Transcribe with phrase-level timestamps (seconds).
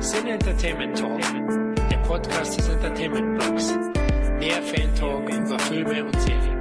[0.00, 1.20] Sin Entertainment Talk,
[1.90, 3.66] der Podcast des Entertainment Blogs.
[4.40, 6.58] Der Fan Talk über Filme und Serien.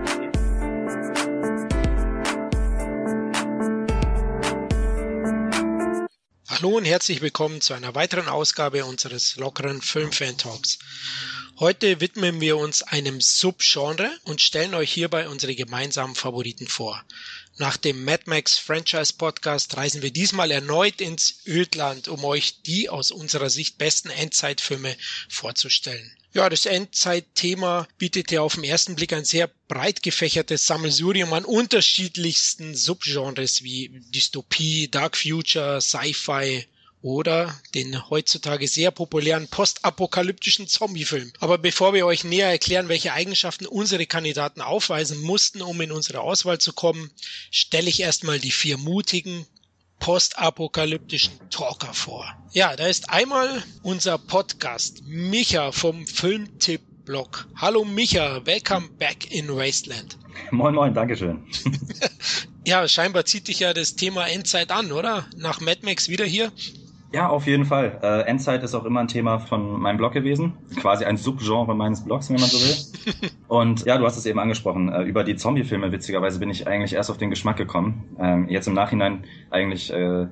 [6.49, 10.79] Hallo und herzlich willkommen zu einer weiteren Ausgabe unseres lockeren Film-Fan Talks.
[11.59, 17.03] Heute widmen wir uns einem Subgenre und stellen euch hierbei unsere gemeinsamen Favoriten vor.
[17.59, 22.87] Nach dem Mad Max Franchise Podcast reisen wir diesmal erneut ins Ödland, um euch die
[22.87, 24.95] aus unserer Sicht besten Endzeitfilme
[25.27, 26.15] vorzustellen.
[26.33, 31.45] Ja, das Endzeitthema bietet ja auf den ersten Blick ein sehr breit gefächertes Sammelsurium an
[31.45, 36.63] unterschiedlichsten Subgenres wie Dystopie, Dark Future, Sci-Fi,
[37.07, 41.31] oder den heutzutage sehr populären postapokalyptischen Zombiefilm.
[41.39, 46.19] Aber bevor wir euch näher erklären, welche Eigenschaften unsere Kandidaten aufweisen mussten, um in unsere
[46.19, 47.09] Auswahl zu kommen,
[47.49, 49.45] stelle ich erstmal die vier mutigen
[49.99, 52.25] postapokalyptischen Talker vor.
[52.51, 57.47] Ja, da ist einmal unser Podcast Micha vom Filmtipp-Blog.
[57.55, 60.17] Hallo Micha, welcome back in Wasteland.
[60.51, 61.41] Moin, moin, Dankeschön.
[62.65, 65.25] ja, scheinbar zieht dich ja das Thema Endzeit an, oder?
[65.37, 66.51] Nach Mad Max wieder hier?
[67.13, 67.99] Ja, auf jeden Fall.
[68.03, 70.53] Äh, Endzeit ist auch immer ein Thema von meinem Blog gewesen.
[70.75, 73.29] Quasi ein Subgenre meines Blogs, wenn man so will.
[73.47, 74.89] Und ja, du hast es eben angesprochen.
[74.89, 78.15] Äh, über die Zombie-Filme, witzigerweise, bin ich eigentlich erst auf den Geschmack gekommen.
[78.19, 80.27] Ähm, jetzt im Nachhinein eigentlich, äh,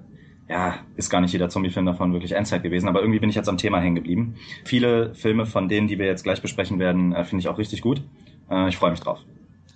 [0.50, 3.50] ja, ist gar nicht jeder Zombie-Film davon wirklich Endzeit gewesen, aber irgendwie bin ich jetzt
[3.50, 4.36] am Thema hängen geblieben.
[4.66, 7.82] Viele Filme von denen, die wir jetzt gleich besprechen werden, äh, finde ich auch richtig
[7.82, 8.02] gut.
[8.52, 9.20] Äh, ich freue mich drauf.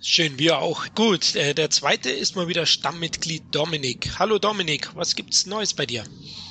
[0.02, 0.86] Schön, wir auch.
[0.94, 4.18] Gut, äh, der zweite ist mal wieder Stammmitglied Dominik.
[4.18, 6.04] Hallo Dominik, was gibt's Neues bei dir?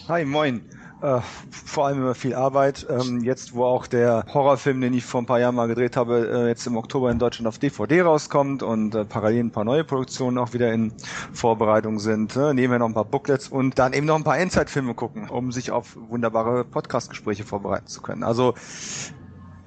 [0.07, 0.61] Hi, moin.
[1.01, 2.85] Äh, vor allem immer viel Arbeit.
[2.87, 6.29] Ähm, jetzt, wo auch der Horrorfilm, den ich vor ein paar Jahren mal gedreht habe,
[6.31, 9.83] äh, jetzt im Oktober in Deutschland auf DVD rauskommt und äh, parallel ein paar neue
[9.83, 10.93] Produktionen auch wieder in
[11.33, 12.35] Vorbereitung sind.
[12.35, 15.51] Äh, nebenher noch ein paar Booklets und dann eben noch ein paar Endzeitfilme gucken, um
[15.51, 18.21] sich auf wunderbare Podcastgespräche vorbereiten zu können.
[18.21, 18.53] Also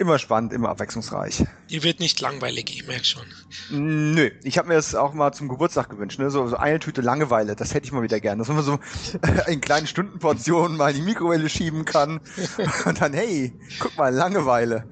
[0.03, 1.45] immer spannend, immer abwechslungsreich.
[1.71, 3.25] Die wird nicht langweilig, ich merke schon.
[3.71, 6.31] Nö, ich habe mir das auch mal zum Geburtstag gewünscht, ne?
[6.31, 8.79] so, so eine Tüte Langeweile, das hätte ich mal wieder gern, dass man so
[9.47, 12.21] in kleinen Stundenportionen mal in die Mikrowelle schieben kann
[12.85, 14.89] und dann, hey, guck mal, Langeweile.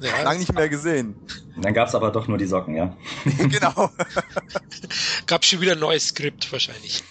[0.00, 0.22] Ja.
[0.22, 1.14] Lang nicht mehr gesehen.
[1.56, 2.96] Dann gab's aber doch nur die Socken, ja.
[3.38, 3.90] genau.
[5.26, 7.04] Gab schon wieder ein neues Skript wahrscheinlich.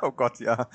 [0.00, 0.68] oh Gott, ja.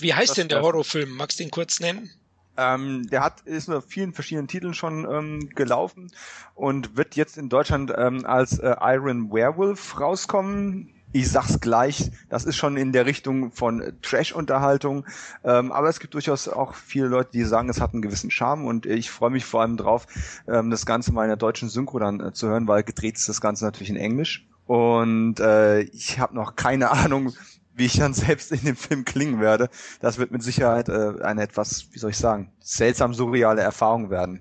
[0.00, 1.10] Wie heißt das denn der Horrorfilm?
[1.10, 2.10] Magst du den kurz nennen?
[2.56, 6.10] Ähm, der hat ist mit vielen verschiedenen Titeln schon ähm, gelaufen
[6.54, 10.90] und wird jetzt in Deutschland ähm, als äh, Iron Werewolf rauskommen.
[11.14, 15.04] Ich sag's gleich, das ist schon in der Richtung von Trash-Unterhaltung,
[15.44, 18.64] ähm, aber es gibt durchaus auch viele Leute, die sagen, es hat einen gewissen Charme
[18.64, 20.06] und ich freue mich vor allem drauf,
[20.48, 23.28] ähm, das Ganze mal in der deutschen Synchro dann äh, zu hören, weil gedreht ist
[23.28, 24.46] das Ganze natürlich in Englisch.
[24.66, 27.34] Und äh, ich habe noch keine Ahnung,
[27.74, 29.68] wie ich dann selbst in dem Film klingen werde,
[30.00, 34.40] das wird mit Sicherheit äh, eine etwas, wie soll ich sagen, seltsam surreale Erfahrung werden.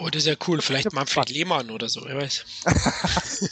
[0.00, 0.60] Oh, das ist ja cool.
[0.60, 2.44] Vielleicht Manfred Lehmann oder so, wer weiß.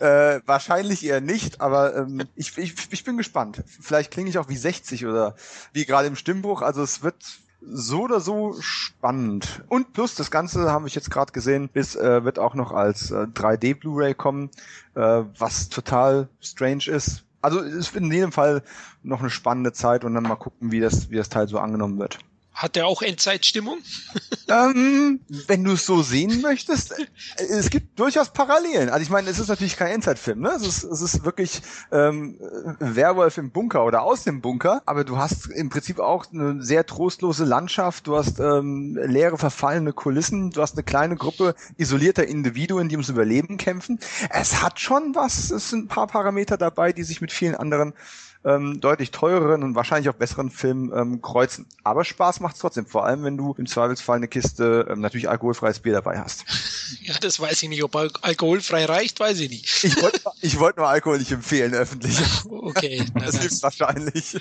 [0.00, 3.62] äh, wahrscheinlich eher nicht, aber ähm, ich, ich, ich bin gespannt.
[3.66, 5.36] Vielleicht klinge ich auch wie 60 oder
[5.72, 6.62] wie gerade im Stimmbruch.
[6.62, 7.22] Also es wird
[7.60, 9.62] so oder so spannend.
[9.68, 13.10] Und plus das Ganze habe ich jetzt gerade gesehen, ist, äh, wird auch noch als
[13.10, 14.50] äh, 3D Blu-ray kommen,
[14.96, 18.62] äh, was total strange ist also es ist in jedem Fall
[19.02, 21.98] noch eine spannende Zeit und dann mal gucken, wie das, wie das Teil so angenommen
[21.98, 22.18] wird.
[22.54, 23.78] Hat der auch Endzeitstimmung?
[24.48, 27.06] ähm, wenn du es so sehen möchtest, äh,
[27.36, 28.90] es gibt durchaus Parallelen.
[28.90, 30.50] Also ich meine, es ist natürlich kein Endzeitfilm, ne?
[30.50, 32.38] Es ist, es ist wirklich ähm,
[32.78, 36.86] Werwolf im Bunker oder aus dem Bunker, aber du hast im Prinzip auch eine sehr
[36.86, 42.88] trostlose Landschaft, du hast ähm, leere, verfallene Kulissen, du hast eine kleine Gruppe isolierter Individuen,
[42.88, 43.98] die ums Überleben kämpfen.
[44.30, 47.94] Es hat schon was, es sind ein paar Parameter dabei, die sich mit vielen anderen
[48.44, 51.66] ähm, deutlich teureren und wahrscheinlich auch besseren Film ähm, kreuzen.
[51.82, 55.80] Aber Spaß macht's trotzdem, vor allem wenn du im Zweifelsfall eine Kiste ähm, natürlich alkoholfreies
[55.80, 56.44] Bier dabei hast.
[57.00, 57.82] Ja, das weiß ich nicht.
[57.82, 59.84] Ob Al alkoholfrei reicht, weiß ich nicht.
[59.84, 62.18] Ich wollte ich wollt nur Alkohol nicht empfehlen, öffentlich.
[62.44, 63.04] Okay.
[63.14, 64.36] das hilft wahrscheinlich.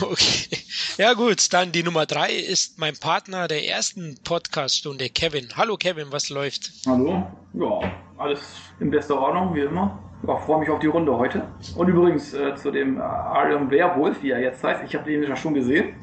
[0.00, 0.58] Okay.
[0.96, 5.48] Ja gut, dann die Nummer drei ist mein Partner der ersten Podcast-Stunde, Kevin.
[5.56, 6.72] Hallo Kevin, was läuft?
[6.86, 7.26] Hallo.
[7.54, 8.40] Ja, alles
[8.80, 9.98] in bester Ordnung, wie immer.
[10.26, 11.48] Ja, freue mich auf die Runde heute.
[11.76, 14.82] Und übrigens äh, zu dem äh, Iron Werewolf, wie er jetzt heißt.
[14.84, 15.96] Ich habe den ja schon gesehen.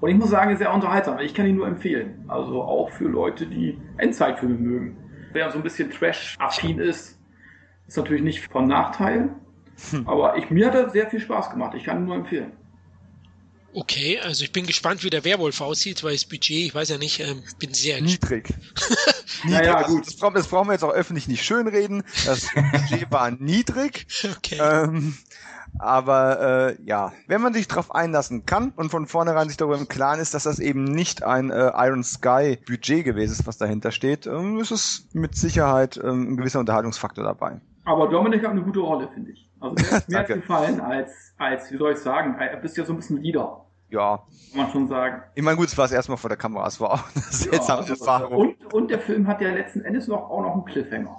[0.00, 1.18] Und ich muss sagen, ist sehr unterhaltsam.
[1.20, 2.24] Ich kann ihn nur empfehlen.
[2.28, 4.96] Also auch für Leute, die Endzeitfilme mögen.
[5.32, 7.20] Wer so ein bisschen Trash-affin ist,
[7.86, 9.30] ist natürlich nicht von Nachteil.
[9.90, 10.08] Hm.
[10.08, 11.74] Aber ich, mir hat er sehr viel Spaß gemacht.
[11.76, 12.52] Ich kann ihn nur empfehlen.
[13.74, 16.98] Okay, also ich bin gespannt, wie der Werwolf aussieht, weil das Budget, ich weiß ja
[16.98, 18.48] nicht, ähm, bin sehr niedrig.
[19.44, 19.60] niedrig.
[19.60, 20.06] Naja, also gut.
[20.06, 22.02] Das, das, brauchen wir jetzt auch öffentlich nicht schönreden.
[22.26, 24.06] Das Budget war niedrig.
[24.36, 24.58] Okay.
[24.60, 25.16] Ähm,
[25.78, 26.40] Aber
[26.70, 30.20] äh, ja, wenn man sich darauf einlassen kann und von vornherein sich darüber im Klaren
[30.20, 34.26] ist, dass das eben nicht ein äh, Iron Sky Budget gewesen ist, was dahinter steht,
[34.26, 37.60] ähm, ist es mit Sicherheit ähm, ein gewisser Unterhaltungsfaktor dabei.
[37.84, 39.48] Aber Dominik hat eine gute Rolle, finde ich.
[39.60, 42.92] Also mir, mir hat gefallen als, als, wie soll ich sagen, er bist ja so
[42.92, 43.61] ein bisschen Leader.
[43.92, 44.22] Ja.
[44.52, 45.22] Kann man schon sagen.
[45.34, 47.84] Ich meine, gut, es war es erstmal vor der Kamera, es war auch eine seltsame
[47.84, 48.56] ja, Erfahrung.
[48.58, 51.16] Und, und der Film hat ja letzten Endes noch, auch noch einen Cliffhanger.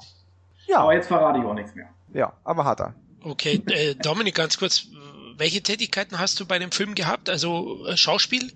[0.68, 0.80] Ja.
[0.80, 1.88] Aber jetzt verrate ich auch nichts mehr.
[2.14, 2.96] Ja, aber hat er.
[3.24, 4.88] Okay, äh, Dominik, ganz kurz,
[5.38, 7.30] welche Tätigkeiten hast du bei dem Film gehabt?
[7.30, 8.52] Also äh, Schauspiel?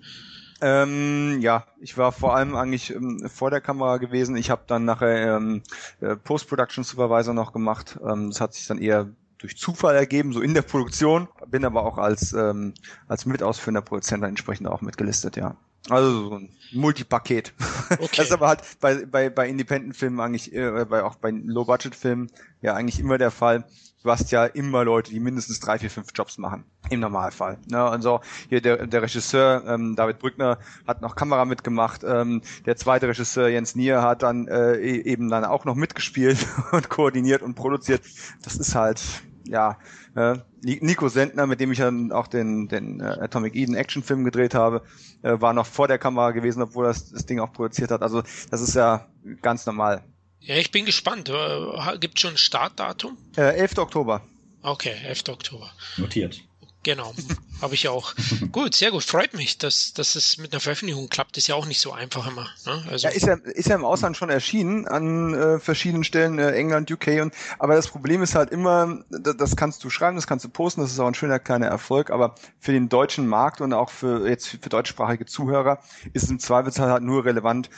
[0.60, 4.36] Ähm, ja, ich war vor allem eigentlich ähm, vor der Kamera gewesen.
[4.36, 5.62] Ich habe dann nachher ähm,
[6.00, 7.98] äh, Post-Production Supervisor noch gemacht.
[8.04, 11.28] Ähm, das hat sich dann eher durch Zufall ergeben, so in der Produktion.
[11.46, 12.74] Bin aber auch als ähm,
[13.06, 15.56] als mitausführender Produzent entsprechend auch mitgelistet, ja.
[15.88, 17.54] Also so ein Multipaket.
[17.90, 18.08] Okay.
[18.16, 22.30] Das ist aber halt bei, bei, bei Independent-Filmen eigentlich, äh, bei, auch bei Low-Budget-Filmen
[22.60, 23.64] ja eigentlich immer der Fall.
[24.02, 26.64] Du hast ja immer Leute, die mindestens drei, vier, fünf Jobs machen.
[26.88, 27.58] Im Normalfall.
[27.68, 27.90] Ne?
[27.90, 32.04] Und so, hier der, der Regisseur, ähm, David Brückner, hat noch Kamera mitgemacht.
[32.04, 36.38] Ähm, der zweite Regisseur, Jens Nier, hat dann äh, e-, eben dann auch noch mitgespielt
[36.72, 38.02] und koordiniert und produziert.
[38.42, 39.02] Das ist halt,
[39.44, 39.78] ja,
[40.14, 44.54] äh, Nico Sendner, mit dem ich dann auch den, den äh, Atomic Eden Actionfilm gedreht
[44.54, 44.82] habe,
[45.22, 48.02] äh, war noch vor der Kamera gewesen, obwohl er das, das Ding auch produziert hat.
[48.02, 49.06] Also das ist ja
[49.42, 50.04] ganz normal.
[50.40, 51.28] Ja, ich bin gespannt.
[51.28, 53.18] Äh, Gibt schon ein Startdatum?
[53.36, 53.78] Äh, 11.
[53.78, 54.22] Oktober.
[54.62, 55.28] Okay, 11.
[55.28, 55.70] Oktober.
[55.96, 56.40] Notiert.
[56.84, 57.12] Genau,
[57.60, 58.14] habe ich auch.
[58.52, 59.02] gut, sehr gut.
[59.04, 61.36] Freut mich, dass, dass es mit einer Veröffentlichung klappt.
[61.36, 62.48] Ist ja auch nicht so einfach immer.
[62.64, 62.84] Ne?
[62.88, 66.52] Also ja, ist ja, ist ja im Ausland schon erschienen an äh, verschiedenen Stellen, äh,
[66.52, 70.26] England, UK und aber das Problem ist halt immer, das, das kannst du schreiben, das
[70.26, 73.60] kannst du posten, das ist auch ein schöner kleiner Erfolg, aber für den deutschen Markt
[73.60, 75.80] und auch für jetzt für deutschsprachige Zuhörer
[76.12, 77.70] ist es im Zweifelsfall halt nur relevant,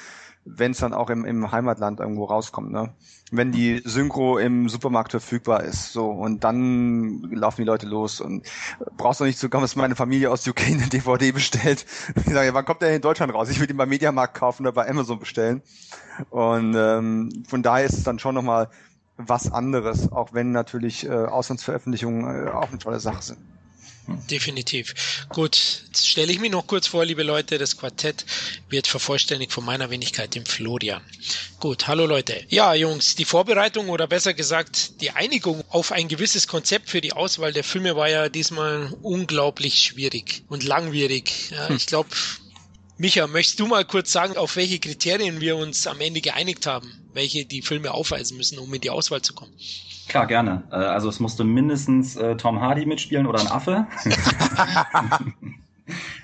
[0.45, 2.95] wenn es dann auch im, im Heimatland irgendwo rauskommt, ne?
[3.33, 8.45] Wenn die Synchro im Supermarkt verfügbar ist, so und dann laufen die Leute los und
[8.97, 11.87] brauchst du nicht zu kommen, dass meine Familie aus UK eine DVD bestellt.
[12.27, 13.49] Ich sage, wann kommt der in Deutschland raus?
[13.49, 15.63] Ich will ihn beim Mediamarkt kaufen oder bei Amazon bestellen.
[16.31, 18.69] Und ähm, von daher ist es dann schon nochmal
[19.17, 23.39] was anderes, auch wenn natürlich äh, Auslandsveröffentlichungen äh, auch eine tolle Sache sind.
[24.31, 25.27] Definitiv.
[25.29, 27.59] Gut, jetzt stelle ich mich noch kurz vor, liebe Leute.
[27.59, 28.25] Das Quartett
[28.69, 31.03] wird vervollständigt von meiner Wenigkeit, dem Florian.
[31.59, 32.45] Gut, hallo Leute.
[32.49, 37.13] Ja, Jungs, die Vorbereitung oder besser gesagt die Einigung auf ein gewisses Konzept für die
[37.13, 41.51] Auswahl der Filme war ja diesmal unglaublich schwierig und langwierig.
[41.51, 41.77] Ja, hm.
[41.77, 42.11] Ich glaube,
[42.99, 46.93] Micha, möchtest du mal kurz sagen, auf welche Kriterien wir uns am Ende geeinigt haben,
[47.15, 49.53] welche die Filme aufweisen müssen, um in die Auswahl zu kommen?
[50.11, 50.65] Klar, gerne.
[50.73, 53.87] Äh, also es musste mindestens äh, Tom Hardy mitspielen oder ein Affe.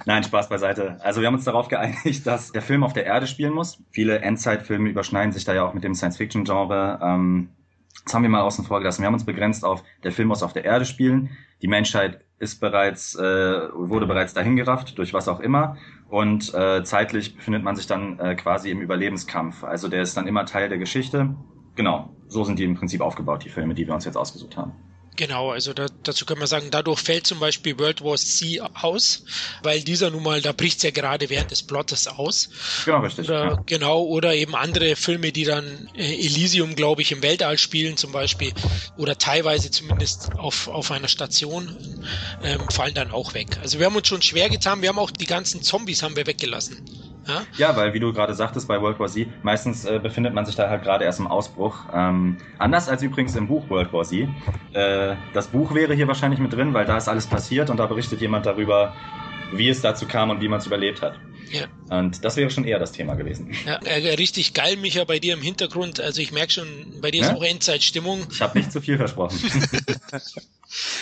[0.06, 0.98] Nein, Spaß beiseite.
[1.04, 3.80] Also wir haben uns darauf geeinigt, dass der Film auf der Erde spielen muss.
[3.92, 6.98] Viele Endzeitfilme überschneiden sich da ja auch mit dem Science-Fiction-Genre.
[7.00, 7.50] Ähm,
[8.04, 9.02] das haben wir mal außen vor gelassen.
[9.02, 11.30] Wir haben uns begrenzt auf, der Film muss auf der Erde spielen.
[11.62, 13.20] Die Menschheit ist bereits, äh,
[13.72, 15.76] wurde bereits dahingerafft, durch was auch immer.
[16.08, 19.62] Und äh, zeitlich befindet man sich dann äh, quasi im Überlebenskampf.
[19.62, 21.36] Also der ist dann immer Teil der Geschichte.
[21.76, 24.72] Genau, so sind die im Prinzip aufgebaut, die Filme, die wir uns jetzt ausgesucht haben.
[25.16, 29.24] Genau, also da, dazu können wir sagen, dadurch fällt zum Beispiel World War C aus,
[29.62, 32.50] weil dieser nun mal, da bricht's ja gerade während des Plottes aus.
[32.84, 33.26] Genau, richtig.
[33.26, 33.62] Oder, ja.
[33.64, 38.12] Genau, oder eben andere Filme, die dann äh, Elysium, glaube ich, im Weltall spielen zum
[38.12, 38.52] Beispiel,
[38.98, 41.74] oder teilweise zumindest auf, auf einer Station,
[42.42, 43.58] ähm, fallen dann auch weg.
[43.62, 46.26] Also wir haben uns schon schwer getan, wir haben auch die ganzen Zombies haben wir
[46.26, 46.84] weggelassen.
[47.26, 47.42] Ja?
[47.56, 50.54] ja, weil wie du gerade sagtest bei World War Z, meistens äh, befindet man sich
[50.54, 51.86] da halt gerade erst im Ausbruch.
[51.92, 54.28] Ähm, anders als übrigens im Buch World War Z.
[54.72, 57.86] Äh, das Buch wäre hier wahrscheinlich mit drin, weil da ist alles passiert und da
[57.86, 58.92] berichtet jemand darüber,
[59.52, 61.18] wie es dazu kam und wie man es überlebt hat.
[61.50, 61.66] Ja.
[61.96, 63.52] Und das wäre schon eher das Thema gewesen.
[63.64, 66.00] Ja, äh, richtig geil, Micha, bei dir im Hintergrund.
[66.00, 66.66] Also ich merke schon,
[67.00, 67.28] bei dir ja?
[67.28, 68.26] ist auch Endzeitstimmung.
[68.30, 69.38] Ich habe nicht zu viel versprochen.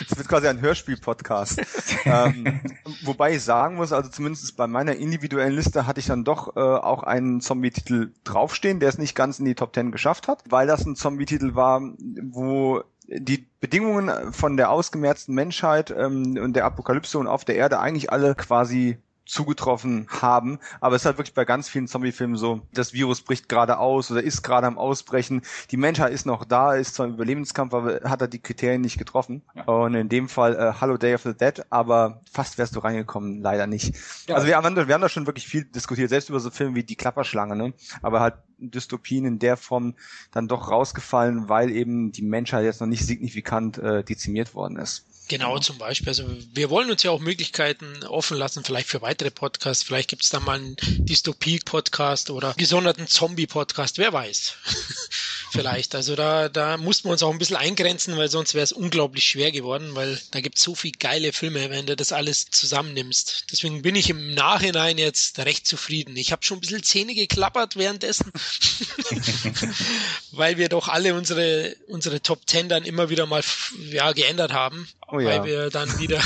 [0.08, 1.60] Das wird quasi ein Hörspiel-Podcast.
[2.04, 2.60] ähm,
[3.02, 6.60] wobei ich sagen muss, also zumindest bei meiner individuellen Liste hatte ich dann doch äh,
[6.60, 10.66] auch einen Zombie-Titel draufstehen, der es nicht ganz in die Top Ten geschafft hat, weil
[10.66, 11.80] das ein Zombie-Titel war,
[12.22, 17.78] wo die Bedingungen von der ausgemerzten Menschheit ähm, und der Apokalypse und auf der Erde
[17.78, 20.58] eigentlich alle quasi zugetroffen haben.
[20.80, 24.10] Aber es ist halt wirklich bei ganz vielen Zombie-Filmen so, das Virus bricht gerade aus
[24.10, 25.42] oder ist gerade am Ausbrechen.
[25.70, 28.98] Die Menschheit ist noch da, ist zwar im Überlebenskampf, aber hat er die Kriterien nicht
[28.98, 29.42] getroffen.
[29.54, 29.64] Ja.
[29.64, 33.40] Und in dem Fall äh, Hello Day of the Dead, aber fast wärst du reingekommen,
[33.40, 33.94] leider nicht.
[34.28, 34.34] Ja.
[34.34, 36.84] Also wir haben, wir haben da schon wirklich viel diskutiert, selbst über so Filme wie
[36.84, 37.72] Die Klapperschlange, ne?
[38.02, 39.94] Aber halt Dystopien in der Form
[40.30, 45.06] dann doch rausgefallen, weil eben die Menschheit jetzt noch nicht signifikant äh, dezimiert worden ist.
[45.28, 46.08] Genau, zum Beispiel.
[46.08, 49.82] Also wir wollen uns ja auch Möglichkeiten offen lassen, vielleicht für weitere Podcasts.
[49.82, 54.54] Vielleicht gibt es da mal einen Dystopie-Podcast oder gesonderten Zombie-Podcast, wer weiß.
[55.54, 55.94] vielleicht.
[55.94, 59.24] Also da, da mussten wir uns auch ein bisschen eingrenzen, weil sonst wäre es unglaublich
[59.24, 63.46] schwer geworden, weil da gibt es so viele geile Filme, wenn du das alles zusammennimmst.
[63.52, 66.16] Deswegen bin ich im Nachhinein jetzt recht zufrieden.
[66.16, 68.30] Ich habe schon ein bisschen Zähne geklappert währenddessen,
[70.32, 73.42] weil wir doch alle unsere, unsere Top Ten dann immer wieder mal
[73.90, 75.44] ja, geändert haben, Oh weil ja.
[75.44, 76.20] wir dann wieder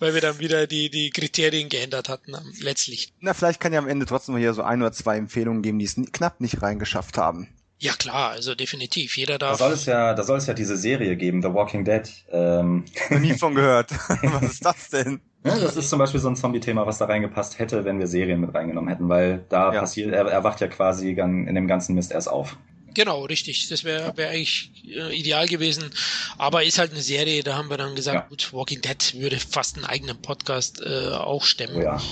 [0.00, 3.12] weil wir dann wieder die, die Kriterien geändert hatten am- letztlich.
[3.20, 5.84] Na, vielleicht kann ja am Ende trotzdem hier so ein oder zwei Empfehlungen geben, die
[5.84, 7.48] es knapp nicht reingeschafft haben.
[7.78, 9.16] Ja klar, also definitiv.
[9.16, 9.58] Jeder Da darf.
[9.58, 12.02] soll es ja, da soll es ja diese Serie geben, The Walking Dead.
[12.30, 13.92] Ähm, Noch nie von gehört.
[14.22, 15.20] Was ist das denn?
[15.44, 18.40] ja, das ist zum Beispiel so ein Zombie-Thema, was da reingepasst hätte, wenn wir Serien
[18.42, 19.80] mit reingenommen hätten, weil da Ja.
[19.80, 22.58] passiert, er, er wacht ja quasi in dem ganzen Mist erst auf.
[22.94, 23.68] Genau, richtig.
[23.68, 25.90] Das wäre wär eigentlich äh, ideal gewesen.
[26.38, 28.28] Aber ist halt eine Serie, da haben wir dann gesagt, Ja.
[28.28, 31.76] gut, Walking Dead würde fast einen eigenen Podcast äh, auch stemmen.
[31.76, 32.02] Oh ja.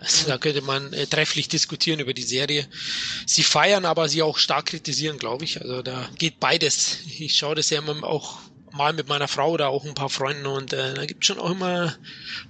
[0.00, 2.66] Also da könnte man äh, trefflich diskutieren über die Serie.
[3.26, 5.60] Sie feiern, aber sie auch stark kritisieren, glaube ich.
[5.60, 6.98] Also da geht beides.
[7.18, 8.38] Ich schaue das ja immer auch
[8.74, 11.50] mal mit meiner Frau oder auch ein paar Freunden und äh, da gibt schon auch
[11.50, 11.94] immer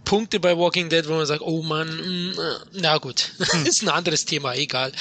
[0.04, 3.32] Punkte bei Walking Dead, wo man sagt, oh man, mm, äh, na gut,
[3.64, 4.92] ist ein anderes Thema, egal.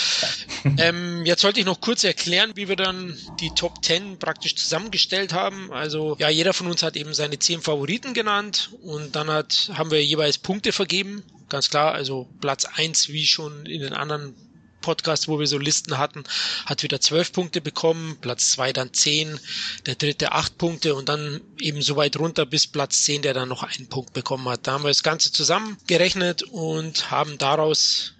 [0.77, 5.34] ähm, jetzt sollte ich noch kurz erklären, wie wir dann die Top 10 praktisch zusammengestellt
[5.34, 5.72] haben.
[5.72, 9.92] Also ja, jeder von uns hat eben seine 10 Favoriten genannt und dann hat, haben
[9.92, 11.24] wir jeweils Punkte vergeben.
[11.48, 14.36] Ganz klar, also Platz 1, wie schon in den anderen
[14.83, 16.23] Podcast, wo wir so Listen hatten,
[16.67, 19.39] hat wieder zwölf Punkte bekommen, Platz zwei dann zehn,
[19.87, 23.49] der dritte acht Punkte und dann eben so weit runter bis Platz zehn, der dann
[23.49, 24.67] noch einen Punkt bekommen hat.
[24.67, 28.13] Da haben wir das Ganze zusammengerechnet und haben daraus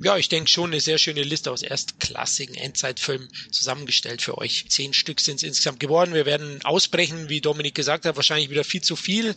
[0.00, 4.66] ja, ich denke schon eine sehr schöne Liste aus erstklassigen Endzeitfilmen zusammengestellt für euch.
[4.68, 6.14] Zehn Stück sind es insgesamt geworden.
[6.14, 9.36] Wir werden ausbrechen, wie Dominik gesagt hat, wahrscheinlich wieder viel zu viel.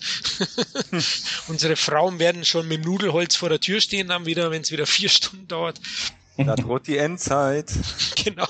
[1.48, 4.72] Unsere Frauen werden schon mit dem Nudelholz vor der Tür stehen dann wieder, wenn es
[4.72, 5.80] wieder vier Stunden dauert.
[6.38, 7.72] Da droht die Endzeit.
[8.24, 8.48] genau.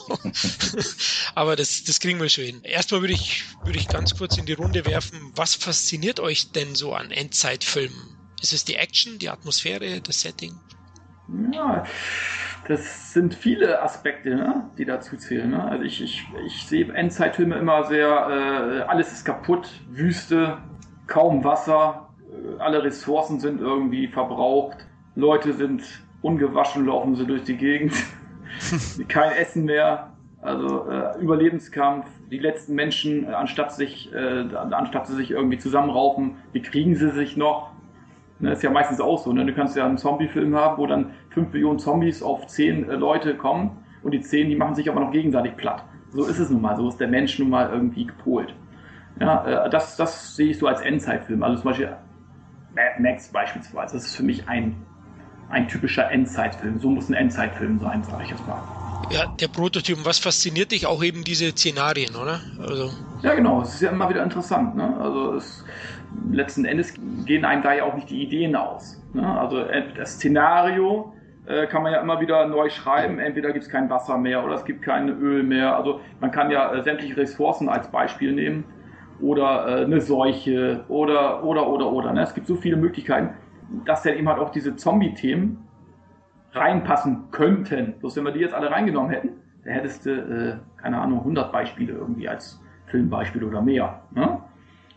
[1.36, 2.62] Aber das, das kriegen wir schon hin.
[2.63, 5.32] Erstmal würde ich, würde ich ganz kurz in die Runde werfen.
[5.36, 8.17] Was fasziniert euch denn so an Endzeitfilmen?
[8.41, 10.53] Ist es die Action, die Atmosphäre, das Setting?
[11.51, 11.84] Ja,
[12.67, 15.50] das sind viele Aspekte, ne, die dazu zählen.
[15.50, 15.63] Ne?
[15.63, 20.58] Also ich, ich, ich sehe Endzeitfilme immer sehr, äh, alles ist kaputt, Wüste,
[21.08, 24.77] kaum Wasser, äh, alle Ressourcen sind irgendwie verbraucht,
[25.15, 25.84] Leute sind
[26.22, 27.94] ungewaschen, laufen sie durch die Gegend,
[29.08, 35.16] kein Essen mehr, also äh, Überlebenskampf, die letzten Menschen, äh, anstatt sich, äh, anstatt sie
[35.16, 37.72] sich irgendwie zusammenraufen, wie kriegen sie sich noch?
[38.40, 39.34] Ne, ist ja meistens auch so.
[39.34, 39.46] Ne?
[39.46, 43.36] Du kannst ja einen Zombie-Film haben, wo dann 5 Millionen Zombies auf 10 äh, Leute
[43.36, 45.84] kommen und die 10, die machen sich aber noch gegenseitig platt.
[46.12, 46.76] So ist es nun mal.
[46.76, 48.54] So ist der Mensch nun mal irgendwie gepolt.
[49.20, 51.42] Ja, äh, das, das sehe ich so als Endzeitfilm.
[51.42, 51.96] Also zum Beispiel
[52.76, 53.96] Mad Max beispielsweise.
[53.96, 54.76] Das ist für mich ein,
[55.50, 56.80] ein typischer Endzeitfilm.
[56.80, 58.62] So muss ein Endzeitfilm sein, sage ich jetzt mal.
[59.10, 60.00] Ja, der Prototyp.
[60.04, 62.42] Was fasziniert dich auch eben diese Szenarien, oder?
[62.60, 62.89] Also,
[63.22, 63.62] Ja, genau.
[63.62, 64.75] Es ist ja immer wieder interessant.
[64.75, 64.98] Ne?
[65.00, 65.63] Also es,
[66.32, 66.94] letzten Endes
[67.25, 69.01] gehen einem da ja auch nicht die Ideen aus.
[69.13, 69.25] Ne?
[69.39, 71.13] Also äh, das Szenario
[71.48, 73.20] äh, kann man ja immer wieder neu schreiben.
[73.20, 75.77] Entweder gibt es kein Wasser mehr oder es gibt kein Öl mehr.
[75.77, 78.66] Also man kann ja äh, sämtliche Ressourcen als Beispiel nehmen
[79.22, 82.13] oder äh, eine Seuche oder oder oder oder.
[82.13, 82.24] Ne?
[82.24, 83.30] Es gibt so viele Möglichkeiten,
[83.86, 85.58] dass dann eben halt auch diese Zombie-Themen
[86.54, 87.94] reinpassen könnten.
[88.00, 89.30] Bloß wenn wir die jetzt alle reingenommen hätten,
[89.64, 94.02] da hättest du, äh, keine Ahnung, 100 Beispiele irgendwie als Filmbeispiel oder mehr.
[94.12, 94.40] Ne?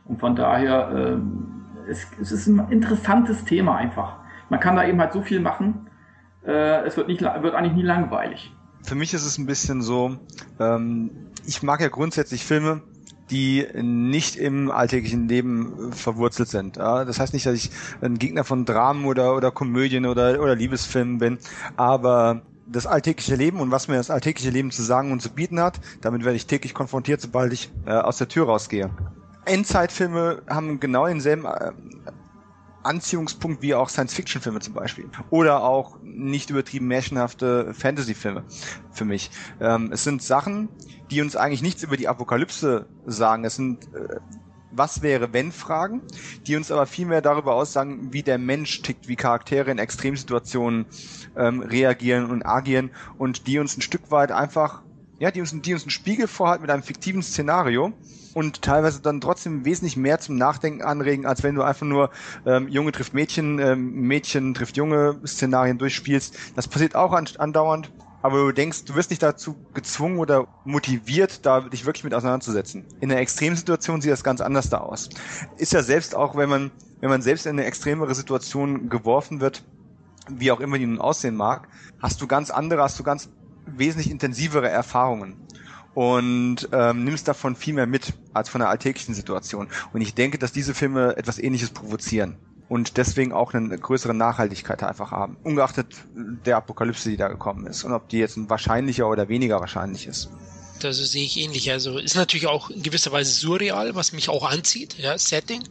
[0.05, 4.17] Und von daher, ähm, es, es ist ein interessantes Thema einfach.
[4.49, 5.89] Man kann da eben halt so viel machen,
[6.47, 8.55] äh, es wird, nicht, wird eigentlich nie langweilig.
[8.83, 10.17] Für mich ist es ein bisschen so,
[10.59, 11.11] ähm,
[11.47, 12.83] ich mag ja grundsätzlich Filme,
[13.31, 16.77] die nicht im alltäglichen Leben äh, verwurzelt sind.
[16.77, 17.71] Das heißt nicht, dass ich
[18.01, 21.39] ein Gegner von Dramen oder, oder Komödien oder, oder Liebesfilmen bin,
[21.77, 25.61] aber das alltägliche Leben und was mir das alltägliche Leben zu sagen und zu bieten
[25.61, 28.91] hat, damit werde ich täglich konfrontiert, sobald ich äh, aus der Tür rausgehe.
[29.45, 31.73] Endzeitfilme haben genau denselben äh,
[32.83, 35.09] Anziehungspunkt wie auch Science-Fiction-Filme zum Beispiel.
[35.31, 38.45] Oder auch nicht übertrieben märchenhafte Fantasy-Filme
[38.93, 39.31] für mich.
[39.61, 40.69] Ähm, es sind Sachen,
[41.11, 43.45] die uns eigentlich nichts über die Apokalypse sagen.
[43.45, 44.21] Es sind äh,
[44.73, 46.03] was wäre wenn Fragen,
[46.47, 50.87] die uns aber viel mehr darüber aussagen, wie der Mensch tickt, wie Charaktere in Extremsituationen
[51.37, 54.83] ähm, reagieren und agieren und die uns ein Stück weit einfach,
[55.19, 57.93] ja, die uns, die uns einen Spiegel vorhalten mit einem fiktiven Szenario
[58.35, 62.11] und teilweise dann trotzdem wesentlich mehr zum Nachdenken anregen, als wenn du einfach nur
[62.47, 66.37] ähm, Junge trifft Mädchen, ähm, Mädchen trifft Junge Szenarien durchspielst.
[66.55, 67.91] Das passiert auch an, andauernd.
[68.23, 72.85] Aber du denkst, du wirst nicht dazu gezwungen oder motiviert, da dich wirklich mit auseinanderzusetzen.
[73.01, 75.09] In einer Extremsituation sieht das ganz anders da aus.
[75.57, 79.63] Ist ja selbst auch, wenn man, wenn man selbst in eine extremere Situation geworfen wird,
[80.29, 81.69] wie auch immer die nun aussehen mag,
[82.01, 83.31] hast du ganz andere, hast du ganz
[83.67, 85.37] wesentlich intensivere Erfahrungen
[85.95, 89.69] und ähm, nimmst davon viel mehr mit als von der alltäglichen Situation.
[89.93, 92.37] Und ich denke, dass diese Filme etwas Ähnliches provozieren
[92.71, 97.83] und deswegen auch eine größere Nachhaltigkeit einfach haben, ungeachtet der Apokalypse, die da gekommen ist
[97.83, 100.31] und ob die jetzt ein wahrscheinlicher oder weniger wahrscheinlich ist.
[100.85, 101.71] Also sehe ich ähnlich.
[101.71, 105.63] Also ist natürlich auch in gewisser Weise surreal, was mich auch anzieht, ja, Setting.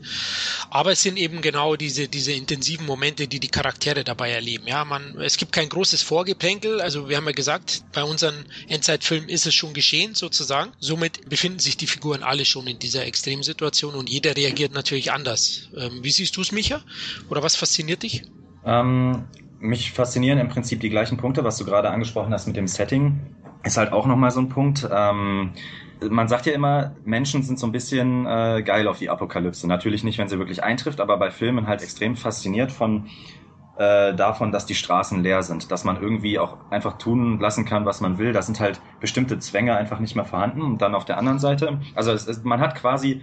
[0.69, 4.67] Aber es sind eben genau diese, diese intensiven Momente, die die Charaktere dabei erleben.
[4.67, 6.81] Ja, man, es gibt kein großes Vorgeplänkel.
[6.81, 10.71] Also wir haben ja gesagt, bei unseren Endzeitfilmen ist es schon geschehen, sozusagen.
[10.79, 15.69] Somit befinden sich die Figuren alle schon in dieser Extremsituation und jeder reagiert natürlich anders.
[15.75, 16.81] Ähm, wie siehst du es, Micha?
[17.29, 18.23] Oder was fasziniert dich?
[18.65, 19.25] Ähm,
[19.59, 23.19] mich faszinieren im Prinzip die gleichen Punkte, was du gerade angesprochen hast mit dem Setting
[23.63, 24.87] ist halt auch nochmal so ein Punkt.
[24.91, 25.51] Ähm,
[26.09, 29.67] man sagt ja immer, Menschen sind so ein bisschen äh, geil auf die Apokalypse.
[29.67, 33.07] Natürlich nicht, wenn sie wirklich eintrifft, aber bei Filmen halt extrem fasziniert von
[33.77, 37.85] äh, davon, dass die Straßen leer sind, dass man irgendwie auch einfach tun lassen kann,
[37.85, 38.33] was man will.
[38.33, 40.61] Da sind halt bestimmte Zwänge einfach nicht mehr vorhanden.
[40.61, 43.21] Und dann auf der anderen Seite, also es, es, man hat quasi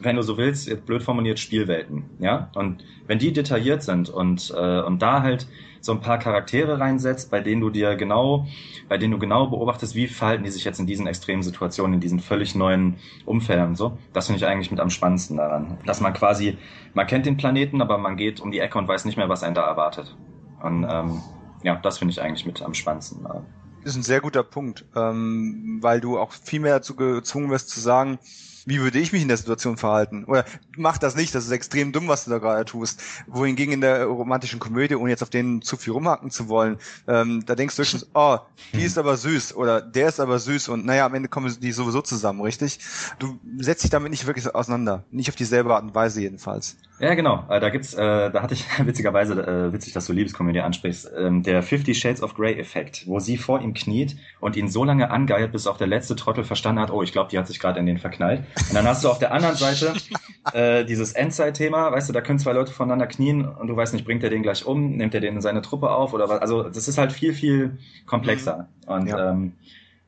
[0.00, 2.50] wenn du so willst, jetzt blöd formuliert, Spielwelten, ja.
[2.54, 5.46] Und wenn die detailliert sind und äh, und da halt
[5.80, 8.46] so ein paar Charaktere reinsetzt, bei denen du dir genau,
[8.88, 12.00] bei denen du genau beobachtest, wie verhalten die sich jetzt in diesen extremen Situationen, in
[12.00, 12.96] diesen völlig neuen
[13.26, 13.98] Umfeldern und so.
[14.12, 15.78] Das finde ich eigentlich mit am spannendsten daran.
[15.84, 16.56] Dass man quasi,
[16.94, 19.42] man kennt den Planeten, aber man geht um die Ecke und weiß nicht mehr, was
[19.42, 20.16] einen da erwartet.
[20.62, 21.20] Und ähm,
[21.64, 23.24] ja, das finde ich eigentlich mit am spannendsten.
[23.24, 27.70] Das ist ein sehr guter Punkt, ähm, weil du auch viel mehr dazu gezwungen wirst
[27.70, 28.20] zu sagen,
[28.66, 30.24] wie würde ich mich in der Situation verhalten?
[30.24, 30.44] Oder
[30.76, 33.02] mach das nicht, das ist extrem dumm, was du da gerade tust.
[33.26, 37.44] Wohingegen in der romantischen Komödie, ohne jetzt auf denen zu viel rumhacken zu wollen, ähm,
[37.46, 38.38] da denkst du höchstens, oh,
[38.72, 41.72] die ist aber süß oder der ist aber süß und naja, am Ende kommen die
[41.72, 42.78] sowieso zusammen, richtig?
[43.18, 45.04] Du setzt dich damit nicht wirklich auseinander.
[45.10, 46.76] Nicht auf dieselbe Art und Weise jedenfalls.
[47.02, 47.44] Ja, genau.
[47.48, 51.42] Äh, da gibt's, äh, da hatte ich witzigerweise, äh, witzig, dass du Liebeskomödie ansprichst, ähm,
[51.42, 55.10] der Fifty Shades of Grey Effekt, wo sie vor ihm kniet und ihn so lange
[55.10, 57.80] angeilt, bis auch der letzte Trottel verstanden hat, oh, ich glaube, die hat sich gerade
[57.80, 58.44] in den verknallt.
[58.68, 59.94] Und dann hast du auf der anderen Seite
[60.52, 64.04] äh, dieses Endzeit-Thema, weißt du, da können zwei Leute voneinander knien und du weißt nicht,
[64.04, 66.40] bringt er den gleich um, nimmt er den in seine Truppe auf oder was.
[66.40, 68.68] Also das ist halt viel, viel komplexer.
[68.86, 68.92] Mhm.
[68.92, 69.30] Und ja.
[69.30, 69.54] Ähm,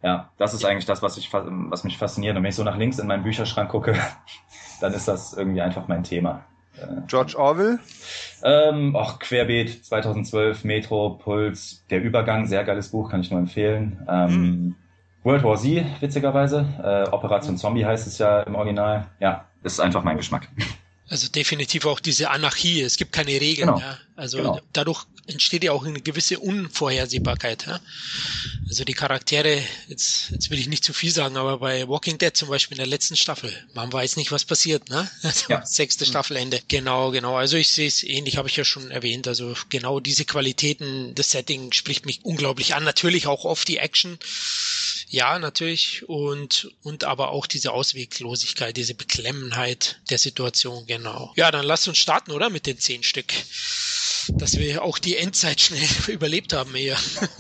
[0.00, 2.36] ja, das ist eigentlich das, was, ich, was mich fasziniert.
[2.36, 3.96] Und wenn ich so nach links in meinen Bücherschrank gucke,
[4.80, 6.44] dann ist das irgendwie einfach mein Thema.
[7.06, 7.78] George Orwell?
[8.42, 14.04] Ähm, auch Querbeet 2012, Metro, Puls, Der Übergang, sehr geiles Buch, kann ich nur empfehlen.
[14.08, 14.74] Ähm, mhm.
[15.22, 16.66] World War Z, witzigerweise.
[16.82, 19.06] Äh, Operation Zombie heißt es ja im Original.
[19.20, 20.48] Ja, ist einfach mein Geschmack.
[21.08, 22.80] Also definitiv auch diese Anarchie.
[22.80, 23.68] Es gibt keine Regeln.
[23.68, 23.78] Genau.
[23.78, 23.98] Ja.
[24.16, 24.60] Also genau.
[24.72, 27.66] dadurch entsteht ja auch eine gewisse Unvorhersehbarkeit.
[27.66, 27.80] Ja.
[28.68, 32.36] Also die Charaktere, jetzt, jetzt will ich nicht zu viel sagen, aber bei Walking Dead
[32.36, 34.88] zum Beispiel in der letzten Staffel, man weiß nicht, was passiert.
[34.88, 35.10] Ne?
[35.22, 35.66] Also ja.
[35.66, 36.10] sechste mhm.
[36.10, 36.60] Staffelende.
[36.68, 37.36] Genau, genau.
[37.36, 39.26] Also ich sehe es ähnlich, habe ich ja schon erwähnt.
[39.26, 42.84] Also genau diese Qualitäten, das Setting spricht mich unglaublich an.
[42.84, 44.18] Natürlich auch oft die Action
[45.14, 46.08] ja, natürlich.
[46.08, 51.32] Und, und aber auch diese Ausweglosigkeit, diese Beklemmenheit der Situation, genau.
[51.36, 52.50] Ja, dann lasst uns starten, oder?
[52.50, 53.32] Mit den zehn Stück.
[54.32, 56.96] Dass wir auch die Endzeit schnell überlebt haben hier.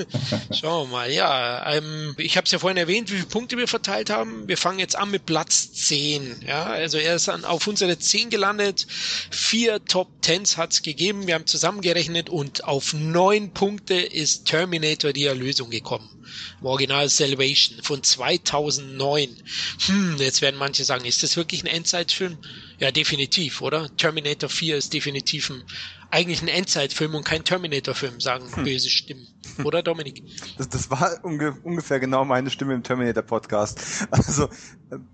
[0.52, 1.10] Schauen wir mal.
[1.10, 4.46] Ja, ähm, ich habe es ja vorhin erwähnt, wie viele Punkte wir verteilt haben.
[4.48, 6.42] Wir fangen jetzt an mit Platz 10.
[6.46, 8.86] Ja, also er ist an, auf unsere 10 gelandet.
[9.30, 11.26] Vier Top Tens hat's gegeben.
[11.26, 16.08] Wir haben zusammengerechnet und auf neun Punkte ist Terminator die Erlösung gekommen
[16.60, 19.28] im Original Salvation von 2009.
[19.86, 22.38] Hm, jetzt werden manche sagen, ist das wirklich ein Endzeitfilm?
[22.78, 23.94] Ja, definitiv, oder?
[23.96, 25.62] Terminator 4 ist definitiv ein,
[26.14, 28.62] eigentlich ein Endzeitfilm und kein Terminator-Film, sagen hm.
[28.62, 29.26] böse Stimmen.
[29.64, 30.22] Oder Dominik?
[30.56, 34.06] Das, das war unge ungefähr genau meine Stimme im Terminator-Podcast.
[34.10, 34.48] Also,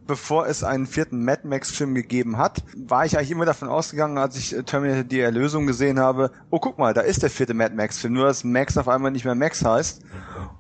[0.06, 4.36] bevor es einen vierten Mad Max-Film gegeben hat, war ich eigentlich immer davon ausgegangen, als
[4.36, 7.74] ich äh, Terminator die Erlösung gesehen habe, oh guck mal, da ist der vierte Mad
[7.74, 10.02] Max-Film, nur dass Max auf einmal nicht mehr Max heißt.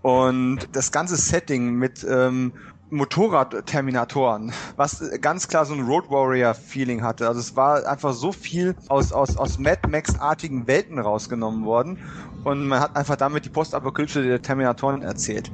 [0.02, 2.52] Und das ganze Setting mit ähm,
[2.90, 7.28] Motorrad-Terminatoren, was ganz klar so ein Road Warrior-Feeling hatte.
[7.28, 11.98] Also es war einfach so viel aus, aus, aus Mad Max-artigen Welten rausgenommen worden
[12.44, 15.50] und man hat einfach damit die Postapokalypse der Terminatoren erzählt.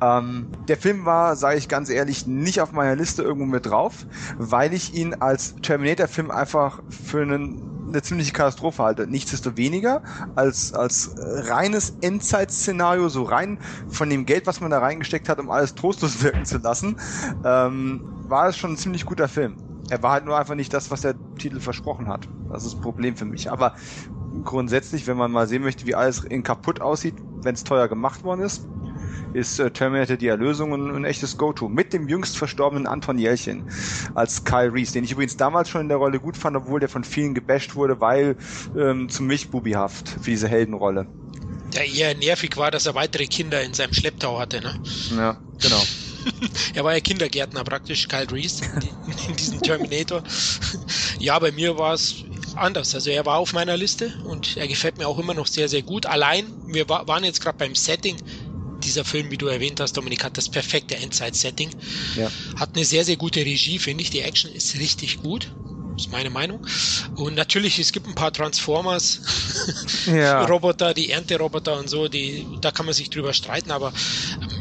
[0.00, 4.06] Ähm, der Film war, sage ich ganz ehrlich, nicht auf meiner Liste irgendwo mit drauf,
[4.38, 9.06] weil ich ihn als Terminator-Film einfach für einen eine ziemliche Katastrophe halte.
[9.06, 10.02] Nichtsdestoweniger
[10.34, 15.50] als, als reines Endzeit-Szenario, so rein von dem Geld, was man da reingesteckt hat, um
[15.50, 16.96] alles trostlos wirken zu lassen,
[17.44, 19.56] ähm, war es schon ein ziemlich guter Film.
[19.90, 22.28] Er war halt nur einfach nicht das, was der Titel versprochen hat.
[22.50, 23.50] Das ist das Problem für mich.
[23.50, 23.74] Aber
[24.44, 28.22] grundsätzlich, wenn man mal sehen möchte, wie alles in kaputt aussieht, wenn es teuer gemacht
[28.22, 28.66] worden ist,
[29.32, 31.68] ist äh, Terminator die Erlösung ein, ein echtes Go-To.
[31.68, 33.64] Mit dem jüngst verstorbenen Anton Jelchin
[34.14, 36.88] als Kyle Reese, den ich übrigens damals schon in der Rolle gut fand, obwohl der
[36.88, 38.36] von vielen gebasht wurde, weil
[38.76, 41.06] ähm, zu milchbubihaft für diese Heldenrolle.
[41.74, 44.74] Der eher nervig war, dass er weitere Kinder in seinem Schlepptau hatte, ne?
[45.16, 45.82] Ja, genau.
[46.74, 50.22] er war ja Kindergärtner praktisch, Kyle Reese, in, in diesem Terminator.
[51.18, 52.24] ja, bei mir war es
[52.56, 52.94] anders.
[52.94, 55.82] Also er war auf meiner Liste und er gefällt mir auch immer noch sehr, sehr
[55.82, 56.06] gut.
[56.06, 58.16] Allein, wir waren jetzt gerade beim Setting.
[58.84, 61.70] Dieser Film, wie du erwähnt hast, Dominik, hat das perfekte Endzeit-Setting.
[62.16, 62.30] Ja.
[62.56, 64.10] Hat eine sehr, sehr gute Regie, finde ich.
[64.10, 65.50] Die Action ist richtig gut
[65.98, 66.66] ist meine Meinung.
[67.16, 69.20] Und natürlich, es gibt ein paar Transformers,
[70.06, 70.44] ja.
[70.44, 73.92] Roboter, die Ernteroboter und so, die, da kann man sich drüber streiten, aber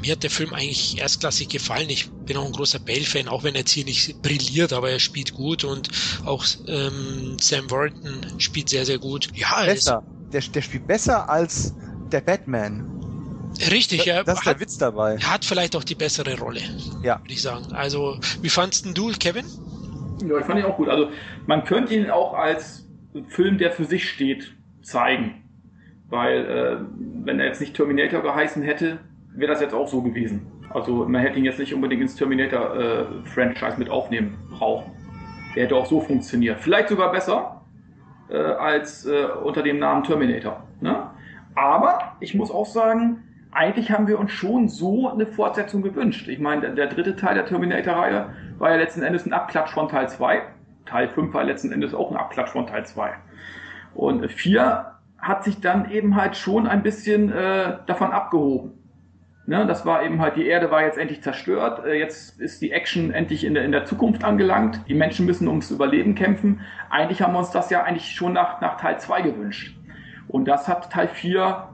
[0.02, 1.90] mir hat der Film eigentlich erstklassig gefallen.
[1.90, 5.00] Ich bin auch ein großer Bale-Fan, auch wenn er jetzt hier nicht brilliert, aber er
[5.00, 5.90] spielt gut und
[6.26, 9.30] auch ähm, Sam Worthington spielt sehr, sehr gut.
[9.34, 10.04] Ja, besser.
[10.34, 11.74] Der, der spielt besser als
[12.12, 12.98] der Batman.
[13.72, 14.24] Richtig, ja.
[14.24, 15.16] Das ist der Witz dabei.
[15.16, 16.62] Er hat vielleicht auch die bessere Rolle.
[17.04, 17.20] Ja.
[17.20, 17.74] Würde ich sagen.
[17.74, 19.46] Also, wie fandst du, Kevin?
[20.26, 20.90] Ja, ich fand ihn auch gut.
[20.90, 21.10] Also
[21.46, 22.88] man könnte ihn auch als
[23.30, 25.44] Film, der für sich steht, zeigen.
[26.10, 26.78] Weil äh,
[27.26, 29.00] wenn er jetzt nicht Terminator geheißen hätte,
[29.36, 30.48] wäre das jetzt auch so gewesen.
[30.70, 34.92] Also man hätte ihn jetzt nicht unbedingt ins Terminator-Franchise äh, mit aufnehmen brauchen.
[35.56, 36.60] Der hätte auch so funktioniert.
[36.60, 37.62] Vielleicht sogar besser
[38.30, 40.64] äh, als äh, unter dem Namen Terminator.
[40.82, 41.10] Ne?
[41.56, 46.28] Aber ich muss auch sagen, eigentlich haben wir uns schon so eine Fortsetzung gewünscht.
[46.28, 49.88] Ich meine, der, der dritte Teil der Terminator-Reihe war ja letzten Endes ein Abklatsch von
[49.90, 50.42] Teil 2.
[50.86, 53.14] Teil 5 war letzten Endes auch ein Abklatsch von Teil 2.
[53.94, 58.74] Und 4 hat sich dann eben halt schon ein bisschen äh, davon abgehoben.
[59.50, 62.74] Ne, das war eben halt, die Erde war jetzt endlich zerstört, äh, jetzt ist die
[62.74, 66.60] Action endlich in der, in der Zukunft angelangt, die Menschen müssen ums Überleben kämpfen.
[66.90, 69.78] Eigentlich haben wir uns das ja eigentlich schon nach, nach Teil 2 gewünscht.
[70.28, 71.70] Und das hat Teil 4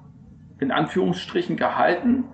[0.63, 2.25] in Anführungsstrichen gehalten,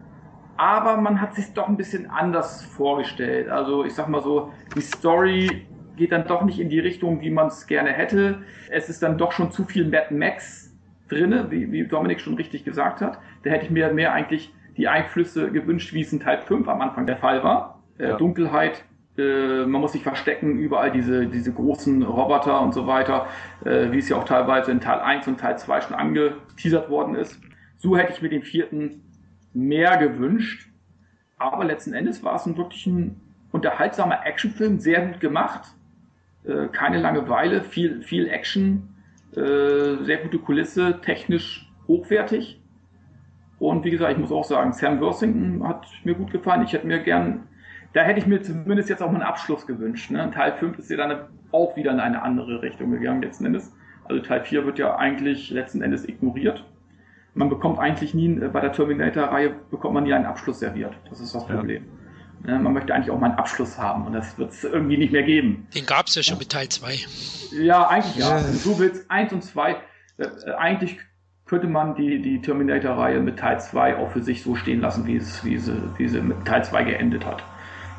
[0.55, 3.49] aber man hat sich doch ein bisschen anders vorgestellt.
[3.49, 5.65] Also ich sag mal so, die Story
[5.95, 8.43] geht dann doch nicht in die Richtung, wie man es gerne hätte.
[8.69, 10.75] Es ist dann doch schon zu viel Mad Max
[11.09, 13.19] drinne, wie, wie Dominik schon richtig gesagt hat.
[13.43, 16.81] Da hätte ich mir mehr eigentlich die Einflüsse gewünscht, wie es in Teil 5 am
[16.81, 17.81] Anfang der Fall war.
[17.97, 18.17] Äh, ja.
[18.17, 18.83] Dunkelheit,
[19.17, 23.27] äh, man muss sich verstecken, überall diese, diese großen Roboter und so weiter,
[23.65, 27.15] äh, wie es ja auch teilweise in Teil 1 und Teil 2 schon angeteasert worden
[27.15, 27.39] ist.
[27.79, 29.01] So hätte ich mir den vierten
[29.53, 30.69] mehr gewünscht.
[31.37, 33.19] Aber letzten Endes war es ein wirklich ein
[33.51, 35.73] unterhaltsamer Actionfilm, sehr gut gemacht.
[36.43, 38.89] Äh, keine Langeweile, viel, viel Action,
[39.35, 42.61] äh, sehr gute Kulisse, technisch hochwertig.
[43.59, 46.63] Und wie gesagt, ich muss auch sagen, Sam Worthington hat mir gut gefallen.
[46.63, 47.47] Ich hätte mir gern,
[47.93, 50.11] da hätte ich mir zumindest jetzt auch mal einen Abschluss gewünscht.
[50.11, 50.29] Ne?
[50.33, 53.73] Teil 5 ist ja dann auch wieder in eine andere Richtung gegangen letzten Endes.
[54.03, 56.65] Also Teil 4 wird ja eigentlich letzten Endes ignoriert
[57.33, 60.93] man bekommt eigentlich nie, äh, bei der Terminator-Reihe bekommt man nie einen Abschluss serviert.
[61.09, 61.85] Das ist das Problem.
[62.47, 62.57] Ja.
[62.57, 65.23] Man möchte eigentlich auch mal einen Abschluss haben und das wird es irgendwie nicht mehr
[65.23, 65.67] geben.
[65.75, 66.99] Den gab es ja schon mit Teil 2.
[67.51, 68.37] Ja, eigentlich ja.
[68.37, 69.71] Wenn du willst, 1 und 2,
[70.17, 70.99] äh, eigentlich
[71.45, 75.17] könnte man die, die Terminator-Reihe mit Teil 2 auch für sich so stehen lassen, wie,
[75.17, 77.43] es, wie, sie, wie sie mit Teil 2 geendet hat.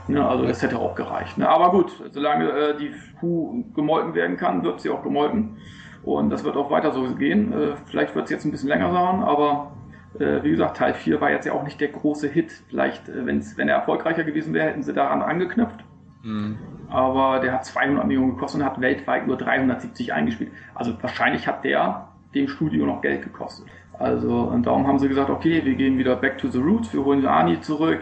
[0.09, 1.37] Ja, also das hätte auch gereicht.
[1.37, 1.49] Ne?
[1.49, 5.59] Aber gut, solange äh, die Kuh gemolken werden kann, wird sie auch gemolken.
[6.03, 7.53] Und das wird auch weiter so gehen.
[7.53, 9.73] Äh, vielleicht wird es jetzt ein bisschen länger dauern, aber
[10.19, 12.51] äh, wie gesagt, Teil 4 war jetzt ja auch nicht der große Hit.
[12.69, 15.85] Vielleicht, äh, wenn er erfolgreicher gewesen wäre, hätten sie daran angeknüpft.
[16.23, 16.59] Mhm.
[16.89, 20.51] Aber der hat 200 Millionen gekostet und hat weltweit nur 370 eingespielt.
[20.75, 23.67] Also wahrscheinlich hat der dem Studio noch Geld gekostet.
[23.99, 27.05] Also und darum haben sie gesagt, okay, wir gehen wieder back to the roots, wir
[27.05, 28.01] holen Ani zurück,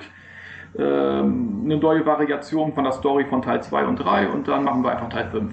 [0.78, 4.82] ähm, eine neue Variation von der Story von Teil 2 und 3 und dann machen
[4.82, 5.52] wir einfach Teil 5.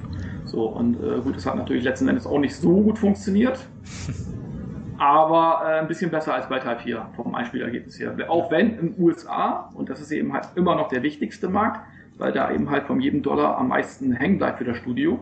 [0.55, 3.59] So, und äh, gut, das hat natürlich letzten Endes auch nicht so gut funktioniert.
[4.97, 8.15] aber äh, ein bisschen besser als bei Teil 4 vom Einspielergebnis her.
[8.29, 11.81] Auch wenn in den USA, und das ist eben halt immer noch der wichtigste Markt,
[12.17, 15.19] weil da eben halt von jedem Dollar am meisten hängen bleibt für das Studio,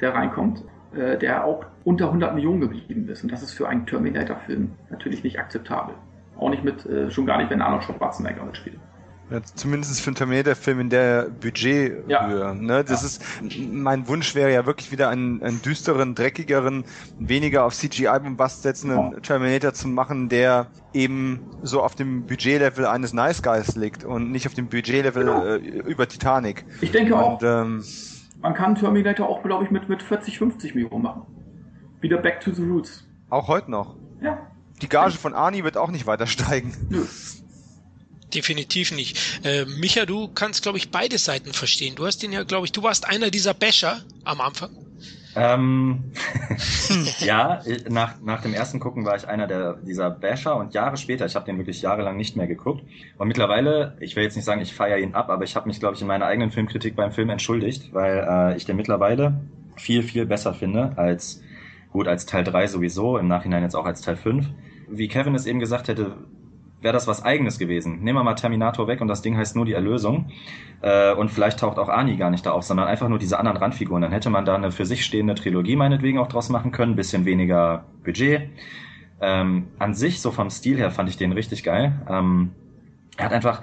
[0.00, 0.64] der reinkommt,
[0.96, 3.22] äh, der auch unter 100 Millionen geblieben ist.
[3.22, 5.94] Und das ist für einen Terminator-Film natürlich nicht akzeptabel.
[6.36, 8.80] Auch nicht mit, äh, schon gar nicht, wenn Arnold Schwarzenegger mitspielt.
[9.30, 12.04] Ja, zumindest für einen Terminator-Film in der Budgethöhe.
[12.08, 12.52] Ja.
[12.52, 12.84] Ne?
[12.84, 13.06] Das ja.
[13.06, 13.22] ist,
[13.72, 16.84] mein Wunsch wäre ja wirklich wieder einen, einen düsteren, dreckigeren,
[17.18, 19.22] weniger auf CGI-Bombast setzenden.
[19.22, 24.46] Terminator zu machen, der eben so auf dem Budgetlevel eines Nice Guys liegt und nicht
[24.46, 25.44] auf dem Budgetlevel genau.
[25.44, 26.66] äh, über Titanic.
[26.82, 27.42] Ich denke und, auch.
[27.42, 27.82] Ähm,
[28.42, 31.22] man kann Terminator auch, glaube ich, mit, mit 40, 50 Millionen machen.
[32.02, 33.08] Wieder back to the roots.
[33.30, 33.96] Auch heute noch.
[34.20, 34.38] Ja.
[34.82, 36.74] Die Gage von Arnie wird auch nicht weiter steigen.
[36.90, 37.06] Nö
[38.34, 39.44] definitiv nicht.
[39.44, 41.94] Äh, Micha, du kannst, glaube ich, beide Seiten verstehen.
[41.94, 44.70] Du hast ihn ja, glaube ich, du warst einer dieser Becher am Anfang.
[45.36, 46.12] Ähm,
[47.20, 51.26] ja, nach, nach dem ersten Gucken war ich einer der, dieser Basher und Jahre später,
[51.26, 52.84] ich habe den wirklich jahrelang nicht mehr geguckt.
[53.18, 55.80] Und mittlerweile, ich will jetzt nicht sagen, ich feiere ihn ab, aber ich habe mich,
[55.80, 59.40] glaube ich, in meiner eigenen Filmkritik beim Film entschuldigt, weil äh, ich den mittlerweile
[59.76, 61.42] viel, viel besser finde als,
[61.90, 64.46] gut, als Teil 3 sowieso, im Nachhinein jetzt auch als Teil 5
[64.88, 66.16] wie Kevin es eben gesagt hätte,
[66.84, 68.00] wäre das was Eigenes gewesen.
[68.04, 70.30] Nehmen wir mal Terminator weg und das Ding heißt nur die Erlösung.
[70.82, 73.56] Äh, und vielleicht taucht auch Ani gar nicht da auf, sondern einfach nur diese anderen
[73.56, 74.02] Randfiguren.
[74.02, 77.24] Dann hätte man da eine für sich stehende Trilogie meinetwegen auch draus machen können, bisschen
[77.24, 78.50] weniger Budget.
[79.20, 82.02] Ähm, an sich, so vom Stil her, fand ich den richtig geil.
[82.06, 82.50] Ähm,
[83.16, 83.62] er hat einfach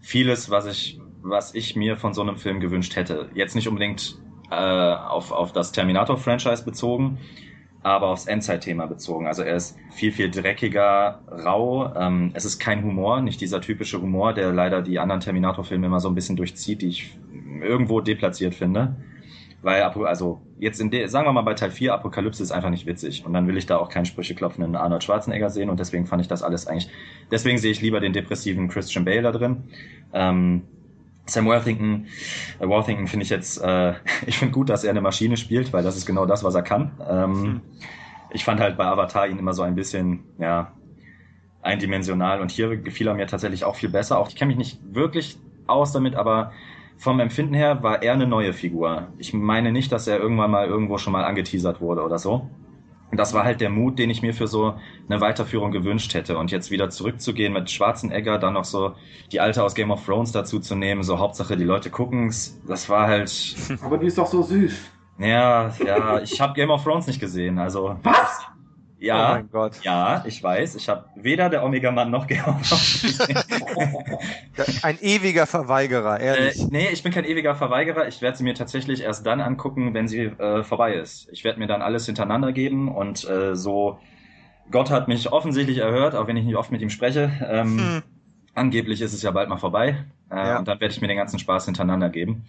[0.00, 3.30] vieles, was ich, was ich mir von so einem Film gewünscht hätte.
[3.34, 4.16] Jetzt nicht unbedingt
[4.50, 7.18] äh, auf, auf das Terminator-Franchise bezogen,
[7.82, 9.26] aber aufs Endzeit-Thema bezogen.
[9.26, 11.94] Also er ist viel, viel dreckiger, rau.
[11.94, 16.00] Ähm, es ist kein Humor, nicht dieser typische Humor, der leider die anderen Terminator-Filme immer
[16.00, 17.18] so ein bisschen durchzieht, die ich
[17.62, 18.96] irgendwo deplatziert finde.
[19.62, 22.86] Weil, also jetzt in der, sagen wir mal bei Teil 4, Apokalypse ist einfach nicht
[22.86, 23.24] witzig.
[23.26, 25.68] Und dann will ich da auch keinen Sprüche klopfenden Arnold Schwarzenegger sehen.
[25.68, 26.90] Und deswegen fand ich das alles eigentlich,
[27.30, 29.64] deswegen sehe ich lieber den depressiven Christian Bale da drin.
[30.12, 30.62] Ähm,
[31.30, 32.06] Sam Worthington,
[32.58, 33.94] äh, Worthington finde ich jetzt, äh,
[34.26, 36.62] ich finde gut, dass er eine Maschine spielt, weil das ist genau das, was er
[36.62, 36.92] kann.
[37.08, 37.60] Ähm, hm.
[38.32, 40.72] Ich fand halt bei Avatar ihn immer so ein bisschen, ja,
[41.62, 44.18] eindimensional und hier gefiel er mir tatsächlich auch viel besser.
[44.18, 46.52] Auch ich kenne mich nicht wirklich aus damit, aber
[46.96, 49.08] vom Empfinden her war er eine neue Figur.
[49.18, 52.48] Ich meine nicht, dass er irgendwann mal irgendwo schon mal angeteasert wurde oder so.
[53.10, 54.74] Und das war halt der Mut, den ich mir für so
[55.08, 56.38] eine Weiterführung gewünscht hätte.
[56.38, 58.94] Und jetzt wieder zurückzugehen mit Schwarzenegger, dann noch so
[59.32, 62.88] die Alte aus Game of Thrones dazu zu nehmen, so Hauptsache die Leute gucken's, das
[62.88, 63.56] war halt.
[63.82, 64.90] Aber die ist doch so süß.
[65.18, 67.96] Ja, ja, ich habe Game of Thrones nicht gesehen, also.
[68.02, 68.46] Was?
[69.00, 69.82] Ja, oh mein Gott.
[69.82, 70.74] ja, ich weiß.
[70.74, 72.60] Ich habe weder der Omega-Mann noch Georg
[74.82, 76.60] Ein ewiger Verweigerer, ehrlich.
[76.60, 78.08] Äh, nee, ich bin kein ewiger Verweigerer.
[78.08, 81.28] Ich werde sie mir tatsächlich erst dann angucken, wenn sie äh, vorbei ist.
[81.32, 83.98] Ich werde mir dann alles hintereinander geben und äh, so.
[84.70, 87.32] Gott hat mich offensichtlich erhört, auch wenn ich nicht oft mit ihm spreche.
[87.50, 88.02] Ähm, hm.
[88.54, 90.04] Angeblich ist es ja bald mal vorbei.
[90.30, 90.58] Äh, ja.
[90.58, 92.44] Und dann werde ich mir den ganzen Spaß hintereinander geben.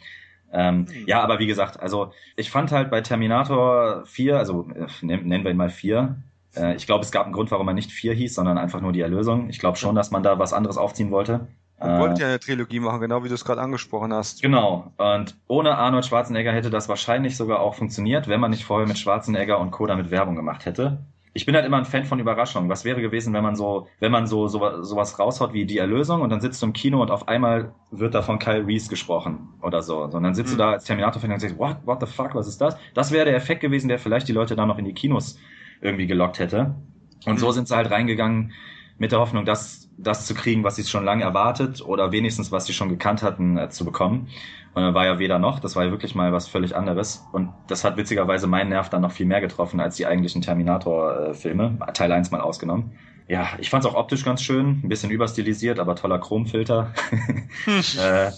[0.52, 1.08] Ähm, hm.
[1.08, 5.52] Ja, aber wie gesagt, also ich fand halt bei Terminator 4, also äh, nennen wir
[5.52, 6.18] ihn mal 4,
[6.56, 8.92] äh, ich glaube, es gab einen Grund, warum er nicht vier hieß, sondern einfach nur
[8.92, 9.50] die Erlösung.
[9.50, 11.48] Ich glaube schon, dass man da was anderes aufziehen wollte.
[11.80, 14.42] Man wollte äh, ja eine Trilogie machen, genau wie du es gerade angesprochen hast.
[14.42, 14.94] Genau.
[14.98, 19.00] Und ohne Arnold Schwarzenegger hätte das wahrscheinlich sogar auch funktioniert, wenn man nicht vorher mit
[19.00, 19.88] Schwarzenegger und Co.
[19.88, 21.00] damit Werbung gemacht hätte.
[21.34, 22.70] Ich bin halt immer ein Fan von Überraschungen.
[22.70, 26.22] Was wäre gewesen, wenn man so, wenn man so, so sowas raushaut wie die Erlösung
[26.22, 29.48] und dann sitzt du im Kino und auf einmal wird da von Kyle Reese gesprochen
[29.62, 30.04] oder so.
[30.04, 30.58] Und dann sitzt mhm.
[30.58, 32.76] du da als Terminator-Fan und sagst, what, what the fuck, was ist das?
[32.94, 35.40] Das wäre der Effekt gewesen, der vielleicht die Leute dann noch in die Kinos
[35.82, 36.76] irgendwie gelockt hätte.
[37.26, 37.52] Und so mhm.
[37.52, 38.54] sind sie halt reingegangen
[38.98, 42.66] mit der Hoffnung, das, das zu kriegen, was sie schon lange erwartet oder wenigstens, was
[42.68, 44.28] sie schon gekannt hatten, äh, zu bekommen.
[44.74, 47.26] Und dann war ja weder noch, das war ja wirklich mal was völlig anderes.
[47.32, 51.80] Und das hat witzigerweise meinen Nerv dann noch viel mehr getroffen als die eigentlichen Terminator-Filme,
[51.94, 52.92] Teil 1 mal ausgenommen.
[53.28, 56.94] Ja, ich fand es auch optisch ganz schön, ein bisschen überstilisiert, aber toller Chromfilter.
[57.98, 58.32] äh,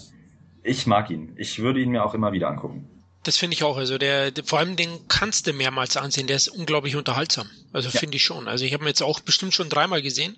[0.62, 1.34] ich mag ihn.
[1.36, 2.88] Ich würde ihn mir auch immer wieder angucken.
[3.24, 3.76] Das finde ich auch.
[3.76, 6.26] Also der, der, vor allem den kannst du mehrmals ansehen.
[6.26, 7.50] Der ist unglaublich unterhaltsam.
[7.72, 7.98] Also ja.
[7.98, 8.46] finde ich schon.
[8.46, 10.36] Also ich habe ihn jetzt auch bestimmt schon dreimal gesehen.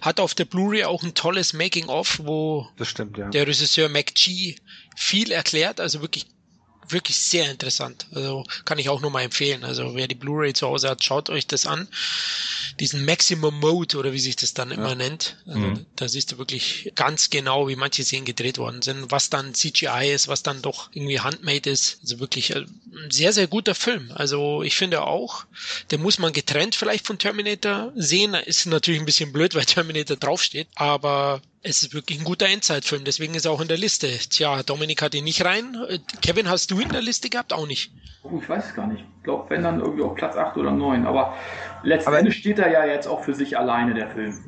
[0.00, 3.28] Hat auf der Blu-ray auch ein tolles Making-of, wo stimmt, ja.
[3.28, 4.56] der Regisseur McG
[4.96, 5.80] viel erklärt.
[5.80, 6.26] Also wirklich
[6.90, 8.06] wirklich sehr interessant.
[8.14, 9.64] Also kann ich auch nur mal empfehlen.
[9.64, 11.88] Also wer die Blu-ray zu Hause hat, schaut euch das an
[12.80, 14.94] diesen Maximum Mode oder wie sich das dann immer ja.
[14.94, 15.36] nennt.
[15.46, 15.86] Also mhm.
[15.96, 20.12] Da siehst du wirklich ganz genau, wie manche Szenen gedreht worden sind, was dann CGI
[20.12, 21.98] ist, was dann doch irgendwie handmade ist.
[22.02, 24.10] Also wirklich äh, ein sehr, sehr guter Film.
[24.14, 25.44] Also ich finde auch,
[25.90, 28.34] der muss man getrennt vielleicht von Terminator sehen.
[28.34, 33.04] Ist natürlich ein bisschen blöd, weil Terminator draufsteht, aber es ist wirklich ein guter Endzeitfilm,
[33.04, 34.06] deswegen ist er auch in der Liste.
[34.06, 35.76] Tja, Dominik hat ihn nicht rein.
[36.22, 37.52] Kevin, hast du ihn in der Liste gehabt?
[37.52, 37.92] Auch nicht.
[38.22, 39.04] Oh, ich weiß es gar nicht.
[39.18, 41.06] Ich glaube, wenn dann irgendwie auf Platz 8 oder 9.
[41.06, 41.34] Aber
[41.82, 44.38] letztendlich steht er ja jetzt auch für sich alleine, der Film.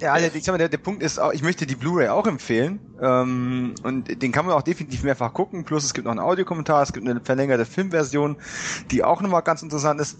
[0.00, 2.80] Ja, der, ich sag mal, der, der Punkt ist, ich möchte die Blu-ray auch empfehlen.
[3.02, 5.64] Ähm, und den kann man auch definitiv mehrfach gucken.
[5.64, 8.36] Plus es gibt noch einen Audiokommentar, es gibt eine verlängerte Filmversion,
[8.90, 10.18] die auch nochmal ganz interessant ist.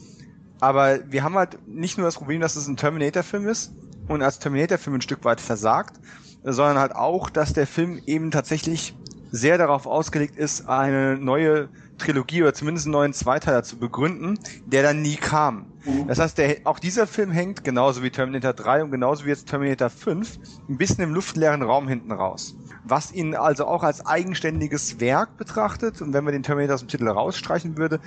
[0.60, 3.72] Aber wir haben halt nicht nur das Problem, dass es ein Terminator-Film ist
[4.10, 5.94] und als Terminator-Film ein Stück weit versagt,
[6.42, 8.94] sondern halt auch, dass der Film eben tatsächlich
[9.30, 11.68] sehr darauf ausgelegt ist, eine neue
[11.98, 15.66] Trilogie oder zumindest einen neuen Zweiteiler zu begründen, der dann nie kam.
[15.84, 16.08] Mhm.
[16.08, 19.48] Das heißt, der, auch dieser Film hängt, genauso wie Terminator 3 und genauso wie jetzt
[19.48, 22.56] Terminator 5, ein bisschen im luftleeren Raum hinten raus.
[22.82, 26.88] Was ihn also auch als eigenständiges Werk betrachtet, und wenn man den Terminator aus dem
[26.88, 28.00] Titel rausstreichen würde,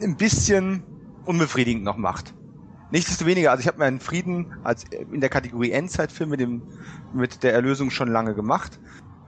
[0.00, 0.84] ein bisschen
[1.24, 2.34] unbefriedigend noch macht.
[2.90, 6.62] Nichtsdestoweniger, also ich habe meinen Frieden als in der Kategorie Endzeitfilm mit dem
[7.12, 8.78] mit der Erlösung schon lange gemacht,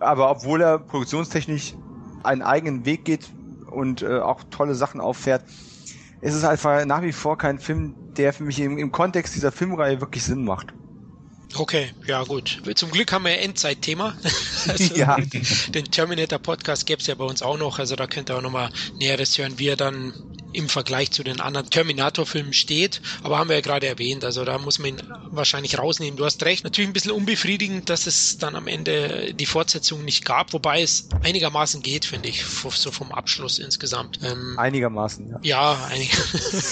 [0.01, 1.75] aber obwohl er produktionstechnisch
[2.22, 3.31] einen eigenen Weg geht
[3.70, 5.44] und äh, auch tolle Sachen auffährt,
[6.20, 9.53] ist es einfach nach wie vor kein Film, der für mich im, im Kontext dieser
[9.53, 10.72] Filmreihe wirklich Sinn macht.
[11.55, 12.62] Okay, ja gut.
[12.77, 14.14] Zum Glück haben wir Endzeitthema.
[14.68, 15.16] also ja.
[15.68, 17.79] Den Terminator Podcast gäbe es ja bei uns auch noch.
[17.79, 20.14] Also da könnt ihr auch nochmal Näheres hören, wie er dann
[20.53, 23.01] im Vergleich zu den anderen Terminator-Filmen steht.
[23.23, 26.17] Aber haben wir ja gerade erwähnt, also da muss man ihn wahrscheinlich rausnehmen.
[26.17, 26.65] Du hast recht.
[26.65, 31.09] Natürlich ein bisschen unbefriedigend, dass es dann am Ende die Fortsetzung nicht gab, wobei es
[31.23, 34.21] einigermaßen geht, finde ich, so vom Abschluss insgesamt.
[34.23, 35.38] Ähm, einigermaßen, ja.
[35.43, 36.11] Ja, einig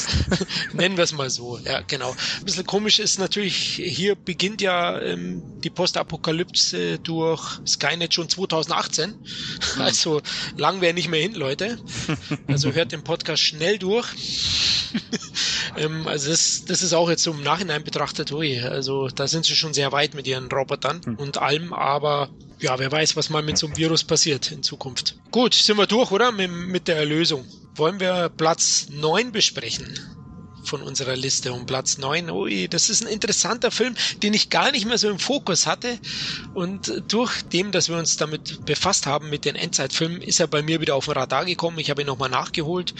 [0.73, 1.59] nennen wir es mal so.
[1.59, 2.11] Ja, genau.
[2.38, 9.11] Ein bisschen komisch ist natürlich, hier beginnt ja ähm, die Postapokalypse durch Skynet schon 2018.
[9.11, 9.83] Hm.
[9.83, 10.21] Also
[10.57, 11.79] lang wäre nicht mehr hin, Leute.
[12.47, 14.06] Also hört den Podcast schnell durch.
[15.76, 19.44] ähm, also das, das ist auch jetzt so im Nachhinein betrachtet, ui, also da sind
[19.44, 21.16] sie schon sehr weit mit ihren Robotern hm.
[21.16, 22.28] und allem, aber
[22.59, 25.16] ja, wer weiß, was mal mit so einem Virus passiert in Zukunft.
[25.30, 26.30] Gut, sind wir durch, oder?
[26.33, 27.44] Mit, mit der Erlösung.
[27.74, 29.98] Wollen wir Platz 9 besprechen?
[30.64, 32.31] Von unserer Liste um Platz 9.
[32.31, 35.99] Ui, das ist ein interessanter Film, den ich gar nicht mehr so im Fokus hatte.
[36.55, 40.62] Und durch dem, dass wir uns damit befasst haben mit den Endzeitfilmen, ist er bei
[40.62, 41.79] mir wieder auf den Radar gekommen.
[41.79, 42.94] Ich habe ihn nochmal nachgeholt.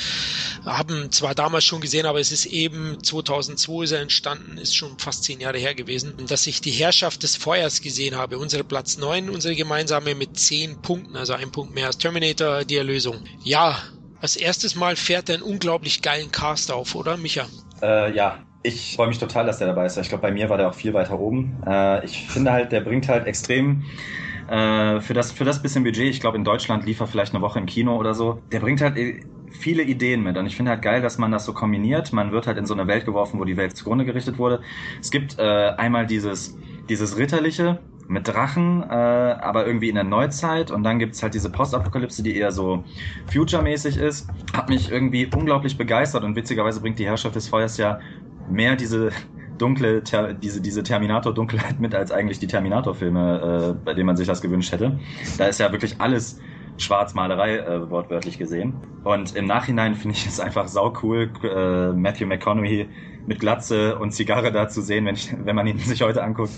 [0.65, 4.99] Haben zwar damals schon gesehen, aber es ist eben 2002 ist er entstanden, ist schon
[4.99, 8.39] fast zehn Jahre her gewesen, dass ich die Herrschaft des Feuers gesehen habe.
[8.39, 12.77] Unsere Platz 9, unsere gemeinsame mit zehn Punkten, also ein Punkt mehr als Terminator, die
[12.77, 13.25] Erlösung.
[13.43, 13.83] Ja,
[14.21, 17.47] als erstes Mal fährt er einen unglaublich geilen Cast auf, oder, Micha?
[17.83, 19.97] Äh, ja, ich freue mich total, dass der dabei ist.
[19.97, 21.63] Ich glaube, bei mir war der auch viel weiter oben.
[21.67, 23.85] Äh, ich finde halt, der bringt halt extrem
[24.49, 26.09] äh, für das für das bisschen Budget.
[26.09, 28.43] Ich glaube, in Deutschland lief er vielleicht eine Woche im Kino oder so.
[28.53, 31.45] Der bringt halt äh, viele Ideen mit und ich finde halt geil, dass man das
[31.45, 32.13] so kombiniert.
[32.13, 34.61] Man wird halt in so eine Welt geworfen, wo die Welt zugrunde gerichtet wurde.
[35.01, 36.57] Es gibt äh, einmal dieses
[36.89, 37.79] dieses ritterliche,
[38.11, 40.73] mit Drachen, äh, aber irgendwie in der Neuzeit.
[40.73, 42.83] Und dann gibt's halt diese Postapokalypse, die eher so
[43.33, 44.29] future-mäßig ist.
[44.53, 48.01] Hat mich irgendwie unglaublich begeistert und witzigerweise bringt die Herrschaft des Feuers ja
[48.51, 49.11] mehr diese
[49.59, 54.27] dunkle, ter, diese, diese Terminator-Dunkelheit mit als eigentlich die Terminator-Filme, äh, bei denen man sich
[54.27, 54.99] das gewünscht hätte.
[55.39, 56.41] Da ist ja wirklich alles
[56.79, 58.75] Schwarzmalerei, äh, wortwörtlich gesehen.
[59.05, 62.89] Und im Nachhinein finde ich es einfach sau cool, äh, Matthew McConaughey
[63.27, 66.53] mit Glatze und Zigarre da zu sehen, wenn, ich, wenn man ihn sich heute anguckt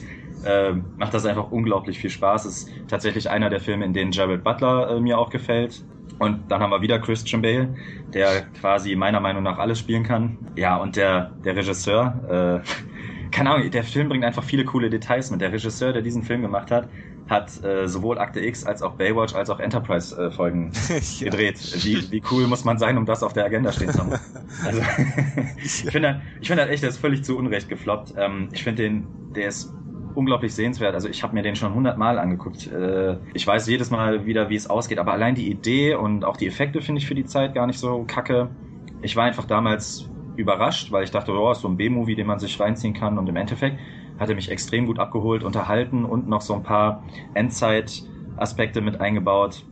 [0.45, 2.47] äh, macht das einfach unglaublich viel Spaß.
[2.47, 5.85] Ist tatsächlich einer der Filme, in denen Jared Butler äh, mir auch gefällt.
[6.19, 7.75] Und dann haben wir wieder Christian Bale,
[8.13, 10.39] der quasi meiner Meinung nach alles spielen kann.
[10.57, 15.31] Ja, und der, der Regisseur, äh, keine Ahnung, der Film bringt einfach viele coole Details
[15.31, 15.41] mit.
[15.41, 16.89] Der Regisseur, der diesen Film gemacht hat,
[17.29, 21.25] hat äh, sowohl Akte X als auch Baywatch als auch Enterprise-Folgen äh, ja.
[21.25, 21.85] gedreht.
[21.85, 24.13] Wie, wie cool muss man sein, um das auf der Agenda stehen zu haben?
[24.65, 24.83] Also,
[25.57, 28.15] ich finde, ich finde halt echt, der ist völlig zu Unrecht gefloppt.
[28.19, 29.73] Ähm, ich finde den, der ist
[30.15, 30.95] unglaublich sehenswert.
[30.95, 32.67] Also ich habe mir den schon hundertmal angeguckt.
[32.71, 36.37] Äh, ich weiß jedes Mal wieder, wie es ausgeht, aber allein die Idee und auch
[36.37, 38.51] die Effekte finde ich für die Zeit gar nicht so kacke.
[39.01, 42.39] Ich war einfach damals überrascht, weil ich dachte, oh, ist so ein B-Movie, den man
[42.39, 43.79] sich reinziehen kann und im Endeffekt
[44.23, 47.05] hat er mich extrem gut abgeholt, unterhalten und noch so ein paar
[47.35, 49.65] Endzeit-Aspekte mit eingebaut.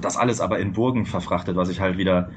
[0.00, 2.30] Das alles aber in Burgen verfrachtet, was ich halt wieder,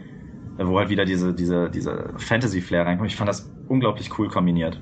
[0.57, 3.09] wo halt wieder diese, diese, diese Fantasy-Flair reinkommt.
[3.09, 4.81] Ich fand das unglaublich cool kombiniert.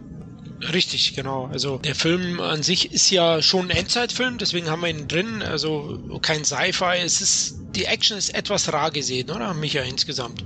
[0.62, 1.48] Richtig, genau.
[1.48, 5.44] Also der Film an sich ist ja schon ein Endzeitfilm, deswegen haben wir ihn drin.
[5.44, 6.98] Also kein Sci-Fi.
[7.04, 10.44] Es ist die Action ist etwas rar gesehen, oder Micha insgesamt?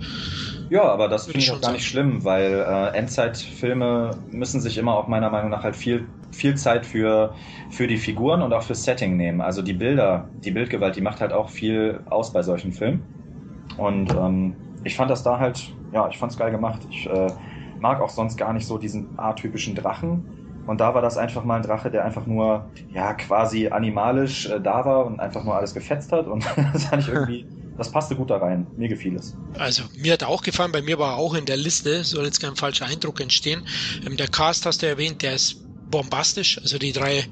[0.69, 4.95] Ja, aber das finde ich auch gar nicht schlimm, weil äh, Endzeitfilme müssen sich immer
[4.95, 7.33] auch meiner Meinung nach halt viel viel Zeit für
[7.71, 9.41] für die Figuren und auch fürs Setting nehmen.
[9.41, 13.01] Also die Bilder, die Bildgewalt, die macht halt auch viel aus bei solchen Filmen.
[13.77, 16.81] Und ähm, ich fand das da halt, ja, ich fand's geil gemacht.
[16.89, 17.31] Ich äh,
[17.79, 20.63] mag auch sonst gar nicht so diesen atypischen Drachen.
[20.67, 24.59] Und da war das einfach mal ein Drache, der einfach nur, ja, quasi animalisch äh,
[24.61, 26.27] da war und einfach nur alles gefetzt hat.
[26.27, 27.45] Und das fand ich irgendwie,
[27.77, 28.67] das passte gut da rein.
[28.77, 29.35] Mir gefiel es.
[29.57, 32.55] Also, mir hat auch gefallen, bei mir war auch in der Liste, soll jetzt kein
[32.55, 33.65] falscher Eindruck entstehen.
[34.05, 36.59] Ähm, der Cast hast du erwähnt, der ist bombastisch.
[36.59, 37.25] Also die drei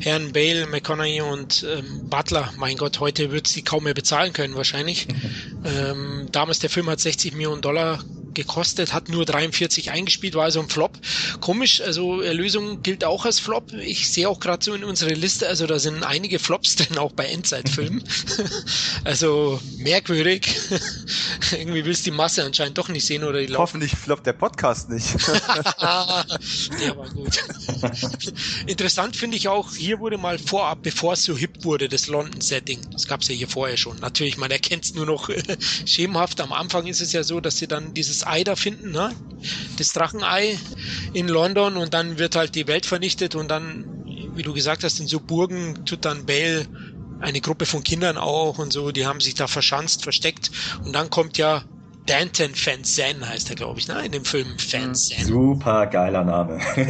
[0.00, 4.54] Herren Bale, McConaughey und ähm, Butler, mein Gott, heute wird sie kaum mehr bezahlen können
[4.56, 5.08] wahrscheinlich.
[5.64, 8.00] ähm, damals der Film hat 60 Millionen Dollar
[8.38, 10.96] gekostet, hat nur 43 eingespielt, war also ein Flop.
[11.40, 13.72] Komisch, also Erlösung gilt auch als Flop.
[13.72, 17.12] Ich sehe auch gerade so in unserer Liste, also da sind einige Flops drin, auch
[17.12, 18.04] bei Endzeitfilmen.
[19.04, 20.48] also merkwürdig.
[21.50, 24.88] Irgendwie willst du die Masse anscheinend doch nicht sehen oder die Hoffentlich floppt der Podcast
[24.88, 25.14] nicht.
[25.14, 27.38] der war gut.
[28.66, 32.80] Interessant finde ich auch, hier wurde mal vorab, bevor es so hip wurde, das London-Setting.
[32.92, 33.96] Das gab es ja hier vorher schon.
[33.98, 35.28] Natürlich, man erkennt es nur noch
[35.86, 36.40] schemenhaft.
[36.40, 39.14] Am Anfang ist es ja so, dass sie dann dieses Ei da finden, ne?
[39.76, 40.58] das Drachenei
[41.12, 43.84] in London und dann wird halt die Welt vernichtet und dann,
[44.34, 46.66] wie du gesagt hast, in so Burgen tut dann Bale
[47.20, 50.50] eine Gruppe von Kindern auch und so, die haben sich da verschanzt, versteckt
[50.84, 51.64] und dann kommt ja
[52.08, 54.04] Danton Van heißt er, glaube ich, ne?
[54.04, 55.26] in dem Film Van Zandt.
[55.26, 56.58] Super geiler Name.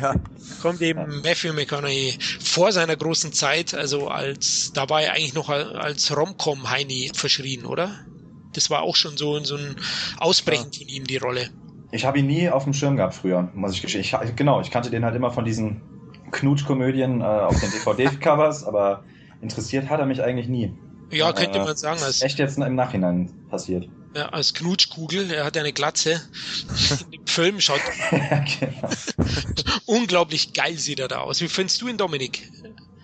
[0.00, 0.14] ja.
[0.62, 6.70] Kommt eben Matthew McConaughey vor seiner großen Zeit, also als dabei eigentlich noch als Romcom
[6.70, 8.04] Heini verschrien, oder?
[8.52, 9.76] das war auch schon so, so ein
[10.18, 11.48] Ausbrechen von ihm, die Rolle.
[11.92, 14.02] Ich habe ihn nie auf dem Schirm gehabt früher, muss ich gestehen.
[14.02, 15.82] Ich, genau, ich kannte den halt immer von diesen
[16.30, 19.04] Knutschkomödien äh, auf den DVD-Covers, aber
[19.40, 20.72] interessiert hat er mich eigentlich nie.
[21.10, 22.00] Ja, könnte äh, man sagen.
[22.02, 23.88] Als, echt jetzt im Nachhinein passiert.
[24.14, 26.20] Ja, als Knutschkugel, er hat eine Glatze.
[27.10, 27.80] Im Film schaut
[28.10, 28.90] ja, genau.
[29.86, 31.40] unglaublich geil sieht er da aus.
[31.40, 32.50] Wie findest du ihn, Dominik?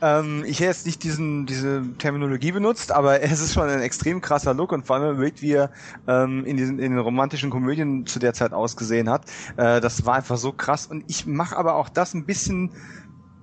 [0.03, 4.21] Ähm, ich hätte jetzt nicht diesen, diese Terminologie benutzt, aber es ist schon ein extrem
[4.21, 5.71] krasser Look und vor allem, wie er
[6.09, 9.25] ähm, in, diesen, in den romantischen Komödien zu der Zeit ausgesehen hat.
[9.57, 12.73] Äh, das war einfach so krass und ich mache aber auch das ein bisschen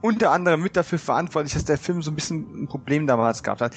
[0.01, 3.61] unter anderem mit dafür verantwortlich, dass der Film so ein bisschen ein Problem damals gehabt
[3.61, 3.73] hat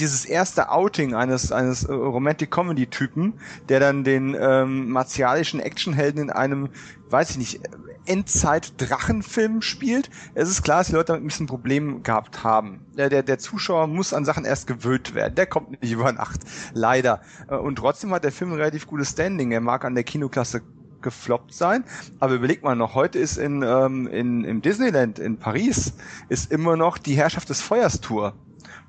[0.00, 3.34] dieses erste Outing eines eines äh, Romantic Comedy Typen,
[3.68, 6.68] der dann den ähm, martialischen Actionhelden in einem,
[7.10, 7.60] weiß ich nicht,
[8.06, 10.10] Endzeit-Drachenfilm spielt.
[10.34, 12.80] Es ist klar, dass die Leute damit ein bisschen Problem gehabt haben.
[12.96, 15.34] Der, der, der Zuschauer muss an Sachen erst gewöhnt werden.
[15.34, 16.40] Der kommt nicht über Nacht.
[16.72, 17.20] Leider.
[17.48, 19.52] Äh, und trotzdem hat der Film ein relativ gutes Standing.
[19.52, 20.62] Er mag an der Kinoklasse
[21.02, 21.84] gefloppt sein.
[22.18, 25.94] Aber überleg mal noch, heute ist in, ähm, in, im Disneyland in Paris
[26.28, 28.34] ist immer noch die Herrschaft des Feuers Tour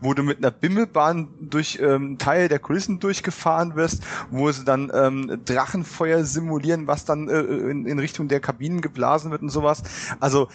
[0.01, 4.91] wo du mit einer Bimmelbahn durch ähm, Teil der Kulissen durchgefahren wirst, wo sie dann
[4.93, 9.83] ähm, Drachenfeuer simulieren, was dann äh, in, in Richtung der Kabinen geblasen wird und sowas.
[10.19, 10.49] Also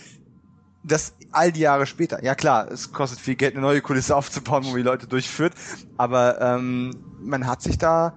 [0.83, 2.23] das all die Jahre später.
[2.23, 5.55] Ja klar, es kostet viel Geld, eine neue Kulisse aufzubauen, wo die Leute durchführt,
[5.97, 6.91] aber ähm,
[7.21, 8.15] man hat sich da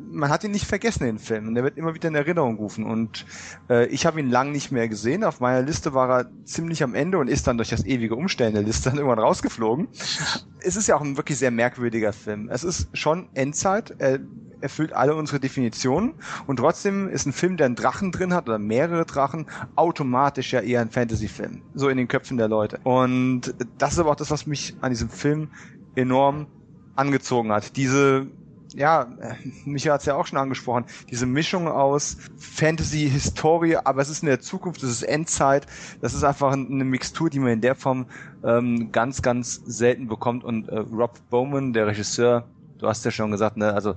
[0.00, 1.48] man hat ihn nicht vergessen, den Film.
[1.48, 2.84] Und der wird immer wieder in Erinnerung rufen.
[2.84, 3.26] Und
[3.68, 5.24] äh, ich habe ihn lang nicht mehr gesehen.
[5.24, 8.54] Auf meiner Liste war er ziemlich am Ende und ist dann durch das ewige Umstellen
[8.54, 9.88] der Liste dann irgendwann rausgeflogen.
[10.66, 12.48] Es ist ja auch ein wirklich sehr merkwürdiger Film.
[12.48, 13.94] Es ist schon Endzeit.
[13.98, 14.20] Er
[14.62, 16.14] erfüllt alle unsere Definitionen.
[16.46, 19.44] Und trotzdem ist ein Film, der einen Drachen drin hat oder mehrere Drachen,
[19.76, 21.60] automatisch ja eher ein Fantasy-Film.
[21.74, 22.80] So in den Köpfen der Leute.
[22.82, 25.50] Und das ist aber auch das, was mich an diesem Film
[25.96, 26.46] enorm
[26.96, 27.76] angezogen hat.
[27.76, 28.26] Diese
[28.74, 29.06] ja,
[29.64, 34.22] Micha hat es ja auch schon angesprochen, diese Mischung aus Fantasy, Historie, aber es ist
[34.22, 35.66] in der Zukunft, es ist Endzeit,
[36.00, 38.06] das ist einfach eine Mixtur, die man in der Form
[38.44, 40.44] ähm, ganz, ganz selten bekommt.
[40.44, 42.46] Und äh, Rob Bowman, der Regisseur,
[42.78, 43.94] du hast ja schon gesagt, ne, also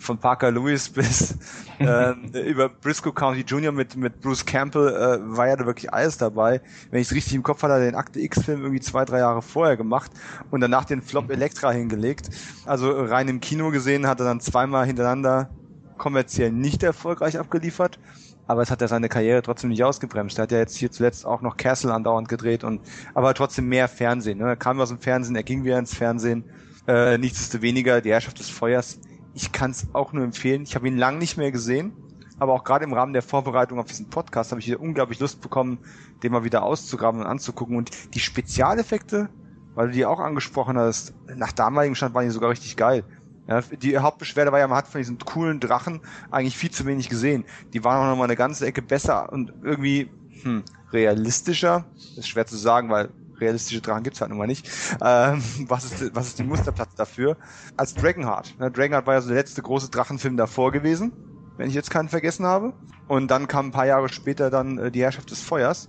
[0.00, 1.36] von Parker Lewis bis
[1.78, 2.12] äh,
[2.48, 3.70] über Briscoe County Jr.
[3.70, 6.60] mit, mit Bruce Campbell äh, war ja da wirklich alles dabei.
[6.90, 9.18] Wenn ich es richtig im Kopf hatte, hat er den Akte X-Film irgendwie zwei, drei
[9.18, 10.10] Jahre vorher gemacht
[10.50, 11.32] und danach den Flop mhm.
[11.32, 12.30] Elektra hingelegt.
[12.64, 15.50] Also rein im Kino gesehen hat er dann zweimal hintereinander
[15.98, 17.98] kommerziell nicht erfolgreich abgeliefert.
[18.46, 20.38] Aber es hat ja seine Karriere trotzdem nicht ausgebremst.
[20.38, 22.80] Er hat ja jetzt hier zuletzt auch noch Castle andauernd gedreht und
[23.14, 24.38] aber trotzdem mehr Fernsehen.
[24.38, 24.44] Ne?
[24.44, 26.42] Er kam aus dem Fernsehen, er ging wieder ins Fernsehen.
[26.88, 28.98] Äh, nichtsdestoweniger, die Herrschaft des Feuers
[29.34, 30.62] ich kann es auch nur empfehlen.
[30.62, 31.92] Ich habe ihn lang nicht mehr gesehen,
[32.38, 35.40] aber auch gerade im Rahmen der Vorbereitung auf diesen Podcast habe ich wieder unglaublich Lust
[35.40, 35.78] bekommen,
[36.22, 37.76] den mal wieder auszugraben und anzugucken.
[37.76, 39.28] Und die Spezialeffekte,
[39.74, 43.04] weil du die auch angesprochen hast, nach damaligem Stand waren die sogar richtig geil.
[43.46, 46.00] Ja, die Hauptbeschwerde war ja, man hat von diesen coolen Drachen
[46.30, 47.44] eigentlich viel zu wenig gesehen.
[47.72, 50.08] Die waren auch noch mal eine ganze Ecke besser und irgendwie
[50.42, 50.62] hm,
[50.92, 51.84] realistischer.
[51.94, 53.10] Das ist schwer zu sagen, weil
[53.40, 54.68] realistische Drachen gibt's halt nun mal nicht.
[55.02, 57.36] Ähm, was, ist, was ist die Musterplatz dafür?
[57.76, 58.58] Als Dragonheart.
[58.58, 58.70] Ne?
[58.70, 61.12] Dragonheart war ja so der letzte große Drachenfilm davor gewesen,
[61.56, 62.72] wenn ich jetzt keinen vergessen habe.
[63.08, 65.88] Und dann kam ein paar Jahre später dann äh, die Herrschaft des Feuers.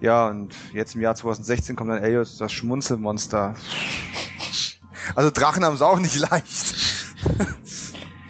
[0.00, 3.54] Ja, und jetzt im Jahr 2016 kommt dann Elliot, das Schmunzelmonster.
[5.14, 6.74] Also Drachen haben es auch nicht leicht.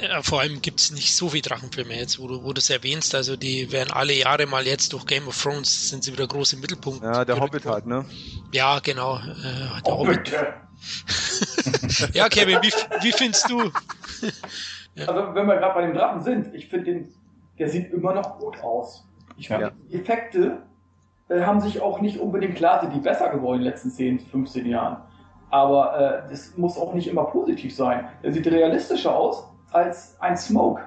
[0.01, 2.71] Ja, vor allem gibt es nicht so viele Drachenfilme jetzt, wo du, wo du es
[2.71, 3.15] erwähnst.
[3.15, 6.53] Also die werden alle Jahre mal jetzt durch Game of Thrones sind sie wieder groß
[6.53, 7.03] im Mittelpunkt.
[7.03, 8.05] Ja, der Hobbit halt, ne?
[8.53, 9.17] Ja, genau.
[9.17, 10.33] Äh, der oh, Hobbit.
[12.15, 12.73] ja, Kevin, wie,
[13.03, 13.63] wie findest du?
[13.63, 13.71] ja.
[15.07, 17.15] Also wenn wir gerade bei dem Drachen sind, ich finde den,
[17.57, 19.05] der sieht immer noch gut aus.
[19.37, 19.71] Ich finde, ja.
[19.89, 20.63] die Effekte
[21.29, 24.19] äh, haben sich auch nicht unbedingt klar, sind die besser geworden in den letzten 10,
[24.19, 24.97] 15 Jahren.
[25.51, 28.09] Aber äh, das muss auch nicht immer positiv sein.
[28.23, 30.83] Er sieht realistischer aus als ein Smoke.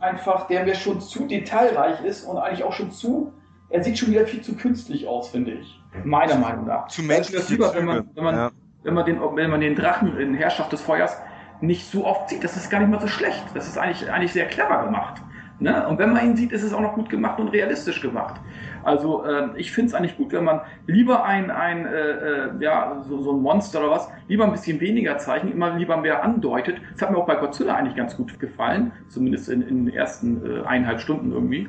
[0.00, 3.32] Einfach, der mir schon zu detailreich ist und eigentlich auch schon zu,
[3.70, 5.80] er sieht schon wieder viel zu künstlich aus, finde ich.
[6.04, 6.88] Meiner Meinung nach.
[6.88, 7.48] Zu menschlich.
[7.48, 8.50] Lieber, wenn man, wenn man, ja.
[8.82, 11.16] wenn man den, wenn man den Drachen in Herrschaft des Feuers
[11.60, 13.44] nicht so oft sieht, das ist gar nicht mal so schlecht.
[13.54, 15.22] Das ist eigentlich, eigentlich sehr clever gemacht.
[15.58, 15.86] Ne?
[15.86, 18.40] Und wenn man ihn sieht, ist es auch noch gut gemacht und realistisch gemacht.
[18.84, 23.02] Also äh, ich finde es eigentlich gut, wenn man lieber ein, ein äh, äh, ja,
[23.06, 26.80] so, so ein Monster oder was, lieber ein bisschen weniger zeichnet, immer lieber mehr andeutet.
[26.92, 30.44] Das hat mir auch bei Godzilla eigentlich ganz gut gefallen, zumindest in, in den ersten
[30.44, 31.68] äh, eineinhalb Stunden irgendwie.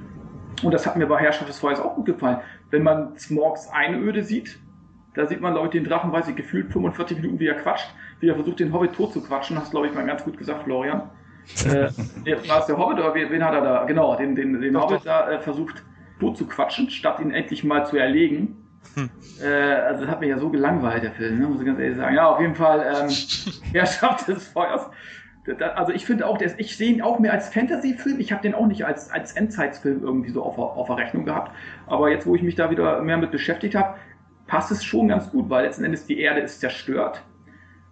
[0.64, 2.38] Und das hat mir bei Herrschaft des Feuers auch gut gefallen.
[2.70, 4.60] Wenn man Smorgs Einöde sieht,
[5.16, 7.94] da sieht man, glaube ich, den Drachen, weiß ich, gefühlt 45 Minuten, wie er quatscht,
[8.20, 9.58] wie er versucht, den Hobbit tot zu quatschen.
[9.58, 11.10] Hast, glaube ich, mal ganz gut gesagt, Florian
[11.66, 11.90] äh,
[12.48, 13.84] war es der Hobbit oder wen, wen, hat er da?
[13.86, 15.06] Genau, den, den, den doch, Hobbit doch.
[15.06, 15.84] da äh, versucht
[16.24, 18.58] tot zu quatschen, statt ihn endlich mal zu erlegen.
[18.96, 19.10] Hm.
[19.42, 21.48] Äh, also das hat mich ja so gelangweilt, der Film, ne?
[21.48, 22.16] muss ich ganz ehrlich sagen.
[22.16, 23.10] Ja, auf jeden Fall ähm,
[23.74, 24.90] Herrschaft des Feuers.
[25.76, 28.20] also ich finde auch, ich sehe ihn auch mehr als Fantasy-Film.
[28.20, 31.52] Ich habe den auch nicht als, als Endzeitsfilm irgendwie so auf, auf der Rechnung gehabt.
[31.88, 33.98] Aber jetzt, wo ich mich da wieder mehr mit beschäftigt habe,
[34.48, 37.24] passt es schon ganz gut, weil letzten Endes die Erde ist zerstört.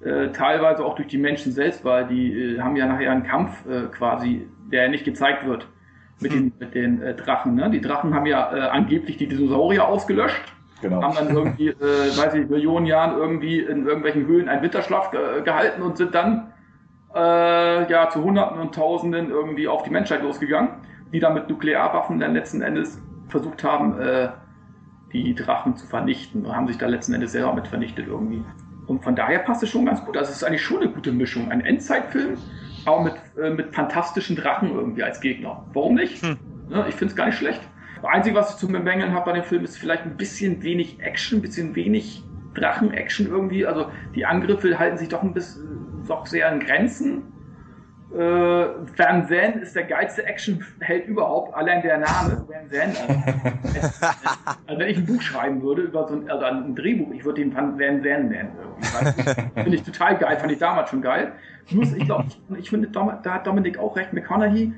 [0.04, 3.66] Äh, teilweise auch durch die Menschen selbst, weil die äh, haben ja nachher einen Kampf
[3.68, 5.68] äh, quasi, der nicht gezeigt wird
[6.22, 7.56] mit den, mit den äh, Drachen.
[7.56, 7.70] Ne?
[7.70, 10.54] Die Drachen haben ja äh, angeblich die Dinosaurier ausgelöscht.
[10.82, 11.02] Genau.
[11.02, 15.44] Haben dann irgendwie, äh, weiß ich, Millionen Jahren irgendwie in irgendwelchen Höhlen einen Winterschlaf ge
[15.44, 16.54] gehalten und sind dann
[17.14, 20.70] äh, ja zu Hunderten und Tausenden irgendwie auf die Menschheit losgegangen,
[21.14, 23.00] die dann mit Nuklearwaffen dann letzten Endes
[23.30, 24.30] versucht haben, äh,
[25.14, 28.44] die Drachen zu vernichten und haben sich da letzten Endes selber mit vernichtet irgendwie.
[28.88, 30.18] Und von daher passt es schon ganz gut.
[30.18, 31.52] Also es ist eigentlich schon eine gute Mischung.
[31.52, 32.38] Ein Endzeitfilm,
[32.86, 35.66] aber mit, äh, mit fantastischen Drachen irgendwie als Gegner.
[35.74, 36.22] Warum nicht?
[36.22, 36.38] Hm.
[36.70, 37.62] Ja, ich finde es gar nicht schlecht.
[38.02, 41.00] Das Einzige, was ich zu bemängeln habe bei dem Film, ist vielleicht ein bisschen wenig
[41.02, 42.24] Action, ein bisschen wenig
[42.56, 43.66] Drachen-Action irgendwie.
[43.66, 47.24] Also die Angriffe halten sich doch ein bisschen doch sehr in Grenzen.
[48.14, 53.00] Äh, Van Zandt ist der geilste Actionheld überhaupt, allein der Name, Van Zandt.
[53.00, 53.22] Also,
[54.68, 57.42] also, wenn ich ein Buch schreiben würde über so ein, also ein Drehbuch, ich würde
[57.42, 58.50] den Van, Zandt nennen.
[59.54, 61.32] Finde ich total geil, fand ich damals schon geil.
[61.70, 64.74] Nur, ich glaube, ich, ich finde, da hat Dominik auch recht, McConaughey.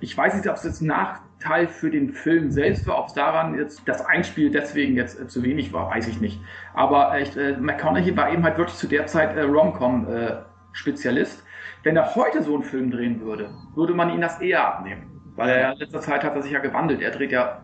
[0.00, 3.14] Ich weiß nicht, ob es jetzt ein Nachteil für den Film selbst war, ob es
[3.14, 6.40] daran jetzt das Einspiel deswegen jetzt äh, zu wenig war, weiß ich nicht.
[6.74, 11.44] Aber echt, äh, McConaughey war eben halt wirklich zu der Zeit äh, Rom-Com-Spezialist.
[11.82, 15.02] Wenn er heute so einen Film drehen würde, würde man ihn das eher abnehmen.
[15.36, 17.00] Weil er in letzter Zeit hat er sich ja gewandelt.
[17.00, 17.62] Er dreht ja,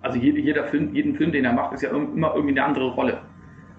[0.00, 3.20] also jeder Film, jeden Film, den er macht, ist ja immer irgendwie eine andere Rolle.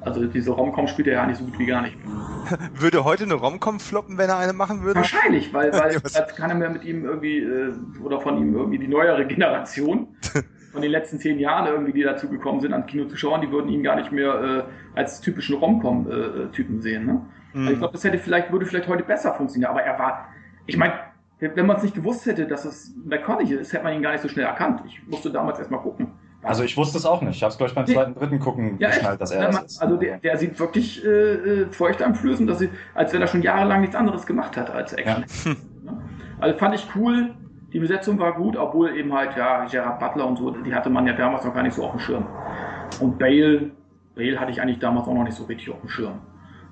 [0.02, 1.98] Also diese Romcom spielt er ja nicht so gut wie gar nicht.
[2.74, 5.00] Würde heute eine Romcom floppen, wenn er eine machen würde?
[5.00, 8.78] Wahrscheinlich, weil, weil als kann er mehr mit ihm irgendwie, äh, oder von ihm irgendwie
[8.78, 10.16] die neuere Generation
[10.72, 13.96] von den letzten zehn Jahren irgendwie, die dazugekommen sind, an Kinozuschauern, die würden ihn gar
[13.96, 14.66] nicht mehr
[14.96, 17.06] äh, als typischen Romcom-Typen äh, sehen.
[17.06, 17.22] Ne?
[17.58, 17.64] Mhm.
[17.64, 20.28] Also ich glaube, das hätte vielleicht, würde vielleicht heute besser funktionieren, aber er war,
[20.68, 20.94] ich meine,
[21.40, 24.22] wenn man es nicht gewusst hätte, dass es McConaughey ist, hätte man ihn gar nicht
[24.22, 24.82] so schnell erkannt.
[24.88, 26.12] Ich musste damals erstmal gucken.
[26.44, 27.36] Also ich wusste es auch nicht.
[27.36, 29.82] Ich habe es, glaube ich, beim zweiten, dritten Gucken ja, geschnallt, dass er man, ist.
[29.82, 33.82] Also der, der sieht wirklich äh, äh feuchteinflößend, dass sie, als wenn er schon jahrelang
[33.82, 35.26] nichts anderes gemacht hat als Action.
[35.46, 35.56] Ja.
[36.40, 37.34] Also fand ich cool.
[37.74, 41.06] Die Besetzung war gut, obwohl eben halt, ja, Gerard Butler und so, die hatte man
[41.06, 42.26] ja damals noch gar nicht so auf dem Schirm.
[43.02, 43.72] Und Bale,
[44.16, 46.20] Bale hatte ich eigentlich damals auch noch nicht so richtig auf dem Schirm.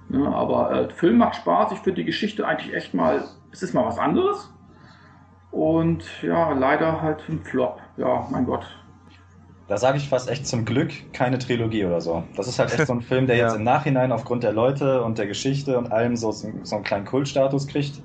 [0.10, 1.72] Ja, aber äh, Film macht Spaß.
[1.72, 4.52] Ich finde die Geschichte eigentlich echt mal, es ist mal was anderes.
[5.52, 7.80] Und ja, leider halt ein Flop.
[7.98, 8.66] Ja, mein Gott.
[9.68, 12.24] Da sage ich fast echt zum Glück keine Trilogie oder so.
[12.36, 13.46] Das ist halt echt so ein Film, der ja.
[13.46, 17.06] jetzt im Nachhinein aufgrund der Leute und der Geschichte und allem so, so einen kleinen
[17.06, 18.02] Kultstatus kriegt,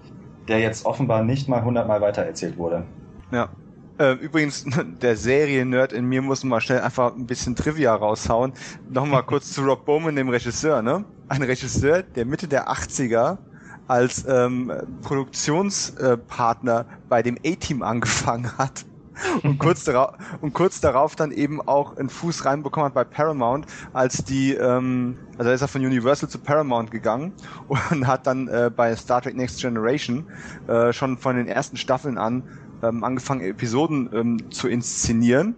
[0.48, 2.84] der jetzt offenbar nicht mal hundertmal weitererzählt wurde.
[3.30, 3.50] Ja.
[3.98, 4.64] Äh, übrigens,
[5.02, 8.54] der Serien-Nerd in mir muss mal schnell einfach ein bisschen Trivia raushauen.
[8.88, 11.04] Nochmal kurz zu Rob Bowman, dem Regisseur, ne?
[11.30, 13.38] Ein Regisseur, der Mitte der 80er
[13.86, 18.84] als ähm, Produktionspartner bei dem A-Team angefangen hat
[19.44, 23.66] und kurz darauf und kurz darauf dann eben auch einen Fuß reinbekommen hat bei Paramount,
[23.92, 27.32] als die, ähm, also ist er von Universal zu Paramount gegangen
[27.68, 30.26] und hat dann äh, bei Star Trek Next Generation
[30.66, 32.42] äh, schon von den ersten Staffeln an
[32.82, 35.54] ähm, angefangen Episoden ähm, zu inszenieren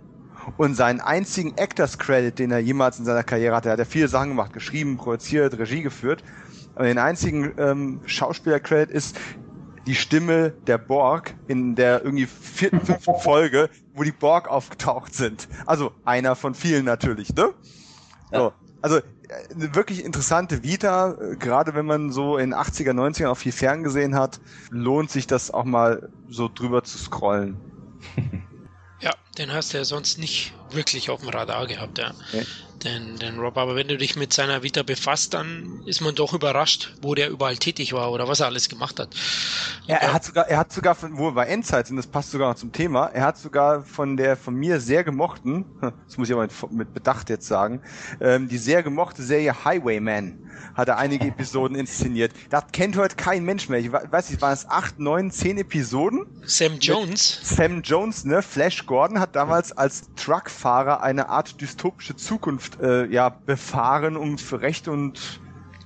[0.56, 3.84] und seinen einzigen Actors Credit, den er jemals in seiner Karriere hatte, er hat ja
[3.84, 6.22] viele Sachen gemacht, geschrieben, produziert, Regie geführt,
[6.74, 9.18] aber den einzigen ähm, Schauspieler-Credit ist
[9.86, 15.48] die Stimme der Borg in der irgendwie vierten, fünften Folge, wo die Borg aufgetaucht sind.
[15.66, 17.52] Also einer von vielen natürlich, ne?
[18.30, 18.38] Ja.
[18.38, 18.52] So.
[18.80, 19.00] Also
[19.54, 24.40] eine wirklich interessante Vita, gerade wenn man so in 80er, 90er auch viel ferngesehen hat,
[24.70, 27.56] lohnt sich das auch mal so drüber zu scrollen.
[29.02, 32.14] Ja, den hast du ja sonst nicht wirklich auf dem Radar gehabt, ja.
[32.28, 32.46] Okay.
[32.84, 36.32] Denn, denn Rob, aber wenn du dich mit seiner Vita befasst, dann ist man doch
[36.32, 39.14] überrascht, wo der überall tätig war oder was er alles gemacht hat.
[39.86, 42.30] Ja, er hat sogar, er hat sogar von, wo er bei Endzeit, und das passt
[42.30, 45.64] sogar noch zum Thema, er hat sogar von der von mir sehr gemochten,
[46.06, 47.82] das muss ich aber mit, mit Bedacht jetzt sagen,
[48.20, 50.38] ähm, die sehr gemochte Serie Highwayman
[50.74, 52.32] hat er einige Episoden inszeniert.
[52.50, 53.78] Das kennt heute kein Mensch mehr.
[53.78, 56.26] Ich weiß nicht, waren es acht, neun, zehn Episoden?
[56.44, 57.40] Sam Jones.
[57.42, 58.42] Sam Jones, ne?
[58.42, 64.60] Flash Gordon hat damals als Truckfahrer eine Art dystopische Zukunft äh, ja befahren, um für
[64.60, 65.40] Recht und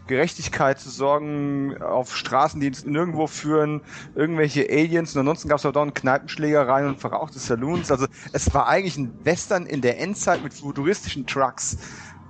[0.06, 3.80] Gerechtigkeit zu sorgen, auf Straßen, die nirgendwo führen,
[4.14, 7.90] irgendwelche Aliens und ansonsten gab es auch dauernd Kneipenschlägereien und verrauchte Saloons.
[7.90, 11.78] Also es war eigentlich ein Western in der Endzeit mit futuristischen Trucks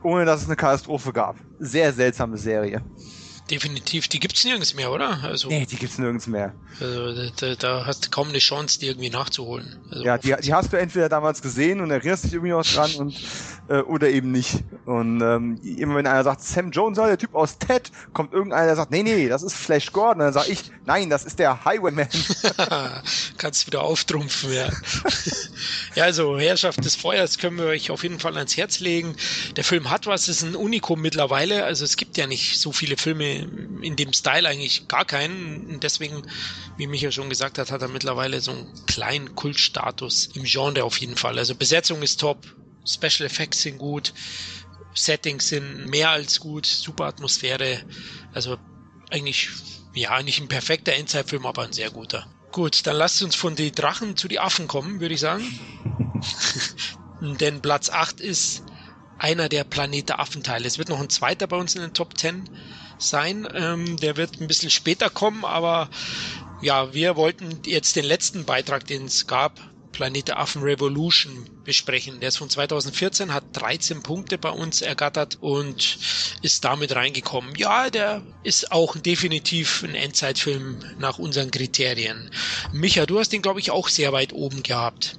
[0.07, 1.36] ohne dass es eine Katastrophe gab.
[1.59, 2.82] Sehr seltsame Serie.
[3.50, 4.09] definitiv.
[4.09, 5.22] Die gibt's nirgends mehr, oder?
[5.22, 6.52] Also, nee, die gibt's nirgends mehr.
[6.80, 9.78] Also da, da hast du kaum eine Chance, die irgendwie nachzuholen.
[9.90, 12.92] Also, ja, die, die hast du entweder damals gesehen und erinnerst dich irgendwie noch dran
[12.96, 13.14] und
[13.68, 14.62] äh, oder eben nicht.
[14.84, 18.76] Und ähm, immer wenn einer sagt, Sam Jones, der Typ aus Ted, kommt irgendeiner, der
[18.76, 20.20] sagt, nee, nee, das ist Flash Gordon.
[20.20, 22.08] Dann sage ich, nein, das ist der Highwayman.
[23.38, 24.70] Kannst wieder auftrumpfen, ja.
[25.94, 29.16] ja, also Herrschaft des Feuers können wir euch auf jeden Fall ans Herz legen.
[29.56, 31.64] Der Film hat was, ist ein Unikum mittlerweile.
[31.64, 33.48] Also es gibt ja nicht so viele Filme
[33.82, 35.66] in dem Style, eigentlich gar keinen.
[35.66, 36.22] Und deswegen,
[36.76, 40.98] wie Micha schon gesagt hat, hat er mittlerweile so einen kleinen Kultstatus im Genre auf
[40.98, 41.38] jeden Fall.
[41.38, 42.38] Also Besetzung ist top,
[42.87, 44.12] Special Effects sind gut,
[44.95, 47.80] Settings sind mehr als gut, super Atmosphäre.
[48.32, 48.57] Also
[49.11, 49.51] eigentlich,
[49.95, 52.26] ja, nicht ein perfekter Endzeitfilm, aber ein sehr guter.
[52.51, 55.45] Gut, dann lasst uns von die Drachen zu die Affen kommen, würde ich sagen.
[57.20, 58.62] Denn Platz 8 ist
[59.18, 60.66] einer der Planet der Affenteile.
[60.66, 62.49] Es wird noch ein zweiter bei uns in den Top 10
[62.99, 63.47] sein.
[63.55, 65.91] Ähm, der wird ein bisschen später kommen, aber
[66.62, 69.61] ja, wir wollten jetzt den letzten Beitrag, den es gab,
[69.97, 72.20] Planet Affen Revolution besprechen.
[72.20, 75.97] Der ist von 2014, hat 13 Punkte bei uns ergattert und
[76.42, 77.55] ist damit reingekommen.
[77.57, 82.30] Ja, der ist auch definitiv ein Endzeitfilm nach unseren Kriterien.
[82.74, 85.18] Micha, du hast den, glaube ich, auch sehr weit oben gehabt.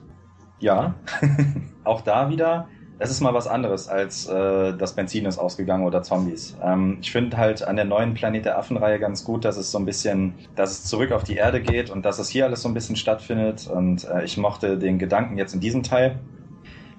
[0.59, 0.93] Ja,
[1.83, 2.69] auch da wieder
[2.99, 6.55] es ist mal was anderes als äh, das Benzin ist ausgegangen oder Zombies.
[6.63, 9.77] Ähm, ich finde halt an der neuen Planet der Affen-Reihe ganz gut, dass es so
[9.77, 12.69] ein bisschen, dass es zurück auf die Erde geht und dass es hier alles so
[12.69, 13.67] ein bisschen stattfindet.
[13.67, 16.19] Und äh, ich mochte den Gedanken jetzt in diesem Teil.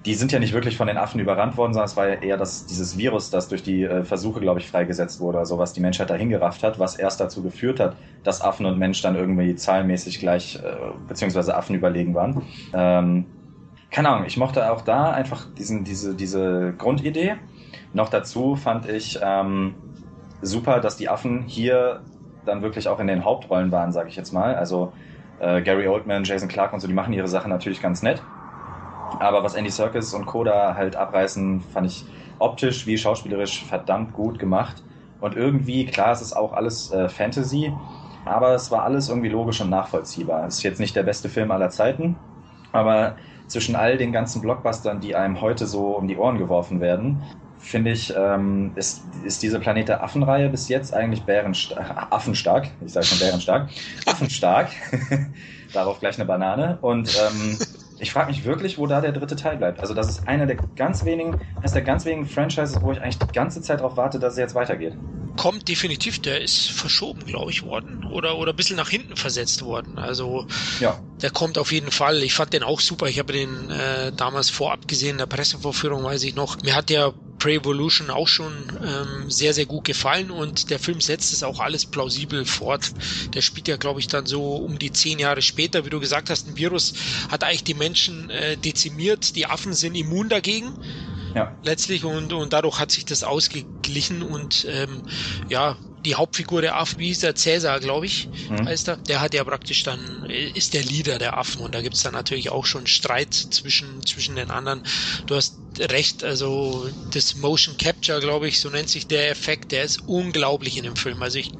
[0.05, 2.37] Die sind ja nicht wirklich von den Affen überrannt worden, sondern es war ja eher
[2.37, 5.81] das, dieses Virus, das durch die äh, Versuche, glaube ich, freigesetzt wurde, also was die
[5.81, 9.55] Menschheit dahin gerafft hat, was erst dazu geführt hat, dass Affen und Mensch dann irgendwie
[9.55, 10.61] zahlenmäßig gleich, äh,
[11.09, 12.43] beziehungsweise Affen überlegen waren.
[12.73, 13.25] Ähm,
[13.91, 17.35] keine Ahnung, ich mochte auch da einfach diesen, diese, diese Grundidee.
[17.93, 19.75] Noch dazu fand ich ähm,
[20.41, 22.01] super, dass die Affen hier
[22.45, 24.55] dann wirklich auch in den Hauptrollen waren, sage ich jetzt mal.
[24.55, 24.93] Also
[25.39, 28.21] äh, Gary Oldman, Jason Clark und so, die machen ihre Sache natürlich ganz nett.
[29.19, 30.43] Aber was Andy Serkis und Co.
[30.43, 32.05] da halt abreißen, fand ich
[32.37, 34.83] optisch wie schauspielerisch verdammt gut gemacht.
[35.19, 37.73] Und irgendwie, klar, es ist auch alles äh, Fantasy,
[38.25, 40.47] aber es war alles irgendwie logisch und nachvollziehbar.
[40.47, 42.15] Es ist jetzt nicht der beste Film aller Zeiten,
[42.71, 43.15] aber
[43.49, 47.21] zwischen all den ganzen Blockbustern, die einem heute so um die Ohren geworfen werden,
[47.57, 52.93] finde ich, ähm, ist, ist diese Planet der Affen-Reihe bis jetzt eigentlich bärenstark, affenstark, ich
[52.93, 53.69] sage schon bärenstark,
[54.05, 54.69] affenstark,
[55.73, 56.77] darauf gleich eine Banane.
[56.81, 57.57] Und ähm,
[57.99, 59.81] ich frage mich wirklich, wo da der dritte Teil bleibt.
[59.81, 63.17] Also das ist einer der ganz wenigen, eines der ganz wenigen Franchises, wo ich eigentlich
[63.19, 64.93] die ganze Zeit darauf warte, dass es jetzt weitergeht.
[65.35, 68.05] Kommt definitiv, der ist verschoben, glaube ich, worden.
[68.11, 69.97] Oder, oder ein bisschen nach hinten versetzt worden.
[69.97, 70.45] Also
[70.79, 70.99] ja.
[71.21, 72.23] der kommt auf jeden Fall.
[72.23, 73.07] Ich fand den auch super.
[73.07, 76.61] Ich habe den äh, damals vorab gesehen, in der Pressevorführung, weiß ich noch.
[76.63, 81.33] Mir hat der Pre-Evolution auch schon ähm, sehr, sehr gut gefallen und der Film setzt
[81.33, 82.91] es auch alles plausibel fort.
[83.33, 86.29] Der spielt ja, glaube ich, dann so um die zehn Jahre später, wie du gesagt
[86.29, 86.93] hast, ein Virus
[87.29, 90.73] hat eigentlich die Menschen äh, dezimiert, die Affen sind immun dagegen.
[91.33, 91.55] Ja.
[91.63, 95.01] Letztlich und, und dadurch hat sich das ausgeglichen und ähm,
[95.47, 98.65] ja, die Hauptfigur der Affen, wie hieß der Cäsar, glaube ich, mhm.
[98.65, 102.03] heißt er, der hat ja praktisch dann, ist der Leader der Affen und da gibt's
[102.03, 104.83] dann natürlich auch schon Streit zwischen, zwischen den anderen.
[105.25, 109.83] Du hast recht, also das Motion Capture, glaube ich, so nennt sich der Effekt, der
[109.83, 111.21] ist unglaublich in dem Film.
[111.21, 111.51] Also ich,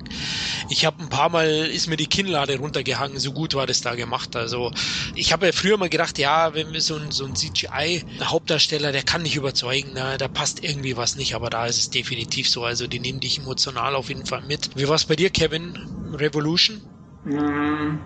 [0.70, 3.96] ich habe ein paar Mal, ist mir die Kinnlade runtergehangen, so gut war das da
[3.96, 4.36] gemacht.
[4.36, 4.72] Also
[5.16, 9.04] ich habe ja früher mal gedacht, ja, wenn wir so ein, so ein CGI-Hauptdarsteller, der
[9.04, 12.64] kann nicht überzeugen, na, da passt irgendwie was nicht, aber da ist es definitiv so.
[12.64, 14.78] Also die nehmen dich emotional auf jeden Fall mit.
[14.78, 15.74] Wie war es bei dir, Kevin?
[16.14, 16.82] Revolution?
[17.26, 17.98] Mm,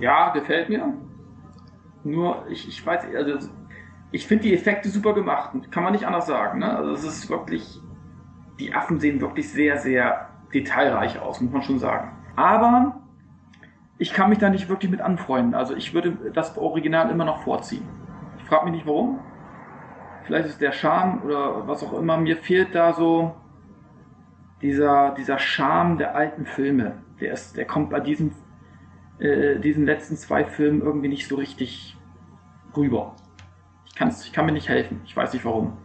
[0.00, 0.94] ja, gefällt mir.
[2.04, 3.48] Nur, ich, ich weiß, also
[4.12, 5.50] ich finde die Effekte super gemacht.
[5.70, 6.60] Kann man nicht anders sagen.
[6.60, 6.76] Ne?
[6.76, 7.80] Also es ist wirklich,
[8.60, 12.12] die Affen sehen wirklich sehr, sehr detailreich aus, muss man schon sagen.
[12.36, 13.00] Aber
[13.98, 15.54] ich kann mich da nicht wirklich mit anfreunden.
[15.54, 17.86] Also ich würde das Original immer noch vorziehen.
[18.38, 19.18] Ich frage mich nicht warum.
[20.24, 22.16] Vielleicht ist der Charme oder was auch immer.
[22.16, 23.34] Mir fehlt da so
[24.62, 27.02] dieser, dieser Charme der alten Filme.
[27.20, 28.32] Der, ist, der kommt bei diesen,
[29.18, 31.96] äh, diesen letzten zwei Filmen irgendwie nicht so richtig
[32.76, 33.14] rüber.
[33.86, 35.00] Ich, kann's, ich kann mir nicht helfen.
[35.04, 35.76] Ich weiß nicht warum.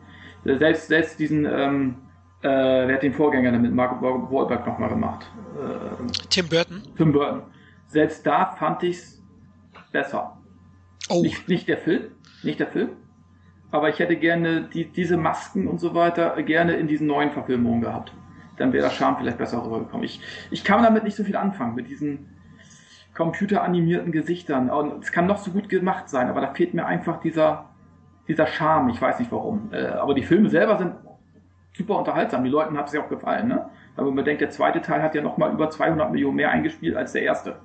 [0.43, 1.95] Selbst, selbst diesen, ähm,
[2.41, 5.30] äh, wer hat den Vorgänger damit Mark Wahlberg nochmal gemacht?
[5.55, 6.84] Äh, Tim Burton.
[6.95, 7.41] Tim Burton.
[7.88, 9.23] Selbst da fand ich es
[9.91, 10.38] besser.
[11.09, 11.21] Oh.
[11.21, 12.11] Nicht, nicht der Film,
[12.43, 12.89] nicht der Film,
[13.71, 17.82] aber ich hätte gerne die, diese Masken und so weiter gerne in diesen neuen Verfilmungen
[17.82, 18.13] gehabt.
[18.57, 20.03] Dann wäre der Charme vielleicht besser rübergekommen.
[20.03, 22.29] Ich, ich kann damit nicht so viel anfangen, mit diesen
[23.13, 24.69] computeranimierten Gesichtern.
[24.69, 27.65] Und es kann noch so gut gemacht sein, aber da fehlt mir einfach dieser,
[28.27, 29.69] dieser Charme, ich weiß nicht warum.
[29.71, 30.93] Äh, aber die Filme selber sind
[31.73, 32.43] super unterhaltsam.
[32.43, 33.47] Die Leuten hat es ja auch gefallen.
[33.47, 33.69] Ne?
[33.95, 37.13] Aber man denkt, der zweite Teil hat ja nochmal über 200 Millionen mehr eingespielt als
[37.13, 37.55] der erste.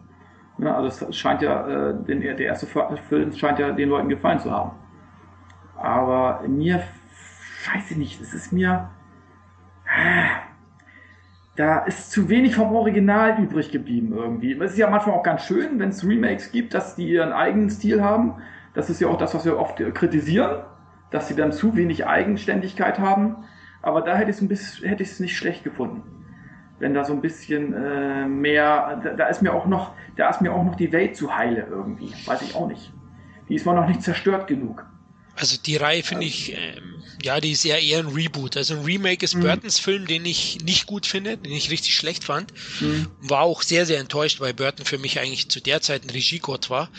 [0.59, 0.74] Ne?
[0.74, 4.51] Also es scheint ja, äh, den, der erste Film scheint ja den Leuten gefallen zu
[4.51, 4.72] haben.
[5.76, 8.88] Aber mir, weiß ich nicht, es ist mir,
[11.57, 14.53] da ist zu wenig vom Original übrig geblieben irgendwie.
[14.55, 17.69] Es ist ja manchmal auch ganz schön, wenn es Remakes gibt, dass die ihren eigenen
[17.69, 18.37] Stil haben.
[18.75, 20.63] Das ist ja auch das, was wir oft kritisieren,
[21.11, 23.45] dass sie dann zu wenig Eigenständigkeit haben.
[23.83, 26.03] Aber da hätte ich es ein bisschen, hätte ich es nicht schlecht gefunden.
[26.79, 30.41] Wenn da so ein bisschen äh, mehr, da, da, ist mir auch noch, da ist
[30.41, 32.13] mir auch noch die Welt zu heile irgendwie.
[32.27, 32.93] Weiß ich auch nicht.
[33.49, 34.87] Die ist mal noch nicht zerstört genug.
[35.37, 38.57] Also die Reihe finde ich, ähm, ja, die ist ja eher ein Reboot.
[38.57, 39.43] Also ein Remake ist mhm.
[39.43, 42.53] Burtons Film, den ich nicht gut finde, den ich richtig schlecht fand.
[42.80, 43.09] Mhm.
[43.20, 46.68] War auch sehr, sehr enttäuscht, weil Burton für mich eigentlich zu der Zeit ein Regiegott
[46.68, 46.91] war.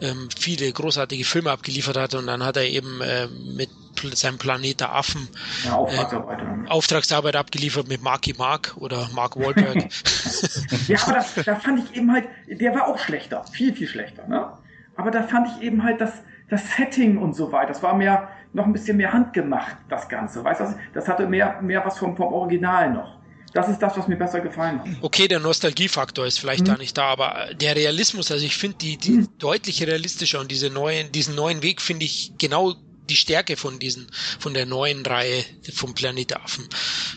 [0.00, 3.70] Ähm, viele großartige Filme abgeliefert hat und dann hat er eben äh, mit
[4.14, 5.28] seinem Planet der Affen
[5.64, 9.76] ja, Auftragsarbeit, äh, Auftragsarbeit abgeliefert mit Marky Mark oder Mark Wahlberg.
[10.88, 14.26] ja, aber das, da fand ich eben halt, der war auch schlechter, viel, viel schlechter.
[14.26, 14.52] Ne?
[14.96, 16.12] Aber da fand ich eben halt, dass
[16.50, 20.42] das Setting und so weiter, das war mehr, noch ein bisschen mehr handgemacht, das Ganze.
[20.44, 23.20] Weißt du, das hatte mehr, mehr was vom, vom Original noch.
[23.52, 24.86] Das ist das, was mir besser gefallen hat.
[25.00, 26.70] Okay, der Nostalgiefaktor ist vielleicht mhm.
[26.70, 29.28] da nicht da, aber der Realismus, also ich finde die, die mhm.
[29.38, 32.74] deutlich realistischer und diese neuen, diesen neuen Weg finde ich genau
[33.08, 34.06] die Stärke von diesen,
[34.38, 35.44] von der neuen Reihe
[35.74, 36.68] vom Planet Affen,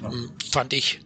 [0.02, 0.10] ja.
[0.52, 1.02] Fand ich.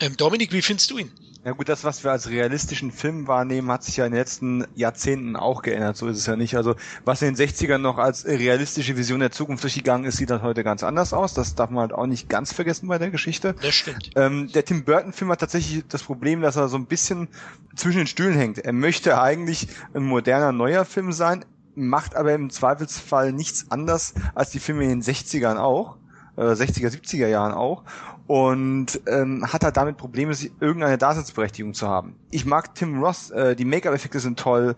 [0.00, 1.10] Ähm, Dominik, wie findest du ihn?
[1.46, 4.66] Ja gut, das, was wir als realistischen Film wahrnehmen, hat sich ja in den letzten
[4.74, 5.96] Jahrzehnten auch geändert.
[5.96, 6.56] So ist es ja nicht.
[6.56, 6.74] Also
[7.04, 10.64] was in den 60ern noch als realistische Vision der Zukunft durchgegangen ist, sieht das heute
[10.64, 11.34] ganz anders aus.
[11.34, 13.54] Das darf man halt auch nicht ganz vergessen bei der Geschichte.
[13.62, 14.10] Das stimmt.
[14.16, 17.28] Ähm, der Tim Burton-Film hat tatsächlich das Problem, dass er so ein bisschen
[17.76, 18.58] zwischen den Stühlen hängt.
[18.58, 21.44] Er möchte eigentlich ein moderner, neuer Film sein,
[21.76, 25.96] macht aber im Zweifelsfall nichts anders als die Filme in den 60ern auch.
[26.36, 27.84] 60er, äh, 70er Jahren auch
[28.26, 32.16] und ähm, hat halt damit Probleme, irgendeine Daseinsberechtigung zu haben.
[32.30, 34.74] Ich mag Tim Ross, äh, die Make-up-Effekte sind toll.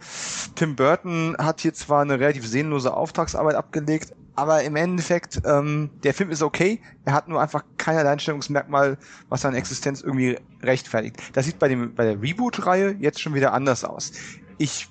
[0.55, 6.15] Tim Burton hat hier zwar eine relativ sehnlose Auftragsarbeit abgelegt, aber im Endeffekt, ähm, der
[6.15, 11.17] Film ist okay, er hat nur einfach kein Alleinstellungsmerkmal, was seine Existenz irgendwie rechtfertigt.
[11.33, 14.13] Das sieht bei, dem, bei der Reboot-Reihe jetzt schon wieder anders aus.
[14.59, 14.89] Ich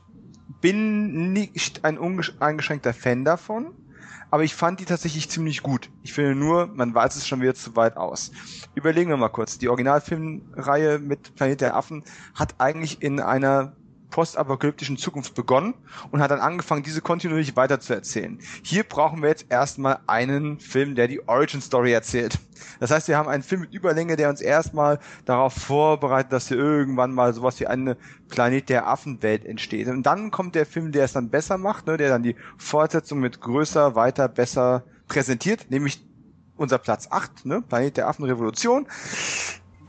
[0.60, 3.68] bin nicht ein uneingeschränkter Fan davon,
[4.32, 5.90] aber ich fand die tatsächlich ziemlich gut.
[6.04, 8.32] Ich finde nur, man weiß es schon wieder zu weit aus.
[8.76, 9.58] Überlegen wir mal kurz.
[9.58, 12.04] Die Originalfilmreihe mit Planet der Affen
[12.36, 13.74] hat eigentlich in einer
[14.18, 15.76] postapokalyptischen Zukunft begonnen
[16.10, 18.40] und hat dann angefangen, diese kontinuierlich weiterzuerzählen.
[18.64, 22.40] Hier brauchen wir jetzt erstmal einen Film, der die Origin Story erzählt.
[22.80, 26.58] Das heißt, wir haben einen Film mit Überlänge, der uns erstmal darauf vorbereitet, dass hier
[26.58, 27.96] irgendwann mal sowas wie eine
[28.28, 29.88] Planet der Affenwelt entsteht.
[29.88, 33.20] Und dann kommt der Film, der es dann besser macht, ne, der dann die Fortsetzung
[33.20, 36.04] mit größer, weiter, besser präsentiert, nämlich
[36.56, 38.88] unser Platz 8, ne, Planet der Affenrevolution.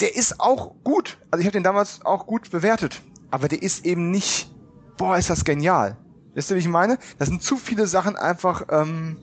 [0.02, 1.16] Der ist auch gut.
[1.30, 3.00] Also ich habe den damals auch gut bewertet
[3.30, 4.50] aber der ist eben nicht,
[4.96, 5.96] boah, ist das genial.
[6.34, 6.98] Wisst ihr, wie ich meine?
[7.18, 9.16] Das sind zu viele Sachen einfach, ähm,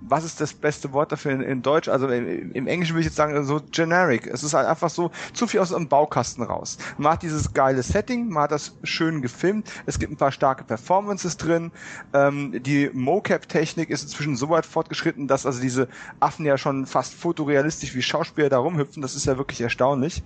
[0.00, 1.88] was ist das beste Wort dafür in, in Deutsch?
[1.88, 4.26] Also im, im, Englischen würde ich jetzt sagen, so generic.
[4.26, 6.78] Es ist halt einfach so zu viel aus einem Baukasten raus.
[6.96, 10.64] Man hat dieses geile Setting, man hat das schön gefilmt, es gibt ein paar starke
[10.64, 11.72] Performances drin.
[12.12, 15.88] Ähm, die Mocap-Technik ist inzwischen so weit fortgeschritten, dass also diese
[16.20, 19.02] Affen ja schon fast fotorealistisch wie Schauspieler da rumhüpfen.
[19.02, 20.22] Das ist ja wirklich erstaunlich.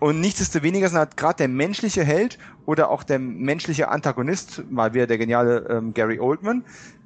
[0.00, 5.06] Und nichtsdestoweniger sind halt gerade der menschliche Held oder auch der menschliche Antagonist, mal wieder
[5.06, 6.64] der geniale ähm, Gary Oldman,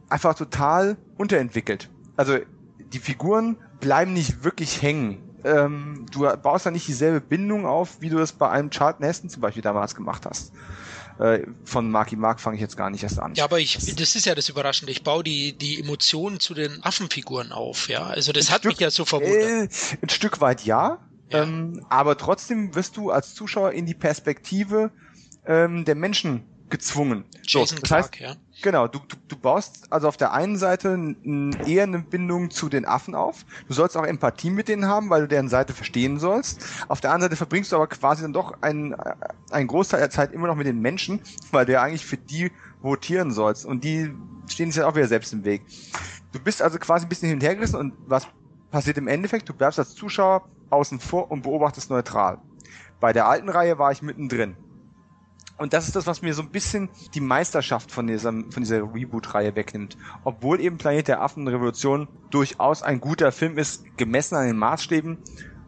[0.09, 1.91] einfach total unterentwickelt.
[2.17, 2.39] Also
[2.93, 5.19] die Figuren bleiben nicht wirklich hängen.
[5.45, 9.29] Ähm, du baust da nicht dieselbe Bindung auf, wie du es bei einem Charlton Heston
[9.29, 10.53] zum Beispiel damals gemacht hast.
[11.19, 13.35] Äh, von Marky Mark fange ich jetzt gar nicht erst an.
[13.35, 14.91] Ja, aber ich, das ist ja das Überraschende.
[14.91, 18.05] Ich baue die, die Emotionen zu den Affenfiguren auf, ja.
[18.05, 19.73] Also das ein hat Stück, mich ja so verwundert.
[19.73, 20.99] Äh, ein Stück weit ja,
[21.31, 24.91] ähm, aber trotzdem wirst du als Zuschauer in die Perspektive
[25.47, 27.25] ähm, der Menschen gezwungen.
[27.47, 28.35] Jason so, das Clark, heißt, ja.
[28.63, 31.15] Genau, du, du, du baust also auf der einen Seite
[31.67, 33.45] eher eine Bindung zu den Affen auf.
[33.69, 36.65] Du sollst auch Empathie mit denen haben, weil du deren Seite verstehen sollst.
[36.89, 38.95] Auf der anderen Seite verbringst du aber quasi dann doch einen,
[39.51, 41.21] einen Großteil der Zeit immer noch mit den Menschen,
[41.51, 42.51] weil du ja eigentlich für die
[42.81, 43.67] votieren sollst.
[43.67, 44.15] Und die
[44.49, 45.63] stehen sich ja auch wieder selbst im Weg.
[46.33, 48.27] Du bist also quasi ein bisschen hin und her gerissen und was
[48.71, 49.49] passiert im Endeffekt?
[49.49, 52.39] Du bleibst als Zuschauer außen vor und beobachtest neutral.
[53.01, 54.57] Bei der alten Reihe war ich mittendrin.
[55.57, 58.83] Und das ist das, was mir so ein bisschen die Meisterschaft von dieser, von dieser
[58.83, 59.97] Reboot-Reihe wegnimmt.
[60.25, 65.19] Obwohl eben Planet der Affen Revolution durchaus ein guter Film ist, gemessen an den Maßstäben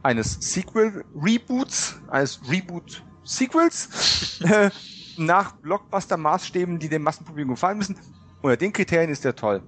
[0.03, 4.71] eines Sequel-Reboots, eines Reboot-Sequels, äh,
[5.19, 7.97] nach Blockbuster-Maßstäben, die dem Massenpublikum gefallen müssen.
[8.43, 9.63] Unter den Kriterien ist der toll.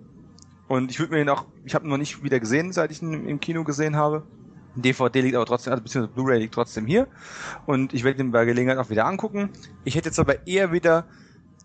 [0.69, 3.03] Und ich würde mir ihn auch, ich habe ihn noch nicht wieder gesehen, seit ich
[3.03, 4.27] ihn im Kino gesehen habe.
[4.83, 7.07] DVD liegt aber trotzdem, also beziehungsweise Blu-ray liegt trotzdem hier.
[7.67, 9.51] Und ich werde den bei Gelegenheit auch wieder angucken.
[9.85, 11.05] Ich hätte jetzt aber eher wieder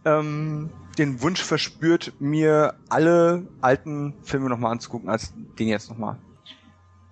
[0.05, 6.17] ähm, den Wunsch verspürt, mir alle alten Filme nochmal anzugucken, als den jetzt nochmal.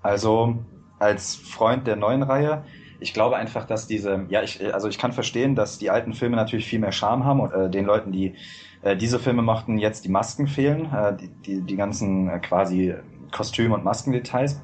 [0.01, 0.57] Also
[0.99, 2.63] als Freund der neuen Reihe,
[2.99, 6.35] ich glaube einfach, dass diese, ja, ich, also ich kann verstehen, dass die alten Filme
[6.35, 8.35] natürlich viel mehr Charme haben und äh, den Leuten, die
[8.83, 12.93] äh, diese Filme machten, jetzt die Masken fehlen, äh, die, die, die ganzen äh, quasi
[13.31, 14.61] Kostüm- und Maskendetails.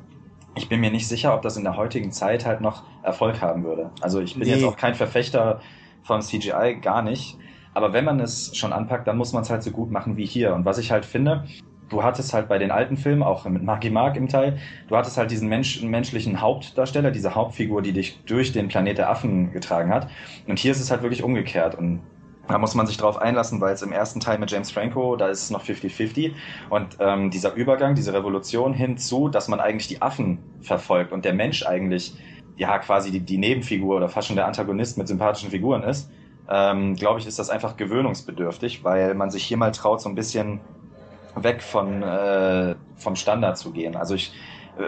[0.58, 3.64] Ich bin mir nicht sicher, ob das in der heutigen Zeit halt noch Erfolg haben
[3.64, 3.92] würde.
[4.02, 4.56] Also ich bin Nee.
[4.56, 5.62] jetzt auch kein Verfechter
[6.04, 7.38] von CGI, gar nicht.
[7.74, 10.26] Aber wenn man es schon anpackt, dann muss man es halt so gut machen wie
[10.26, 10.54] hier.
[10.56, 11.46] Und was ich halt finde,
[11.90, 15.18] du hattest halt bei den alten Filmen, auch mit Marky Mark im Teil, du hattest
[15.18, 19.94] halt diesen Mensch, menschlichen Hauptdarsteller, diese Hauptfigur, die dich durch den Planet der Affen getragen
[19.94, 20.10] hat.
[20.48, 21.76] Und hier ist es halt wirklich umgekehrt.
[21.76, 22.02] Und
[22.48, 25.28] da muss man sich drauf einlassen, weil es im ersten Teil mit James Franco, da
[25.28, 26.34] ist es noch 50-50.
[26.70, 31.34] Und ähm, dieser Übergang, diese Revolution hinzu, dass man eigentlich die Affen verfolgt und der
[31.34, 32.16] Mensch eigentlich
[32.56, 36.10] ja quasi die, die Nebenfigur oder fast schon der Antagonist mit sympathischen Figuren ist,
[36.50, 40.16] ähm, glaube ich, ist das einfach gewöhnungsbedürftig, weil man sich hier mal traut, so ein
[40.16, 40.62] bisschen
[41.36, 43.96] weg von äh, vom Standard zu gehen.
[43.96, 44.34] Also ich,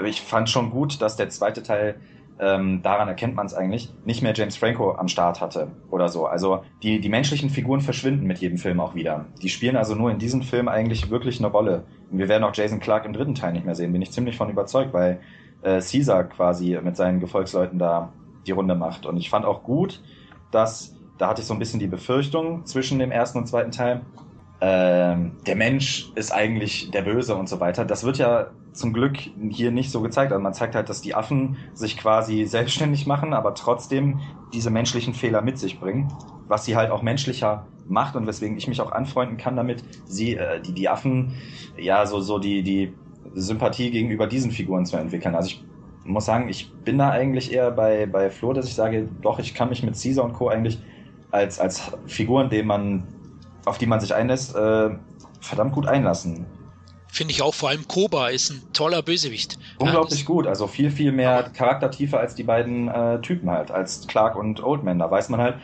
[0.06, 2.00] ich fand schon gut, dass der zweite Teil
[2.40, 6.26] ähm, daran erkennt man es eigentlich, nicht mehr James Franco am Start hatte oder so.
[6.26, 9.26] Also die, die menschlichen Figuren verschwinden mit jedem Film auch wieder.
[9.42, 11.84] Die spielen also nur in diesem Film eigentlich wirklich eine Rolle.
[12.10, 14.38] Und wir werden auch Jason Clark im dritten Teil nicht mehr sehen, bin ich ziemlich
[14.38, 15.20] von überzeugt, weil
[15.64, 18.14] äh, Caesar quasi mit seinen Gefolgsleuten da
[18.48, 19.06] die Runde macht.
[19.06, 20.02] Und ich fand auch gut,
[20.50, 24.02] dass, da hatte ich so ein bisschen die Befürchtung zwischen dem ersten und zweiten Teil,
[24.62, 27.86] ähm, der Mensch ist eigentlich der Böse und so weiter.
[27.86, 29.18] Das wird ja zum Glück
[29.50, 30.32] hier nicht so gezeigt.
[30.32, 34.20] Also man zeigt halt, dass die Affen sich quasi selbstständig machen, aber trotzdem
[34.54, 36.12] diese menschlichen Fehler mit sich bringen,
[36.48, 40.36] was sie halt auch menschlicher macht und weswegen ich mich auch anfreunden kann damit, sie,
[40.36, 41.34] äh, die, die Affen,
[41.78, 42.94] ja, so, so die, die
[43.34, 45.36] Sympathie gegenüber diesen Figuren zu entwickeln.
[45.36, 45.64] Also ich
[46.04, 49.54] muss sagen, ich bin da eigentlich eher bei, bei Flo, dass ich sage, doch, ich
[49.54, 50.50] kann mich mit Caesar und Co.
[50.50, 50.80] eigentlich
[51.32, 53.04] als, als Figuren, denen man,
[53.70, 54.90] auf die man sich einlässt, äh,
[55.40, 56.46] verdammt gut einlassen.
[57.12, 59.58] Finde ich auch, vor allem Koba ist ein toller Bösewicht.
[59.80, 64.06] Unglaublich Ja, gut, also viel, viel mehr Charaktertiefe als die beiden äh, Typen halt, als
[64.06, 65.00] Clark und Oldman.
[65.00, 65.56] Da weiß man halt,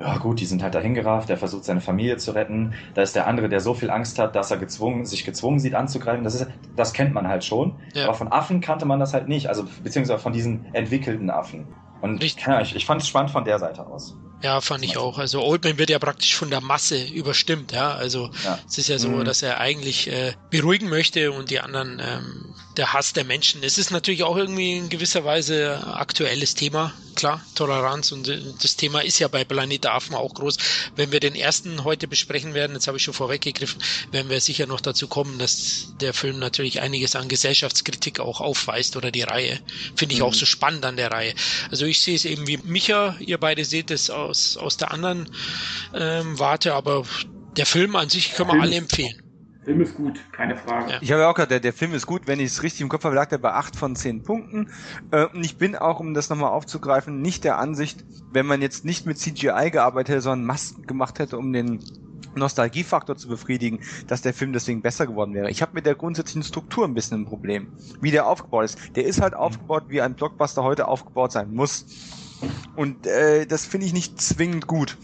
[0.00, 2.74] ja gut, die sind halt dahin gerafft, der versucht seine Familie zu retten.
[2.94, 5.74] Da ist der andere, der so viel Angst hat, dass er gezwungen, sich gezwungen sieht
[5.74, 6.24] anzugreifen.
[6.24, 6.46] Das, ist,
[6.76, 7.74] das kennt man halt schon.
[7.94, 8.04] Ja.
[8.04, 11.66] Aber von Affen kannte man das halt nicht, also beziehungsweise von diesen entwickelten Affen.
[12.00, 12.46] Und Richtig.
[12.46, 14.14] ja, ich, ich fand es spannend von der Seite aus.
[14.40, 15.18] Ja, fand ich auch.
[15.18, 17.92] Also Oldman wird ja praktisch von der Masse überstimmt, ja.
[17.94, 18.58] Also Ja.
[18.68, 19.24] es ist ja so, Mhm.
[19.24, 23.62] dass er eigentlich äh, beruhigen möchte und die anderen ähm, der Hass der Menschen.
[23.64, 28.76] Es ist natürlich auch irgendwie in gewisser Weise aktuelles Thema, klar, Toleranz und äh, das
[28.76, 30.56] Thema ist ja bei Planet Affen auch groß.
[30.94, 34.66] Wenn wir den ersten heute besprechen werden, jetzt habe ich schon vorweggegriffen, werden wir sicher
[34.66, 39.60] noch dazu kommen, dass der Film natürlich einiges an Gesellschaftskritik auch aufweist oder die Reihe.
[39.96, 40.26] Finde ich Mhm.
[40.26, 41.34] auch so spannend an der Reihe.
[41.70, 45.28] Also ich sehe es eben wie Micha, ihr beide seht es aus, aus der anderen
[45.94, 47.04] ähm, Warte, aber
[47.56, 49.27] der Film an sich können wir alle empfehlen.
[49.68, 50.96] Film ist gut, keine Frage.
[51.02, 52.88] Ich habe ja auch gesagt, der, der Film ist gut, wenn ich es richtig im
[52.88, 54.70] Kopf habe, lag der bei acht von zehn Punkten.
[55.10, 58.02] Äh, und ich bin auch, um das nochmal aufzugreifen, nicht der Ansicht,
[58.32, 61.80] wenn man jetzt nicht mit CGI gearbeitet hätte, sondern Masken gemacht hätte, um den
[62.34, 65.50] Nostalgiefaktor zu befriedigen, dass der Film deswegen besser geworden wäre.
[65.50, 67.68] Ich habe mit der grundsätzlichen Struktur ein bisschen ein Problem,
[68.00, 68.96] wie der aufgebaut ist.
[68.96, 71.84] Der ist halt aufgebaut, wie ein Blockbuster heute aufgebaut sein muss.
[72.76, 74.96] Und äh, das finde ich nicht zwingend gut.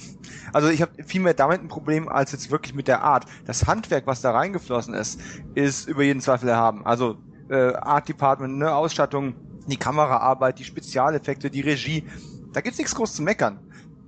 [0.53, 3.26] Also ich habe viel mehr damit ein Problem als jetzt wirklich mit der Art.
[3.45, 5.20] Das Handwerk, was da reingeflossen ist,
[5.55, 6.87] ist über jeden Zweifel erhaben.
[6.87, 7.16] Also
[7.51, 9.35] äh, Art Department, ne, Ausstattung,
[9.66, 12.05] die Kameraarbeit, die Spezialeffekte, die Regie,
[12.53, 13.59] da gibt's nichts groß zu meckern.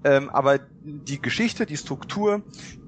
[0.05, 2.43] Ähm, aber die Geschichte, die Struktur,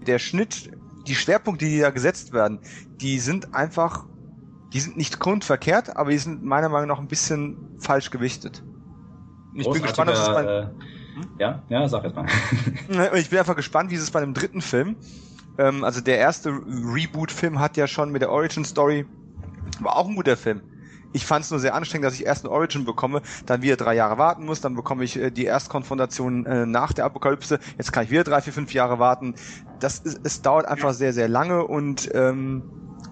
[0.06, 0.70] der Schnitt,
[1.08, 2.60] die Schwerpunkte, die da gesetzt werden,
[3.00, 4.06] die sind einfach,
[4.72, 8.62] die sind nicht grundverkehrt, aber die sind meiner Meinung nach ein bisschen falsch gewichtet.
[9.54, 10.66] Ich bin gespannt, ob es bei, äh,
[11.38, 12.26] Ja, ja, sag jetzt mal.
[13.14, 14.96] Ich bin einfach gespannt, wie es bei dem dritten Film.
[15.58, 19.06] Ähm, also der erste Reboot-Film hat ja schon mit der Origin-Story,
[19.80, 20.62] war auch ein guter Film.
[21.12, 23.94] Ich fand es nur sehr anstrengend, dass ich erst eine Origin bekomme, dann wieder drei
[23.94, 28.04] Jahre warten muss, dann bekomme ich äh, die Erstkonfrontation äh, nach der Apokalypse, jetzt kann
[28.04, 29.34] ich wieder drei, vier, fünf Jahre warten.
[29.80, 32.62] Das ist, es dauert einfach sehr, sehr lange und, ähm,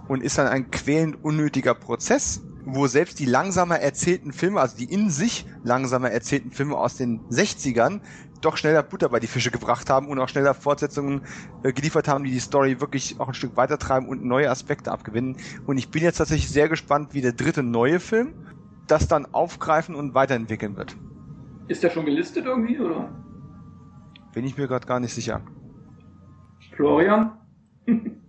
[0.09, 4.93] und ist dann ein quälend unnötiger Prozess, wo selbst die langsamer erzählten Filme, also die
[4.93, 8.01] in sich langsamer erzählten Filme aus den 60ern,
[8.41, 11.23] doch schneller Butter bei die Fische gebracht haben und auch schneller Fortsetzungen
[11.63, 15.37] äh, geliefert haben, die die Story wirklich auch ein Stück weitertreiben und neue Aspekte abgewinnen.
[15.65, 18.35] Und ich bin jetzt tatsächlich sehr gespannt, wie der dritte neue Film
[18.89, 20.97] das dann aufgreifen und weiterentwickeln wird.
[21.69, 23.11] Ist der schon gelistet irgendwie, oder?
[24.35, 25.41] Bin ich mir gerade gar nicht sicher.
[26.75, 27.39] Florian?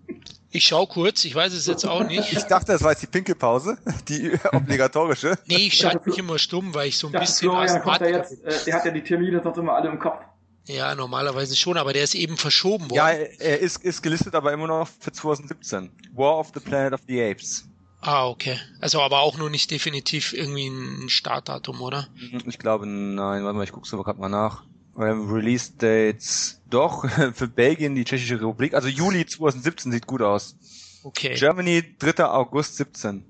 [0.58, 2.34] Ich schau kurz, ich weiß es jetzt auch nicht.
[2.34, 3.78] Ich dachte, das war jetzt die Pinkelpause,
[4.08, 5.38] die obligatorische.
[5.45, 8.18] Nee, ich schalte mich immer stumm, weil ich so ein Ja, bisschen Florian kommt Asthmatiker
[8.18, 10.20] jetzt, äh, der hat ja die Termine sonst immer alle im Kopf.
[10.66, 13.18] Ja, normalerweise schon, aber der ist eben verschoben Ja, worden.
[13.38, 15.91] er er ist, ist gelistet, aber immer noch für 2017.
[16.16, 17.66] War of the Planet of the Apes.
[18.01, 18.60] Ah, okay.
[18.82, 22.08] Also aber auch nur nicht definitiv irgendwie ein Startdatum, oder?
[22.47, 24.64] Ich glaube, nein, warte mal, ich guck's aber gerade mal nach.
[24.95, 30.55] Release Dates, doch, für Belgien, die Tschechische Republik, also Juli 2017 sieht gut aus.
[31.03, 31.36] Okay.
[31.36, 32.26] Germany, 3.
[32.26, 33.24] August 17.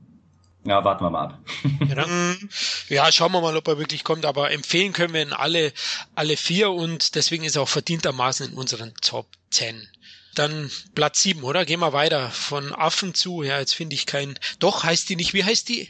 [0.63, 1.39] Ja, warten wir mal ab.
[1.88, 2.49] Ja, dann,
[2.89, 5.71] ja, schauen wir mal, ob er wirklich kommt, aber empfehlen können wir ihn alle,
[6.13, 9.88] alle vier und deswegen ist er auch verdientermaßen in unseren Top 10.
[10.38, 11.65] Dann Platz 7, oder?
[11.65, 12.29] Gehen wir weiter.
[12.29, 14.38] Von Affen zu, ja, jetzt finde ich keinen.
[14.59, 15.89] Doch, heißt die nicht, wie heißt die?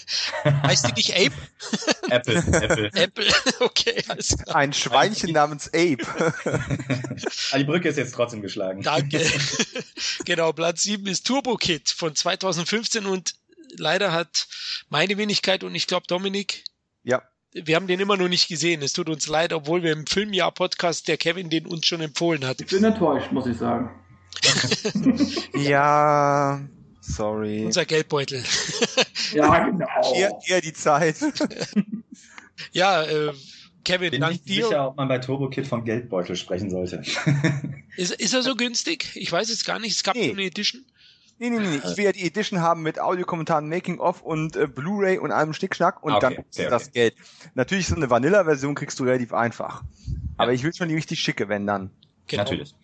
[0.44, 1.34] heißt die nicht Ape?
[2.10, 2.90] Apple, Apple.
[2.92, 3.28] Apple?
[3.60, 4.56] okay, alles klar.
[4.56, 6.04] Ein Schweinchen namens Ape.
[7.52, 8.82] Ah, die Brücke ist jetzt trotzdem geschlagen.
[8.82, 9.24] Danke.
[10.24, 13.36] genau, Platz 7 ist Turbo Kid von 2015 und
[13.76, 14.48] leider hat
[14.88, 16.64] meine Wenigkeit und ich glaube Dominik,
[17.04, 17.22] ja,
[17.54, 18.82] wir haben den immer noch nicht gesehen.
[18.82, 22.60] Es tut uns leid, obwohl wir im Filmjahr-Podcast der Kevin den uns schon empfohlen hat.
[22.60, 23.90] Ich bin enttäuscht, muss ich sagen.
[25.54, 26.60] ja,
[27.00, 27.64] sorry.
[27.66, 28.42] Unser Geldbeutel.
[29.32, 30.14] Ja, genau.
[30.14, 31.16] Eher, eher die Zeit.
[32.72, 33.32] ja, äh,
[33.84, 34.66] Kevin, Bin dank nicht dir.
[34.66, 37.02] sicher, ob man bei Turbo Kid vom Geldbeutel sprechen sollte.
[37.96, 39.10] Ist, ist er so günstig?
[39.16, 39.96] Ich weiß es gar nicht.
[39.96, 40.26] Es gab Nee.
[40.28, 40.84] so eine Edition.
[41.38, 45.18] Nee, nee, nee, ich will ja die Edition haben mit Audiokommentaren, Making-of und äh, Blu-ray
[45.18, 46.92] und allem Schnickschnack und Ah, okay, dann kostet sehr das okay.
[46.92, 47.14] Geld.
[47.54, 49.82] Natürlich so eine Vanilla-Version kriegst du relativ einfach.
[50.36, 51.90] Aber ich will schon die richtig schicke, wenn dann.
[52.26, 52.44] Genau.
[52.44, 52.74] Natürlich.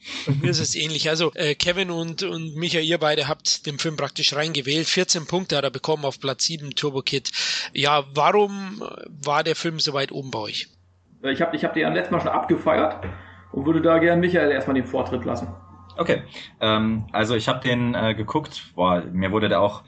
[0.42, 1.08] Mir ist es ähnlich.
[1.08, 4.86] Also äh, Kevin und, und Micha, ihr beide habt den Film praktisch reingewählt.
[4.86, 7.30] 14 Punkte hat er bekommen auf Platz 7, Turbo Kid.
[7.72, 10.68] Ja, warum äh, war der Film so weit oben bei euch?
[11.22, 12.96] Ich habe ich hab den ja letztes Mal schon abgefeiert
[13.52, 15.48] und würde da gerne Michael erstmal den Vortritt lassen.
[15.96, 16.22] Okay,
[16.60, 18.72] ähm, also ich habe den äh, geguckt.
[18.74, 19.82] Boah, mir wurde der auch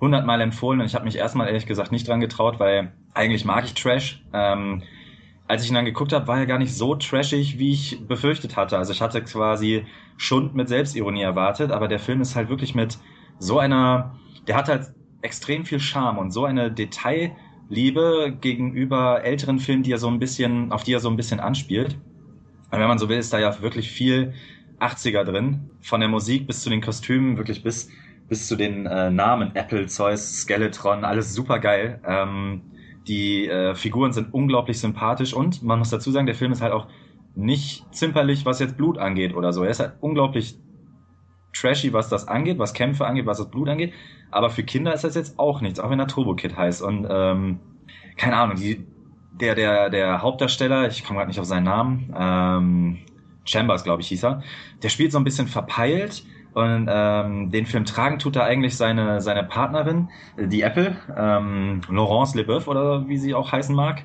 [0.00, 3.64] hundertmal empfohlen und ich habe mich erstmal ehrlich gesagt nicht dran getraut, weil eigentlich mag
[3.64, 4.22] ich Trash.
[4.32, 4.82] Ähm,
[5.46, 8.56] als ich ihn dann geguckt habe, war er gar nicht so trashig, wie ich befürchtet
[8.56, 8.78] hatte.
[8.78, 9.84] Also ich hatte quasi
[10.16, 12.98] Schund mit Selbstironie erwartet, aber der Film ist halt wirklich mit
[13.38, 19.82] so einer, der hat halt extrem viel Charme und so eine Detailliebe gegenüber älteren Filmen,
[19.82, 21.96] die er so ein bisschen, auf die er so ein bisschen anspielt.
[22.70, 24.32] Und wenn man so will, ist da ja wirklich viel
[24.82, 25.70] 80er drin.
[25.80, 27.90] Von der Musik bis zu den Kostümen, wirklich bis,
[28.28, 29.54] bis zu den äh, Namen.
[29.54, 32.00] Apple, Zeus, Skeletron, alles super geil.
[32.06, 32.62] Ähm,
[33.06, 36.72] die äh, Figuren sind unglaublich sympathisch und man muss dazu sagen, der Film ist halt
[36.72, 36.86] auch
[37.34, 39.64] nicht zimperlich, was jetzt Blut angeht oder so.
[39.64, 40.56] Er ist halt unglaublich
[41.54, 43.92] trashy, was das angeht, was Kämpfe angeht, was das Blut angeht.
[44.30, 46.82] Aber für Kinder ist das jetzt auch nichts, auch wenn er Turbo Kid heißt.
[46.82, 47.60] Und ähm,
[48.16, 48.86] keine Ahnung, die,
[49.40, 52.98] der, der, der Hauptdarsteller, ich komme gerade nicht auf seinen Namen, ähm,
[53.44, 54.42] Chambers, glaube ich, hieß er,
[54.82, 56.24] der spielt so ein bisschen verpeilt
[56.54, 62.34] und ähm, den Film tragen tut er eigentlich seine, seine Partnerin, die Apple, ähm, Laurence
[62.34, 64.04] Leboeuf oder wie sie auch heißen mag,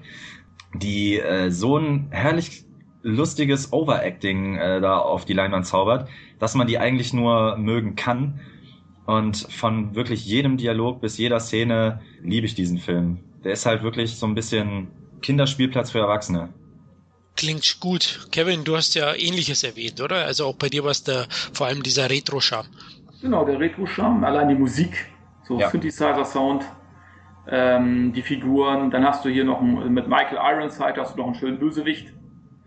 [0.74, 2.64] die äh, so ein herrlich
[3.04, 6.10] lustiges Overacting äh, da auf die Leinwand zaubert,
[6.40, 8.40] dass man die eigentlich nur mögen kann.
[9.06, 13.20] Und von wirklich jedem Dialog bis jeder Szene liebe ich diesen Film.
[13.44, 14.88] Der ist halt wirklich so ein bisschen
[15.22, 16.50] Kinderspielplatz für Erwachsene.
[17.38, 18.28] Klingt gut.
[18.32, 20.26] Kevin, du hast ja Ähnliches erwähnt, oder?
[20.26, 21.04] Also auch bei dir war es
[21.54, 22.68] vor allem dieser Retro-Charme.
[23.22, 25.06] Genau, der Retro-Charme, allein die Musik,
[25.44, 25.70] so Ja.
[25.70, 26.66] Synthesizer-Sound,
[27.48, 28.92] ähm, die Figuren.
[28.92, 32.12] Dann hast du hier noch einen, mit Michael Ironside hast du noch einen schönen Bösewicht,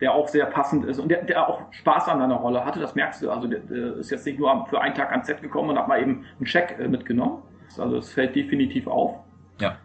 [0.00, 2.94] der auch sehr passend ist und der, der auch Spaß an deiner Rolle hatte, das
[2.94, 3.30] merkst du.
[3.30, 5.88] Also der, der ist jetzt nicht nur für einen Tag ans Set gekommen und hat
[5.88, 7.42] mal eben einen Check äh, mitgenommen.
[7.76, 9.16] Also es fällt definitiv auf.
[9.60, 9.76] Ja.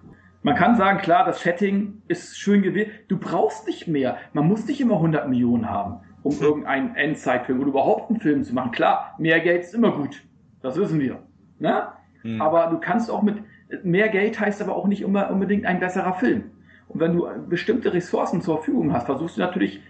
[0.45, 2.91] Man kann sagen, klar, das Setting ist schön gewählt.
[3.07, 4.17] Du brauchst nicht mehr.
[4.31, 8.53] Man muss nicht immer 100 Millionen haben, um irgendeinen Endzeitfilm oder überhaupt einen Film zu
[8.53, 8.71] machen.
[8.71, 10.21] Klar, mehr Geld ist immer gut.
[10.61, 11.17] Das wissen wir.
[11.57, 11.87] Ne?
[12.21, 12.39] Hm.
[12.39, 13.37] Aber du kannst auch mit
[13.81, 16.51] mehr Geld heißt aber auch nicht immer unbedingt ein besserer Film.
[16.89, 19.81] Und wenn du bestimmte Ressourcen zur Verfügung hast, versuchst du natürlich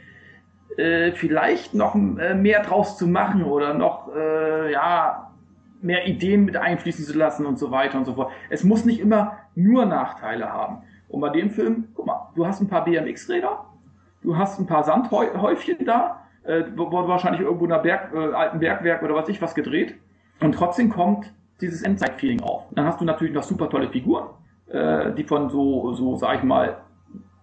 [0.78, 5.35] äh, vielleicht noch äh, mehr draus zu machen oder noch äh, ja
[5.82, 8.32] mehr Ideen mit einfließen zu lassen und so weiter und so fort.
[8.50, 10.84] Es muss nicht immer nur Nachteile haben.
[11.08, 13.66] Und bei dem Film, guck mal, du hast ein paar BMX-Räder,
[14.24, 18.60] du hast ein paar Sandhäufchen da, äh, wurde wahrscheinlich irgendwo in einer Berg, äh, alten
[18.60, 19.96] Bergwerk oder was ich was gedreht.
[20.42, 22.64] Und trotzdem kommt dieses Endzeit-Feeling auf.
[22.72, 24.26] Dann hast du natürlich noch super tolle Figuren,
[24.68, 26.78] äh, die von so, so, sag ich mal,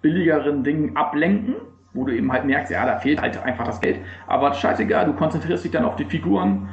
[0.03, 1.55] billigeren Dingen ablenken,
[1.95, 3.99] wo du eben halt merkst, ja, da fehlt halt einfach das Geld.
[4.27, 6.69] Aber scheißegal, du konzentrierst dich dann auf die Figuren,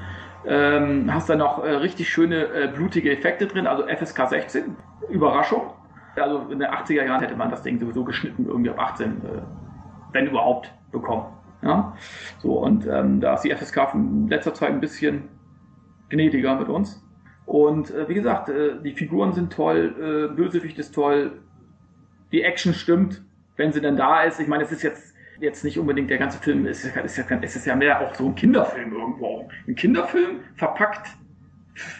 [0.45, 4.75] ähm, hast dann noch äh, richtig schöne äh, blutige Effekte drin, also FSK 16,
[5.09, 5.73] Überraschung.
[6.15, 9.41] Also in den 80er Jahren hätte man das Ding sowieso geschnitten, irgendwie ab 18, äh,
[10.11, 11.25] wenn überhaupt, bekommen.
[11.61, 11.95] Ja?
[12.39, 15.29] So, und ähm, da ist die FSK in letzter Zeit ein bisschen
[16.09, 17.03] gnädiger mit uns.
[17.45, 21.31] Und äh, wie gesagt, äh, die Figuren sind toll, äh, Bösewicht ist toll,
[22.31, 23.23] die Action stimmt,
[23.55, 24.39] wenn sie denn da ist.
[24.39, 25.08] Ich meine, es ist jetzt
[25.39, 28.27] jetzt nicht unbedingt der ganze Film, ist, ist, ja, es ist ja mehr auch so
[28.27, 29.49] ein Kinderfilm irgendwo.
[29.67, 31.07] Ein Kinderfilm verpackt,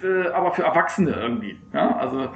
[0.04, 1.58] äh, aber für Erwachsene irgendwie.
[1.74, 1.98] Ja?
[1.98, 2.30] Also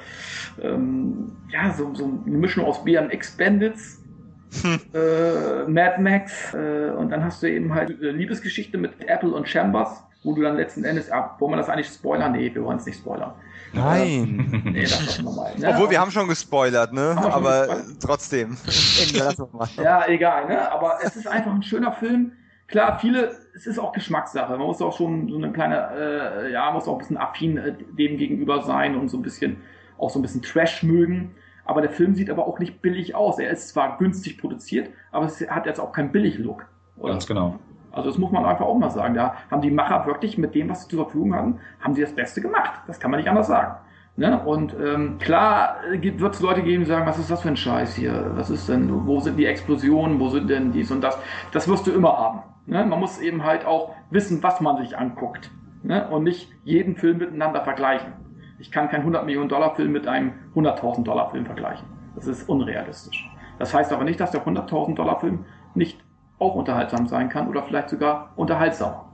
[0.62, 4.04] ähm, ja, so, so eine Mischung aus BMX Bandits,
[4.62, 4.80] hm.
[4.93, 9.47] äh, Mad Max äh, und dann hast du eben halt äh, Liebesgeschichte mit Apple und
[9.47, 12.32] Chambers, wo du dann letzten Endes, ah, wollen wir das eigentlich spoilern?
[12.34, 13.34] Nee, wir wollen es nicht spoilern.
[13.74, 14.61] Nein.
[14.74, 15.69] nee, das ne?
[15.69, 17.15] Obwohl, wir haben schon gespoilert, ne?
[17.17, 18.01] Aber gespoilert?
[18.01, 18.57] trotzdem.
[19.78, 20.71] ja, egal, ne?
[20.71, 22.34] Aber es ist einfach ein schöner Film.
[22.67, 24.51] Klar, viele, es ist auch Geschmackssache.
[24.57, 27.74] Man muss auch schon so eine kleine, äh, ja, muss auch ein bisschen affin äh,
[27.74, 29.57] dem gegenüber sein und so ein bisschen,
[29.97, 31.36] auch so ein bisschen Trash mögen.
[31.65, 33.39] Aber der Film sieht aber auch nicht billig aus.
[33.39, 36.65] Er ist zwar günstig produziert, aber es hat jetzt auch keinen Billig-Look.
[37.01, 37.59] Ganz genau.
[37.94, 39.14] Also das muss man einfach auch mal sagen.
[39.14, 42.14] Da haben die Macher wirklich mit dem, was sie zur Verfügung hatten, haben sie das
[42.14, 42.82] Beste gemacht.
[42.88, 43.76] Das kann man nicht anders sagen.
[44.16, 44.39] Ne?
[44.44, 47.96] Und ähm, klar wird es Leute geben, die sagen, was ist das für ein Scheiß
[47.96, 48.32] hier?
[48.36, 51.18] Was ist denn, wo sind die Explosionen, wo sind denn dies und das?
[51.52, 52.41] Das wirst du immer haben.
[52.66, 52.86] Ne?
[52.86, 55.52] Man muss eben halt auch wissen, was man sich anguckt.
[55.82, 56.08] Ne?
[56.10, 58.14] Und nicht jeden Film miteinander vergleichen.
[58.60, 61.88] Ich kann keinen 100 Millionen Dollar Film mit einem 100.000 Dollar Film vergleichen.
[62.16, 63.30] Das ist unrealistisch.
[63.60, 66.03] Das heißt aber nicht, dass der 100.000 Dollar Film nicht
[66.44, 69.06] auch unterhaltsam sein kann oder vielleicht sogar unterhaltsamer.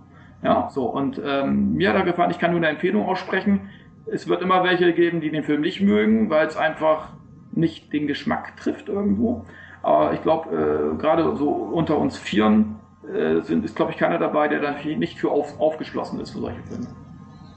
[0.42, 3.70] Ja, so, und ähm, mir hat er gefallen, ich kann nur eine Empfehlung aussprechen.
[4.06, 7.10] Es wird immer welche geben, die den Film nicht mögen, weil es einfach
[7.52, 9.46] nicht den Geschmack trifft irgendwo.
[9.82, 10.50] Aber ich glaube,
[10.96, 12.76] äh, gerade so unter uns Vieren
[13.14, 16.40] äh, sind, ist, glaube ich, keiner dabei, der dann nicht für auf, aufgeschlossen ist für
[16.40, 16.88] solche Filme.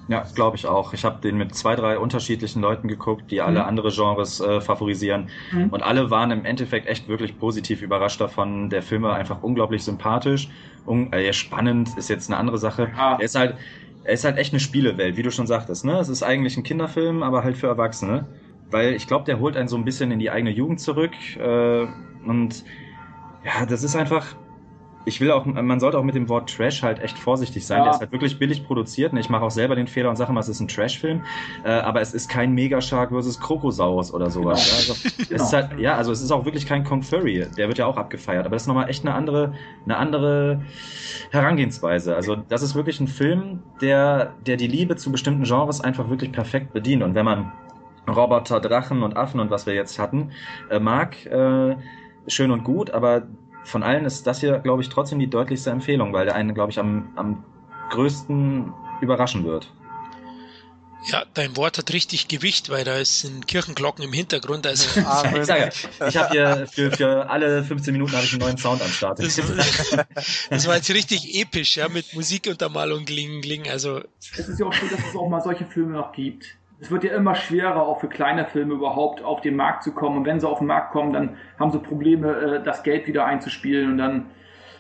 [0.09, 0.93] Ja, glaube ich auch.
[0.93, 3.67] Ich habe den mit zwei, drei unterschiedlichen Leuten geguckt, die alle mhm.
[3.67, 5.29] andere Genres äh, favorisieren.
[5.53, 5.69] Mhm.
[5.71, 8.69] Und alle waren im Endeffekt echt wirklich positiv überrascht davon.
[8.69, 10.49] Der Film war einfach unglaublich sympathisch.
[10.87, 12.91] Un äh, spannend ist jetzt eine andere Sache.
[12.97, 13.15] Ja.
[13.15, 13.57] Er ist halt,
[14.05, 15.85] er ist halt echt eine Spielewelt, wie du schon sagtest.
[15.85, 15.99] Ne?
[15.99, 18.27] Es ist eigentlich ein Kinderfilm, aber halt für Erwachsene.
[18.71, 21.13] Weil ich glaube, der holt einen so ein bisschen in die eigene Jugend zurück.
[21.39, 21.87] Äh,
[22.27, 22.65] und
[23.45, 24.35] ja, das ist einfach,
[25.05, 27.79] ich will auch, man sollte auch mit dem Wort Trash halt echt vorsichtig sein.
[27.79, 27.85] Ja.
[27.85, 29.13] Der ist halt wirklich billig produziert.
[29.15, 31.23] Ich mache auch selber den Fehler und sage immer, es ist ein Trash-Film.
[31.65, 34.65] Äh, aber es ist kein Megashark versus Krokosaurus oder sowas.
[34.65, 34.77] Genau.
[34.77, 35.43] Also, genau.
[35.43, 37.47] ist halt, ja, also es ist auch wirklich kein Kong Furry.
[37.57, 38.47] Der wird ja auch abgefeiert.
[38.47, 40.63] Aber das ist nochmal echt eine andere, eine andere
[41.31, 42.15] Herangehensweise.
[42.15, 46.33] Also das ist wirklich ein Film, der, der die Liebe zu bestimmten Genres einfach wirklich
[46.33, 47.03] perfekt bedient.
[47.03, 47.53] Und wenn man
[48.09, 50.31] Roboter, Drachen und Affen und was wir jetzt hatten,
[50.71, 51.77] äh, mag, äh,
[52.27, 53.23] schön und gut, aber
[53.65, 56.73] von allen ist das hier, glaube ich, trotzdem die deutlichste Empfehlung, weil der einen, glaube
[56.73, 57.45] ich, am, am
[57.91, 59.73] größten überraschen wird.
[61.07, 64.67] Ja, dein Wort hat richtig Gewicht, weil da sind Kirchenglocken im Hintergrund.
[64.67, 65.01] Also
[65.37, 65.71] ich sage,
[66.09, 69.19] ich habe hier für, für alle 15 Minuten habe ich einen neuen Sound am Start.
[69.19, 69.41] Das,
[70.51, 73.69] das, war jetzt richtig episch, ja, mit Musikuntermalung klingen, klingen.
[73.69, 74.01] Also
[74.39, 77.05] es ist ja auch schön, dass es auch mal solche Filme noch gibt es wird
[77.05, 80.17] ja immer schwerer, auch für kleine Filme überhaupt auf den Markt zu kommen.
[80.17, 83.25] Und wenn sie auf den Markt kommen, dann haben sie Probleme, äh, das Geld wieder
[83.25, 83.93] einzuspielen.
[83.93, 84.27] Und dann,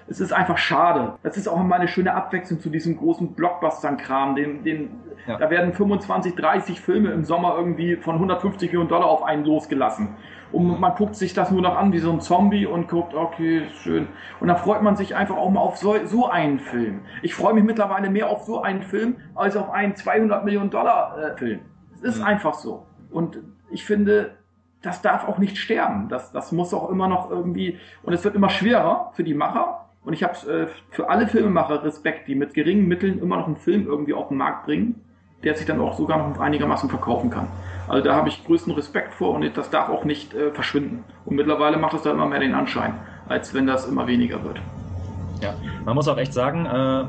[0.08, 1.14] es ist einfach schade.
[1.22, 4.34] Das ist auch immer eine schöne Abwechslung zu diesem großen Blockbuster-Kram.
[4.34, 4.90] Den, den,
[5.28, 5.38] ja.
[5.38, 10.16] Da werden 25, 30 Filme im Sommer irgendwie von 150 Millionen Dollar auf einen losgelassen.
[10.50, 13.62] Und man guckt sich das nur noch an wie so ein Zombie und guckt, okay,
[13.80, 14.08] schön.
[14.40, 17.02] Und dann freut man sich einfach auch mal auf so, so einen Film.
[17.22, 21.16] Ich freue mich mittlerweile mehr auf so einen Film als auf einen 200 Millionen Dollar
[21.16, 21.60] äh, Film
[22.02, 22.24] ist mhm.
[22.24, 22.86] einfach so.
[23.10, 23.38] Und
[23.70, 24.32] ich finde,
[24.82, 26.08] das darf auch nicht sterben.
[26.08, 29.86] Das, das muss auch immer noch irgendwie, und es wird immer schwerer für die Macher.
[30.04, 33.56] Und ich habe äh, für alle Filmemacher Respekt, die mit geringen Mitteln immer noch einen
[33.56, 35.00] Film irgendwie auf den Markt bringen,
[35.44, 37.46] der sich dann auch sogar noch einigermaßen verkaufen kann.
[37.88, 41.04] Also da habe ich größten Respekt vor und das darf auch nicht äh, verschwinden.
[41.24, 42.94] Und mittlerweile macht es da immer mehr den Anschein,
[43.28, 44.60] als wenn das immer weniger wird.
[45.40, 47.04] Ja, man muss auch echt sagen, äh,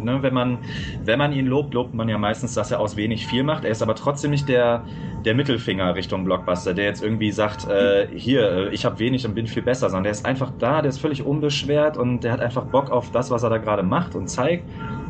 [0.00, 0.58] Ne, wenn, man,
[1.04, 3.64] wenn man ihn lobt, lobt man ja meistens, dass er aus wenig viel macht.
[3.64, 4.84] Er ist aber trotzdem nicht der,
[5.24, 9.34] der Mittelfinger Richtung Blockbuster, der jetzt irgendwie sagt, äh, hier, äh, ich habe wenig und
[9.34, 12.40] bin viel besser, sondern der ist einfach da, der ist völlig unbeschwert und der hat
[12.40, 14.64] einfach Bock auf das, was er da gerade macht und zeigt.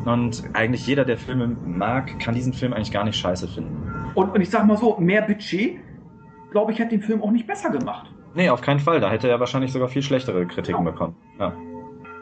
[0.05, 4.11] Und eigentlich jeder, der Filme mag, kann diesen Film eigentlich gar nicht scheiße finden.
[4.15, 5.77] Und, und ich sag mal so, mehr Budget,
[6.51, 8.11] glaube ich, hätte den Film auch nicht besser gemacht.
[8.33, 8.99] Nee, auf keinen Fall.
[8.99, 10.91] Da hätte er wahrscheinlich sogar viel schlechtere Kritiken genau.
[10.91, 11.15] bekommen.
[11.39, 11.53] Ja.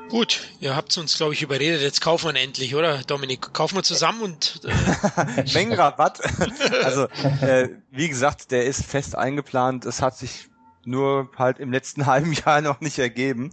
[0.10, 1.82] Gut, ihr habt uns, glaube ich, überredet.
[1.82, 3.54] Jetzt kaufen wir ihn endlich, oder, Dominik?
[3.54, 4.62] Kaufen wir zusammen und.
[4.64, 6.22] Äh Mengenrabatt.
[6.84, 7.08] also,
[7.42, 9.86] äh, wie gesagt, der ist fest eingeplant.
[9.86, 10.50] Es hat sich
[10.86, 13.52] nur halt im letzten halben Jahr noch nicht ergeben.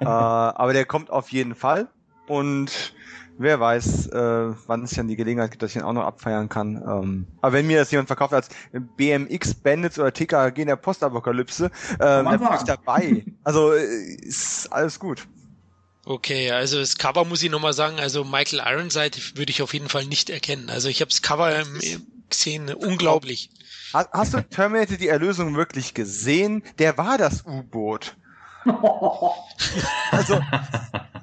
[0.00, 1.88] äh, aber der kommt auf jeden Fall.
[2.26, 2.92] Und
[3.38, 6.50] wer weiß, äh, wann es dann die Gelegenheit gibt, dass ich ihn auch noch abfeiern
[6.50, 6.76] kann.
[6.76, 8.50] Ähm, aber wenn mir das jemand verkauft als
[8.98, 13.24] BMX Bandits oder TKG in der Postapokalypse, äh, dann bin ich dabei.
[13.44, 13.82] Also äh,
[14.20, 15.26] ist alles gut.
[16.10, 19.88] Okay, also das Cover muss ich nochmal sagen, also Michael Ironside würde ich auf jeden
[19.88, 20.68] Fall nicht erkennen.
[20.68, 21.62] Also ich habe das Cover
[22.28, 23.48] gesehen, unglaublich.
[23.92, 26.64] Hast du Terminator die Erlösung wirklich gesehen?
[26.80, 28.16] Der war das U-Boot.
[30.10, 30.40] also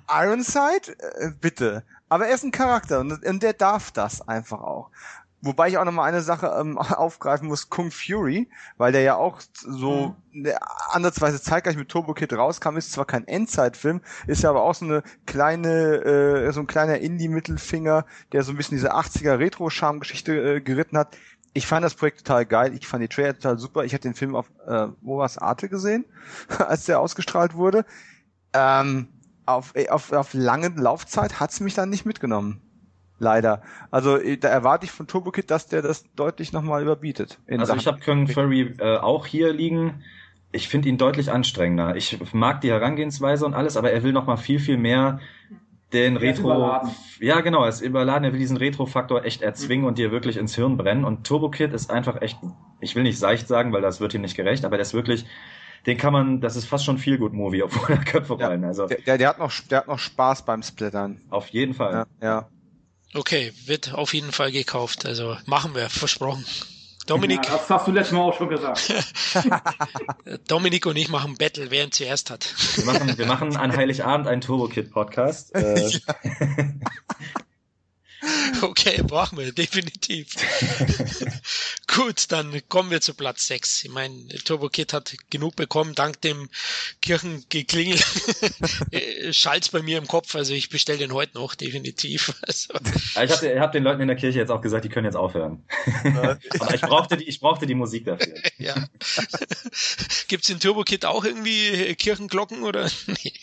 [0.08, 1.84] Ironside, äh, bitte.
[2.08, 4.90] Aber er ist ein Charakter und, und der darf das einfach auch.
[5.42, 9.40] Wobei ich auch nochmal eine Sache ähm, aufgreifen muss, Kung Fury, weil der ja auch
[9.54, 10.52] so mhm.
[10.90, 14.86] andersweise zeitgleich mit Turbo Kid rauskam, ist zwar kein Endzeitfilm, ist ja aber auch so
[14.86, 20.62] eine kleine, äh, so ein kleiner Indie-Mittelfinger, der so ein bisschen diese 80er Retro-Charme-Geschichte äh,
[20.62, 21.16] geritten hat.
[21.54, 23.84] Ich fand das Projekt total geil, ich fand die Trailer total super.
[23.84, 26.06] Ich hatte den Film auf äh, wo war's, Arte gesehen,
[26.58, 27.86] als der ausgestrahlt wurde.
[28.54, 29.08] Ähm,
[29.46, 32.62] auf, auf, auf lange Laufzeit hat's mich dann nicht mitgenommen.
[33.20, 33.62] Leider.
[33.92, 37.40] Also äh, da erwarte ich von Turbo Kid, dass der das deutlich nochmal überbietet.
[37.48, 37.80] Also Sachen.
[37.80, 40.04] ich habe Kung Furry äh, auch hier liegen.
[40.52, 41.96] Ich finde ihn deutlich anstrengender.
[41.96, 45.20] Ich mag die Herangehensweise und alles, aber er will nochmal viel, viel mehr
[45.94, 46.82] den Retro.
[47.20, 48.24] Ja, genau, er ist überladen.
[48.24, 49.88] Er will diesen Retro-Faktor echt erzwingen mhm.
[49.88, 51.06] und dir wirklich ins Hirn brennen.
[51.06, 52.38] Und Turbo Kid ist einfach echt,
[52.80, 55.26] ich will nicht seicht sagen, weil das wird ihm nicht gerecht, aber der ist wirklich,
[55.86, 58.62] den kann man, das ist fast schon viel gut Movie, obwohl er Köpfe rollen.
[58.62, 61.22] Ja, also der, der hat noch, der hat noch Spaß beim Splittern.
[61.30, 62.06] Auf jeden Fall.
[62.22, 62.50] Ja, ja.
[63.14, 65.06] Okay, wird auf jeden Fall gekauft.
[65.06, 66.46] Also machen wir, versprochen.
[67.08, 67.46] Dominik.
[67.46, 68.94] Ja, das hast du letztes Mal auch schon gesagt.
[70.48, 72.54] Dominik und ich machen Battle, wer ihn zuerst hat.
[72.76, 75.56] Wir machen, wir machen an Heiligabend einen Turbo Kid Podcast.
[75.56, 75.90] Äh,
[78.62, 80.36] Okay, brauchen wir, definitiv.
[81.88, 83.84] Gut, dann kommen wir zu Platz 6.
[83.86, 86.50] Ich meine, Turbo Kid hat genug bekommen, dank dem
[87.02, 88.00] Kirchengeklingel.
[89.32, 92.34] Schalt's bei mir im Kopf, also ich bestelle den heute noch, definitiv.
[92.48, 92.74] Also.
[93.22, 95.64] Ich habe hab den Leuten in der Kirche jetzt auch gesagt, die können jetzt aufhören.
[96.04, 96.40] Aber
[96.74, 98.34] ich brauchte, die, ich brauchte die Musik dafür.
[98.58, 98.88] Ja.
[100.28, 102.90] Gibt's in Turbo Kid auch irgendwie Kirchenglocken oder?
[103.08, 103.34] Nee.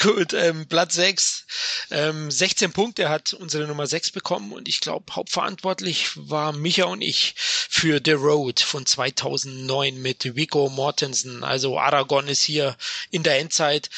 [0.00, 1.46] Gut, ähm, Platz 6.
[1.90, 7.00] Ähm, 16 Punkte hat unsere Nummer 6 bekommen und ich glaube, hauptverantwortlich war Micha und
[7.00, 11.44] ich für The Road von 2009 mit Vico Mortensen.
[11.44, 12.76] Also Aragorn ist hier
[13.10, 13.88] in der Endzeit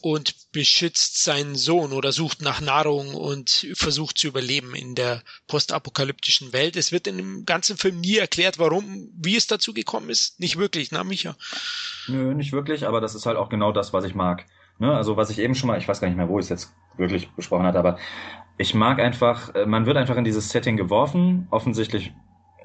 [0.00, 6.52] und beschützt seinen Sohn oder sucht nach Nahrung und versucht zu überleben in der postapokalyptischen
[6.52, 6.76] Welt.
[6.76, 10.38] Es wird in dem ganzen Film nie erklärt, warum, wie es dazu gekommen ist.
[10.38, 11.36] Nicht wirklich, na Micha?
[12.06, 14.44] Nö, nicht wirklich, aber das ist halt auch genau das, was ich mag.
[14.78, 14.94] Ne?
[14.94, 16.72] Also was ich eben schon mal, ich weiß gar nicht mehr, wo ich es jetzt
[16.98, 17.98] wirklich besprochen hatte, aber
[18.58, 22.12] ich mag einfach, äh, man wird einfach in dieses Setting geworfen, offensichtlich,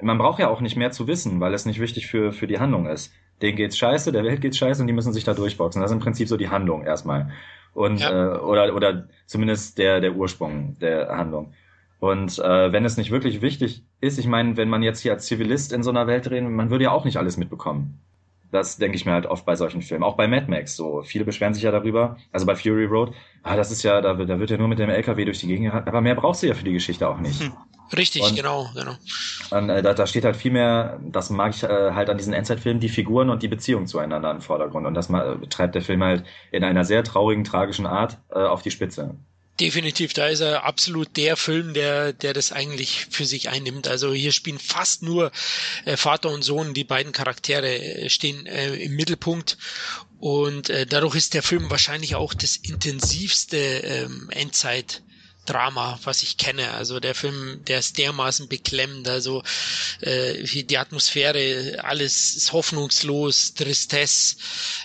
[0.00, 2.58] man braucht ja auch nicht mehr zu wissen, weil es nicht wichtig für, für die
[2.58, 3.12] Handlung ist.
[3.40, 5.82] Denen geht's scheiße, der Welt geht's scheiße und die müssen sich da durchboxen.
[5.82, 7.30] Das ist im Prinzip so die Handlung erstmal.
[7.74, 8.34] Und ja.
[8.34, 11.54] äh, oder, oder zumindest der, der Ursprung der Handlung.
[11.98, 15.26] Und äh, wenn es nicht wirklich wichtig ist, ich meine, wenn man jetzt hier als
[15.26, 18.00] Zivilist in so einer Welt reden, man würde ja auch nicht alles mitbekommen.
[18.52, 20.04] Das denke ich mir halt oft bei solchen Filmen.
[20.04, 21.02] Auch bei Mad Max so.
[21.02, 22.18] Viele beschweren sich ja darüber.
[22.30, 23.14] Also bei Fury Road.
[23.42, 25.46] Ah, das ist ja, da wird, da wird ja nur mit dem LKW durch die
[25.46, 25.88] Gegend gerannt.
[25.88, 27.40] Aber mehr brauchst du ja für die Geschichte auch nicht.
[27.40, 27.52] Hm.
[27.96, 28.92] Richtig, und, genau, genau.
[29.50, 32.32] Und, äh, da, da steht halt viel mehr, das mag ich äh, halt an diesen
[32.32, 34.86] Endzeitfilmen, die Figuren und die Beziehung zueinander im Vordergrund.
[34.86, 38.38] Und das mal, äh, treibt der Film halt in einer sehr traurigen, tragischen Art äh,
[38.38, 39.16] auf die Spitze.
[39.62, 43.86] Definitiv, da ist er absolut der Film, der, der das eigentlich für sich einnimmt.
[43.86, 45.30] Also hier spielen fast nur
[45.84, 49.58] äh, Vater und Sohn, die beiden Charaktere äh, stehen äh, im Mittelpunkt
[50.18, 55.00] und äh, dadurch ist der Film wahrscheinlich auch das intensivste ähm, Endzeit
[55.44, 56.70] Drama, was ich kenne.
[56.72, 59.08] Also der Film, der ist dermaßen beklemmend.
[59.08, 59.42] Also
[60.00, 64.36] äh, die Atmosphäre, alles ist hoffnungslos, Tristesse.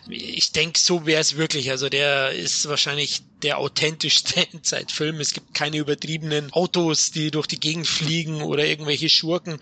[0.10, 1.70] Ich denke, so wäre es wirklich.
[1.70, 5.20] Also der ist wahrscheinlich der authentischste Endzeitfilm.
[5.20, 9.60] Es gibt keine übertriebenen Autos, die durch die Gegend fliegen oder irgendwelche Schurken.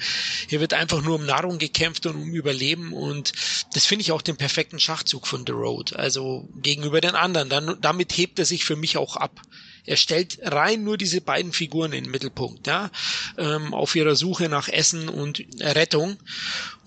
[0.47, 3.33] Hier wird einfach nur um Nahrung gekämpft und um Überleben und
[3.73, 5.93] das finde ich auch den perfekten Schachzug von The Road.
[5.93, 7.49] Also gegenüber den anderen.
[7.49, 9.41] Dann, damit hebt er sich für mich auch ab.
[9.85, 12.89] Er stellt rein nur diese beiden Figuren in den Mittelpunkt, ja,
[13.37, 16.17] ähm, auf ihrer Suche nach Essen und Rettung.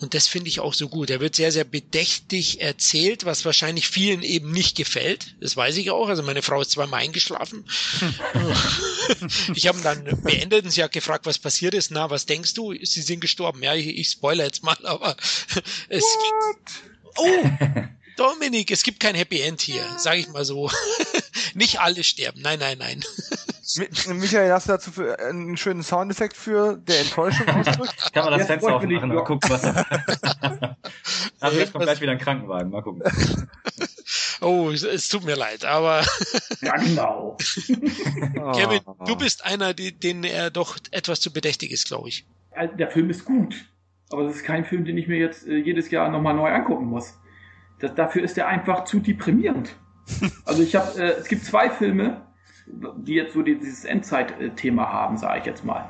[0.00, 1.10] Und das finde ich auch so gut.
[1.10, 5.34] Er wird sehr, sehr bedächtig erzählt, was wahrscheinlich vielen eben nicht gefällt.
[5.40, 6.08] Das weiß ich auch.
[6.08, 7.64] Also meine Frau ist zweimal eingeschlafen.
[9.54, 11.90] ich habe dann beendet und sie hat gefragt, was passiert ist.
[11.90, 12.74] Na, was denkst du?
[12.80, 13.62] Sie sind gestorben.
[13.62, 15.16] Ja, ich, ich spoiler jetzt mal, aber
[15.88, 16.58] es What?
[17.16, 17.84] Oh!
[18.18, 20.68] Dominik, es gibt kein Happy End hier, sage ich mal so.
[21.54, 22.42] Nicht alle sterben.
[22.42, 23.04] Nein, nein, nein.
[24.08, 28.12] Michael, hast du dazu für einen schönen Soundeffekt für der Enttäuschung ausdrückt?
[28.12, 29.62] Kann man das Fenster aufmachen und gucken, was
[31.40, 32.70] Also jetzt kommt gleich wieder ein Krankenwagen.
[32.70, 33.04] Mal gucken.
[34.40, 36.04] Oh, es tut mir leid, aber.
[36.60, 37.36] ja, genau.
[38.54, 42.26] Kevin, du bist einer, den er doch etwas zu bedächtig ist, glaube ich.
[42.78, 43.54] Der Film ist gut,
[44.10, 46.86] aber das ist kein Film, den ich mir jetzt äh, jedes Jahr nochmal neu angucken
[46.86, 47.14] muss.
[47.80, 49.76] Das, dafür ist er einfach zu deprimierend.
[50.46, 52.22] Also ich habe, äh, es gibt zwei Filme,
[52.96, 55.88] die jetzt so dieses Endzeit-Thema haben, sage ich jetzt mal,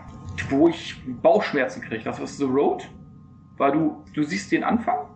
[0.51, 2.03] wo ich Bauchschmerzen kriege.
[2.05, 2.89] Das ist The Road,
[3.57, 5.09] weil du, du siehst den Anfang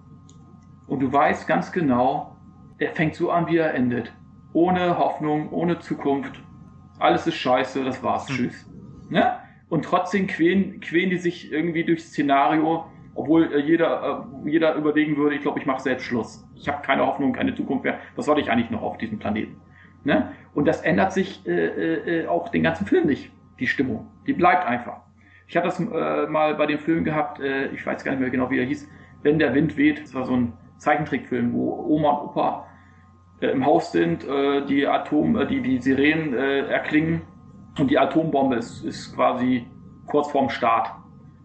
[0.87, 2.37] und du weißt ganz genau,
[2.81, 4.13] der fängt so an, wie er endet.
[4.53, 6.43] Ohne Hoffnung, ohne Zukunft.
[6.99, 8.37] Alles ist scheiße, das war's, hm.
[8.37, 8.71] tschüss.
[9.09, 9.37] Ne?
[9.69, 15.17] Und trotzdem quälen, quälen die sich irgendwie durchs Szenario, obwohl äh, jeder, äh, jeder überlegen
[15.17, 16.47] würde, ich glaube, ich mache selbst Schluss.
[16.55, 17.99] Ich habe keine Hoffnung, keine Zukunft mehr.
[18.17, 19.61] Was soll ich eigentlich noch auf diesem Planeten?
[20.05, 20.33] Ne?
[20.55, 24.09] Und das ändert sich äh, äh, auch den ganzen Film nicht, die Stimmung.
[24.27, 25.01] Die bleibt einfach.
[25.47, 28.31] Ich hatte das äh, mal bei dem Film gehabt, äh, ich weiß gar nicht mehr
[28.31, 28.89] genau, wie er hieß,
[29.23, 30.03] Wenn der Wind weht.
[30.03, 32.67] Das war so ein Zeichentrickfilm, wo Oma und Opa
[33.41, 37.23] äh, im Haus sind, äh, die Atom, äh, die, die Sirenen äh, erklingen
[37.79, 39.67] und die Atombombe ist, ist quasi
[40.07, 40.91] kurz vorm Start.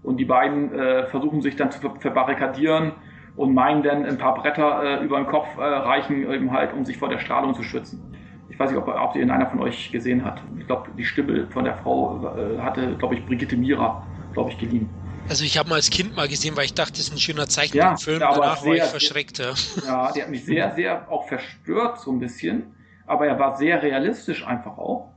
[0.08, 2.94] Und die beiden äh, versuchen sich dann zu verbarrikadieren
[3.36, 6.86] und meinen dann ein paar Bretter äh, über den Kopf äh, reichen, eben halt, um
[6.86, 8.02] sich vor der Strahlung zu schützen.
[8.48, 10.42] Ich weiß nicht, ob, ob den einer von euch gesehen hat.
[10.58, 14.02] Ich glaube, die Stimme von der Frau äh, hatte, glaube ich, Brigitte Mira,
[14.32, 14.90] glaube ich, geliehen.
[15.28, 17.50] Also ich habe mal als Kind mal gesehen, weil ich dachte, das ist ein schöner
[17.50, 18.22] Zeichentrickfilm.
[18.22, 19.40] Ja, Danach sehr, war ich verschreckt.
[19.40, 19.54] Ja.
[19.86, 22.74] ja, der hat mich sehr, sehr auch verstört so ein bisschen.
[23.06, 25.17] Aber er war sehr realistisch einfach auch.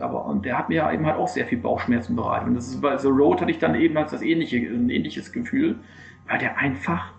[0.00, 2.48] Aber, und der hat mir ja eben halt auch sehr viel Bauchschmerzen bereitet.
[2.48, 5.32] Und das ist bei The Road hatte ich dann eben als das ähnliche, ein ähnliches
[5.32, 5.76] Gefühl,
[6.28, 7.12] weil der einfach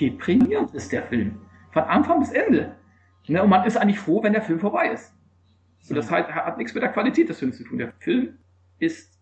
[0.00, 1.36] deprimierend ist, der Film.
[1.70, 2.74] Von Anfang bis Ende.
[3.28, 5.14] Ne, und man ist eigentlich froh, wenn der Film vorbei ist.
[5.88, 7.78] Und das halt, hat nichts mit der Qualität des Films zu tun.
[7.78, 8.38] Der Film
[8.78, 9.18] ist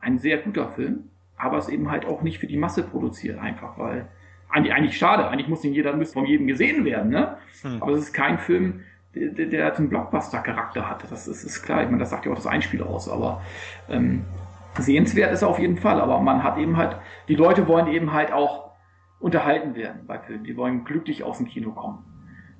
[0.00, 3.78] ein sehr guter Film, aber ist eben halt auch nicht für die Masse produziert, einfach,
[3.78, 4.08] weil
[4.48, 7.38] eigentlich, eigentlich schade, eigentlich muss ihn jeder müsste von jedem gesehen werden, ne?
[7.62, 7.82] Hm.
[7.82, 8.82] Aber es ist kein Film,
[9.14, 11.04] der, der einen Blockbuster-Charakter hat.
[11.10, 11.82] Das ist, ist klar.
[11.82, 13.42] Ich meine, das sagt ja auch das Einspiel aus, aber
[13.88, 14.24] ähm,
[14.78, 16.00] sehenswert ist er auf jeden Fall.
[16.00, 16.96] Aber man hat eben halt,
[17.28, 18.72] die Leute wollen eben halt auch
[19.20, 20.44] unterhalten werden bei Filmen.
[20.44, 22.04] Die wollen glücklich aus dem Kino kommen.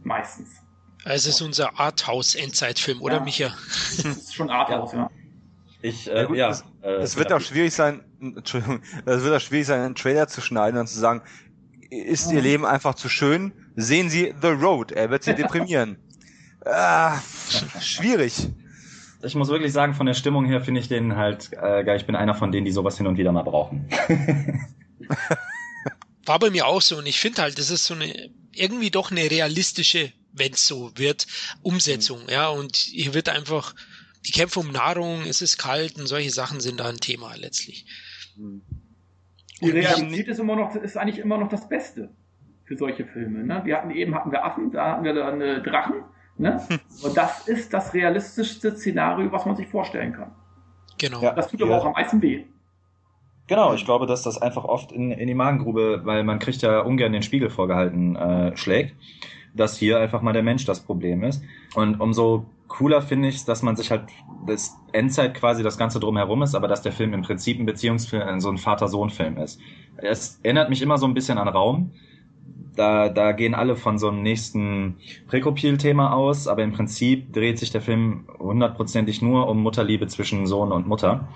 [0.04, 0.62] Meistens.
[1.04, 3.24] Also es ist unser Arthouse-Endzeitfilm, oder ja.
[3.24, 3.48] Micha?
[3.48, 4.98] Das ist schon Arthouse, ja.
[4.98, 5.10] ja.
[5.82, 9.66] Ich, äh, ja, es, äh, es wird auch schwierig sein, Entschuldigung, es wird auch schwierig
[9.66, 11.22] sein, einen Trailer zu schneiden und zu sagen,
[11.90, 13.52] ist Ihr Leben einfach zu schön?
[13.74, 15.98] Sehen Sie The Road, er wird Sie deprimieren.
[16.64, 17.20] Ah,
[17.80, 18.48] schwierig.
[19.24, 21.96] Ich muss wirklich sagen, von der Stimmung her finde ich den halt äh, geil.
[21.96, 23.88] Ich bin einer von denen, die sowas hin und wieder mal brauchen.
[26.26, 29.10] War bei mir auch so und ich finde halt, das ist so eine irgendwie doch
[29.10, 31.26] eine realistische wenn es so wird,
[31.62, 32.30] Umsetzung, mhm.
[32.30, 33.74] ja, und hier wird einfach,
[34.26, 37.86] die Kämpfe um Nahrung, es ist kalt und solche Sachen sind da ein Thema letztlich.
[38.36, 38.62] Mhm.
[39.60, 42.10] Die Realität ist immer noch, ist eigentlich immer noch das Beste
[42.64, 43.44] für solche Filme.
[43.44, 43.62] Ne?
[43.64, 46.04] Wir hatten eben hatten wir Affen, da hatten wir dann äh, Drachen.
[46.38, 46.60] Ne?
[47.02, 50.32] Und das ist das realistischste Szenario, was man sich vorstellen kann.
[50.98, 51.20] Genau.
[51.20, 52.44] Ja, das tut aber auch am meisten weh.
[53.48, 56.80] Genau, ich glaube, dass das einfach oft in, in die Magengrube, weil man kriegt ja
[56.80, 58.94] ungern den Spiegel vorgehalten, äh, schlägt
[59.54, 61.42] dass hier einfach mal der Mensch das Problem ist.
[61.74, 64.04] Und umso cooler finde ich dass man sich halt
[64.46, 68.40] das Endzeit quasi das Ganze drumherum ist, aber dass der Film im Prinzip ein Beziehungsfilm,
[68.40, 69.60] so ein Vater-Sohn-Film ist.
[69.98, 71.92] Es erinnert mich immer so ein bisschen an Raum.
[72.76, 74.96] Da, da gehen alle von so einem nächsten
[75.28, 80.72] Prekopil-Thema aus, aber im Prinzip dreht sich der Film hundertprozentig nur um Mutterliebe zwischen Sohn
[80.72, 81.28] und Mutter.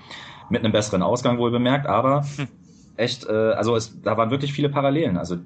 [0.49, 2.47] Mit einem besseren Ausgang wohl bemerkt, aber hm.
[2.95, 5.17] echt, äh, also es, da waren wirklich viele Parallelen.
[5.17, 5.37] Also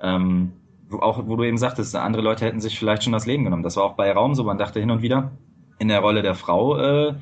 [0.00, 0.52] ähm,
[0.90, 3.62] auch wo du eben sagtest, andere Leute hätten sich vielleicht schon das Leben genommen.
[3.62, 4.44] Das war auch bei Raum so.
[4.44, 5.32] Man dachte hin und wieder
[5.78, 7.14] in der Rolle der Frau, äh,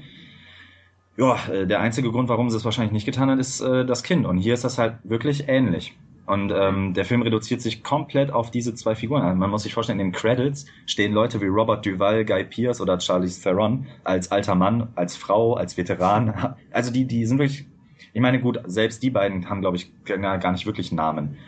[1.17, 4.03] ja, äh, der einzige Grund, warum sie es wahrscheinlich nicht getan hat, ist äh, das
[4.03, 4.27] Kind.
[4.27, 5.97] Und hier ist das halt wirklich ähnlich.
[6.27, 9.23] Und ähm, der Film reduziert sich komplett auf diese zwei Figuren.
[9.23, 12.81] Also man muss sich vorstellen, in den Credits stehen Leute wie Robert Duval, Guy Pierce
[12.81, 16.57] oder Charlize Theron als alter Mann, als Frau, als Veteran.
[16.73, 17.65] Also die, die sind wirklich,
[18.13, 21.39] ich meine, gut, selbst die beiden haben, glaube ich, gar, gar nicht wirklich Namen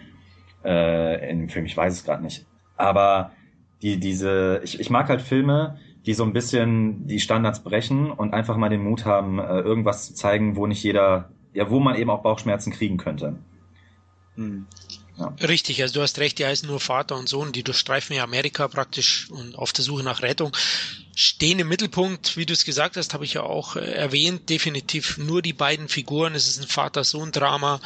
[0.64, 2.46] äh, in dem Film, ich weiß es gerade nicht.
[2.76, 3.32] Aber
[3.82, 8.32] die, diese, ich, ich mag halt Filme, die so ein bisschen die Standards brechen und
[8.32, 11.96] einfach mal den Mut haben, äh, irgendwas zu zeigen, wo nicht jeder, ja, wo man
[11.96, 13.36] eben auch Bauchschmerzen kriegen könnte.
[14.38, 14.66] Hm.
[15.18, 15.34] Ja.
[15.42, 18.68] Richtig, also du hast recht, die heißen nur Vater und Sohn, die durchstreifen ja Amerika
[18.68, 20.52] praktisch und auf der Suche nach Rettung
[21.16, 25.18] stehen im Mittelpunkt, wie du es gesagt hast, habe ich ja auch äh, erwähnt, definitiv
[25.18, 26.36] nur die beiden Figuren.
[26.36, 27.80] Es ist ein Vater-Sohn-Drama,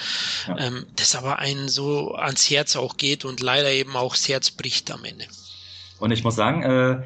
[0.49, 0.59] ja.
[0.59, 4.51] ähm, das aber einen so ans Herz auch geht und leider eben auch das Herz
[4.51, 5.25] bricht am Ende.
[5.99, 7.03] Und ich muss sagen, äh,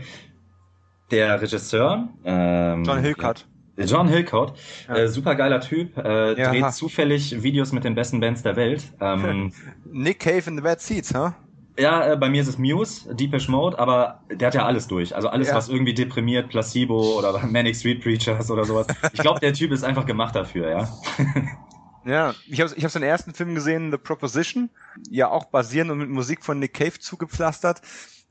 [1.13, 3.47] der Regisseur ähm, John Hillcutt.
[3.77, 4.55] John Hillcoat,
[4.89, 4.97] ja.
[4.97, 6.71] äh, super geiler Typ, äh, ja, dreht ha.
[6.71, 8.85] zufällig Videos mit den besten Bands der Welt.
[9.01, 9.53] Ähm,
[9.85, 11.33] Nick Cave in the Bad Seats, huh?
[11.79, 15.15] Ja, äh, bei mir ist es Muse, Deepish Mode, aber der hat ja alles durch.
[15.15, 15.55] Also alles, ja.
[15.55, 18.87] was irgendwie deprimiert, Placebo oder Manic Street Preachers oder sowas.
[19.13, 20.89] Ich glaube, der Typ ist einfach gemacht dafür, ja.
[22.07, 24.71] Ja, ich habe ich hab seinen ersten Film gesehen, The Proposition,
[25.11, 27.83] ja auch basierend und mit Musik von Nick Cave zugepflastert.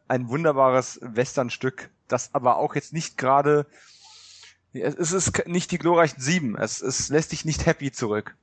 [0.07, 3.65] ein wunderbares Westernstück, das aber auch jetzt nicht gerade,
[4.81, 8.35] es ist nicht die glorreichen Sieben, es, es lässt dich nicht happy zurück.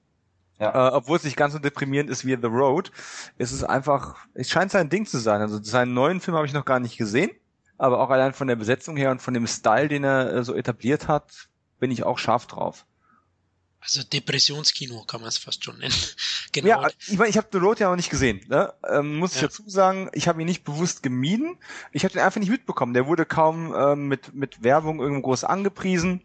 [0.59, 0.89] Ja.
[0.89, 2.93] Äh, obwohl es nicht ganz so deprimierend ist wie The Road,
[3.39, 5.41] ist es einfach, es scheint sein Ding zu sein.
[5.41, 7.31] Also seinen neuen Film habe ich noch gar nicht gesehen,
[7.79, 10.55] aber auch allein von der Besetzung her und von dem Style, den er äh, so
[10.55, 11.49] etabliert hat,
[11.81, 12.87] bin ich auch scharf drauf.
[13.83, 15.95] Also Depressionskino kann man es fast schon nennen.
[16.53, 16.69] genau.
[16.69, 18.41] Ja, ich meine, ich habe The Road ja noch nicht gesehen.
[18.49, 18.73] Ne?
[18.89, 19.37] Ähm, muss ja.
[19.39, 21.59] ich dazu sagen, ich habe ihn nicht bewusst gemieden.
[21.91, 22.95] Ich habe den einfach nicht mitbekommen.
[22.95, 26.23] Der wurde kaum ähm, mit, mit Werbung irgendwo groß angepriesen.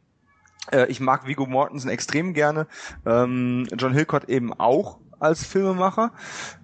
[0.72, 2.68] Äh, ich mag Vigo Mortensen extrem gerne.
[3.08, 6.12] Ähm, John Hillcott eben auch als Filmemacher.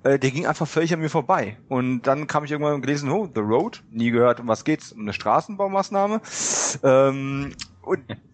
[0.04, 1.58] Äh, der ging einfach völlig an mir vorbei.
[1.70, 4.92] Und dann kam ich irgendwann gelesen, oh, The Road, nie gehört, um was geht's?
[4.92, 6.22] Um eine Straßenbaumaßnahme.
[6.84, 8.04] Ähm, und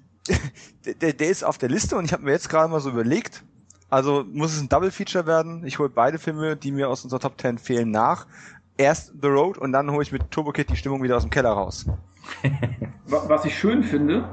[1.01, 3.43] der, der ist auf der Liste und ich habe mir jetzt gerade mal so überlegt,
[3.89, 5.65] also muss es ein Double Feature werden.
[5.65, 8.27] Ich hole beide Filme, die mir aus unserer Top 10 fehlen, nach.
[8.77, 11.31] Erst The Road und dann hole ich mit Turbo Kid die Stimmung wieder aus dem
[11.31, 11.85] Keller raus.
[13.05, 14.29] Was ich schön finde,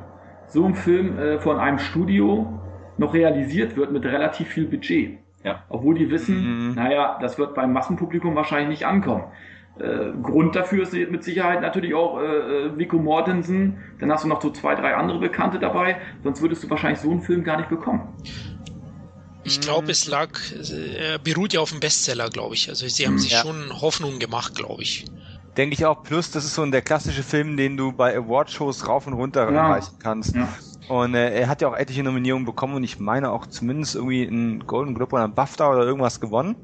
[0.48, 2.60] so ein Film äh, von einem Studio
[2.98, 5.18] noch realisiert wird mit relativ viel Budget.
[5.43, 5.62] Ja.
[5.68, 6.74] Obwohl die wissen, mhm.
[6.74, 9.24] naja, das wird beim Massenpublikum wahrscheinlich nicht ankommen.
[9.78, 13.77] Äh, Grund dafür ist mit Sicherheit natürlich auch äh, äh, Vico Mortensen.
[14.01, 15.98] Dann hast du noch so zwei, drei andere Bekannte dabei.
[16.23, 18.09] Sonst würdest du wahrscheinlich so einen Film gar nicht bekommen.
[19.44, 20.31] Ich glaube, es lag,
[20.98, 22.69] er beruht ja auf dem Bestseller, glaube ich.
[22.69, 23.19] Also sie haben mhm.
[23.19, 23.43] sich ja.
[23.43, 25.05] schon Hoffnung gemacht, glaube ich.
[25.57, 26.03] Denke ich auch.
[26.03, 29.69] Plus, das ist so der klassische Film, den du bei Awardshows rauf und runter ja.
[29.69, 30.35] erreichen kannst.
[30.35, 30.48] Ja.
[30.89, 34.27] Und äh, er hat ja auch etliche Nominierungen bekommen und ich meine auch zumindest irgendwie
[34.27, 36.57] einen Golden Globe oder einen BAFTA oder irgendwas gewonnen.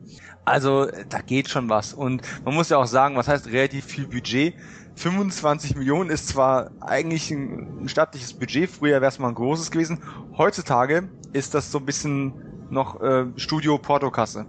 [0.44, 1.94] Also da geht schon was.
[1.94, 4.55] Und man muss ja auch sagen, was heißt relativ viel Budget?
[4.97, 10.02] 25 Millionen ist zwar eigentlich ein, stattliches Budget, früher wäre es mal ein großes gewesen.
[10.36, 12.35] Heutzutage ist das so ein bisschen
[12.70, 14.47] noch äh, Studio Portokasse.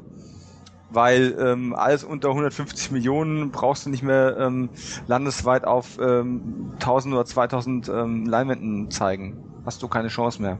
[0.89, 4.69] Weil ähm, alles unter 150 Millionen brauchst du nicht mehr ähm,
[5.07, 9.43] landesweit auf ähm, 1000 oder 2000 ähm, Leinwänden zeigen.
[9.65, 10.59] Hast du keine Chance mehr.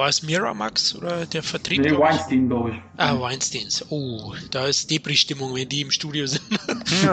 [0.00, 1.82] War es Miramax oder der Vertrieb?
[1.82, 2.76] Nee, Weinstein, glaube ich.
[2.96, 3.84] Ah, Weinsteins.
[3.90, 6.40] Oh, da ist Depri-Stimmung, wenn die im Studio sind.
[7.02, 7.12] Ja.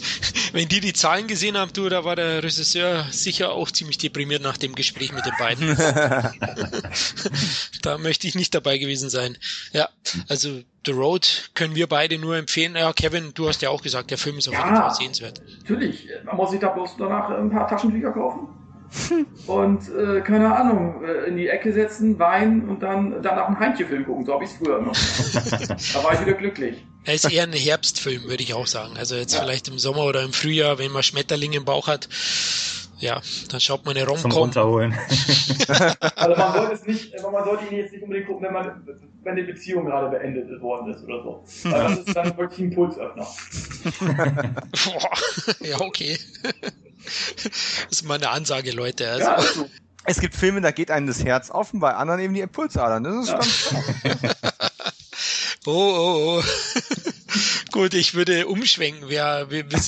[0.54, 4.40] wenn die die Zahlen gesehen haben, du, da war der Regisseur sicher auch ziemlich deprimiert
[4.40, 5.76] nach dem Gespräch mit den beiden.
[7.82, 9.36] da möchte ich nicht dabei gewesen sein.
[9.74, 9.90] Ja,
[10.26, 12.76] also The Road können wir beide nur empfehlen.
[12.76, 15.42] Ja, Kevin, du hast ja auch gesagt, der Film ist auf ja, jeden Fall sehenswert.
[15.60, 16.08] Natürlich.
[16.24, 18.61] Man muss sich da bloß danach ein paar Taschentücher kaufen
[19.46, 24.04] und äh, keine Ahnung, äh, in die Ecke setzen, weinen und dann danach einen Heintje-Film
[24.04, 24.24] gucken.
[24.24, 24.92] So habe ich es früher noch.
[24.92, 26.84] da war ich wieder glücklich.
[27.04, 28.96] Er ist eher ein Herbstfilm, würde ich auch sagen.
[28.96, 29.40] Also jetzt ja.
[29.40, 32.08] vielleicht im Sommer oder im Frühjahr, wenn man Schmetterlinge im Bauch hat.
[32.98, 33.20] Ja,
[33.50, 34.30] dann schaut man eine Rom-Com.
[34.30, 34.94] Zum Runterholen.
[36.16, 38.86] also man sollte es nicht, man sollte ihn jetzt nicht unbedingt gucken, wenn man,
[39.24, 41.44] wenn die Beziehung gerade beendet worden ist oder so.
[41.70, 43.26] Weil das ist dann wirklich ein Pulsöffner.
[45.60, 46.18] ja, okay.
[47.04, 49.08] Das ist mal eine Ansage, Leute.
[49.08, 49.24] Also.
[49.24, 49.68] Ja, also.
[50.04, 53.04] Es gibt Filme, da geht einem das Herz offen, bei anderen eben die Impulsadern.
[53.04, 53.34] Das ist ja.
[53.34, 54.36] ganz
[55.64, 56.42] Oh, oh, oh.
[57.70, 59.08] Gut, ich würde umschwenken.
[59.08, 59.78] Wir, wir, wir,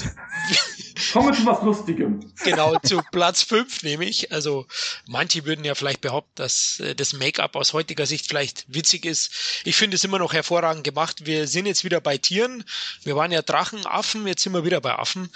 [1.12, 2.32] Kommen wir zu was Lustigem.
[2.44, 4.32] Genau, zu Platz 5 nämlich.
[4.32, 4.66] Also
[5.06, 9.30] manche würden ja vielleicht behaupten, dass äh, das Make-up aus heutiger Sicht vielleicht witzig ist.
[9.64, 11.26] Ich finde es immer noch hervorragend gemacht.
[11.26, 12.64] Wir sind jetzt wieder bei Tieren.
[13.02, 15.30] Wir waren ja Drachen, Affen, jetzt sind wir wieder bei Affen.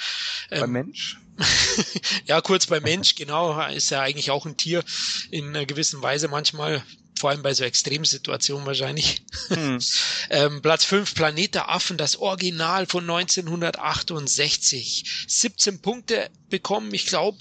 [0.50, 1.18] Bei ähm, Mensch?
[2.26, 4.82] ja, kurz bei Mensch, genau, ist ja eigentlich auch ein Tier
[5.30, 6.82] in einer gewissen Weise manchmal,
[7.18, 9.24] vor allem bei so Extremsituationen wahrscheinlich.
[9.48, 9.78] Hm.
[10.30, 15.26] ähm, Platz 5, Planet der Affen, das Original von 1968.
[15.28, 17.38] 17 Punkte bekommen, ich glaube,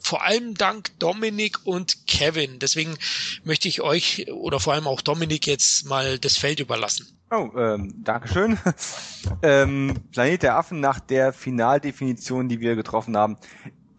[0.00, 2.58] vor allem dank Dominik und Kevin.
[2.58, 2.96] Deswegen
[3.44, 7.06] möchte ich euch oder vor allem auch Dominik jetzt mal das Feld überlassen.
[7.30, 8.58] Oh, ähm, Dankeschön.
[9.42, 13.36] ähm, Planet der Affen nach der Finaldefinition, die wir getroffen haben,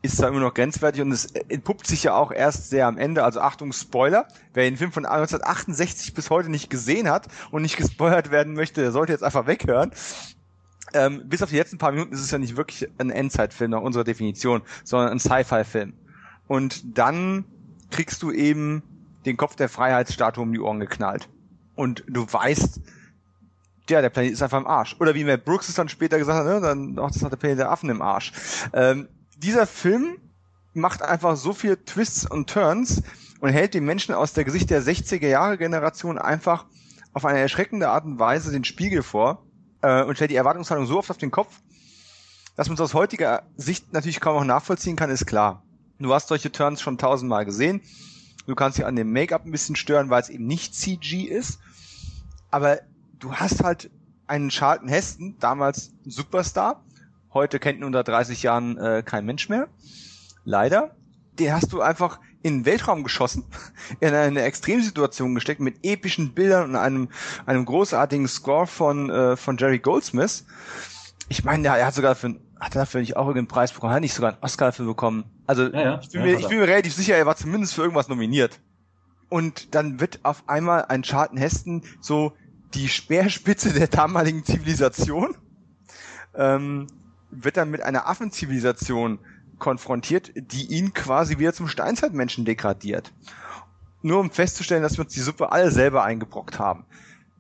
[0.02, 3.24] ist zwar immer noch grenzwertig und es entpuppt sich ja auch erst sehr am Ende.
[3.24, 4.28] Also Achtung, Spoiler.
[4.54, 8.82] Wer den Film von 1968 bis heute nicht gesehen hat und nicht gespoilert werden möchte,
[8.82, 9.92] der sollte jetzt einfach weghören.
[10.94, 13.82] Ähm, bis auf die letzten paar Minuten ist es ja nicht wirklich ein Endzeitfilm nach
[13.82, 15.94] unserer Definition, sondern ein Sci-Fi-Film.
[16.48, 17.46] Und dann
[17.92, 18.84] kriegst du eben
[19.26, 21.28] den Kopf der Freiheitsstatue um die Ohren geknallt.
[21.76, 22.82] Und du weißt,
[23.90, 24.96] ja, der Planet ist einfach im Arsch.
[25.00, 27.38] Oder wie Matt Brooks es dann später gesagt hat, ne, dann auch das hat der
[27.38, 28.32] Planet der Affen im Arsch.
[28.74, 29.08] Ähm,
[29.40, 30.18] dieser Film
[30.74, 33.02] macht einfach so viel Twists und Turns
[33.40, 36.66] und hält den Menschen aus der Gesicht der 60er Jahre Generation einfach
[37.14, 39.44] auf eine erschreckende Art und Weise den Spiegel vor
[39.82, 41.62] äh, und stellt die Erwartungshaltung so oft auf den Kopf,
[42.56, 45.64] dass man es aus heutiger Sicht natürlich kaum noch nachvollziehen kann, ist klar.
[46.00, 47.82] Du hast solche Turns schon tausendmal gesehen.
[48.46, 51.60] Du kannst dich an dem Make-up ein bisschen stören, weil es eben nicht CG ist.
[52.52, 52.80] Aber
[53.20, 53.90] du hast halt
[54.28, 56.84] einen Charlton Heston, damals Superstar,
[57.34, 59.68] heute kennt ihn unter 30 Jahren äh, kein Mensch mehr.
[60.44, 60.96] Leider.
[61.34, 63.46] Den hast du einfach in den Weltraum geschossen,
[64.00, 67.10] in eine Extremsituation gesteckt mit epischen Bildern und einem,
[67.46, 70.46] einem großartigen Score von, äh, von Jerry Goldsmith.
[71.28, 74.02] Ich meine, er hat sogar für, hat er dafür nicht auch irgendeinen Preis bekommen, hat
[74.02, 75.26] nicht sogar einen Oscar dafür bekommen.
[75.48, 76.00] Also Ja, ja.
[76.02, 78.60] ich, bin Ja, mir, ich bin mir relativ sicher, er war zumindest für irgendwas nominiert.
[79.30, 82.34] Und dann wird auf einmal ein Charlton Heston so
[82.74, 85.36] die Speerspitze der damaligen Zivilisation,
[86.36, 86.88] ähm,
[87.32, 89.20] wird dann mit einer Affenzivilisation
[89.58, 93.12] konfrontiert, die ihn quasi wieder zum Steinzeitmenschen degradiert.
[94.02, 96.86] Nur um festzustellen, dass wir uns die Suppe alle selber eingebrockt haben.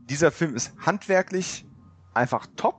[0.09, 1.65] Dieser Film ist handwerklich
[2.13, 2.75] einfach top.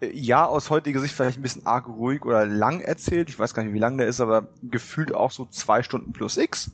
[0.00, 3.28] Äh, Ja, aus heutiger Sicht vielleicht ein bisschen arg ruhig oder lang erzählt.
[3.28, 6.38] Ich weiß gar nicht, wie lang der ist, aber gefühlt auch so zwei Stunden plus
[6.38, 6.70] X.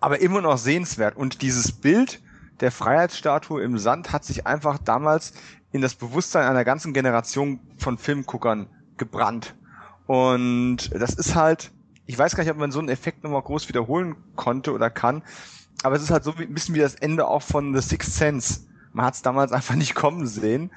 [0.00, 1.16] Aber immer noch sehenswert.
[1.16, 2.20] Und dieses Bild
[2.60, 5.32] der Freiheitsstatue im Sand hat sich einfach damals
[5.72, 9.54] in das Bewusstsein einer ganzen Generation von Filmguckern gebrannt.
[10.06, 11.72] Und das ist halt,
[12.06, 15.22] ich weiß gar nicht, ob man so einen Effekt nochmal groß wiederholen konnte oder kann,
[15.82, 18.60] aber es ist halt so ein bisschen wie das Ende auch von The Sixth Sense.
[18.92, 20.70] Man hat es damals einfach nicht kommen sehen.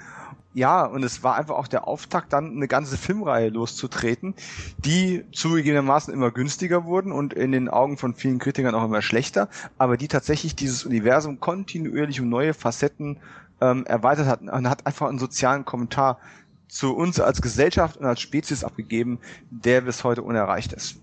[0.54, 4.36] Ja, und es war einfach auch der Auftakt, dann eine ganze Filmreihe loszutreten,
[4.78, 9.50] die zugegebenermaßen immer günstiger wurden und in den Augen von vielen Kritikern auch immer schlechter,
[9.78, 13.18] aber die tatsächlich dieses Universum kontinuierlich um neue Facetten
[13.62, 16.20] ähm, erweitert hat und hat einfach einen sozialen Kommentar
[16.68, 19.20] zu uns als Gesellschaft und als Spezies abgegeben,
[19.50, 20.98] der bis heute unerreicht ist.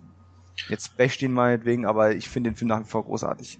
[0.68, 3.58] Jetzt basht ihn meinetwegen, aber ich finde den Film nach wie vor großartig.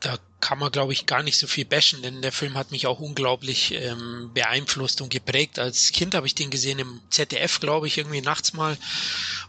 [0.00, 2.86] Da kann man, glaube ich, gar nicht so viel bashen, denn der Film hat mich
[2.86, 5.58] auch unglaublich ähm, beeinflusst und geprägt.
[5.58, 8.76] Als Kind habe ich den gesehen im ZDF, glaube ich, irgendwie nachts mal.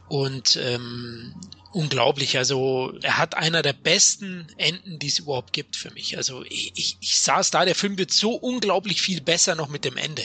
[0.07, 1.35] Und ähm,
[1.71, 2.37] unglaublich.
[2.37, 6.17] Also er hat einer der besten Enden, die es überhaupt gibt für mich.
[6.17, 9.85] Also ich, ich, ich saß da, der Film wird so unglaublich viel besser noch mit
[9.85, 10.23] dem Ende.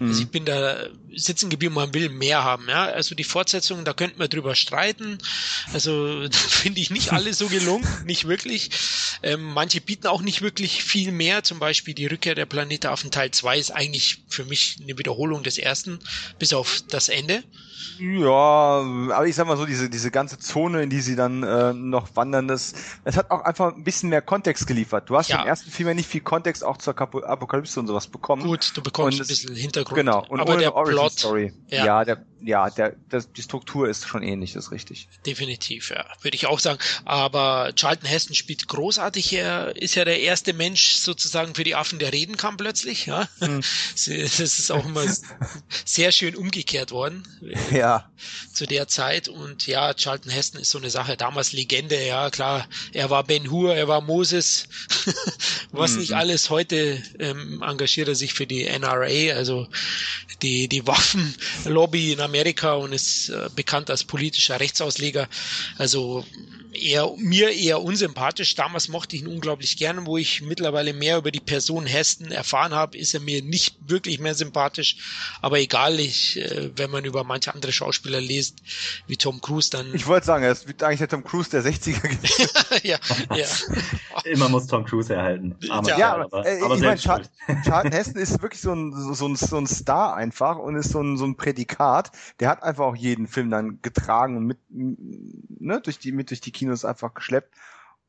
[0.00, 2.68] Also ich bin da sitzen geblieben, man will mehr haben.
[2.68, 2.86] Ja?
[2.86, 5.18] Also die Fortsetzung, da könnten wir drüber streiten.
[5.72, 8.70] Also finde ich nicht alle so gelungen, nicht wirklich.
[9.22, 11.44] Ähm, manche bieten auch nicht wirklich viel mehr.
[11.44, 14.98] Zum Beispiel die Rückkehr der Planete auf den Teil 2 ist eigentlich für mich eine
[14.98, 16.00] Wiederholung des ersten,
[16.38, 17.44] bis auf das Ende.
[17.98, 21.72] Ja, aber ich sag mal so, diese, diese ganze Zone, in die sie dann äh,
[21.72, 22.74] noch wandern, das,
[23.04, 25.08] das hat auch einfach ein bisschen mehr Kontext geliefert.
[25.08, 25.42] Du hast Ja.
[25.42, 28.42] im ersten Film ja nicht viel Kontext auch zur Kapo Apokalypse und sowas bekommen.
[28.42, 29.96] Gut, du bekommst Und ein bisschen Hintergrund.
[29.96, 31.52] Genau, und aber ohne der Origin Plot, Story.
[31.68, 31.84] Ja.
[31.84, 35.08] Ja, der, ja, der, das, die Struktur ist schon ähnlich, das ist richtig.
[35.26, 36.78] definitiv, ja, würde ich auch sagen.
[37.04, 39.32] Aber Charlton Heston spielt großartig.
[39.32, 43.06] Er ist ja der erste Mensch sozusagen für die Affen, der reden kann plötzlich.
[43.06, 43.60] Ja, Hm.
[43.94, 45.04] das ist auch immer
[45.84, 47.26] sehr schön umgekehrt worden.
[47.70, 48.10] Ja,
[48.52, 52.68] zu der Zeit und ja, Charlton Heston ist so eine Sache, damals Legende, ja klar,
[52.92, 54.68] er war Ben Hur, er war Moses,
[55.72, 55.98] was Mhm.
[56.00, 59.66] nicht alles, heute ähm, engagiert er sich für die NRA, also
[60.42, 62.33] die, die Waffenlobby in Amerika
[62.78, 65.28] und ist äh, bekannt als politischer Rechtsausleger,
[65.78, 66.24] also
[66.74, 68.54] eher, mir eher unsympathisch.
[68.54, 72.74] Damals mochte ich ihn unglaublich gerne, wo ich mittlerweile mehr über die Person Heston erfahren
[72.74, 74.96] habe, ist er mir nicht wirklich mehr sympathisch.
[75.40, 78.58] Aber egal, ich, äh, wenn man über manche andere Schauspieler liest,
[79.06, 82.00] wie Tom Cruise, dann ich wollte sagen, er ist eigentlich der Tom Cruise der 60er
[82.02, 82.48] gewesen.
[82.82, 82.98] ja,
[83.34, 83.46] ja.
[84.24, 85.54] Immer muss Tom Cruise erhalten.
[85.68, 87.22] Armer Ja, Kerl, aber, äh, aber ich meine, Char.
[87.64, 91.00] Charlton Heston ist wirklich so ein, so, ein, so ein Star einfach und ist so
[91.00, 92.10] ein, so ein Prädikat.
[92.40, 96.40] Der hat einfach auch jeden Film dann getragen und mit, ne, durch die, mit durch
[96.40, 97.54] die Kinos einfach geschleppt.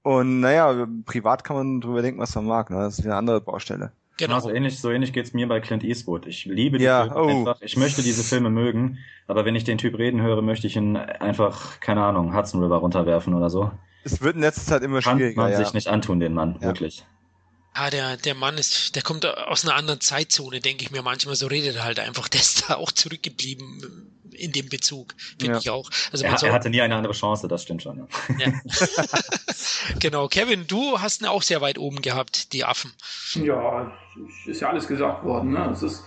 [0.03, 2.69] Und naja, privat kann man drüber denken, was man mag.
[2.69, 2.77] Ne?
[2.77, 3.91] Das ist wieder eine andere Baustelle.
[4.17, 4.39] Genau.
[4.39, 6.25] So ähnlich, so ähnlich geht's mir bei Clint Eastwood.
[6.25, 7.39] Ich liebe die Ja, Filme oh.
[7.39, 7.61] einfach.
[7.61, 10.95] Ich möchte diese Filme mögen, aber wenn ich den Typ reden höre, möchte ich ihn
[10.95, 13.71] einfach, keine Ahnung, Hudson River runterwerfen oder so.
[14.05, 15.41] Es wird in letzter Zeit immer Kann schwieriger.
[15.41, 15.57] man Ja.
[15.57, 16.67] sich nicht antun, den Mann, Ja.
[16.67, 17.05] wirklich.
[17.77, 21.35] Ah, der, der Mann ist, der kommt aus einer anderen Zeitzone, denke ich mir manchmal.
[21.35, 22.29] So redet er halt einfach.
[22.29, 25.59] Der ist da auch zurückgeblieben in dem Bezug, finde Ja.
[25.59, 25.89] ich auch.
[26.11, 28.07] Also Er, er hatte nie eine andere Chance, das stimmt schon.
[28.37, 28.47] Ja.
[28.47, 28.53] ja.
[29.99, 30.27] genau.
[30.27, 32.93] Kevin, du hast ihn auch sehr weit oben gehabt, die Affen.
[33.35, 33.91] Ja,
[34.43, 35.51] es ist ja alles gesagt worden.
[35.51, 35.69] Ne?
[35.71, 36.03] Es ist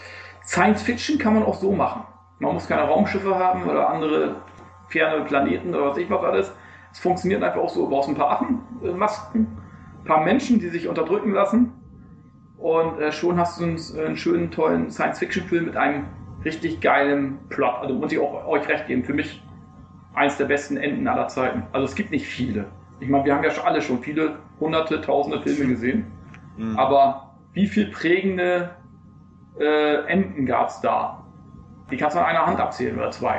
[0.46, 2.02] Science Fiction kann man auch so machen.
[2.38, 4.40] Man muss keine Raumschiffe haben oder andere
[4.88, 6.50] ferne Planeten oder was ich was alles.
[6.92, 7.82] Es funktioniert einfach auch so.
[7.84, 9.58] Du brauchst ein paar Affenmasken,
[10.04, 11.72] paar Menschen, die sich unterdrücken lassen.
[12.56, 16.06] Und äh, schon hast du einen, einen schönen, tollen Science-Fiction-Film mit einem
[16.44, 17.74] richtig geilen Plot.
[17.80, 19.04] Also muss ich auch euch recht geben.
[19.04, 19.42] Für mich
[20.14, 21.62] eins der besten Enden aller Zeiten.
[21.72, 22.66] Also es gibt nicht viele.
[23.00, 26.06] Ich meine, wir haben ja schon alle schon viele hunderte, tausende Filme gesehen.
[26.56, 26.76] Mhm.
[26.76, 28.70] Aber wie viel prägende
[29.60, 31.24] äh, Enden gab es da?
[31.90, 33.36] Die kannst du an einer Hand abzählen oder zwei,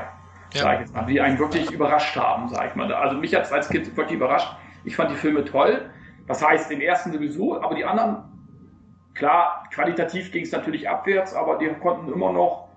[0.54, 0.62] Ja.
[0.64, 2.92] sag ich jetzt mal, die einen wirklich überrascht haben, sag ich mal.
[2.94, 4.56] Also mich hat es als Kind wirklich überrascht.
[4.86, 5.90] Ich fand die Filme toll.
[6.30, 8.24] Das heißt, den ersten sowieso, aber die anderen,
[9.16, 12.70] klar, qualitativ ging es natürlich abwärts, aber die konnten immer noch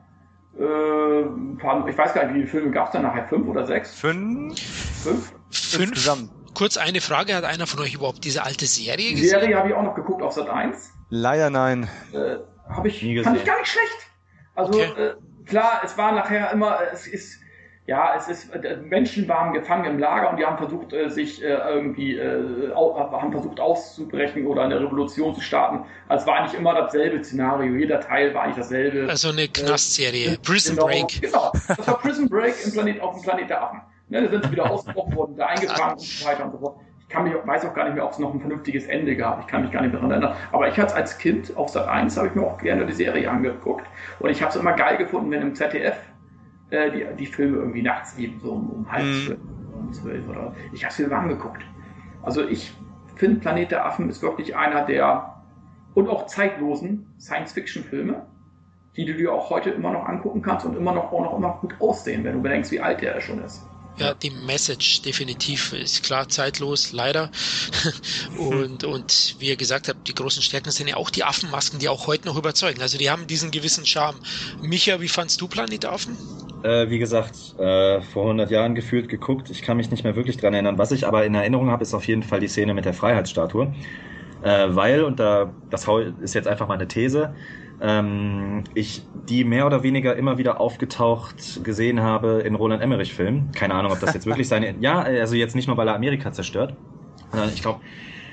[0.58, 1.22] Äh,
[1.58, 3.26] paar, ich weiß gar nicht, wie viele Filme gab es da nachher?
[3.28, 3.94] Fünf oder sechs?
[3.94, 4.58] Fünf?
[5.02, 5.32] Fünf?
[5.50, 5.82] Fünf.
[5.82, 6.30] Insgesamt.
[6.54, 9.40] Kurz eine Frage, hat einer von euch überhaupt diese alte Serie Die gesehen?
[9.40, 10.92] Serie habe ich auch noch geguckt auf Sat 1.
[11.08, 11.88] Leider nein.
[12.12, 12.36] Äh,
[12.68, 14.10] habe ich, Nie fand ich gar nicht schlecht.
[14.54, 14.92] Also Okay.
[14.98, 15.14] äh,
[15.46, 17.40] klar, es war nachher immer, es ist,
[17.86, 21.42] ja, es ist, äh, Menschen waren gefangen im Lager und die haben versucht, äh, sich
[21.42, 25.84] äh, irgendwie, haben versucht auszubrechen oder eine Revolution zu starten.
[26.09, 27.74] Also es war nicht immer dasselbe Szenario.
[27.74, 29.09] Jeder Teil war nicht dasselbe.
[29.09, 31.22] Also eine Knastserie, Prison genau, Break.
[31.22, 33.80] Genau, das war Prison Break im Planet, auf dem Planet der Affen.
[34.09, 36.76] Ne, da sind sie wieder ausgebrochen worden, da eingefangen und so weiter und so fort.
[37.00, 39.40] Ich kann mich, weiß auch gar nicht mehr, ob es noch ein vernünftiges Ende gab.
[39.40, 40.36] Ich kann mich gar nicht mehr daran erinnern.
[40.52, 42.92] Aber ich hatte es als Kind auf Sat 1 habe ich mir auch gerne die
[42.92, 43.86] Serie angeguckt.
[44.20, 45.96] Und ich habe es immer geil gefunden, wenn im ZDF
[46.73, 49.12] äh, die, die Filme irgendwie nachts liefen, so um, um halb Mhm.
[49.12, 49.39] zwölf,
[49.74, 50.55] um zwölf oder.
[50.73, 51.62] Ich habe es mir angeguckt.
[52.23, 52.73] Also ich
[53.16, 55.35] finde Planet der Affen ist wirklich einer der
[55.94, 58.27] und auch zeitlosen Science-Fiction-Filme,
[58.97, 61.59] die du dir auch heute immer noch angucken kannst und immer noch auch noch immer
[61.61, 63.69] gut aussehen, wenn du bedenkst, wie alt der schon ist.
[63.98, 67.31] Ja, die Message definitiv ist klar zeitlos, leider.
[68.39, 71.89] Und, und wie ihr gesagt habt, die großen Stärken sind ja auch die Affenmasken, die
[71.89, 72.81] auch heute noch überzeugen.
[72.81, 74.19] Also die haben diesen gewissen Charme.
[74.60, 76.16] Micha, wie fandst du Planet der Affen?
[76.62, 79.51] Äh, wie gesagt, äh, vor 100 Jahren gefühlt geguckt.
[79.51, 80.78] Ich kann mich nicht mehr wirklich dran erinnern.
[80.78, 83.74] Was ich aber in Erinnerung habe, ist auf jeden Fall die Szene mit der Freiheitsstatue.
[84.40, 85.86] Äh, weil, und da, das
[86.20, 87.35] ist jetzt einfach mal eine These,
[87.82, 93.50] ähm, ich die mehr oder weniger immer wieder aufgetaucht gesehen habe in Roland Emmerich-Filmen.
[93.52, 94.74] Keine Ahnung, ob das jetzt wirklich seine.
[94.80, 96.76] Ja, also jetzt nicht nur, weil er Amerika zerstört,
[97.32, 97.80] sondern ich glaube,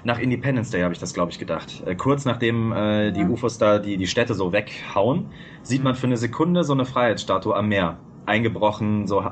[0.03, 1.83] nach Independence Day habe ich das, glaube ich, gedacht.
[1.85, 5.25] Äh, kurz nachdem äh, die UFOs da die, die Städte so weghauen,
[5.63, 7.97] sieht man für eine Sekunde so eine Freiheitsstatue am Meer.
[8.27, 9.23] Eingebrochen, so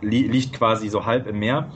[0.00, 1.70] li liegt quasi so halb im Meer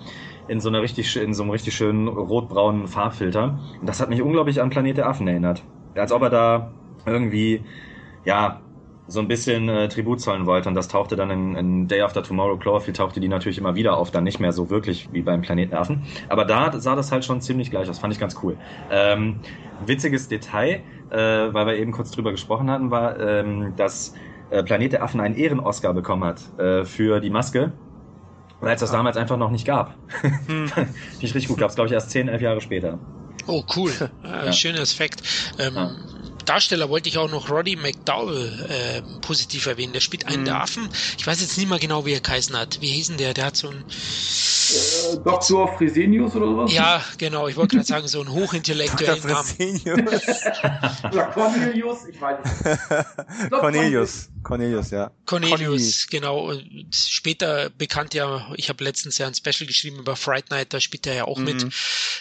[0.48, 3.60] in so einer richtig in so einem richtig schönen rotbraunen Farbfilter.
[3.80, 5.62] Und das hat mich unglaublich an Planet der Affen erinnert.
[5.94, 6.72] Als ob er da
[7.08, 7.66] irgendwie,
[8.24, 8.62] ja,
[9.06, 10.68] so ein bisschen äh, Tribut zollen wollte.
[10.68, 13.96] Und das tauchte dann in, in Day After Tomorrow, Cloverfield tauchte die natürlich immer wieder
[13.96, 16.06] auf, dann nicht mehr so wirklich wie beim Planeten Affen.
[16.28, 18.58] Aber da sah das halt schon ziemlich gleich aus, fand ich ganz cool.
[18.90, 19.40] Ähm,
[19.78, 24.12] witziges Detail, äh, weil wir eben kurz drüber gesprochen hatten, war, ähm, dass
[24.50, 27.72] äh, Planet der Affen einen Ehren-Oscar bekommen hat äh, für die Maske,
[28.60, 29.98] weil es das damals einfach noch nicht gab.
[30.46, 30.68] Hm.
[30.68, 32.98] Finde ich richtig gut, gab es glaube ich erst 10, 11 Jahre später.
[33.46, 33.92] Oh, cool.
[34.22, 34.52] Ja.
[34.52, 35.22] Schöner Aspekt.
[35.58, 35.90] Ähm, Ja.
[36.48, 39.92] Darsteller wollte ich auch noch Roddy McDowell äh, positiv erwähnen.
[39.92, 40.46] Der spielt einen Mhm.
[40.46, 40.88] der Affen.
[41.18, 42.78] Ich weiß jetzt nicht mal genau, wie er geheißen hat.
[42.80, 43.34] Wie hieß denn der?
[43.34, 45.68] Der hat so ein, Äh, Dr.
[45.76, 46.72] Fresenius oder sowas?
[46.72, 49.32] ja, genau, ich wollte gerade sagen, so einen hochintellektuellen Dr.
[49.32, 49.46] Namen.
[49.46, 50.22] Fresenius.
[51.12, 51.98] Oder Cornelius?
[52.10, 53.50] Ich weiß nicht.
[53.50, 54.28] Cornelius.
[54.48, 55.10] Cornelius, ja.
[55.26, 56.48] Cornelius, genau.
[56.48, 60.80] Und später bekannt ja, ich habe letztens ja ein Special geschrieben über Fright Night, da
[60.80, 61.64] spielt er ja auch mit.
[61.64, 61.70] Mhm.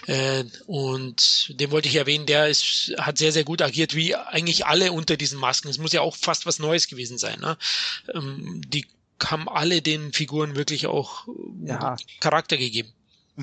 [0.08, 4.66] Äh, und den wollte ich erwähnen, der ist, hat sehr, sehr gut agiert, wie eigentlich
[4.66, 5.70] alle unter diesen Masken.
[5.70, 7.40] Es muss ja auch fast was Neues gewesen sein.
[7.40, 7.58] Ne?
[8.14, 8.86] Ähm, die
[9.24, 11.28] haben alle den Figuren wirklich auch
[11.64, 11.96] Ja.
[12.20, 12.92] Charakter gegeben.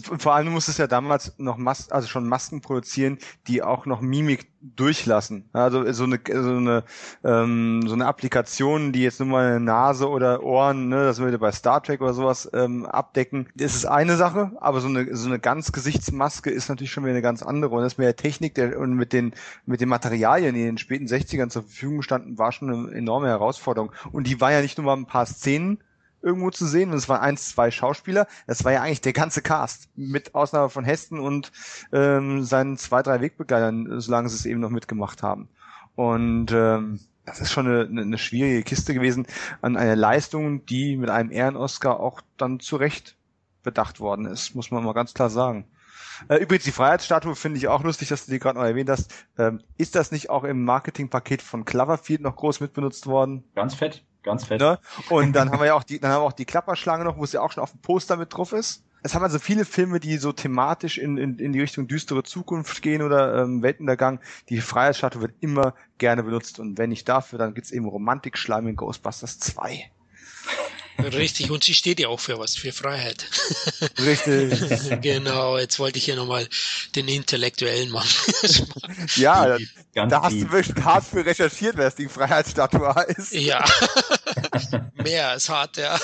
[0.03, 4.01] Vor allem muss es ja damals noch Mas also schon Masken produzieren, die auch noch
[4.01, 5.49] Mimik durchlassen.
[5.53, 6.85] Also so eine so eine
[7.23, 11.39] ähm, so eine Applikation, die jetzt nur mal eine Nase oder Ohren, ne, das würde
[11.39, 13.49] bei Star Trek oder sowas ähm, abdecken.
[13.55, 17.13] Das ist eine Sache, aber so eine so eine ganz Gesichtsmaske ist natürlich schon wieder
[17.13, 17.77] eine ganz andere.
[17.77, 19.33] Und das mit der Technik der, und mit den
[19.65, 23.29] mit den Materialien, die in den späten 60ern zur Verfügung standen, war schon eine enorme
[23.29, 23.93] Herausforderung.
[24.11, 25.79] Und die war ja nicht nur mal ein paar Szenen
[26.25, 28.27] irgendwo zu sehen und es waren eins, zwei Schauspieler.
[28.47, 31.53] Das war ja eigentlich der ganze Cast, mit Ausnahme von Heston und
[31.93, 35.49] ähm, seinen zwei, drei Wegbegleitern, solange sie es eben noch mitgemacht haben.
[35.95, 39.27] Und ähm, das ist schon eine, eine, schwierige Kiste gewesen
[39.63, 43.17] an eine Leistung, die mit einem Ehren-Oscar auch dann zu Recht
[43.63, 45.67] bedacht worden ist, muss man mal ganz klar sagen.
[46.29, 49.13] Äh, Übrigens, die Freiheitsstatue finde ich auch lustig, dass du die gerade noch erwähnt hast.
[49.39, 53.45] Ähm, ist das nicht auch im Marketingpaket von Cloverfield noch groß mitbenutzt worden?
[53.55, 54.61] Ganz fett, ganz fett.
[54.61, 54.79] Ne?
[55.11, 57.25] Und dann haben wir ja auch die, dann haben wir auch die Klapperschlange noch, wo
[57.25, 58.83] es ja auch schon auf dem Poster mit drauf ist.
[59.03, 62.81] Es haben also viele Filme, die so thematisch in, in, in die Richtung düstere Zukunft
[62.81, 64.19] gehen oder ähm, Weltuntergang.
[64.49, 68.77] Die Freiheitsstatue wird immer gerne benutzt und wenn nicht dafür, dann gibt's eben Romantik-Schleim in
[68.77, 69.91] Ghostbusters 2.
[70.99, 73.27] Richtig, und sie steht ja auch für was, für Freiheit.
[73.99, 74.61] Richtig.
[75.01, 76.49] genau, jetzt wollte ich hier nochmal
[76.95, 78.33] den Intellektuellen machen.
[79.17, 79.59] ja, da,
[79.95, 83.33] Ganz da hast du wirklich hart für recherchiert, wer es die Freiheitsstatue ist.
[83.33, 83.65] ja,
[84.95, 85.99] mehr als hart, ja.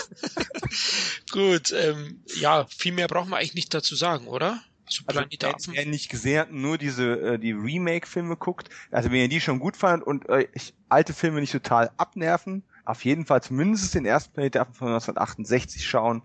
[1.31, 4.61] Gut, ähm, ja, viel mehr brauchen wir eigentlich nicht dazu sagen, oder?
[4.89, 9.11] Zu Also, Planet der wer nicht gesehen hat, nur diese äh, die Remake-Filme guckt, also
[9.11, 10.49] wenn ihr die schon gut fandet und euch
[10.89, 14.89] alte Filme nicht total abnerven, auf jeden Fall zumindest den ersten Planet der Affen von
[14.89, 16.23] 1968 schauen.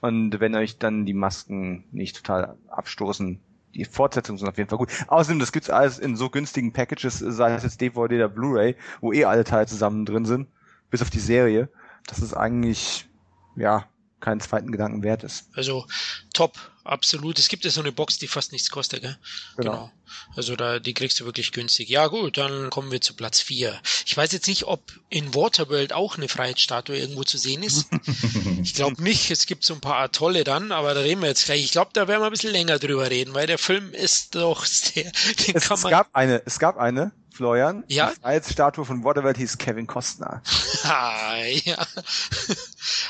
[0.00, 3.40] Und wenn euch dann die Masken nicht total abstoßen,
[3.74, 4.90] die Fortsetzungen sind auf jeden Fall gut.
[5.08, 9.12] Außerdem, das gibt's alles in so günstigen Packages, sei es jetzt DVD oder Blu-ray, wo
[9.12, 10.48] eh alle Teile zusammen drin sind.
[10.90, 11.68] bis auf die Serie,
[12.06, 13.08] dass es eigentlich,
[13.56, 13.86] ja,
[14.26, 15.46] keinen zweiten Gedanken wert ist.
[15.54, 15.86] Also
[16.34, 17.38] top, absolut.
[17.38, 19.16] Es gibt ja so eine Box, die fast nichts kostet, gell?
[19.56, 19.70] Genau.
[19.70, 19.92] genau.
[20.34, 21.88] Also da, die kriegst du wirklich günstig.
[21.88, 23.80] Ja gut, dann kommen wir zu Platz vier.
[24.04, 27.86] Ich weiß jetzt nicht, ob in Waterworld auch eine Freiheitsstatue irgendwo zu sehen ist.
[28.62, 29.30] ich glaube nicht.
[29.30, 31.62] Es gibt so ein paar Atolle dann, aber da reden wir jetzt gleich.
[31.62, 34.64] Ich glaube, da werden wir ein bisschen länger drüber reden, weil der Film ist doch
[34.64, 35.04] sehr,
[35.46, 35.92] den es, kann man...
[35.92, 37.84] Es gab eine, es gab eine, Florian.
[37.88, 38.10] Ja.
[38.10, 40.42] Die Freiheitsstatue von Waterworld hieß Kevin Costner.
[40.84, 41.86] ah, ja.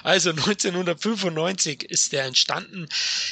[0.02, 2.88] Also 1995 ist der entstanden.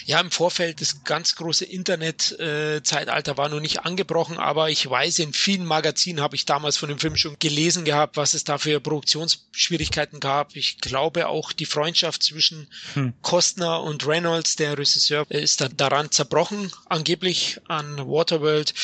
[0.07, 5.33] Ja, im Vorfeld das ganz große Internet-Zeitalter war noch nicht angebrochen, aber ich weiß, in
[5.33, 8.81] vielen Magazinen habe ich damals von dem Film schon gelesen gehabt, was es da für
[8.81, 10.55] Produktionsschwierigkeiten gab.
[10.57, 13.15] Ich glaube auch die Freundschaft zwischen hm.
[13.23, 18.75] Costner und Reynolds, der Regisseur, ist da daran zerbrochen, angeblich an Waterworld.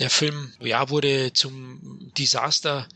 [0.00, 2.88] Der Film, ja, wurde zum Desaster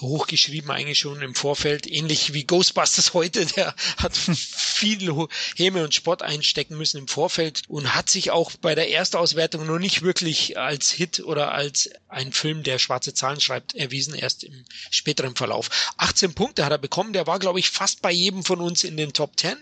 [0.00, 6.22] hochgeschrieben eigentlich schon im Vorfeld, ähnlich wie Ghostbusters heute, der hat viel Häme und Spott
[6.22, 10.90] einstecken müssen im Vorfeld und hat sich auch bei der Erstauswertung noch nicht wirklich als
[10.90, 15.92] Hit oder als ein Film, der schwarze Zahlen schreibt, erwiesen, erst im späteren Verlauf.
[15.98, 18.96] 18 Punkte hat er bekommen, der war, glaube ich, fast bei jedem von uns in
[18.96, 19.56] den Top 10.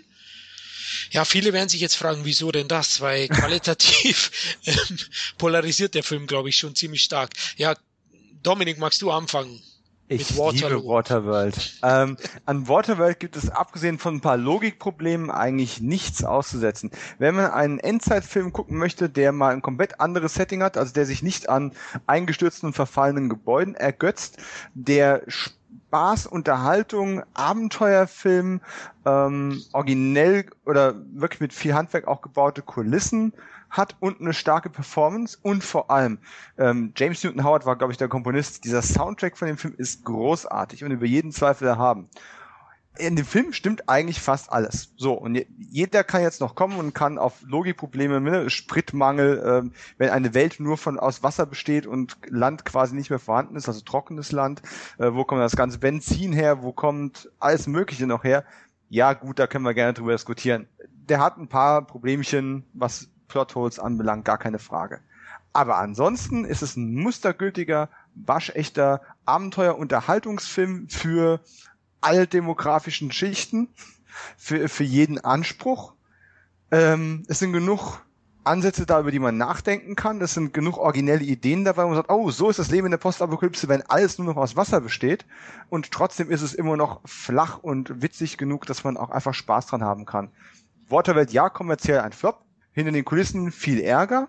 [1.11, 3.01] Ja, viele werden sich jetzt fragen, wieso denn das?
[3.01, 4.99] Weil qualitativ ähm,
[5.39, 7.31] polarisiert der Film, glaube ich, schon ziemlich stark.
[7.57, 7.75] Ja,
[8.43, 9.61] Dominik, magst du anfangen?
[10.09, 11.81] Ich liebe Waterworld.
[11.83, 16.93] ähm, an Waterworld gibt es abgesehen von ein paar Logikproblemen eigentlich nichts auszusetzen.
[17.19, 21.07] Wenn man einen Endzeitfilm gucken möchte, der mal ein komplett anderes Setting hat, also der
[21.07, 21.73] sich nicht an
[22.07, 24.39] eingestürzten und verfallenen Gebäuden ergötzt,
[24.75, 25.25] der
[25.89, 28.61] Spaß, Unterhaltung, Abenteuerfilm,
[29.05, 33.33] ähm, originell oder wirklich mit viel Handwerk auch gebaute Kulissen
[33.71, 36.19] hat und eine starke Performance und vor allem
[36.59, 38.65] ähm, James Newton Howard war, glaube ich, der Komponist.
[38.65, 42.09] Dieser Soundtrack von dem Film ist großartig und über jeden Zweifel erhaben.
[42.99, 44.93] In dem Film stimmt eigentlich fast alles.
[44.97, 50.11] So, und jeder kann jetzt noch kommen und kann auf Logikprobleme, ne, Spritmangel, ähm, wenn
[50.11, 53.81] eine Welt nur von aus Wasser besteht und Land quasi nicht mehr vorhanden ist, also
[53.81, 54.63] trockenes Land,
[54.99, 58.45] äh, wo kommt das ganze Benzin her, wo kommt alles Mögliche noch her?
[58.89, 60.69] Ja, gut, da können wir gerne drüber diskutieren.
[61.09, 65.01] Der hat ein paar Problemchen, was Plotholes anbelangt, gar keine Frage.
[65.53, 71.41] Aber ansonsten ist es ein mustergültiger, waschechter Abenteuer-Unterhaltungsfilm für
[72.01, 73.69] alle demografischen Schichten,
[74.37, 75.95] für, für jeden Anspruch.
[76.71, 78.03] Ähm, es sind genug
[78.45, 80.21] Ansätze da, über die man nachdenken kann.
[80.21, 82.93] Es sind genug originelle Ideen dabei, wo man sagt, oh, so ist das Leben in
[82.93, 85.27] der Postapokalypse, wenn alles nur noch aus Wasser besteht.
[85.69, 89.67] Und trotzdem ist es immer noch flach und witzig genug, dass man auch einfach Spaß
[89.67, 90.31] dran haben kann.
[90.89, 92.43] Waterworld, ja, kommerziell ein Flop
[92.73, 94.29] hinter den Kulissen viel Ärger,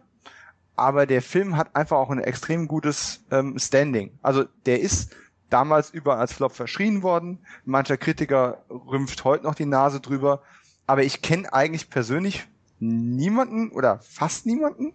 [0.76, 4.18] aber der Film hat einfach auch ein extrem gutes ähm, Standing.
[4.24, 5.16] Also der ist
[5.50, 7.40] damals überall als Flop verschrien worden.
[7.66, 10.42] Mancher Kritiker rümpft heute noch die Nase drüber.
[10.86, 12.48] Aber ich kenne eigentlich persönlich
[12.80, 14.94] niemanden oder fast niemanden,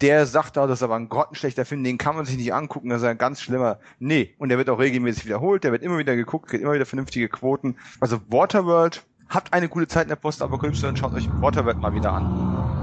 [0.00, 2.88] der sagt, da, das ist aber ein grottenschlechter Film, den kann man sich nicht angucken,
[2.88, 3.78] das ist ein ganz schlimmer.
[3.98, 6.86] Nee, und der wird auch regelmäßig wiederholt, der wird immer wieder geguckt, kriegt immer wieder
[6.86, 7.76] vernünftige Quoten.
[8.00, 12.12] Also Waterworld Habt eine gute Zeit in der Postapokalypse und schaut euch Waterworld mal wieder
[12.12, 12.79] an.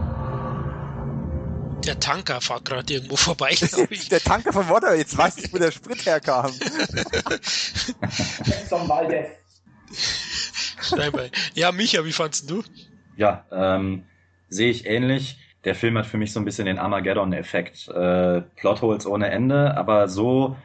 [1.86, 4.10] Der Tanker fährt gerade irgendwo vorbei, glaube ich.
[4.10, 6.52] der Tanker von Waterworld, jetzt weiß ich, wo der Sprit herkam.
[11.54, 12.64] ja, Micha, wie fandest du?
[13.16, 14.04] Ja, ähm,
[14.50, 15.40] sehe ich ähnlich.
[15.64, 17.88] Der Film hat für mich so ein bisschen den Armageddon-Effekt.
[17.90, 20.56] Äh, Plotholes ohne Ende, aber so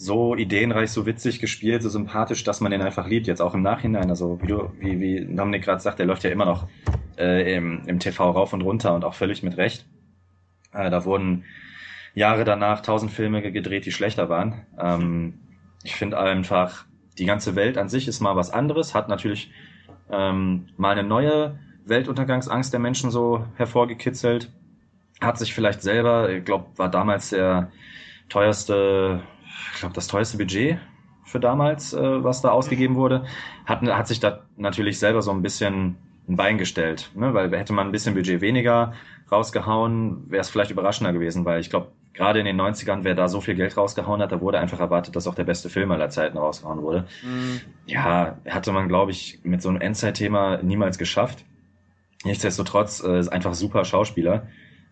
[0.00, 3.62] so ideenreich, so witzig gespielt, so sympathisch, dass man den einfach liebt, jetzt auch im
[3.62, 4.10] Nachhinein.
[4.10, 6.68] Also wie du, wie, wie Dominik gerade sagt, der läuft ja immer noch
[7.18, 9.86] äh, im, im TV rauf und runter und auch völlig mit Recht.
[10.78, 11.44] Äh, da wurden
[12.14, 14.66] Jahre danach tausend Filme gedreht, die schlechter waren.
[14.78, 15.40] Ähm,
[15.82, 16.86] ich finde einfach,
[17.18, 19.50] die ganze Welt an sich ist mal was anderes, hat natürlich
[20.10, 24.52] ähm, mal eine neue Weltuntergangsangst der Menschen so hervorgekitzelt,
[25.20, 27.70] hat sich vielleicht selber, ich glaube, war damals der
[28.28, 29.22] teuerste
[29.72, 30.78] ich glaube, das teuerste Budget
[31.24, 33.24] für damals, äh, was da ausgegeben wurde,
[33.66, 35.96] hat, hat sich da natürlich selber so ein bisschen
[36.28, 37.32] ein Bein gestellt, ne?
[37.34, 38.92] weil hätte man ein bisschen Budget weniger
[39.32, 43.28] rausgehauen, wäre es vielleicht überraschender gewesen, weil ich glaube, gerade in den 90ern, wer da
[43.28, 46.10] so viel Geld rausgehauen hat, da wurde einfach erwartet, dass auch der beste Film aller
[46.10, 47.06] Zeiten rausgehauen wurde.
[47.22, 47.60] Mhm.
[47.86, 51.44] Ja, hatte man, glaube ich, mit so einem Endzeit-Thema niemals geschafft.
[52.24, 54.48] Nichtsdestotrotz äh, ist einfach super Schauspieler.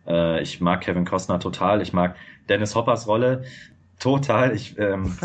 [0.07, 1.83] Äh, ich mag Kevin Costner total.
[1.83, 2.17] Ich mag
[2.49, 3.45] Dennis Hoppers Rolle.
[3.99, 4.55] Total.
[4.55, 5.17] Ich ähm,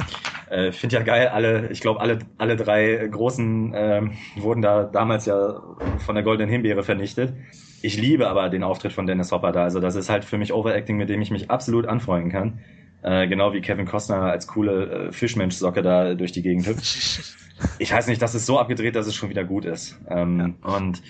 [0.49, 5.25] äh, finde ja geil, alle, ich glaube, alle, alle drei großen ähm, wurden da damals
[5.25, 5.61] ja
[5.99, 7.33] von der Goldenen Himbeere vernichtet.
[7.81, 9.63] Ich liebe aber den Auftritt von Dennis Hopper da.
[9.63, 12.59] Also das ist halt für mich Overacting, mit dem ich mich absolut anfreunden kann.
[13.01, 17.35] Äh, genau wie Kevin Costner als coole äh, Fischmensch-Socke da durch die Gegend hüpft.
[17.79, 19.99] ich weiß nicht, das ist so abgedreht, dass es schon wieder gut ist.
[20.07, 20.75] Ähm, ja.
[20.75, 21.01] Und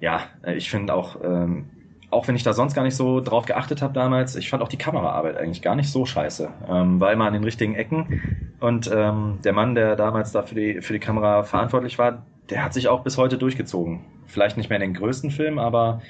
[0.00, 0.22] ja,
[0.54, 1.70] ich finde auch, ähm,
[2.10, 4.68] auch wenn ich da sonst gar nicht so drauf geachtet habe damals, ich fand auch
[4.68, 6.48] die Kameraarbeit eigentlich gar nicht so scheiße.
[6.68, 8.52] Ähm, war immer an den richtigen Ecken.
[8.58, 12.64] Und ähm, der Mann, der damals da für die, für die Kamera verantwortlich war, der
[12.64, 14.00] hat sich auch bis heute durchgezogen.
[14.26, 16.02] Vielleicht nicht mehr in den größten Filmen, aber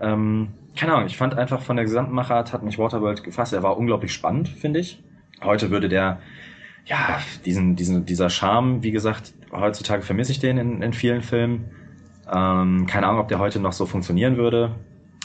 [0.00, 3.52] ähm, keine Ahnung, ich fand einfach von der gesamten Machart hat mich Waterworld gefasst.
[3.52, 5.02] Er war unglaublich spannend, finde ich.
[5.42, 6.20] Heute würde der,
[6.86, 11.66] ja, diesen, diesen, dieser Charme, wie gesagt, heutzutage vermisse ich den in, in vielen Filmen.
[12.32, 14.74] Ähm, keine Ahnung, ob der heute noch so funktionieren würde.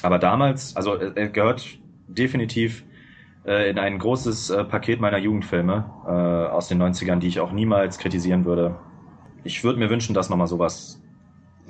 [0.01, 1.65] Aber damals, also er gehört
[2.07, 2.83] definitiv
[3.45, 6.09] äh, in ein großes äh, Paket meiner Jugendfilme äh,
[6.51, 8.77] aus den 90ern, die ich auch niemals kritisieren würde.
[9.43, 11.01] Ich würde mir wünschen, dass nochmal sowas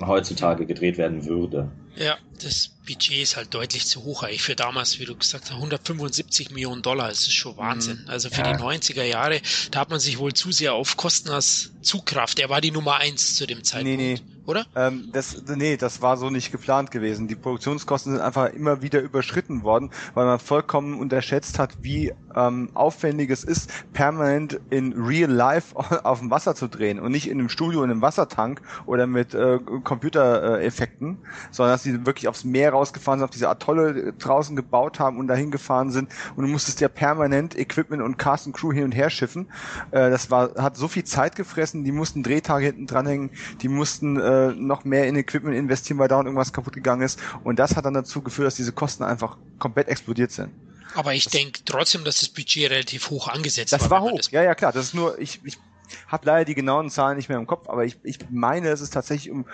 [0.04, 1.70] heutzutage gedreht werden würde.
[1.96, 5.56] Ja, das Budget ist halt deutlich zu hoch eigentlich für damals, wie du gesagt hast,
[5.56, 8.00] 175 Millionen Dollar, das ist schon Wahnsinn.
[8.02, 8.10] Mhm.
[8.10, 8.52] Also für ja.
[8.52, 9.40] die 90er Jahre,
[9.70, 12.38] da hat man sich wohl zu sehr auf Kosten als Zugkraft.
[12.38, 13.98] Er war die Nummer eins zu dem Zeitpunkt.
[13.98, 14.66] Nee, nee oder?
[14.74, 17.28] Ähm, das, nee, das war so nicht geplant gewesen.
[17.28, 22.70] Die Produktionskosten sind einfach immer wieder überschritten worden, weil man vollkommen unterschätzt hat, wie ähm,
[22.74, 27.38] aufwendig es ist, permanent in Real Life auf dem Wasser zu drehen und nicht in
[27.38, 31.18] einem Studio in einem Wassertank oder mit äh, Computereffekten,
[31.50, 35.28] sondern dass sie wirklich aufs Meer rausgefahren sind, auf diese Atolle draußen gebaut haben und
[35.28, 38.92] dahin gefahren sind und du musstest ja permanent Equipment und Cast und Crew hin und
[38.92, 39.46] her schiffen.
[39.92, 44.18] Äh, das war, hat so viel Zeit gefressen, die mussten Drehtage hinten dranhängen, die mussten
[44.18, 47.18] äh, äh, noch mehr in Equipment investieren, weil da irgendwas kaputt gegangen ist.
[47.44, 50.50] Und das hat dann dazu geführt, dass diese Kosten einfach komplett explodiert sind.
[50.94, 53.88] Aber ich denke trotzdem, dass das Budget relativ hoch angesetzt das war.
[53.88, 54.72] Das war hoch, das ja, ja, klar.
[54.72, 55.58] Das ist nur, ich, ich
[56.06, 58.92] habe leider die genauen Zahlen nicht mehr im Kopf, aber ich, ich meine, es ist
[58.92, 59.46] tatsächlich um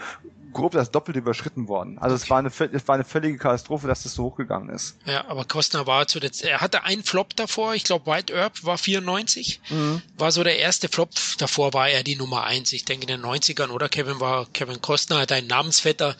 [0.52, 1.98] grob das Doppelte überschritten worden.
[1.98, 2.24] Also okay.
[2.24, 4.98] es war eine es war eine völlige Katastrophe, dass das so hochgegangen ist.
[5.04, 8.64] Ja, aber Kostner war zu der er hatte einen Flop davor, ich glaube White Earp
[8.64, 10.02] war 94, mhm.
[10.16, 12.72] war so der erste Flop, davor war er die Nummer eins.
[12.72, 16.16] Ich denke in den 90ern oder Kevin war Kevin Costner, dein Namensvetter,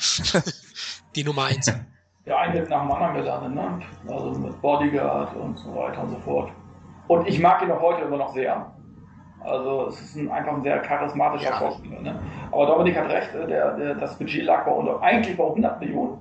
[1.14, 1.70] die Nummer eins.
[2.24, 3.80] Ja, ein Hit nach dem anderen gelandet, ne?
[4.06, 6.52] Also mit Bodyguard und so weiter und so fort.
[7.06, 8.70] Und ich mag ihn auch heute immer noch sehr.
[9.44, 11.59] Also es ist ein, einfach ein sehr charismatischer ja.
[11.59, 12.01] Schauspieler.
[12.01, 12.20] Ne?
[12.51, 15.81] Aber Dominik hat recht, äh, der, der, das Budget lag bei unter, eigentlich bei 100
[15.81, 16.19] Millionen.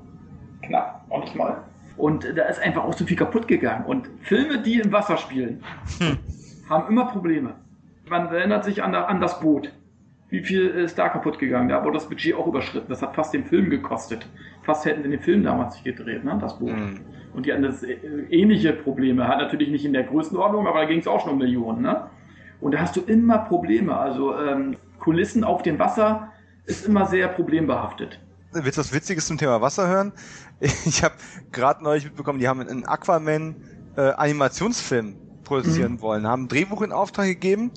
[0.61, 1.57] Knapp, noch nicht mal.
[1.97, 3.85] Und da ist einfach auch so viel kaputt gegangen.
[3.85, 5.63] Und Filme, die im Wasser spielen,
[5.99, 6.17] hm.
[6.69, 7.55] haben immer Probleme.
[8.07, 9.73] Man erinnert sich an, an, das Boot.
[10.29, 11.69] Wie viel ist da kaputt gegangen?
[11.69, 12.87] Da wurde das Budget auch überschritten.
[12.89, 14.27] Das hat fast den Film gekostet.
[14.63, 16.37] Fast hätten sie den Film damals nicht gedreht, ne?
[16.39, 16.71] das Boot.
[16.71, 16.99] Hm.
[17.33, 17.93] Und die hatten das äh,
[18.29, 19.27] ähnliche Probleme.
[19.27, 21.81] Hat natürlich nicht in der Größenordnung, aber da ging es auch schon um Millionen.
[21.81, 22.03] Ne?
[22.61, 23.95] Und da hast du immer Probleme.
[23.95, 26.31] Also ähm, Kulissen auf dem Wasser
[26.65, 28.19] ist immer sehr problembehaftet.
[28.51, 30.13] Willst du was Witziges zum Thema Wasser hören?
[30.85, 31.13] Ich habe
[31.51, 33.55] gerade neulich mitbekommen, die haben einen Aquaman
[33.95, 36.01] äh, Animationsfilm produzieren mhm.
[36.01, 37.71] wollen, haben ein Drehbuch in Auftrag gegeben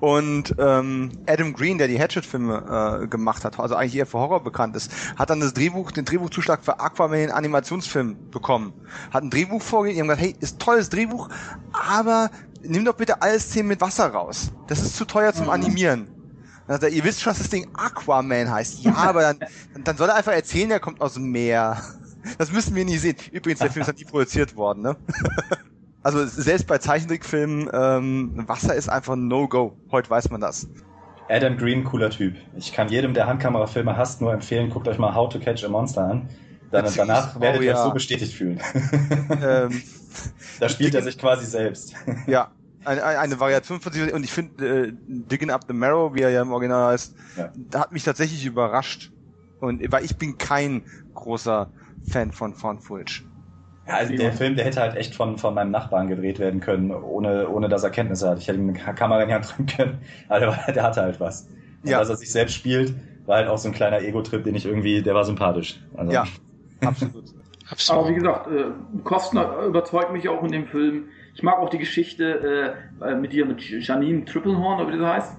[0.00, 4.42] und ähm, Adam Green, der die Hatchet-Filme äh, gemacht hat, also eigentlich eher für Horror
[4.42, 8.72] bekannt ist, hat dann das Drehbuch, den Drehbuchzuschlag für Aquaman den Animationsfilm bekommen.
[9.10, 11.28] Hat ein Drehbuch vorgelegt, die haben gesagt, hey, ist tolles Drehbuch,
[11.72, 12.30] aber
[12.62, 14.52] nimm doch bitte alle Szenen mit Wasser raus.
[14.66, 15.52] Das ist zu teuer zum mhm.
[15.52, 16.08] Animieren.
[16.66, 18.84] Also, ihr wisst schon, dass das Ding Aquaman heißt.
[18.84, 19.38] Ja, aber dann,
[19.84, 21.80] dann soll er einfach erzählen, er kommt aus dem Meer.
[22.36, 23.16] Das müssen wir nie sehen.
[23.32, 24.96] Übrigens, der Film ist halt nie produziert worden, ne?
[26.02, 29.76] Also selbst bei Zeichentrickfilmen, ähm, Wasser ist einfach ein No-Go.
[29.90, 30.68] Heute weiß man das.
[31.30, 32.34] Adam Green, cooler Typ.
[32.56, 35.68] Ich kann jedem, der Handkamerafilme hasst, nur empfehlen, guckt euch mal How to Catch a
[35.68, 36.28] Monster an.
[36.70, 37.74] Dann, danach oh, werdet ihr ja.
[37.74, 38.60] euch so bestätigt fühlen.
[39.42, 39.82] Ähm,
[40.60, 41.94] da spielt er sich quasi selbst.
[42.26, 42.50] Ja,
[42.84, 46.30] eine, eine Variation von sich und ich finde äh, Digging Up the Marrow, wie er
[46.30, 47.52] ja im Original heißt, ja.
[47.78, 49.12] hat mich tatsächlich überrascht.
[49.60, 50.82] Und weil ich bin kein
[51.14, 51.70] großer
[52.08, 53.22] Fan von Found Footage.
[53.86, 56.90] Ja, also der Film, der hätte halt echt von, von meinem Nachbarn gedreht werden können,
[56.92, 58.38] ohne, ohne dass er Kenntnisse hat.
[58.38, 59.98] Ich hätte ihm eine Kamera in die Hand drücken können,
[60.28, 61.48] aber der, der hatte halt was.
[61.82, 61.98] Und ja.
[61.98, 62.94] dass er sich selbst spielt,
[63.26, 65.80] war halt auch so ein kleiner Ego-Trip, den ich irgendwie, der war sympathisch.
[65.96, 66.12] Also.
[66.12, 66.24] Ja,
[66.84, 67.24] absolut.
[67.70, 68.00] absolut.
[68.00, 68.64] Aber wie gesagt, äh,
[69.04, 71.04] Kostner überzeugt mich auch in dem Film.
[71.34, 75.36] Ich mag auch die Geschichte äh, mit dir, mit Janine Triplehorn, oder wie das heißt.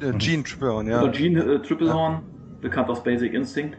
[0.00, 1.02] Äh, Jean Triplehorn, ja.
[1.02, 2.22] Oder Jean äh, Triplehorn, ja.
[2.60, 3.76] bekannt aus Basic Instinct.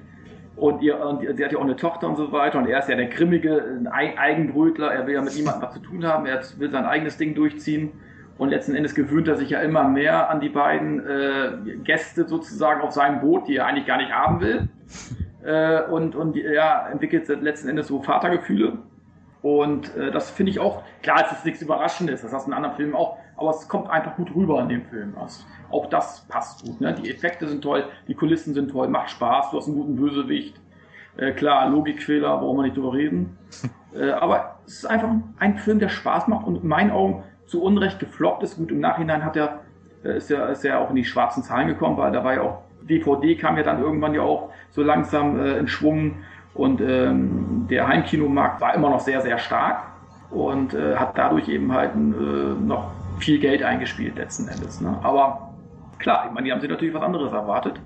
[0.55, 2.57] Und, ihr, und sie hat ja auch eine Tochter und so weiter.
[2.57, 4.91] Und er ist ja der grimmige Eigenbrötler.
[4.91, 6.25] Er will ja mit niemandem was zu tun haben.
[6.25, 7.91] Er will sein eigenes Ding durchziehen.
[8.37, 11.51] Und letzten Endes gewöhnt er sich ja immer mehr an die beiden äh,
[11.83, 14.69] Gäste sozusagen auf seinem Boot, die er eigentlich gar nicht haben will.
[15.43, 18.79] Äh, und und ja, entwickelt letzten Endes so Vatergefühle.
[19.41, 22.57] Und äh, das finde ich auch, klar, es ist nichts Überraschendes, das hast du in
[22.57, 25.15] anderen Filmen auch, aber es kommt einfach gut rüber in dem Film.
[25.17, 26.81] Also, auch das passt gut.
[26.81, 26.93] Ne?
[26.93, 30.59] Die Effekte sind toll, die Kulissen sind toll, macht Spaß, du hast einen guten Bösewicht.
[31.15, 33.37] Äh, klar, Logikfehler, brauchen wir nicht drüber reden.
[33.93, 35.09] äh, aber es ist einfach
[35.39, 38.57] ein Film, der Spaß macht und in meinen Augen zu Unrecht gefloppt ist.
[38.57, 39.61] Gut, im Nachhinein hat er,
[40.03, 42.41] äh, ist er, ist er auch in die schwarzen Zahlen gekommen, weil da war ja
[42.41, 46.17] auch DVD kam ja dann irgendwann ja auch so langsam äh, in Schwung
[46.53, 49.83] und ähm, der Heimkinomarkt war immer noch sehr, sehr stark
[50.31, 54.81] und äh, hat dadurch eben halt äh, noch viel Geld eingespielt letzten Endes.
[54.81, 54.97] Ne?
[55.03, 55.53] Aber
[55.99, 57.79] klar, ich meine, die haben sich natürlich was anderes erwartet.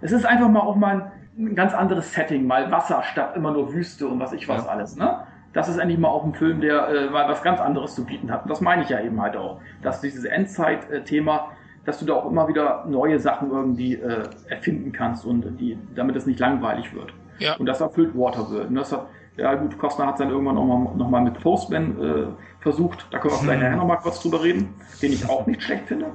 [0.00, 3.52] Es ist einfach mal auch mal ein, ein ganz anderes Setting, mal Wasser statt immer
[3.52, 4.70] nur Wüste und was ich was ja.
[4.70, 4.96] alles.
[4.96, 5.18] Ne?
[5.52, 8.30] Das ist endlich mal auch ein Film, der äh, mal was ganz anderes zu bieten
[8.30, 8.44] hat.
[8.44, 11.50] Und das meine ich ja eben halt auch, dass dieses Endzeit-Thema
[11.88, 16.16] dass du da auch immer wieder neue Sachen irgendwie äh, erfinden kannst und die, damit
[16.16, 17.14] es nicht langweilig wird.
[17.38, 17.56] Ja.
[17.56, 18.68] Und das erfüllt Waterworld.
[18.68, 19.06] Und das hat,
[19.38, 22.26] ja gut, Costner hat es dann irgendwann nochmal noch mal mit Postman äh,
[22.60, 23.06] versucht.
[23.10, 26.08] Da können wir vielleicht nachher nochmal kurz drüber reden, den ich auch nicht schlecht finde.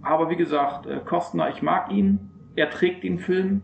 [0.00, 2.30] Aber wie gesagt, äh, Costner, ich mag ihn.
[2.56, 3.60] Er trägt den Film.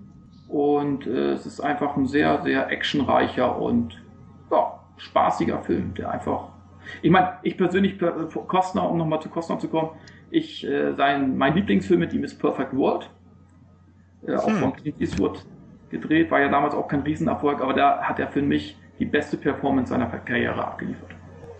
[0.48, 4.02] Und äh, es ist einfach ein sehr, sehr actionreicher und
[4.50, 6.48] ja, spaßiger Film, der einfach.
[7.00, 7.98] Ich meine, ich persönlich,
[8.48, 9.92] Costner, um nochmal zu Costner zu kommen,
[10.34, 13.08] ich, äh, sein, mein Lieblingsfilm mit ihm ist Perfect World.
[14.26, 14.56] Äh, auch hm.
[14.56, 15.44] von Clint Eastwood
[15.90, 19.36] gedreht, war ja damals auch kein Riesenerfolg, aber da hat er für mich die beste
[19.36, 21.10] Performance seiner Karriere abgeliefert.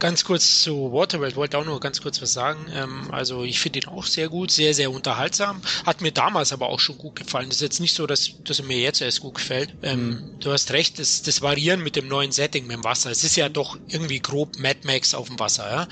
[0.01, 2.67] Ganz kurz zu Waterworld, wollte auch nur ganz kurz was sagen.
[2.75, 5.63] Ähm, also ich finde ihn auch sehr gut, sehr, sehr unterhaltsam.
[5.87, 7.49] Hat mir damals aber auch schon gut gefallen.
[7.49, 9.75] Das ist jetzt nicht so, dass, dass er mir jetzt erst gut gefällt.
[9.83, 10.35] Ähm.
[10.41, 13.11] Du hast recht, das, das Variieren mit dem neuen Setting, mit dem Wasser.
[13.11, 15.71] Es ist ja doch irgendwie grob Mad Max auf dem Wasser.
[15.71, 15.89] Ja?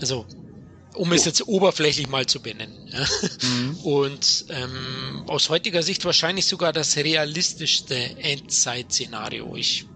[0.00, 0.26] Also
[0.94, 2.88] um es jetzt oberflächlich mal zu benennen.
[2.88, 3.06] Ja.
[3.42, 3.76] Mhm.
[3.82, 9.56] Und ähm, aus heutiger Sicht wahrscheinlich sogar das realistischste Endzeit-Szenario.
[9.56, 9.86] Ich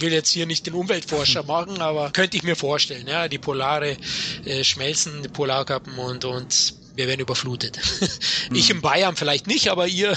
[0.00, 3.06] will jetzt hier nicht den Umweltforscher machen, aber könnte ich mir vorstellen.
[3.06, 3.96] Ja, die Polare
[4.44, 7.78] äh, schmelzen, die Polarkappen und, und wir werden überflutet.
[8.00, 8.08] Mhm.
[8.56, 10.12] Ich in Bayern vielleicht nicht, aber ihr.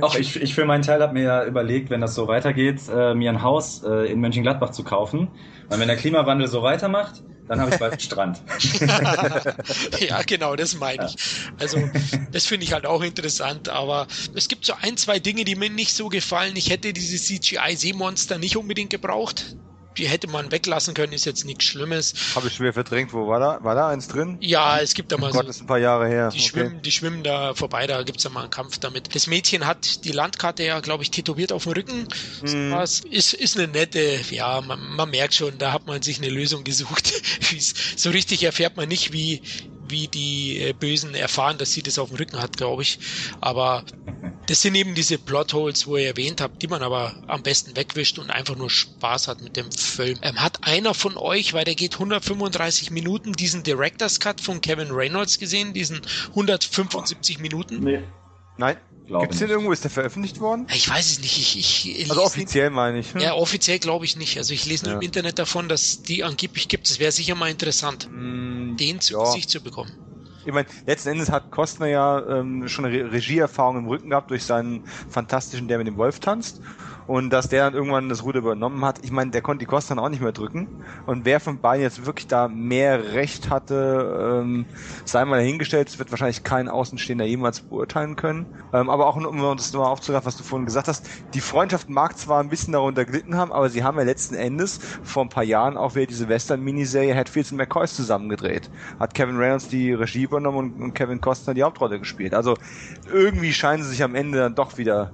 [0.00, 3.14] Auch ich, ich für meinen Teil habe mir ja überlegt, wenn das so weitergeht, äh,
[3.14, 5.28] mir ein Haus äh, in Mönchengladbach zu kaufen.
[5.68, 8.38] Weil wenn der Klimawandel so weitermacht, dann habe ich bald Strand.
[9.98, 11.16] ja, genau, das meine ich.
[11.58, 11.90] Also,
[12.30, 15.68] das finde ich halt auch interessant, aber es gibt so ein, zwei Dinge, die mir
[15.68, 16.54] nicht so gefallen.
[16.54, 19.56] Ich hätte diese CGI-Seemonster nicht unbedingt gebraucht
[20.00, 22.14] die hätte man weglassen können, ist jetzt nichts Schlimmes.
[22.34, 23.12] Habe ich schwer verdrängt.
[23.12, 23.62] Wo war da?
[23.62, 24.38] War da eins drin?
[24.40, 25.50] Ja, es gibt da mal oh Gott, so.
[25.50, 26.30] ist ein paar Jahre her.
[26.30, 26.48] Die, okay.
[26.48, 29.14] schwimmen, die schwimmen da vorbei, da gibt's da mal einen Kampf damit.
[29.14, 32.08] Das Mädchen hat die Landkarte ja, glaube ich, tätowiert auf dem Rücken.
[32.42, 32.72] Mm.
[33.10, 36.64] Ist, ist eine nette, ja, man, man merkt schon, da hat man sich eine Lösung
[36.64, 37.12] gesucht.
[37.96, 39.42] so richtig erfährt man nicht, wie,
[39.90, 42.98] wie die äh, Bösen erfahren, dass sie das auf dem Rücken hat, glaube ich.
[43.40, 43.84] Aber
[44.46, 48.18] das sind eben diese Plotholes, wo ihr erwähnt habt, die man aber am besten wegwischt
[48.18, 50.18] und einfach nur Spaß hat mit dem Film.
[50.22, 54.90] Ähm, hat einer von euch, weil der geht 135 Minuten, diesen Director's Cut von Kevin
[54.90, 56.00] Reynolds gesehen, diesen
[56.30, 57.80] 175 Minuten?
[57.80, 58.02] Nee.
[58.56, 58.76] Nein.
[59.18, 59.72] Gibt es den irgendwo?
[59.72, 60.66] Ist der veröffentlicht worden?
[60.72, 61.38] Ich weiß es nicht.
[61.38, 63.12] Ich, ich also offiziell meine ich.
[63.14, 63.20] Hm?
[63.20, 64.38] Ja, offiziell glaube ich nicht.
[64.38, 64.98] Also ich lese nur ja.
[64.98, 66.88] im Internet davon, dass die angeblich gibt.
[66.88, 69.24] Es wäre sicher mal interessant, mm, den zu ja.
[69.24, 69.92] Gesicht zu bekommen
[70.44, 74.44] ich meine, letzten Endes hat Kostner ja ähm, schon eine Regieerfahrung im Rücken gehabt durch
[74.44, 76.60] seinen fantastischen Der mit dem Wolf tanzt
[77.10, 79.00] und dass der dann irgendwann das Ruder übernommen hat.
[79.02, 80.68] Ich meine, der konnte die Kosten dann auch nicht mehr drücken.
[81.06, 84.64] Und wer von beiden jetzt wirklich da mehr Recht hatte, ähm,
[85.06, 88.46] sei mal dahingestellt, das wird wahrscheinlich kein Außenstehender jemals beurteilen können.
[88.72, 91.04] Ähm, aber auch, um das nochmal aufzugreifen, was du vorhin gesagt hast,
[91.34, 94.78] die Freundschaft mag zwar ein bisschen darunter gelitten haben, aber sie haben ja letzten Endes
[95.02, 98.70] vor ein paar Jahren auch wieder diese Western-Miniserie Hatfields und McCoys zusammengedreht.
[99.00, 102.34] Hat Kevin Reynolds die Regie übernommen und, und Kevin Costner die Hauptrolle gespielt.
[102.34, 102.56] Also
[103.12, 105.10] irgendwie scheinen sie sich am Ende dann doch wieder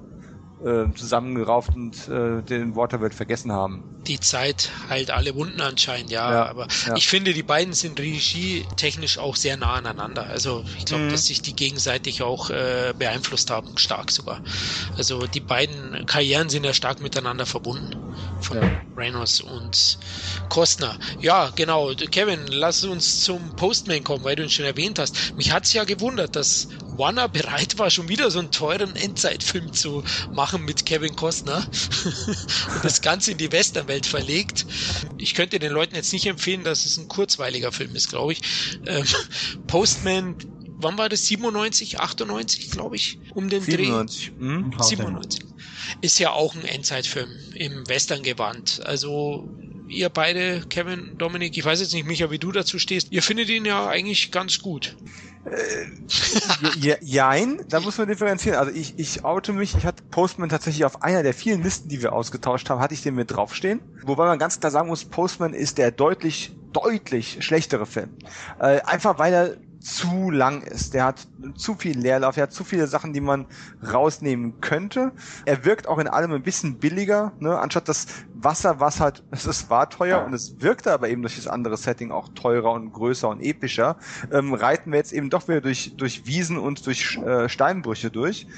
[0.65, 3.85] äh, zusammengerauft und äh, den Waterworld vergessen haben.
[4.07, 6.33] Die Zeit heilt alle Wunden anscheinend, ja.
[6.33, 6.97] ja aber ja.
[6.97, 10.27] ich finde, die beiden sind regietechnisch auch sehr nah aneinander.
[10.27, 11.11] Also ich glaube, mhm.
[11.11, 14.41] dass sich die gegenseitig auch äh, beeinflusst haben, stark sogar.
[14.97, 17.97] Also die beiden Karrieren sind ja stark miteinander verbunden.
[18.41, 18.71] Von ja.
[18.97, 19.99] Reynolds und
[20.49, 20.99] Kostner.
[21.21, 21.93] Ja, genau.
[22.11, 25.37] Kevin, lass uns zum Postman kommen, weil du ihn schon erwähnt hast.
[25.37, 30.03] Mich hat's ja gewundert, dass Warner bereit war, schon wieder so einen teuren Endzeitfilm zu
[30.33, 31.57] machen mit Kevin Costner
[32.75, 34.67] und das Ganze in die Westernwelt verlegt.
[35.19, 38.43] Ich könnte den Leuten jetzt nicht empfehlen, dass es ein kurzweiliger Film ist, glaube ich.
[38.87, 39.05] Ähm,
[39.67, 40.37] Postman
[40.79, 41.27] wann war das?
[41.27, 44.27] 97, 98, glaube ich, um den 97.
[44.27, 44.39] Dreh.
[44.39, 44.73] Hm?
[44.81, 45.41] 97.
[46.01, 48.83] Ist ja auch ein Endzeitfilm im Western-Gewand.
[48.85, 49.49] Also
[49.89, 53.49] ihr beide, Kevin, Dominik, ich weiß jetzt nicht, Micha, wie du dazu stehst, ihr findet
[53.49, 54.97] ihn ja eigentlich ganz gut.
[55.45, 58.59] Äh, jein, da muss man differenzieren.
[58.59, 62.03] Also ich, ich oute mich, ich hatte Postman tatsächlich auf einer der vielen Listen, die
[62.03, 63.81] wir ausgetauscht haben, hatte ich den mit draufstehen.
[64.03, 68.11] Wobei man ganz klar sagen muss, Postman ist der deutlich, deutlich schlechtere Film.
[68.59, 69.57] Äh, einfach weil er
[69.87, 70.95] zu lang ist.
[70.95, 73.47] Der hat zu viel Leerlauf, er hat zu viele Sachen, die man
[73.83, 75.13] rausnehmen könnte.
[75.45, 77.57] Er wirkt auch in allem ein bisschen billiger, ne?
[77.57, 81.47] anstatt das Wasser, was halt, es war teuer und es wirkte aber eben durch das
[81.47, 83.97] andere Setting auch teurer und größer und epischer,
[84.33, 88.49] ähm, reiten wir jetzt eben doch wieder durch, durch Wiesen und durch äh, Steinbrüche durch.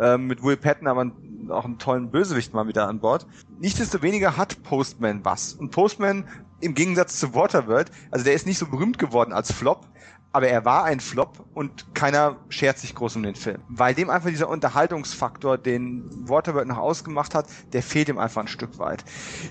[0.00, 1.12] Ähm, mit Will Patton aber
[1.48, 3.26] auch einen tollen Bösewicht mal wieder an Bord.
[3.60, 5.54] Nichtsdestoweniger hat Postman was.
[5.54, 6.24] Und Postman
[6.60, 9.88] im Gegensatz zu Waterworld, also der ist nicht so berühmt geworden als Flop,
[10.32, 13.58] aber er war ein Flop und keiner schert sich groß um den Film.
[13.68, 18.48] Weil dem einfach dieser Unterhaltungsfaktor, den Waterworld noch ausgemacht hat, der fehlt ihm einfach ein
[18.48, 19.04] Stück weit.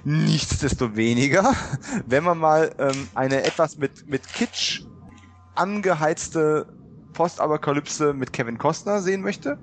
[0.03, 1.53] Nichtsdestoweniger,
[2.07, 4.83] wenn man mal ähm, eine etwas mit, mit Kitsch
[5.53, 6.65] angeheizte
[7.13, 9.59] Postapokalypse mit Kevin Costner sehen möchte,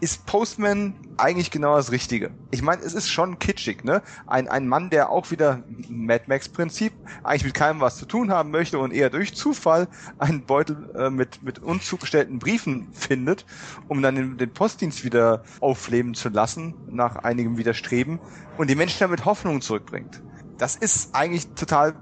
[0.00, 2.30] ist Postman eigentlich genau das Richtige.
[2.50, 4.02] Ich meine, es ist schon kitschig, ne?
[4.26, 8.50] Ein, ein Mann, der auch wieder Mad Max-Prinzip eigentlich mit keinem was zu tun haben
[8.50, 13.44] möchte und eher durch Zufall einen Beutel äh, mit, mit unzugestellten Briefen findet,
[13.88, 18.18] um dann den, den Postdienst wieder aufleben zu lassen, nach einigem Widerstreben,
[18.56, 20.22] und die Menschen damit Hoffnung zurückbringt.
[20.58, 21.94] Das ist eigentlich total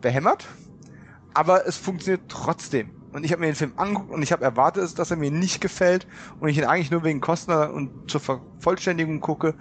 [0.00, 0.46] behämmert,
[1.34, 4.98] aber es funktioniert trotzdem und ich habe mir den Film angeguckt und ich habe erwartet,
[4.98, 6.06] dass er mir nicht gefällt
[6.38, 9.54] und ich ihn eigentlich nur wegen Kostner und zur Vervollständigung gucke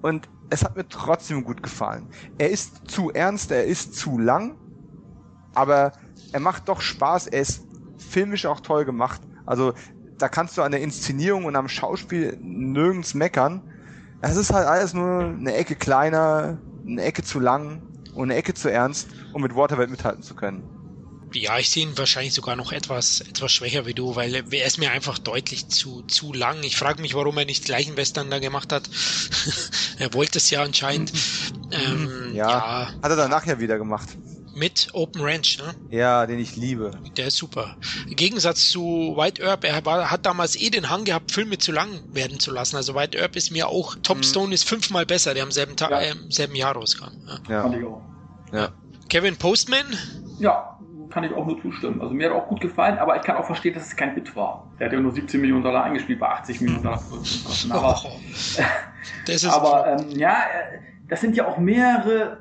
[0.00, 2.08] und es hat mir trotzdem gut gefallen.
[2.38, 4.56] Er ist zu ernst, er ist zu lang,
[5.52, 5.92] aber
[6.32, 7.66] er macht doch Spaß, er ist
[7.98, 9.20] filmisch auch toll gemacht.
[9.44, 9.74] Also
[10.16, 13.60] da kannst du an der Inszenierung und am Schauspiel nirgends meckern.
[14.22, 16.56] Es ist halt alles nur eine Ecke kleiner,
[16.86, 17.82] eine Ecke zu lang
[18.14, 20.81] und eine Ecke zu ernst, um mit Waterworld mithalten zu können.
[21.34, 24.78] Ja, ich sehe ihn wahrscheinlich sogar noch etwas, etwas schwächer wie du, weil er ist
[24.78, 26.62] mir einfach deutlich zu, zu lang.
[26.62, 28.88] Ich frage mich, warum er nicht gleichen Western da gemacht hat.
[29.98, 31.12] er wollte es ja anscheinend.
[31.70, 34.08] ähm, ja, ja, hat er danach ja wieder gemacht.
[34.54, 35.74] Mit Open Ranch, ne?
[35.90, 36.90] Ja, den ich liebe.
[37.16, 37.76] Der ist super.
[38.06, 41.72] Im Gegensatz zu White Earp, er war, hat damals eh den Hang gehabt, Filme zu
[41.72, 42.76] lang werden zu lassen.
[42.76, 44.52] Also White Earp ist mir auch, Topstone mhm.
[44.52, 46.00] ist fünfmal besser, der am selben Tag, ja.
[46.02, 47.12] äh, selben Jahr rauskam.
[47.48, 47.72] Ja.
[47.72, 48.02] ja.
[48.52, 48.72] ja.
[49.08, 49.86] Kevin Postman?
[50.38, 50.71] Ja,
[51.12, 52.00] kann ich auch nur zustimmen.
[52.00, 54.34] Also mir hat auch gut gefallen, aber ich kann auch verstehen, dass es kein Hit
[54.34, 54.66] war.
[54.78, 57.02] Er hat ja nur 17 Millionen Dollar eingespielt bei 80 Millionen Dollar.
[57.70, 60.78] Aber, oh, aber ähm, ja, äh,
[61.08, 62.38] das sind ja auch mehrere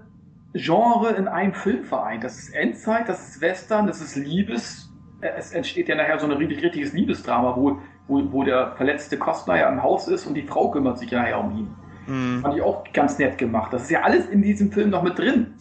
[0.53, 2.23] Genre in einem Film vereint.
[2.23, 4.89] Das ist Endzeit, das ist Western, das ist Liebes.
[5.21, 9.17] Äh, es entsteht ja nachher so ein richtig, richtiges Liebesdrama, wo, wo, wo der verletzte
[9.17, 11.75] Kostner ja im Haus ist und die Frau kümmert sich ja nachher um ihn.
[12.07, 12.41] Mhm.
[12.41, 13.71] Fand ich auch ganz nett gemacht.
[13.73, 15.53] Das ist ja alles in diesem Film noch mit drin.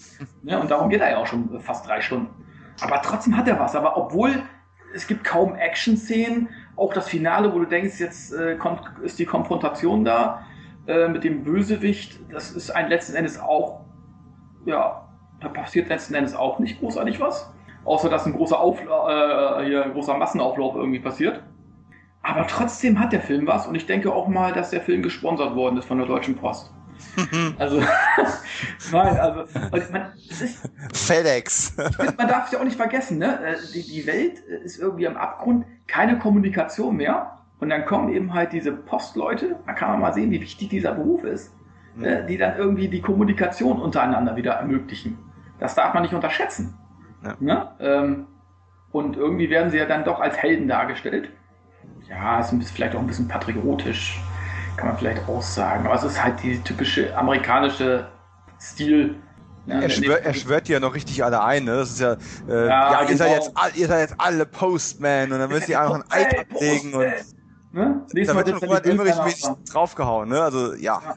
[0.43, 2.29] Ja, und darum geht er ja auch schon fast drei Stunden.
[2.81, 3.75] Aber trotzdem hat er was.
[3.77, 4.43] Aber obwohl
[4.95, 9.27] es gibt kaum Action-Szenen, auch das Finale, wo du denkst, jetzt äh, kommt, ist die
[9.27, 10.45] Konfrontation da
[10.87, 13.85] äh, mit dem Bösewicht, das ist ein letzten Endes auch,
[14.67, 15.09] ja,
[15.41, 17.53] da passiert letzten Endes auch nicht großartig was.
[17.85, 21.43] Außer dass ein großer, Aufla äh, hier, ein großer Massenauflauf irgendwie passiert.
[22.23, 25.55] Aber trotzdem hat der Film was und ich denke auch mal, dass der Film gesponsert
[25.55, 26.75] worden ist von der Deutschen Post.
[27.59, 27.81] Also,
[28.93, 29.45] nein, also,
[29.93, 31.77] man, ist, FedEx.
[32.17, 33.39] man darf es ja auch nicht vergessen, ne?
[33.45, 37.39] Äh, die, die Welt ist irgendwie am Abgrund, keine Kommunikation mehr.
[37.59, 40.93] Und dann kommen eben halt diese Postleute, da kann man mal sehen, wie wichtig dieser
[40.93, 41.53] Beruf ist,
[41.95, 42.27] mhm.
[42.27, 45.19] die dann irgendwie die Kommunikation untereinander wieder ermöglichen.
[45.59, 46.75] Das darf man nicht unterschätzen.
[47.23, 47.37] Ja.
[47.39, 47.69] Ne?
[47.81, 48.27] Ähm,
[48.93, 51.31] und irgendwie werden sie ja dann doch als Helden dargestellt.
[52.09, 54.19] Ja, ist vielleicht auch ein bisschen patriotisch
[54.81, 55.87] kann man vielleicht auch sagen.
[55.87, 58.09] Aber es ist halt die typische amerikanische
[58.59, 59.15] Stil.
[59.67, 59.83] Ne?
[59.83, 61.77] Er, schwör, er schwört ja noch richtig alle ein, ne?
[61.77, 62.17] Das ist ja,
[62.49, 63.63] äh, ja, ja ihr, seid genau.
[63.65, 67.07] jetzt, ihr seid jetzt alle Postman und dann müsst ihr einfach ein Eid ablegen und
[67.73, 68.07] ne?
[68.09, 70.43] da wird schon Robert Emmerich mäßig draufgehauen, ne?
[70.43, 71.01] Also, ja.
[71.05, 71.15] ja.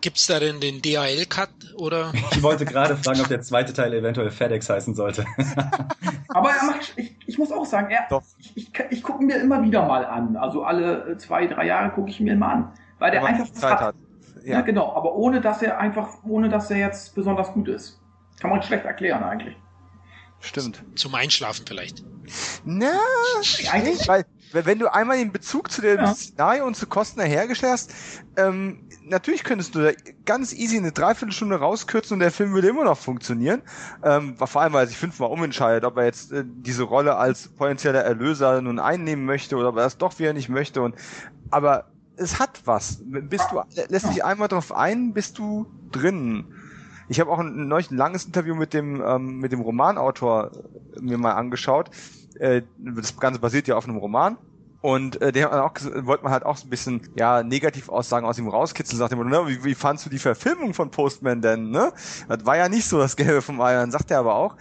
[0.00, 2.12] Gibt's da denn den DHL-Cut oder?
[2.30, 5.26] Ich wollte gerade fragen, ob der zweite Teil eventuell FedEx heißen sollte.
[6.28, 8.22] Aber er macht, ich, ich muss auch sagen, er, Doch.
[8.38, 10.36] ich, ich, ich gucke mir immer wieder mal an.
[10.36, 12.72] Also alle zwei, drei Jahre gucke ich mir mal an.
[13.00, 13.80] Weil der einfach Zeit hat.
[13.80, 13.94] hat.
[14.44, 14.52] Ja.
[14.52, 14.60] ja.
[14.60, 14.94] genau.
[14.94, 18.00] Aber ohne, dass er einfach, ohne, dass er jetzt besonders gut ist.
[18.40, 19.56] Kann man schlecht erklären eigentlich.
[20.38, 20.82] Stimmt.
[20.94, 22.04] Zum Einschlafen vielleicht.
[22.64, 22.92] Na,
[23.72, 26.14] eigentlich, weil wenn du einmal den Bezug zu dem ja.
[26.14, 27.94] Szenario und zu Kosten hergestellt hast,
[28.36, 29.90] ähm, natürlich könntest du da
[30.24, 33.62] ganz easy eine Dreiviertelstunde rauskürzen und der Film würde immer noch funktionieren.
[34.02, 37.48] Ähm, vor allem, weil er sich fünfmal umentscheidet, ob er jetzt äh, diese Rolle als
[37.48, 40.82] potenzieller Erlöser nun einnehmen möchte oder ob er es doch wieder nicht möchte.
[40.82, 40.94] Und
[41.50, 41.90] aber
[42.20, 43.00] es hat was.
[43.04, 46.44] Bist du, lässt dich einmal drauf ein, bist du drin.
[47.08, 50.50] Ich habe auch ein, neulich ein langes Interview mit dem ähm, mit dem Romanautor
[51.00, 51.90] mir mal angeschaut.
[52.38, 54.36] Äh, das Ganze basiert ja auf einem Roman.
[54.82, 55.74] Und äh, der hat auch,
[56.06, 59.46] wollte man halt auch so ein bisschen ja Negativaussagen aus ihm rauskitzeln, sagt immer, ne,
[59.46, 61.92] wie, wie fandst du die Verfilmung von Postman denn, ne?
[62.28, 63.74] Das war ja nicht so das Gelbe vom Ei.
[63.74, 64.56] Dann sagt er aber auch,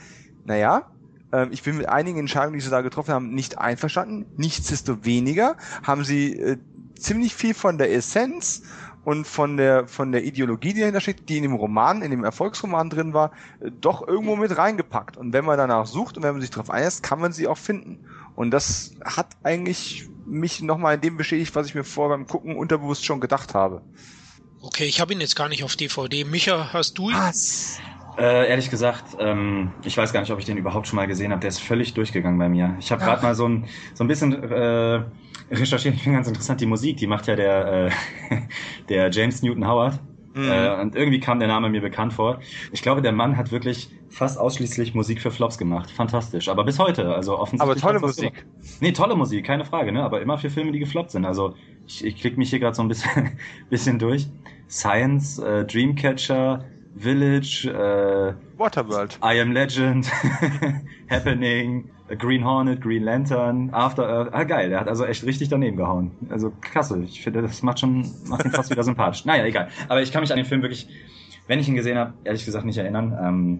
[0.46, 0.88] naja,
[1.32, 4.26] Ähm, ich bin mit einigen Entscheidungen, die sie da getroffen haben, nicht einverstanden.
[4.38, 6.58] Nichtsdestoweniger haben sie äh,
[7.00, 8.64] ziemlich viel von der Essenz
[9.06, 12.24] und von der von der Ideologie, die dahinter steht, die in dem Roman, in dem
[12.24, 15.18] Erfolgsroman drin war, äh, doch irgendwo mit reingepackt.
[15.18, 17.58] Und wenn man danach sucht und wenn man sich darauf einlässt, kann man sie auch
[17.58, 18.06] finden.
[18.36, 22.56] Und das hat eigentlich mich nochmal in dem bestätigt, was ich mir vor beim Gucken
[22.56, 23.82] unterbewusst schon gedacht habe.
[24.62, 26.26] Okay, ich habe ihn jetzt gar nicht auf DVD.
[26.26, 27.16] Micha, hast du ihn?
[27.16, 27.80] Was?
[28.18, 31.32] Äh, ehrlich gesagt, ähm, ich weiß gar nicht, ob ich den überhaupt schon mal gesehen
[31.32, 31.40] habe.
[31.40, 32.76] Der ist völlig durchgegangen bei mir.
[32.80, 35.04] Ich habe gerade mal so ein, so ein bisschen äh,
[35.52, 35.96] recherchiert.
[35.96, 37.92] Ich finde ganz interessant, die Musik, die macht ja der,
[38.30, 38.40] äh,
[38.90, 40.00] der James Newton Howard.
[40.34, 40.50] Mhm.
[40.50, 42.40] Äh, und irgendwie kam der Name mir bekannt vor.
[42.72, 45.90] Ich glaube, der Mann hat wirklich fast ausschließlich Musik für Flops gemacht.
[45.92, 46.50] Fantastisch.
[46.50, 47.62] Aber bis heute, also offensichtlich.
[47.62, 48.46] Aber tolle Musik.
[48.80, 50.04] Nee, tolle Musik, keine Frage, ne?
[50.04, 51.26] Aber immer für Filme, die gefloppt sind.
[51.26, 51.56] Also
[51.88, 53.32] ich, ich klicke mich hier gerade so ein bisschen,
[53.70, 54.28] bisschen durch.
[54.68, 56.64] Science, äh, Dreamcatcher,
[56.96, 60.12] Village, äh, Waterworld, I Am Legend,
[61.10, 64.30] Happening, Green Hornet, Green Lantern, After Earth.
[64.34, 66.12] Ah, geil, der hat also echt richtig daneben gehauen.
[66.30, 67.02] Also klasse.
[67.04, 69.26] Ich finde, das macht schon, macht ihn fast wieder sympathisch.
[69.26, 69.70] Naja, egal.
[69.88, 70.88] Aber ich kann mich an den Film wirklich,
[71.48, 73.18] wenn ich ihn gesehen habe, ehrlich gesagt nicht erinnern.
[73.22, 73.60] Ähm,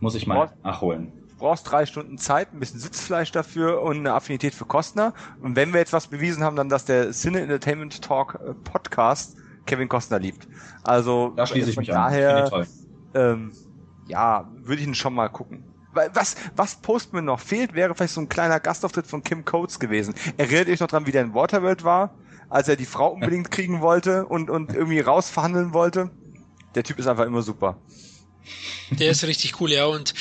[0.00, 4.54] muss ich mal nachholen brauchst drei Stunden Zeit, ein bisschen Sitzfleisch dafür und eine Affinität
[4.54, 5.12] für Kostner.
[5.42, 9.36] Und wenn wir jetzt was bewiesen haben, dann, dass der Cine Entertainment Talk äh, Podcast
[9.66, 10.48] Kevin Costner liebt.
[10.82, 12.66] Also da schließe ich mich daher, an.
[13.14, 13.52] Ähm,
[14.06, 15.64] ja, würde ich ihn schon mal gucken.
[15.96, 20.14] Was, was Postman noch fehlt, wäre vielleicht so ein kleiner Gastauftritt von Kim Coates gewesen.
[20.36, 22.14] Erinnert euch noch dran, wie der in Waterworld war,
[22.48, 26.10] als er die Frau unbedingt kriegen wollte und, und irgendwie rausverhandeln wollte?
[26.74, 27.78] Der Typ ist einfach immer super.
[28.90, 29.86] Der ist richtig cool, ja.
[29.86, 30.14] Und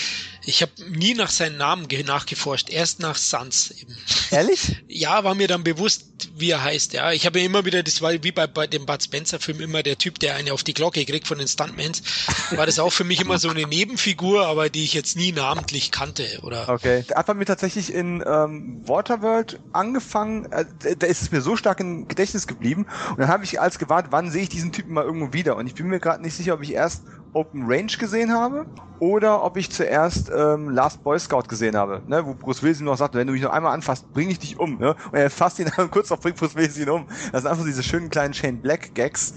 [0.46, 3.96] ich habe nie nach seinem Namen nachgeforscht, erst nach Sans eben.
[4.32, 4.84] Ehrlich?
[4.88, 6.06] ja, war mir dann bewusst,
[6.36, 7.12] wie er heißt, ja.
[7.12, 9.98] Ich habe immer wieder, das war wie bei, bei dem Bud Spencer Film immer der
[9.98, 12.04] Typ, der eine auf die Glocke kriegt von den Stuntmans,
[12.52, 15.92] war das auch für mich immer so eine Nebenfigur, aber die ich jetzt nie namentlich
[15.92, 16.70] kannte, oder?
[16.70, 17.04] Okay.
[17.10, 20.66] Der hat bei mir tatsächlich in ähm, Waterworld angefangen, äh,
[20.98, 24.12] da ist es mir so stark im Gedächtnis geblieben und dann habe ich als gewartet,
[24.12, 26.54] wann sehe ich diesen Typen mal irgendwo wieder und ich bin mir gerade nicht sicher,
[26.54, 27.04] ob ich erst
[27.34, 28.66] Open Range gesehen habe
[29.00, 32.86] oder ob ich zuerst ähm, Last Boy Scout gesehen habe, ne, wo Bruce Willis ihm
[32.86, 34.78] noch sagt, wenn du mich noch einmal anfasst, bring ich dich um.
[34.78, 34.96] Ne?
[35.12, 37.08] Und er fasst ihn dann kurz noch, bringt Bruce Willis ihn um.
[37.32, 39.34] Das sind einfach diese schönen kleinen Shane Black Gags.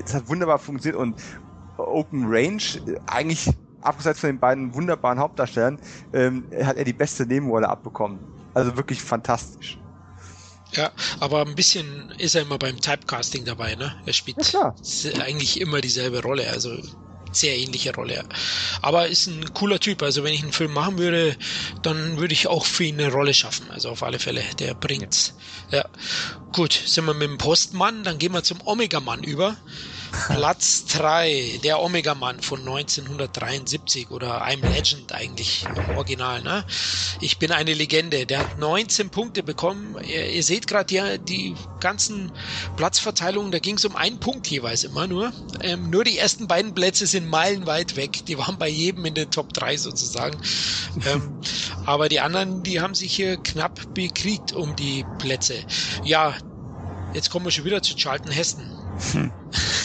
[0.00, 1.20] Das hat wunderbar funktioniert und
[1.78, 2.62] Open Range,
[3.06, 3.50] eigentlich
[3.80, 5.78] abgesehen von den beiden wunderbaren Hauptdarstellern,
[6.12, 8.18] ähm, hat er die beste Nebenrolle abbekommen.
[8.54, 9.78] Also wirklich fantastisch.
[10.72, 13.94] Ja, aber ein bisschen ist er immer beim Typecasting dabei, ne?
[14.06, 14.74] Er spielt ja,
[15.20, 16.48] eigentlich immer dieselbe Rolle.
[16.50, 16.70] Also
[17.32, 18.24] sehr ähnliche Rolle.
[18.80, 20.02] Aber ist ein cooler Typ.
[20.02, 21.36] Also wenn ich einen Film machen würde,
[21.82, 23.70] dann würde ich auch für ihn eine Rolle schaffen.
[23.70, 24.42] Also auf alle Fälle.
[24.58, 25.34] Der bringt's.
[25.70, 25.84] Ja.
[26.52, 29.56] Gut, sind wir mit dem Postmann, dann gehen wir zum Omega-Mann über.
[30.12, 36.42] Platz 3, der Omega-Mann von 1973 oder I'm Legend eigentlich im Original.
[36.42, 36.64] Ne?
[37.20, 38.26] Ich bin eine Legende.
[38.26, 39.96] Der hat 19 Punkte bekommen.
[40.06, 42.30] Ihr, ihr seht gerade die, die ganzen
[42.76, 45.32] Platzverteilungen, da ging es um einen Punkt jeweils immer nur.
[45.60, 48.24] Ähm, nur die ersten beiden Plätze sind meilenweit weg.
[48.26, 50.38] Die waren bei jedem in den Top 3 sozusagen.
[51.06, 51.40] ähm,
[51.86, 55.64] aber die anderen, die haben sich hier knapp bekriegt um die Plätze.
[56.04, 56.34] Ja,
[57.14, 58.81] jetzt kommen wir schon wieder zu Charlton Heston.
[59.12, 59.32] Hm.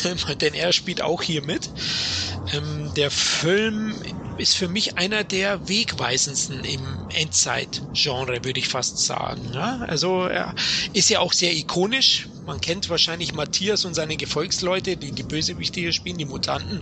[0.42, 1.70] Denn er spielt auch hier mit.
[2.54, 4.02] Ähm, der Film
[4.38, 9.52] ist für mich einer der wegweisendsten im Endzeit-Genre, würde ich fast sagen.
[9.54, 9.84] Ja?
[9.88, 10.54] Also er
[10.94, 12.30] ist ja auch sehr ikonisch.
[12.46, 16.82] Man kennt wahrscheinlich Matthias und seine Gefolgsleute, die die Bösewichte hier spielen, die Mutanten,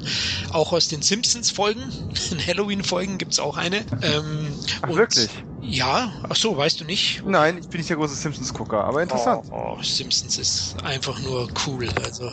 [0.51, 1.91] auch aus den Simpsons-Folgen.
[2.29, 3.83] In Halloween-Folgen gibt's auch eine.
[4.03, 5.29] Ähm, Ach, wirklich?
[5.67, 7.23] Ja, ach so, weißt du nicht?
[7.25, 9.45] Nein, ich bin nicht der große Simpsons-Gucker, aber interessant.
[9.51, 11.89] Oh, oh, Simpsons ist einfach nur cool.
[12.03, 12.31] Also,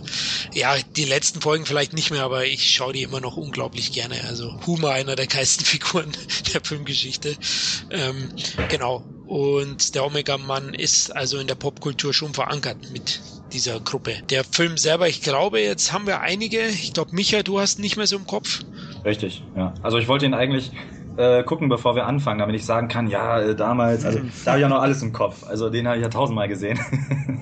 [0.52, 4.22] ja, die letzten Folgen vielleicht nicht mehr, aber ich schaue die immer noch unglaublich gerne.
[4.24, 6.12] Also, Humor, einer der geilsten Figuren
[6.52, 7.36] der Filmgeschichte.
[7.90, 8.30] Ähm,
[8.68, 9.02] genau.
[9.26, 13.20] Und der Omega-Mann ist also in der Popkultur schon verankert mit
[13.52, 14.20] dieser Gruppe.
[14.30, 16.66] Der Film selber, ich glaube, jetzt haben wir einige.
[16.68, 18.60] Ich glaube, Micha, du hast nicht mehr so im Kopf.
[19.04, 19.74] Richtig, ja.
[19.82, 20.72] Also ich wollte ihn eigentlich
[21.16, 24.58] äh, gucken, bevor wir anfangen, damit ich sagen kann, ja, äh, damals, also da habe
[24.58, 25.46] ich ja noch alles im Kopf.
[25.46, 26.78] Also den habe ich ja tausendmal gesehen.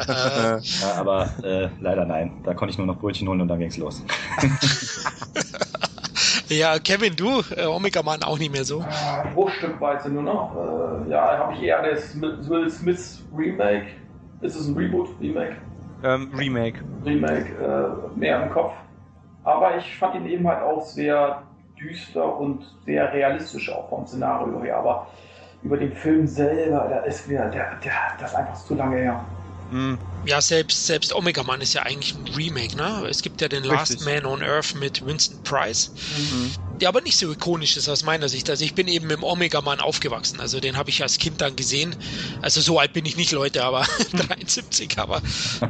[0.00, 0.60] ja,
[0.96, 2.32] aber äh, leider nein.
[2.44, 4.02] Da konnte ich nur noch Brötchen holen und dann ging's los.
[6.48, 8.80] ja, Kevin, du, äh, Omega Man auch nicht mehr so.
[8.80, 10.56] Äh, Bruchstückweise nur noch.
[10.56, 13.86] Äh, ja, habe ich eher das Will Smith Remake.
[14.40, 15.56] Ist es ein Reboot, Remake?
[16.02, 16.80] Ähm, Remake.
[17.04, 18.72] Remake, äh, mehr im Kopf.
[19.44, 21.42] Aber ich fand ihn eben halt auch sehr
[21.80, 24.76] düster und sehr realistisch auch vom Szenario her.
[24.76, 25.06] Aber
[25.62, 29.24] über den Film selber, da ist mir, der, der, das ist einfach zu lange her.
[29.70, 29.98] Hm.
[30.24, 33.06] Ja, selbst, selbst Omega Man ist ja eigentlich ein Remake, ne?
[33.08, 34.00] Es gibt ja den Richtig.
[34.00, 35.92] Last Man on Earth mit Vincent Price.
[36.16, 36.52] Mhm.
[36.80, 38.48] Der aber nicht so ikonisch ist aus meiner Sicht.
[38.50, 40.40] Also ich bin eben im Omega-Mann aufgewachsen.
[40.40, 41.94] Also den habe ich als Kind dann gesehen.
[42.42, 45.20] Also so alt bin ich nicht, Leute, aber 73, aber,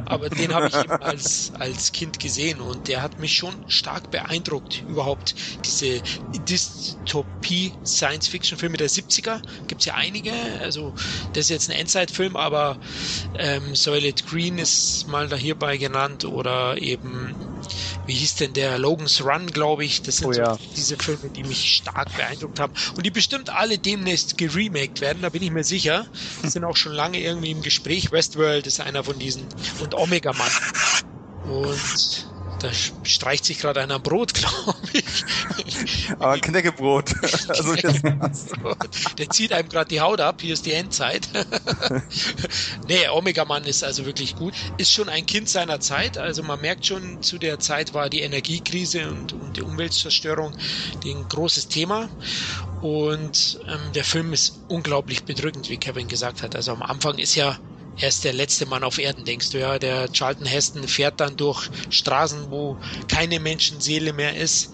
[0.05, 4.09] aber den habe ich eben als, als Kind gesehen und der hat mich schon stark
[4.11, 4.83] beeindruckt.
[4.87, 5.35] Überhaupt
[5.65, 6.01] diese
[6.47, 10.31] Dystopie-Science-Fiction-Filme der 70er gibt es ja einige.
[10.61, 10.93] Also
[11.33, 12.77] das ist jetzt ein Endzeit-Film, aber
[13.37, 17.35] ähm, Soylent Green ist mal da hierbei genannt oder eben
[18.05, 20.01] wie hieß denn der Logan's Run, glaube ich.
[20.01, 20.55] Das sind Oh ja.
[20.55, 25.21] so diese Filme, die mich stark beeindruckt haben und die bestimmt alle demnächst geremaked werden,
[25.21, 26.07] da bin ich mir sicher.
[26.43, 28.11] Sind auch schon lange irgendwie im Gespräch.
[28.11, 29.49] Westworld ist einer von diesen
[29.79, 30.51] und Omega Man.
[31.43, 32.30] Und
[32.61, 32.69] da
[33.03, 36.11] streicht sich gerade einer Brot, glaube ich.
[36.19, 37.13] Aber Knäckebrot.
[37.47, 37.75] also
[39.17, 40.41] Der zieht einem gerade die Haut ab.
[40.41, 41.27] Hier ist die Endzeit.
[42.87, 44.53] nee, Omega Man ist also wirklich gut.
[44.77, 46.17] Ist schon ein Kind seiner Zeit.
[46.17, 50.53] Also man merkt schon, zu der Zeit war die Energiekrise und, und die Umweltzerstörung
[51.03, 52.09] ein großes Thema.
[52.81, 56.55] Und ähm, der Film ist unglaublich bedrückend, wie Kevin gesagt hat.
[56.55, 57.59] Also am Anfang ist ja
[58.01, 59.79] er ist der letzte Mann auf Erden, denkst du, ja.
[59.79, 64.73] Der Charlton Heston fährt dann durch Straßen, wo keine Menschenseele mehr ist.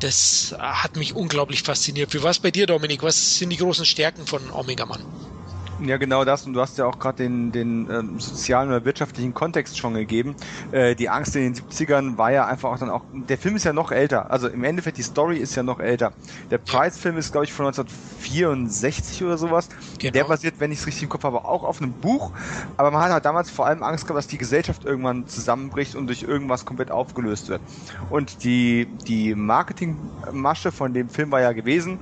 [0.00, 2.12] Das hat mich unglaublich fasziniert.
[2.14, 3.02] Wie war es bei dir, Dominik?
[3.02, 5.06] Was sind die großen Stärken von Omega Mann?
[5.84, 6.46] Ja, genau das.
[6.46, 10.36] Und du hast ja auch gerade den, den ähm, sozialen oder wirtschaftlichen Kontext schon gegeben.
[10.70, 13.02] Äh, die Angst in den 70ern war ja einfach auch dann auch.
[13.12, 14.30] Der Film ist ja noch älter.
[14.30, 16.12] Also im Endeffekt, die Story ist ja noch älter.
[16.50, 19.68] Der Price-Film ist, glaube ich, von 1964 oder sowas.
[19.98, 20.12] Genau.
[20.12, 22.32] Der basiert, wenn ich es richtig im Kopf habe, auch auf einem Buch.
[22.76, 26.06] Aber man hat halt damals vor allem Angst gehabt, dass die Gesellschaft irgendwann zusammenbricht und
[26.06, 27.60] durch irgendwas komplett aufgelöst wird.
[28.08, 31.98] Und die, die Marketingmasche von dem Film war ja gewesen,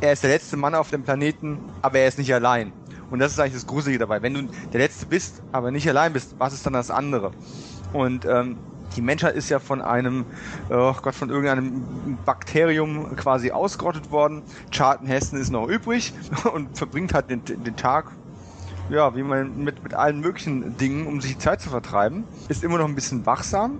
[0.00, 2.72] er ist der letzte Mann auf dem Planeten, aber er ist nicht allein.
[3.10, 4.22] Und das ist eigentlich das Gruselige dabei.
[4.22, 7.32] Wenn du der Letzte bist, aber nicht allein bist, was ist dann das andere?
[7.92, 8.56] Und ähm,
[8.96, 10.24] die Menschheit ist ja von einem,
[10.70, 14.42] oh Gott, von irgendeinem Bakterium quasi ausgerottet worden.
[14.70, 16.12] Charlton Heston ist noch übrig
[16.54, 18.10] und verbringt halt den, den Tag,
[18.90, 22.24] ja, wie man mit, mit allen möglichen Dingen, um sich die Zeit zu vertreiben.
[22.48, 23.78] Ist immer noch ein bisschen wachsam,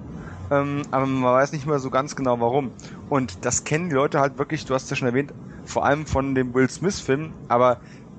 [0.51, 2.71] ähm, aber man weiß nicht mehr so ganz genau warum.
[3.09, 5.33] Und das kennen die Leute halt wirklich, du hast es ja schon erwähnt,
[5.65, 7.79] vor allem von dem Will Smith-Film, aber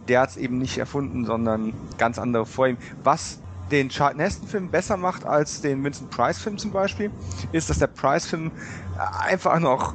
[0.09, 2.77] der hat es eben nicht erfunden, sondern ganz andere vor ihm.
[3.03, 3.39] Was
[3.71, 7.11] den Charlton Heston-Film besser macht als den Vincent Price-Film zum Beispiel,
[7.51, 8.51] ist, dass der Price-Film
[8.97, 9.93] einfach noch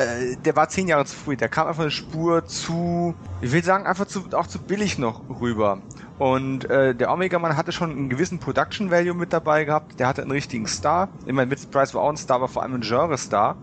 [0.00, 1.36] äh, der war zehn Jahre zu früh.
[1.36, 5.20] Der kam einfach eine Spur zu, ich will sagen, einfach zu, auch zu billig noch
[5.40, 5.78] rüber.
[6.18, 9.98] Und äh, der Omega-Mann hatte schon einen gewissen Production Value mit dabei gehabt.
[9.98, 11.08] Der hatte einen richtigen Star.
[11.26, 13.56] Ich meine, Vincent Price war auch ein Star, aber vor allem ein Genre-Star.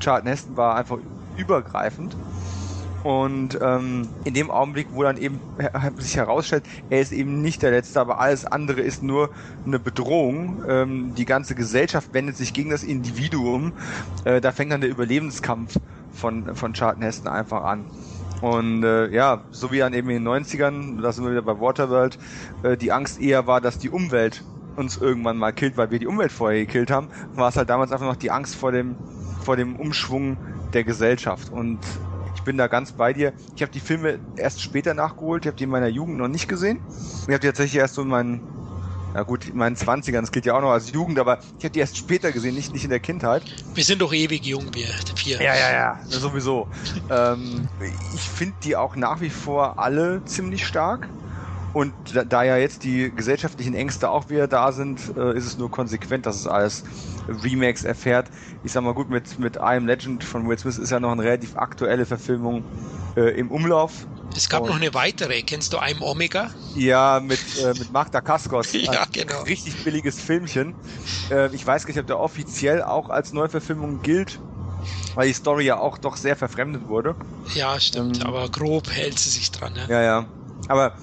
[0.00, 0.98] Charlton Heston war einfach
[1.36, 2.16] übergreifend.
[3.04, 5.38] Und ähm, in dem Augenblick, wo dann eben
[5.98, 9.28] sich herausstellt, er ist eben nicht der Letzte, aber alles andere ist nur
[9.66, 10.64] eine Bedrohung.
[10.66, 13.74] Ähm, die ganze Gesellschaft wendet sich gegen das Individuum.
[14.24, 15.76] Äh, da fängt dann der Überlebenskampf
[16.12, 17.84] von, von Charlton einfach an.
[18.40, 21.60] Und äh, ja, so wie dann eben in den 90ern, da sind wir wieder bei
[21.60, 22.18] Waterworld,
[22.62, 24.42] äh, die Angst eher war, dass die Umwelt
[24.76, 27.92] uns irgendwann mal killt, weil wir die Umwelt vorher gekillt haben, war es halt damals
[27.92, 28.96] einfach noch die Angst vor dem,
[29.42, 30.38] vor dem Umschwung
[30.72, 31.52] der Gesellschaft.
[31.52, 31.78] Und
[32.44, 33.32] bin da ganz bei dir.
[33.56, 35.44] Ich habe die Filme erst später nachgeholt.
[35.44, 36.80] Ich habe die in meiner Jugend noch nicht gesehen.
[37.22, 38.42] Ich habe die tatsächlich erst so in meinen,
[39.14, 41.72] na gut, in meinen 20ern, das gilt ja auch noch als Jugend, aber ich habe
[41.72, 43.44] die erst später gesehen, nicht, nicht in der Kindheit.
[43.74, 45.40] Wir sind doch ewig jung, wir vier.
[45.40, 46.68] Ja, ja, ja, sowieso.
[47.10, 47.68] ähm,
[48.14, 51.08] ich finde die auch nach wie vor alle ziemlich stark.
[51.74, 55.58] Und da, da ja jetzt die gesellschaftlichen Ängste auch wieder da sind, äh, ist es
[55.58, 56.84] nur konsequent, dass es alles
[57.28, 58.30] Remakes erfährt.
[58.62, 61.10] Ich sag mal gut, mit, mit I Am Legend von Will Smith ist ja noch
[61.10, 62.64] eine relativ aktuelle Verfilmung
[63.16, 64.06] äh, im Umlauf.
[64.36, 65.42] Es gab Und- noch eine weitere.
[65.42, 66.50] Kennst du I'm Omega?
[66.74, 68.72] Ja, mit, äh, mit Magda Kaskos.
[68.72, 69.42] Ja, genau.
[69.42, 70.74] Richtig billiges Filmchen.
[71.30, 74.38] Äh, ich weiß gar nicht, ob der offiziell auch als Neuverfilmung gilt,
[75.16, 77.16] weil die Story ja auch doch sehr verfremdet wurde.
[77.54, 78.20] Ja, stimmt.
[78.20, 79.74] Ähm, aber grob hält sie sich dran.
[79.76, 79.86] Ja.
[79.88, 80.28] Ja, ja.
[80.68, 80.94] Aber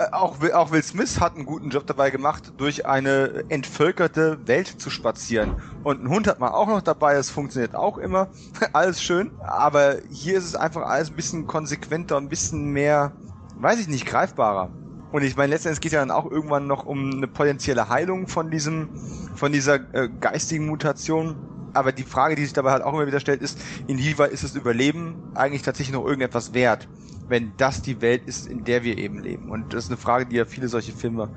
[0.00, 4.46] Äh, Auch, Will- auch Will Smith hat einen guten Job dabei gemacht, durch eine entvölkerte
[4.46, 5.54] Welt zu spazieren.
[5.82, 8.30] Und ein Hund hat man auch noch dabei, das funktioniert auch immer.
[8.72, 9.32] alles schön.
[9.38, 13.16] Aber hier ist es einfach alles ein bisschen konsequenter, ein bisschen mehr,
[13.54, 14.72] weiß ich nicht, greifbarer.
[15.10, 18.50] Und ich meine, letztendlich geht ja dann auch irgendwann noch um eine potenzielle Heilung von
[18.50, 18.90] diesem,
[19.34, 21.36] von dieser äh, geistigen Mutation.
[21.74, 24.54] Aber die Frage, die sich dabei halt auch immer wieder stellt, ist, inwieweit ist das
[24.54, 26.88] Überleben eigentlich tatsächlich noch irgendetwas wert?
[27.30, 29.50] wenn das die Welt ist, in der wir eben leben.
[29.50, 31.30] Und das ist eine Frage, die ja viele solche Filme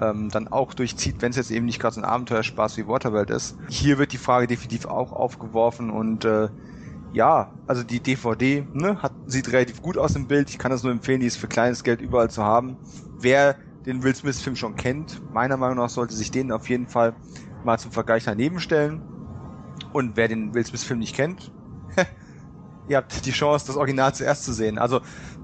[0.00, 3.30] ähm, dann auch durchzieht, wenn es jetzt eben nicht gerade so ein Abenteuerspaß wie Waterworld
[3.30, 3.56] ist.
[3.70, 6.48] Hier wird die Frage definitiv auch aufgeworfen und äh,
[7.14, 10.50] ja, also die DVD ne, hat, sieht relativ gut aus im Bild.
[10.50, 12.76] Ich kann das nur empfehlen, die ist für kleines Geld überall zu haben.
[13.18, 13.56] Wer
[13.86, 17.14] den Will Smith-Film schon kennt, meiner Meinung nach sollte sich den auf jeden Fall
[17.64, 19.00] mal zum Vergleich daneben stellen.
[19.92, 21.50] Und wer den Will Smith-Film nicht kennt,
[22.88, 24.78] ihr habt die Chance, das Original zuerst zu sehen.
[24.78, 25.00] Also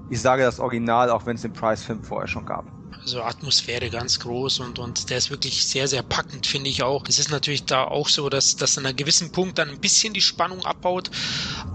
[0.09, 2.65] ich sage das Original, auch wenn es den Price-Film vorher schon gab.
[3.01, 7.03] Also Atmosphäre ganz groß und, und der ist wirklich sehr, sehr packend, finde ich auch.
[7.07, 10.13] Es ist natürlich da auch so, dass, dass an einem gewissen Punkt dann ein bisschen
[10.13, 11.11] die Spannung abbaut,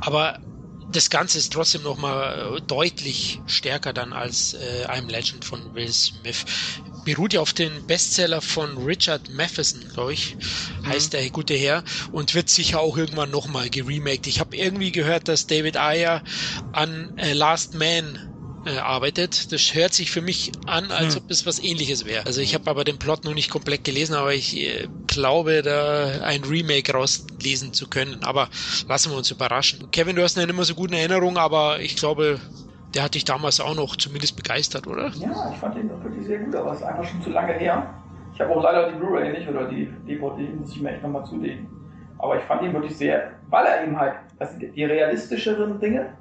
[0.00, 0.40] aber
[0.92, 5.92] das Ganze ist trotzdem nochmal äh, deutlich stärker dann als äh, I'm Legend von Will
[5.92, 6.44] Smith.
[7.04, 10.36] Beruht ja auf den Bestseller von Richard Matheson, glaube ich,
[10.84, 14.26] heißt der gute Herr, und wird sicher auch irgendwann nochmal geremaked.
[14.26, 16.22] Ich habe irgendwie gehört, dass David Ayer
[16.72, 18.18] an äh, Last Man
[18.66, 19.52] äh, arbeitet.
[19.52, 21.22] Das hört sich für mich an, als Hm.
[21.24, 22.26] ob es was ähnliches wäre.
[22.26, 26.22] Also ich habe aber den Plot noch nicht komplett gelesen, aber ich äh, glaube, da
[26.22, 28.22] ein Remake rauslesen zu können.
[28.22, 28.48] Aber
[28.88, 29.90] lassen wir uns überraschen.
[29.90, 32.38] Kevin, du hast eine nicht mehr so gute Erinnerung, aber ich glaube,
[32.94, 35.08] der hat dich damals auch noch zumindest begeistert, oder?
[35.14, 37.94] Ja, ich fand den wirklich sehr gut, aber es ist einfach schon zu lange her.
[38.34, 41.24] Ich habe auch leider die Blu-ray nicht oder die DVD, muss ich mir echt nochmal
[41.24, 41.68] zulegen.
[42.18, 46.14] Aber ich fand ihn wirklich sehr, weil er eben halt, das sind die realistischeren Dinge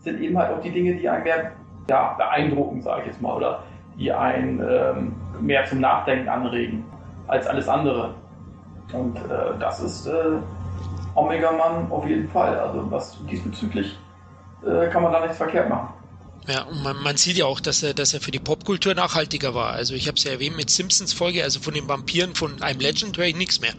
[0.00, 1.52] sind eben halt auch die Dinge, die einen mehr
[1.90, 3.64] ja, beeindrucken, sage ich jetzt mal, oder
[3.98, 6.84] die einen ähm, mehr zum Nachdenken anregen
[7.26, 8.14] als alles andere.
[8.92, 10.38] Und äh, das ist äh,
[11.16, 12.58] Omega Man auf jeden Fall.
[12.58, 13.98] Also was diesbezüglich
[14.64, 15.88] äh, kann man da nichts verkehrt machen.
[16.46, 19.52] Ja, und man, man sieht ja auch, dass er, dass er für die Popkultur nachhaltiger
[19.54, 19.72] war.
[19.72, 22.80] Also ich habe es ja erwähnt mit Simpsons Folge, also von den Vampiren von I'm
[22.80, 23.72] Legend höre ich nichts mehr.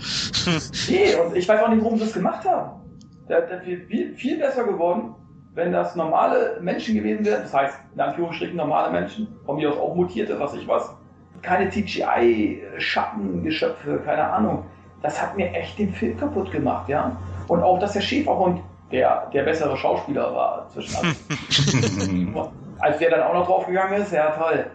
[0.89, 2.81] Nee, und ich weiß auch nicht, warum sie das gemacht haben.
[3.29, 5.15] Der, der viel, viel besser geworden,
[5.53, 7.41] wenn das normale Menschen gewesen wären.
[7.43, 10.95] Das heißt, in Anführungsstrichen normale Menschen, von mir aus auch mutierte, was ich was.
[11.41, 14.65] Keine CGI-Schattengeschöpfe, keine Ahnung.
[15.01, 17.15] Das hat mir echt den Film kaputt gemacht, ja.
[17.47, 18.61] Und auch, dass der Schäferhund
[18.91, 20.95] der, der bessere Schauspieler war zwischen.
[22.79, 24.65] Als der dann auch noch draufgegangen ist, ja toll.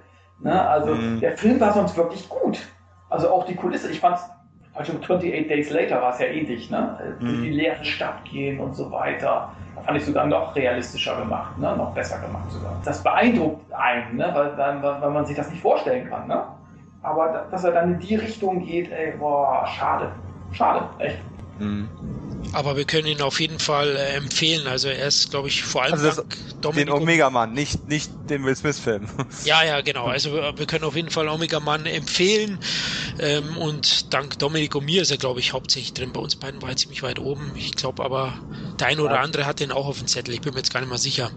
[0.40, 0.68] Ne?
[0.68, 1.20] Also Mhm.
[1.20, 2.58] der Film war sonst wirklich gut.
[3.08, 4.28] Also auch die Kulisse, ich fand's,
[4.74, 7.16] also 28 Days Later war es ja ähnlich, ne?
[7.20, 7.42] Mhm.
[7.42, 9.52] die leere Stadt gehen und so weiter.
[9.84, 11.76] Fand ich sogar noch realistischer gemacht, ne?
[11.76, 12.72] Noch besser gemacht sogar.
[12.84, 14.30] Das beeindruckt einen, ne?
[14.34, 16.42] Weil, weil, weil man sich das nicht vorstellen kann, ne?
[17.02, 20.10] Aber da- dass er dann in die Richtung geht, ey, boah, schade.
[20.50, 21.18] Schade, echt.
[21.58, 21.88] Mhm.
[22.52, 24.66] Aber wir können ihn auf jeden Fall äh, empfehlen.
[24.66, 28.10] Also er ist, glaube ich, vor allem Also dank Den Dominic Omega Mann, nicht, nicht
[28.28, 29.08] den Will Smith Film.
[29.44, 30.06] Ja, ja, genau.
[30.06, 32.58] Also wir, wir können auf jeden Fall Omega Mann empfehlen.
[33.18, 36.12] Ähm, und dank Dominik und mir ist er, glaube ich, hauptsächlich drin.
[36.12, 37.52] Bei uns beiden war er ziemlich weit oben.
[37.56, 38.34] Ich glaube aber,
[38.80, 40.34] der eine oder andere hat den auch auf dem Zettel.
[40.34, 41.30] Ich bin mir jetzt gar nicht mal sicher.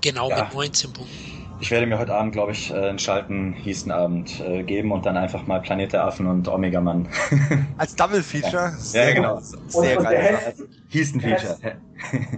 [0.00, 0.44] Genau, Ja.
[0.44, 1.41] mit 19 Punkten.
[1.62, 5.16] Ich werde mir heute Abend, glaube ich, äh, einen Schalten Hiestenabend äh, geben und dann
[5.16, 7.06] einfach mal Planet der Affen und Omega Mann.
[7.78, 8.72] Als Double Feature.
[8.92, 9.38] Ja, genau.
[9.68, 10.36] Sehr und, und der geil.
[10.38, 11.56] Hess, Hiesten Feature.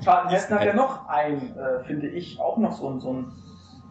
[0.05, 3.33] Charlton Heston hat ja noch ein, äh, finde ich, auch noch so ein, so ein,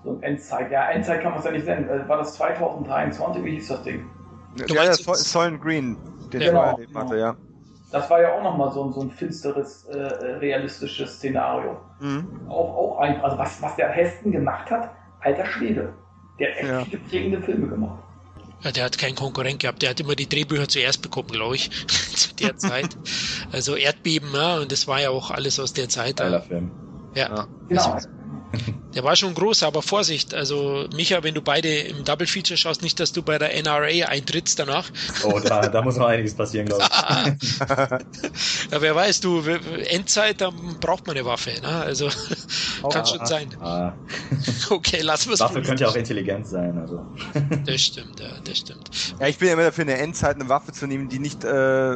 [0.03, 0.69] so ein Endzeit.
[0.71, 1.89] Ja, Endzeit kann man es ja nicht nennen.
[1.89, 3.43] Äh, War das 2023?
[3.43, 4.05] Wie hieß das Ding?
[4.55, 5.97] Du Ja, ja, meinst Sol- jetzt- Solon Green,
[6.31, 6.63] den Ja, genau.
[6.73, 7.35] erlebt hatte, ja.
[7.91, 11.77] Das war ja auch nochmal so, ein- so ein finsteres, äh, äh, realistisches Szenario.
[11.99, 12.27] Mhm.
[12.49, 14.91] Auch, auch ein, also was, was der Heston gemacht hat,
[15.23, 15.93] alter Schwede.
[16.39, 16.85] Der hat echt Ja.
[16.85, 18.03] viele prägende Filme gemacht.
[18.63, 19.81] Ja, der hat keinen Konkurrent gehabt.
[19.81, 21.69] Der hat immer die Drehbücher zuerst bekommen, glaube ich,
[22.15, 22.95] zu der Zeit.
[23.51, 26.17] Also Erdbeben, ja, und das war ja auch alles aus der Zeit.
[26.17, 26.71] Geiler Film.
[27.13, 27.29] Ja.
[27.35, 27.47] Ja.
[27.67, 27.97] Genau.
[28.93, 30.33] Der war schon groß, aber Vorsicht.
[30.33, 34.07] Also, Micha, wenn du beide im Double Feature schaust, nicht, dass du bei der NRA
[34.07, 34.91] eintrittst danach.
[35.23, 36.83] Oh, da, da muss noch einiges passieren, glaube
[37.41, 37.59] ich.
[38.71, 41.51] Ja, wer weiß, du, Endzeit, da braucht man eine Waffe.
[41.61, 41.67] Ne?
[41.67, 42.09] Also,
[42.91, 43.49] kann schon sein.
[43.59, 43.93] Ah,
[44.69, 46.77] Okay, lassen wir es Waffe könnte ja auch intelligent sein.
[46.77, 47.05] Also.
[47.65, 48.89] Das stimmt, ja, das stimmt.
[49.19, 51.43] Ja, ich bin ja immer dafür, in der Endzeit eine Waffe zu nehmen, die nicht
[51.43, 51.95] äh,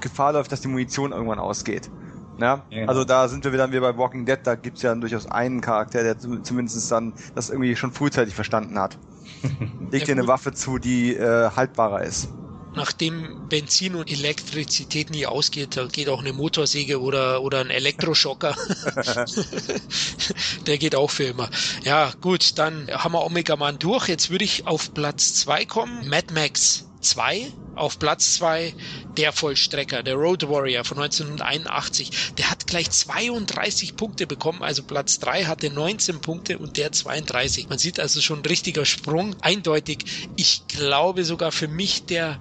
[0.00, 1.90] Gefahr läuft, dass die Munition irgendwann ausgeht.
[2.38, 2.66] Ja?
[2.70, 2.88] Ja, genau.
[2.88, 6.02] Also da sind wir wieder wie bei Walking Dead, da gibt's ja durchaus einen Charakter,
[6.02, 8.98] der zum- zumindest dann das irgendwie schon frühzeitig verstanden hat.
[9.90, 12.28] Leg dir eine Waffe zu, die äh, haltbarer ist.
[12.74, 18.54] Nachdem Benzin und Elektrizität nie ausgeht, da geht auch eine Motorsäge oder, oder ein Elektroschocker.
[20.66, 21.48] Der geht auch für immer.
[21.82, 24.08] Ja, gut, dann haben wir Omega Man durch.
[24.08, 26.08] Jetzt würde ich auf Platz zwei kommen.
[26.08, 28.74] Mad Max 2 auf Platz 2
[29.16, 32.10] der Vollstrecker, der Road Warrior von 1981.
[32.36, 37.68] Der hat gleich 32 Punkte bekommen, also Platz 3 hatte 19 Punkte und der 32.
[37.68, 39.36] Man sieht also schon ein richtiger Sprung.
[39.40, 40.04] Eindeutig,
[40.36, 42.40] ich glaube sogar für mich der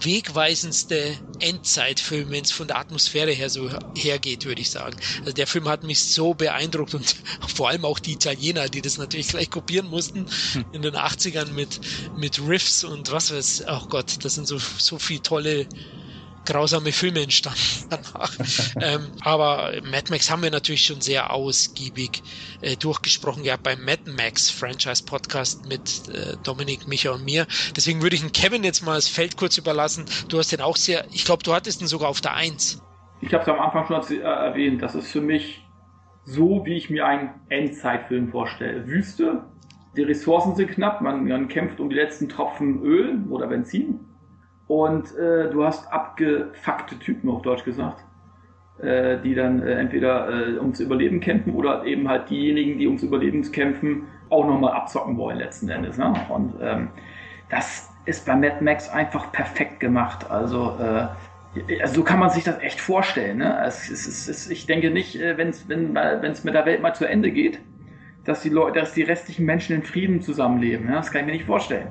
[0.00, 4.96] wegweisendste Endzeitfilm, wenn es von der Atmosphäre her so hergeht, würde ich sagen.
[5.20, 7.16] Also der Film hat mich so beeindruckt und
[7.54, 10.64] vor allem auch die Italiener, die das natürlich gleich kopieren mussten hm.
[10.72, 11.80] in den 80ern mit,
[12.16, 15.68] mit Riffs und was weiß, oh Gott, das sind so, so viele tolle
[16.48, 17.60] grausame Filme entstanden
[17.90, 18.32] danach.
[18.80, 22.22] ähm, aber Mad Max haben wir natürlich schon sehr ausgiebig
[22.62, 27.46] äh, durchgesprochen gehabt beim Mad Max Franchise Podcast mit äh, Dominik, Micha und mir.
[27.76, 30.06] Deswegen würde ich den Kevin jetzt mal das Feld kurz überlassen.
[30.28, 32.82] Du hast den auch sehr, ich glaube, du hattest ihn sogar auf der Eins.
[33.20, 34.80] Ich habe es am Anfang schon äh, erwähnt.
[34.82, 35.62] Das ist für mich
[36.24, 38.86] so, wie ich mir einen Endzeitfilm vorstelle.
[38.86, 39.44] Wüste,
[39.96, 44.00] die Ressourcen sind knapp, man, man kämpft um die letzten Tropfen Öl oder Benzin
[44.68, 48.04] und äh, du hast abgefuckte Typen, auf Deutsch gesagt,
[48.80, 53.02] äh, die dann äh, entweder äh, ums Überleben kämpfen oder eben halt diejenigen, die ums
[53.02, 55.96] Überleben kämpfen, auch nochmal abzocken wollen letzten Endes.
[55.96, 56.14] Ne?
[56.28, 56.88] Und ähm,
[57.48, 60.30] das ist bei Mad Max einfach perfekt gemacht.
[60.30, 63.38] Also, äh, also so kann man sich das echt vorstellen.
[63.38, 63.62] Ne?
[63.64, 67.06] Es, es, es, ich denke nicht, äh, wenn's, wenn es mit der Welt mal zu
[67.06, 67.58] Ende geht,
[68.24, 70.88] dass die, Leute, dass die restlichen Menschen in Frieden zusammenleben.
[70.88, 70.92] Ne?
[70.92, 71.88] Das kann ich mir nicht vorstellen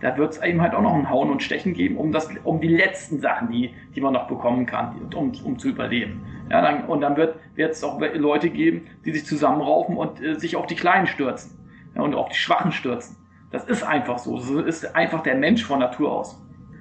[0.00, 2.60] da wird es eben halt auch noch ein Hauen und Stechen geben, um, das, um
[2.60, 6.24] die letzten Sachen, die, die man noch bekommen kann, um, um zu überleben.
[6.50, 10.56] Ja, dann, und dann wird es auch Leute geben, die sich zusammenraufen und äh, sich
[10.56, 11.58] auf die Kleinen stürzen
[11.94, 13.16] ja, und auf die Schwachen stürzen.
[13.50, 14.36] Das ist einfach so.
[14.36, 16.40] Das ist einfach der Mensch von Natur aus.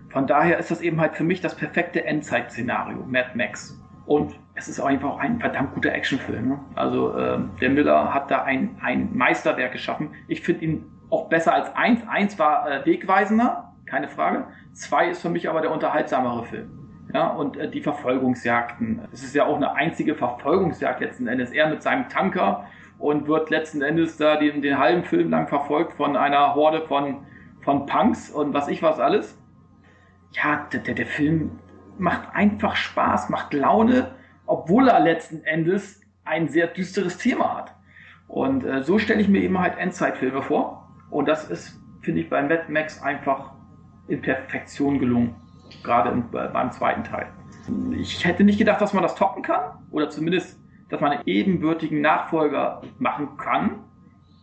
[0.09, 3.79] Von daher ist das eben halt für mich das perfekte Endzeit-Szenario, Mad Max.
[4.05, 6.49] Und es ist einfach ein verdammt guter Actionfilm.
[6.49, 6.59] Ne?
[6.75, 10.09] Also äh, der Miller hat da ein, ein Meisterwerk geschaffen.
[10.27, 12.01] Ich finde ihn auch besser als eins.
[12.07, 14.45] Eins war äh, wegweisender, keine Frage.
[14.73, 16.71] Zwei ist für mich aber der unterhaltsamere Film.
[17.13, 19.07] Ja, und äh, die Verfolgungsjagden.
[19.11, 21.51] Es ist ja auch eine einzige Verfolgungsjagd letzten Endes.
[21.51, 22.65] Er mit seinem Tanker
[22.99, 27.25] und wird letzten Endes da den, den halben Film lang verfolgt von einer Horde von,
[27.61, 29.37] von Punks und was ich was alles.
[30.33, 31.59] Ja, der, der, der Film
[31.97, 34.11] macht einfach Spaß, macht Laune,
[34.45, 37.75] obwohl er letzten Endes ein sehr düsteres Thema hat.
[38.27, 40.78] Und äh, so stelle ich mir eben halt Endzeitfilme vor.
[41.09, 43.51] Und das ist, finde ich, bei Mad Max einfach
[44.07, 45.35] in Perfektion gelungen.
[45.83, 47.27] Gerade im, äh, beim zweiten Teil.
[47.91, 49.77] Ich hätte nicht gedacht, dass man das toppen kann.
[49.91, 50.59] Oder zumindest,
[50.89, 53.83] dass man einen ebenbürtigen Nachfolger machen kann.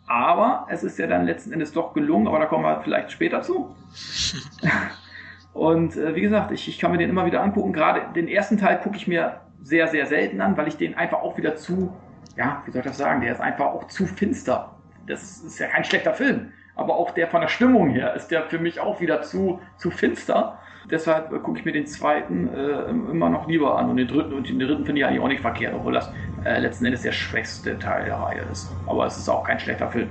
[0.07, 3.43] Aber es ist ja dann letzten Endes doch gelungen, aber da kommen wir vielleicht später
[3.43, 3.75] zu.
[5.53, 7.73] Und äh, wie gesagt, ich, ich kann mir den immer wieder angucken.
[7.73, 11.19] Gerade den ersten Teil gucke ich mir sehr, sehr selten an, weil ich den einfach
[11.23, 11.93] auch wieder zu,
[12.37, 14.76] ja, wie soll ich das sagen, der ist einfach auch zu finster
[15.07, 18.45] das ist ja kein schlechter Film, aber auch der von der Stimmung her ist der
[18.45, 20.59] für mich auch wieder zu, zu finster.
[20.91, 24.33] Deshalb äh, gucke ich mir den zweiten äh, immer noch lieber an und den dritten
[24.33, 26.13] und den dritten finde ich eigentlich auch nicht verkehrt, obwohl das
[26.45, 28.71] äh, letzten Endes der schwächste Teil der Reihe ist.
[28.87, 30.11] Aber es ist auch kein schlechter Film.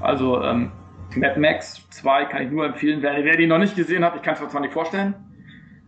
[0.00, 0.72] Also ähm,
[1.14, 3.02] Mad Max 2 kann ich nur empfehlen.
[3.02, 5.14] Wer, wer den noch nicht gesehen hat, ich kann es mir zwar nicht vorstellen,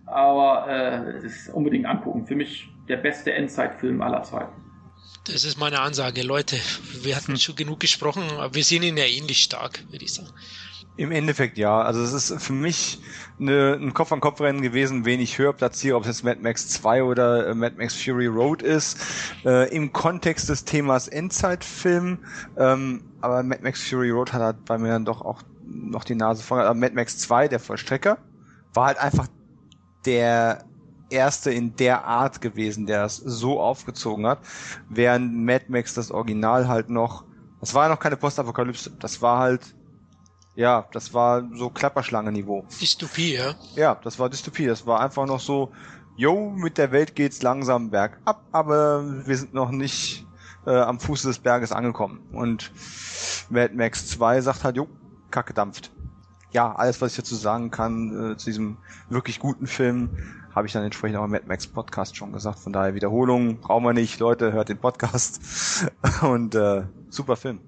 [0.06, 2.26] aber äh, es ist unbedingt angucken.
[2.26, 4.52] Für mich der beste Endzeitfilm aller Zeiten.
[5.24, 6.58] Das ist meine Ansage, Leute.
[7.02, 7.36] Wir hatten hm.
[7.38, 10.28] schon genug gesprochen, aber wir sehen ihn ja ähnlich stark, würde ich sagen.
[10.96, 11.82] Im Endeffekt ja.
[11.82, 13.00] Also es ist für mich
[13.40, 17.48] eine, ein Kopf-an-Kopf-Rennen gewesen, wen ich höher platziere, ob es jetzt Mad Max 2 oder
[17.48, 18.98] äh, Mad Max Fury Road ist.
[19.44, 22.18] Äh, Im Kontext des Themas Endzeitfilm.
[22.56, 26.14] Ähm, aber Mad Max Fury Road hat halt bei mir dann doch auch noch die
[26.14, 26.60] Nase voll.
[26.60, 28.18] Aber Mad Max 2, der Vollstrecker,
[28.72, 29.26] war halt einfach
[30.04, 30.64] der
[31.14, 34.40] erste in der Art gewesen, der es so aufgezogen hat,
[34.88, 37.24] während Mad Max das Original halt noch,
[37.60, 39.74] das war ja noch keine Postapokalypse, das war halt,
[40.54, 42.66] ja, das war so Klapperschlange-Niveau.
[42.80, 43.54] Dystopie, ja?
[43.74, 45.72] Ja, das war Dystopie, das war einfach noch so,
[46.16, 50.26] yo, mit der Welt geht's langsam bergab, aber wir sind noch nicht
[50.66, 52.20] äh, am Fuße des Berges angekommen.
[52.32, 52.70] Und
[53.50, 54.88] Mad Max 2 sagt halt, jo,
[55.30, 55.90] Kacke dampft.
[56.52, 58.76] Ja, alles, was ich dazu sagen kann äh, zu diesem
[59.08, 60.10] wirklich guten Film,
[60.54, 62.60] habe ich dann entsprechend auch im Mad Max Podcast schon gesagt.
[62.60, 64.20] Von daher Wiederholungen brauchen wir nicht.
[64.20, 65.90] Leute, hört den Podcast.
[66.22, 67.60] Und äh, super Film.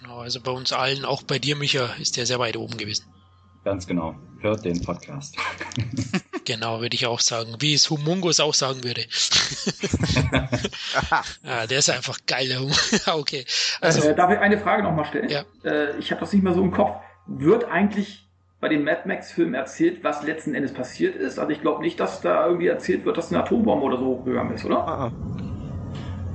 [0.00, 3.06] Genau, also bei uns allen, auch bei dir, Micha, ist der sehr weit oben gewesen.
[3.64, 4.14] Ganz genau.
[4.40, 5.36] Hört den Podcast.
[6.44, 7.56] genau, würde ich auch sagen.
[7.58, 9.04] Wie es Humungus auch sagen würde.
[11.42, 13.44] ja, der ist einfach geil, der okay.
[13.80, 15.28] Also, äh, darf ich eine Frage nochmal stellen?
[15.28, 15.44] Ja.
[15.64, 17.00] Äh, ich habe das nicht mehr so im Kopf.
[17.26, 18.27] wird eigentlich
[18.60, 21.38] bei dem Mad Max-Film erzählt, was letzten Endes passiert ist.
[21.38, 24.54] Also ich glaube nicht, dass da irgendwie erzählt wird, dass eine Atombombe oder so hochgegangen
[24.54, 24.78] ist, oder?
[24.86, 25.12] Ah, ah.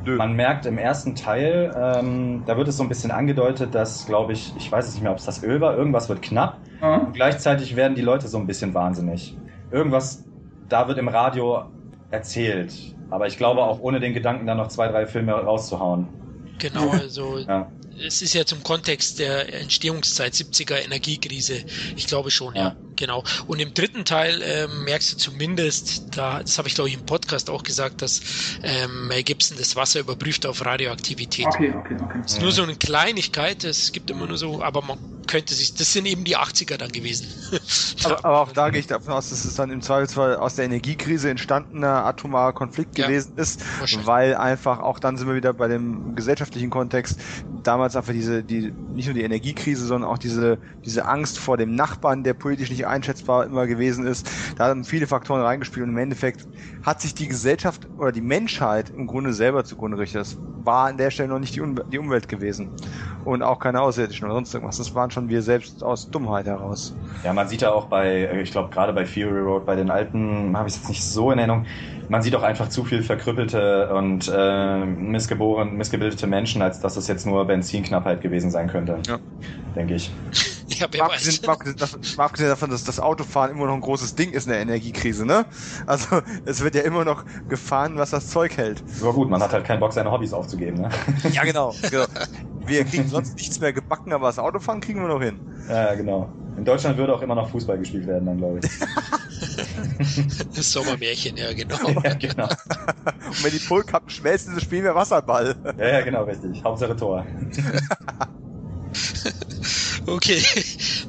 [0.06, 4.34] Man merkt im ersten Teil, ähm, da wird es so ein bisschen angedeutet, dass, glaube
[4.34, 7.08] ich, ich weiß es nicht mehr, ob es das Öl war, irgendwas wird knapp Mhm.
[7.08, 9.40] und gleichzeitig werden die Leute so ein bisschen wahnsinnig.
[9.72, 10.26] Irgendwas,
[10.68, 11.64] da wird im Radio
[12.10, 12.74] erzählt,
[13.10, 16.08] aber ich glaube auch ohne den Gedanken, da noch zwei, drei Filme rauszuhauen.
[16.60, 17.73] Genau, also Ja.
[18.00, 21.64] Es ist ja zum Kontext der Entstehungszeit 70er Energiekrise.
[21.96, 22.64] Ich glaube schon, ja.
[22.64, 22.78] Ja.
[22.96, 23.24] Genau.
[23.48, 27.06] Und im dritten Teil ähm, merkst du zumindest, da, das habe ich glaube ich im
[27.06, 28.22] Podcast auch gesagt, dass
[28.64, 31.48] ähm, Mel Gibson das Wasser überprüft auf Radioaktivität.
[31.48, 32.20] Okay, okay, okay.
[32.22, 34.98] Das ist nur so eine Kleinigkeit, es gibt immer nur so, aber man
[35.28, 37.28] könnte sich, das sind eben die 80er dann gewesen.
[38.04, 40.66] Aber, aber auch da gehe ich davon aus, dass es dann im Zweifelsfall aus der
[40.66, 43.64] Energiekrise entstandener atomarer Konflikt Ja, gewesen ist,
[44.04, 47.20] weil einfach auch dann sind wir wieder bei dem gesellschaftlichen Kontext,
[47.64, 51.76] damals einfach diese, die, nicht nur die Energiekrise, sondern auch diese, diese Angst vor dem
[51.76, 54.30] Nachbarn, der politisch nicht einschätzbar immer gewesen ist.
[54.56, 56.48] Da haben viele Faktoren reingespielt und im Endeffekt
[56.82, 60.22] hat sich die Gesellschaft oder die Menschheit im Grunde selber zugrunde gerichtet.
[60.22, 62.74] Das war an der Stelle noch nicht die, Un die Umwelt gewesen
[63.24, 64.78] und auch keine Außerirdischen oder sonst irgendwas.
[64.78, 66.98] Das waren schon wir selbst aus Dummheit heraus.
[67.24, 69.90] Ja, man sieht ja auch bei, äh, ich glaube gerade bei Fury Road, bei den
[69.90, 71.66] alten, habe ich es jetzt nicht so in Erinnerung,
[72.10, 77.08] man sieht auch einfach zu viel verkrüppelte und äh, missgeboren, missgebildete Menschen, als dass es
[77.08, 79.00] jetzt nur Benzinknappheit gewesen sein könnte.
[79.08, 79.20] Ja.
[79.76, 80.12] Denke ich.
[80.68, 84.46] ja, Mal abgesehen, mal abgesehen davon, dass das Autofahren immer noch ein großes Ding ist
[84.46, 85.46] in der Energiekrise, ne?
[85.88, 88.84] Also es wird ja immer noch gefahren, was das Zeug hält.
[89.02, 90.90] Aber gut, man hat halt keinen Bock, seine Hobbys aufzugeben, ne?
[91.32, 91.74] Ja, genau.
[91.90, 92.06] genau.
[92.66, 95.38] Wir kriegen sonst nichts mehr gebacken, aber das Autofahren kriegen wir noch hin.
[95.68, 96.32] Ja, genau.
[96.56, 98.72] In Deutschland würde auch immer noch Fußball gespielt werden, dann glaube ich.
[100.56, 101.90] Das Sommermärchen, ja, genau.
[102.04, 102.48] ja, genau.
[102.48, 105.56] Und wenn die Polkappen schmelzen, dann spielen wir Wasserball.
[105.78, 106.64] Ja, ja, genau, richtig.
[106.64, 107.26] Hauptsache Tor.
[110.06, 110.44] Okay,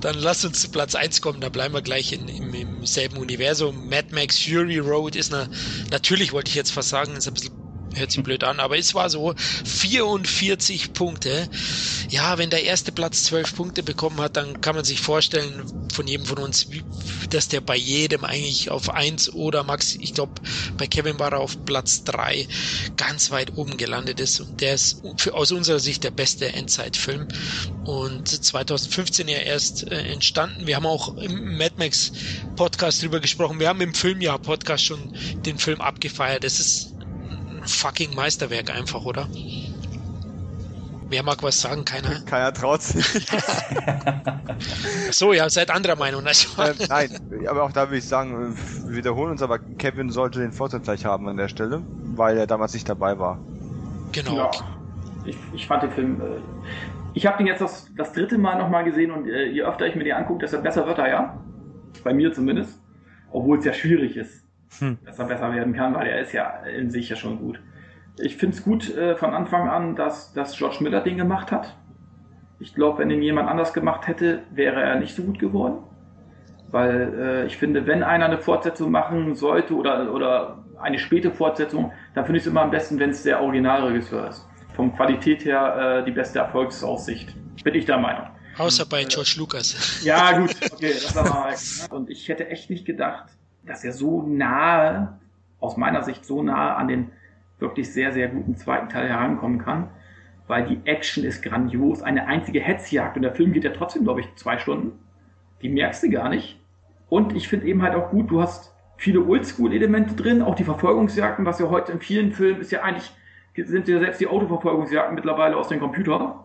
[0.00, 3.16] dann lass uns zu Platz 1 kommen, da bleiben wir gleich in, im, im selben
[3.16, 3.88] Universum.
[3.88, 5.50] Mad Max Fury Road ist eine,
[5.90, 7.52] natürlich wollte ich jetzt fast sagen, ist ein bisschen,
[7.94, 9.34] hört sich blöd an, aber es war so,
[9.64, 11.48] 44 Punkte.
[12.10, 15.62] Ja, wenn der erste Platz 12 Punkte bekommen hat, dann kann man sich vorstellen,
[15.92, 16.66] von jedem von uns,
[17.30, 20.32] dass der bei jedem eigentlich auf 1 oder max, ich glaube,
[20.76, 22.46] bei Kevin war er auf Platz 3
[22.96, 27.28] ganz weit oben gelandet ist und der ist für, aus unserer Sicht der beste Endzeitfilm
[27.84, 30.66] und 2015 ja erst äh, entstanden.
[30.66, 32.12] Wir haben auch im Mad Max
[32.56, 33.60] Podcast drüber gesprochen.
[33.60, 35.14] Wir haben im Filmjahr Podcast schon
[35.44, 36.44] den Film abgefeiert.
[36.44, 36.93] Es ist
[37.66, 39.28] fucking Meisterwerk einfach, oder?
[41.09, 41.85] Wer mag was sagen?
[41.85, 42.20] Keiner?
[42.27, 43.27] Keiner traut sich.
[45.11, 46.27] So, ja, seid anderer Meinung.
[46.27, 50.41] Also, ähm, nein, aber auch da würde ich sagen, wir wiederholen uns, aber Kevin sollte
[50.41, 51.82] den Vorteil gleich haben an der Stelle,
[52.15, 53.39] weil er damals nicht dabei war.
[54.12, 54.36] genau.
[54.36, 54.51] Ja,
[55.24, 56.20] ich, ich fand den Film.
[56.20, 56.41] Äh,
[57.15, 59.95] ich habe den jetzt das, das dritte Mal nochmal gesehen und äh, je öfter ich
[59.95, 61.39] mir den angucke, desto besser wird er ja.
[62.03, 62.81] Bei mir zumindest.
[63.31, 64.43] Obwohl es ja schwierig ist,
[64.80, 64.98] Hm.
[65.05, 67.60] dass er besser werden kann, weil er ist ja in sich ja schon gut.
[68.18, 71.76] Ich finde es gut äh, von Anfang an, dass, dass George Miller den gemacht hat.
[72.60, 75.78] Ich glaube, wenn ihn jemand anders gemacht hätte, wäre er nicht so gut geworden.
[76.70, 81.92] Weil äh, ich finde, wenn einer eine Fortsetzung machen sollte oder, oder eine späte Fortsetzung,
[82.15, 84.47] dann finde ich es immer am besten, wenn es der Originalregisseur ist.
[84.74, 87.34] Vom Qualität her äh, die beste Erfolgsaussicht.
[87.62, 88.26] Bin ich der Meinung.
[88.58, 90.02] Außer bei George Lucas.
[90.05, 91.55] Ja, gut, okay, das war mal.
[91.90, 93.26] Und ich hätte echt nicht gedacht,
[93.67, 95.18] dass er so nahe,
[95.60, 97.10] aus meiner Sicht so nahe an den
[97.59, 99.89] wirklich sehr, sehr guten zweiten Teil herankommen kann.
[100.47, 104.20] Weil die Action ist grandios, eine einzige Hetzjagd und der Film geht ja trotzdem, glaube
[104.20, 104.99] ich, zwei Stunden.
[105.62, 106.60] Die merkst du gar nicht.
[107.09, 111.47] Und ich finde eben halt auch gut, du hast viele Oldschool-Elemente drin, auch die Verfolgungsjagden,
[111.47, 113.10] was ja heute in vielen Filmen ist ja eigentlich,
[113.57, 116.44] sind ja selbst die Autoverfolgungsjagden mittlerweile aus dem Computer.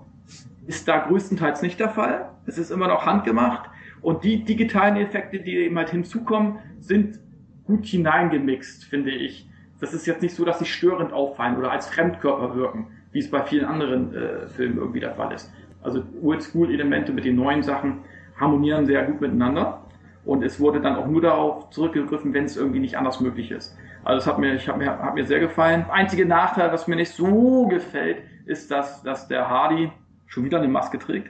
[0.68, 2.30] Ist da größtenteils nicht der Fall.
[2.46, 3.69] Es ist immer noch handgemacht.
[4.02, 7.20] Und die digitalen Effekte, die eben halt hinzukommen, sind
[7.66, 9.48] gut hineingemixt, finde ich.
[9.80, 13.30] Das ist jetzt nicht so, dass sie störend auffallen oder als Fremdkörper wirken, wie es
[13.30, 15.52] bei vielen anderen äh, Filmen irgendwie der Fall ist.
[15.82, 18.00] Also Oldschool-Elemente mit den neuen Sachen
[18.38, 19.86] harmonieren sehr gut miteinander.
[20.26, 23.78] Und es wurde dann auch nur darauf zurückgegriffen, wenn es irgendwie nicht anders möglich ist.
[24.04, 25.86] Also es hat mir, ich hab mir, hat mir sehr gefallen.
[25.90, 29.92] Einzige Nachteil, was mir nicht so gefällt, ist, dass, dass der Hardy
[30.28, 31.30] schon wieder eine Maske trägt.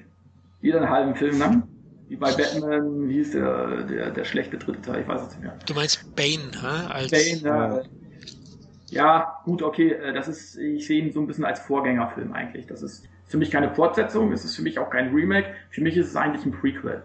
[0.62, 1.64] Wieder einen halben Film lang.
[2.10, 5.44] Wie bei Batman, wie hieß der, der, der schlechte dritte Teil, ich weiß es nicht
[5.44, 5.54] mehr.
[5.68, 6.92] Du meinst Bane, hä?
[6.92, 11.46] Als, Bane, äh, ja, gut, okay, äh, das ist, ich sehe ihn so ein bisschen
[11.46, 12.66] als Vorgängerfilm eigentlich.
[12.66, 15.96] Das ist für mich keine Fortsetzung, es ist für mich auch kein Remake, für mich
[15.98, 17.04] ist es eigentlich ein Prequel.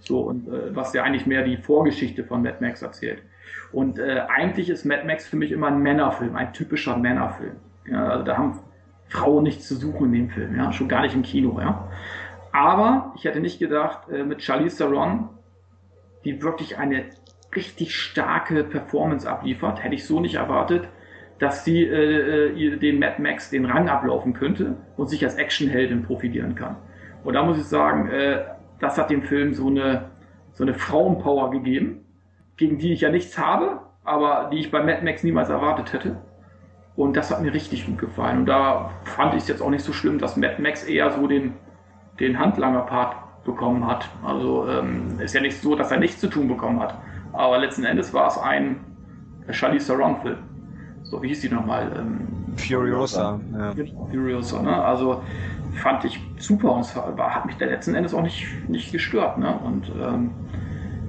[0.00, 3.22] So, und äh, was ja eigentlich mehr die Vorgeschichte von Mad Max erzählt.
[3.72, 7.56] Und äh, eigentlich ist Mad Max für mich immer ein Männerfilm, ein typischer Männerfilm.
[7.90, 8.60] Ja, also da haben
[9.08, 11.88] Frauen nichts zu suchen in dem Film, ja, schon gar nicht im Kino, ja.
[12.54, 15.28] Aber ich hätte nicht gedacht, äh, mit Charlize Theron,
[16.24, 17.06] die wirklich eine
[17.56, 20.88] richtig starke Performance abliefert, hätte ich so nicht erwartet,
[21.40, 26.04] dass sie äh, äh dem Mad Max den Rang ablaufen könnte und sich als Actionheldin
[26.04, 26.76] profilieren kann.
[27.24, 28.44] Und da muss ich sagen, äh,
[28.78, 30.10] das hat dem Film so eine,
[30.52, 32.04] so eine Frauenpower gegeben,
[32.56, 36.20] gegen die ich ja nichts habe, aber die ich bei Mad Max niemals erwartet hätte.
[36.94, 38.38] Und das hat mir richtig gut gefallen.
[38.38, 41.26] Und da fand ich es jetzt auch nicht so schlimm, dass Mad Max eher so
[41.26, 41.54] den,
[42.20, 44.08] den Handlanger-Part bekommen hat.
[44.24, 46.94] Also ähm, ist ja nicht so, dass er nichts zu tun bekommen hat.
[47.32, 48.80] Aber letzten Endes war es ein
[49.50, 50.38] Charlize Theron-Film.
[51.02, 51.92] So, wie hieß die nochmal?
[51.98, 53.40] Ähm, Furiosa.
[53.52, 53.72] Ja.
[54.10, 54.82] Furiosa, ne?
[54.82, 55.22] Also
[55.74, 59.38] fand ich super und war, hat mich da letzten Endes auch nicht, nicht gestört.
[59.38, 59.58] Ne?
[59.64, 60.30] Und ähm,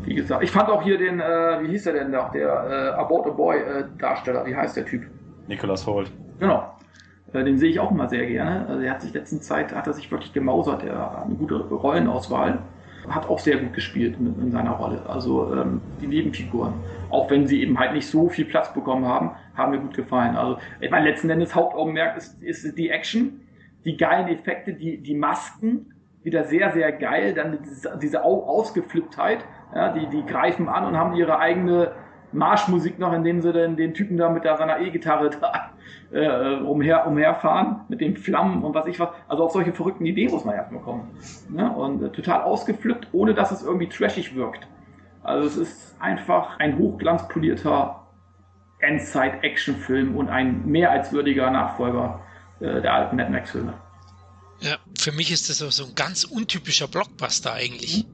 [0.03, 2.99] wie gesagt, ich fand auch hier den, äh, wie hieß der denn da, der äh,
[2.99, 5.03] About a Boy äh, Darsteller, wie heißt der Typ?
[5.47, 6.11] Nicholas Holt.
[6.39, 6.74] Genau.
[7.35, 8.67] Äh, den sehe ich auch immer sehr gerne.
[8.67, 11.55] Also er hat sich letzten Zeit, hat er sich wirklich gemausert, er hat eine gute
[11.55, 12.59] Rollenauswahl.
[13.07, 15.03] Hat auch sehr gut gespielt in, in seiner Rolle.
[15.07, 16.73] Also ähm, die Nebenfiguren.
[17.11, 20.35] Auch wenn sie eben halt nicht so viel Platz bekommen haben, haben mir gut gefallen.
[20.35, 23.41] Also ich meine, letzten Endes Hauptaugenmerk ist, ist die Action,
[23.83, 27.35] die geilen Effekte, die, die Masken, wieder sehr, sehr geil.
[27.35, 31.91] Dann diese, diese Ausgeflipptheit, ja, die, die greifen an und haben ihre eigene
[32.35, 35.71] Marschmusik noch, indem sie dann den Typen da mit der, seiner E-Gitarre da
[36.11, 39.09] äh, umher, umherfahren, mit den Flammen und was ich was.
[39.27, 41.17] Also auf solche verrückten Ideen muss man erstmal kommen.
[41.49, 41.71] Ne?
[41.71, 44.67] Und äh, total ausgeflippt, ohne dass es irgendwie trashig wirkt.
[45.23, 48.03] Also es ist einfach ein hochglanzpolierter
[48.79, 52.21] Endzeit-Action-Film und ein mehr als würdiger Nachfolger
[52.59, 53.73] äh, der alten Mad Max-Filme.
[54.59, 58.05] Ja, für mich ist das auch so ein ganz untypischer Blockbuster eigentlich.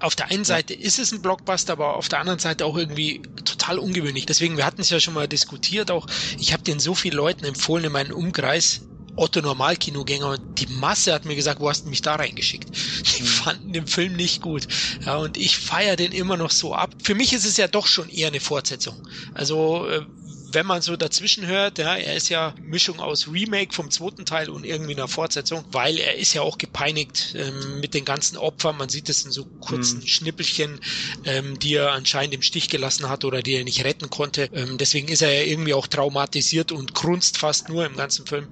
[0.00, 3.22] Auf der einen Seite ist es ein Blockbuster, aber auf der anderen Seite auch irgendwie
[3.44, 4.26] total ungewöhnlich.
[4.26, 6.06] Deswegen, wir hatten es ja schon mal diskutiert auch.
[6.38, 8.80] Ich habe den so vielen Leuten empfohlen in meinem Umkreis,
[9.16, 12.70] Otto Normalkinogänger und die Masse hat mir gesagt, wo hast du mich da reingeschickt?
[13.18, 13.26] Die mhm.
[13.26, 14.66] fanden den Film nicht gut.
[15.04, 16.94] Ja, und ich feiere den immer noch so ab.
[17.02, 18.96] Für mich ist es ja doch schon eher eine Fortsetzung.
[19.34, 20.06] Also äh,
[20.52, 24.50] wenn man so dazwischen hört, ja, er ist ja Mischung aus Remake vom zweiten Teil
[24.50, 28.76] und irgendwie einer Fortsetzung, weil er ist ja auch gepeinigt ähm, mit den ganzen Opfern.
[28.76, 30.06] Man sieht es in so kurzen mhm.
[30.06, 30.80] Schnippelchen,
[31.24, 34.48] ähm, die er anscheinend im Stich gelassen hat oder die er nicht retten konnte.
[34.52, 38.48] Ähm, deswegen ist er ja irgendwie auch traumatisiert und grunzt fast nur im ganzen Film.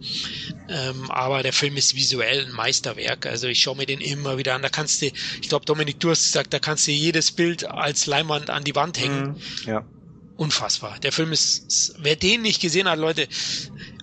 [0.69, 3.27] Ähm, aber der Film ist visuell ein Meisterwerk.
[3.27, 4.63] Also ich schaue mir den immer wieder an.
[4.63, 8.07] Da kannst du, ich glaube, Dominik, du hast gesagt, da kannst du jedes Bild als
[8.07, 9.29] Leinwand an die Wand hängen.
[9.29, 9.37] Mhm.
[9.65, 9.87] Ja
[10.39, 10.99] unfassbar.
[11.03, 13.27] Der Film ist, wer den nicht gesehen hat, Leute,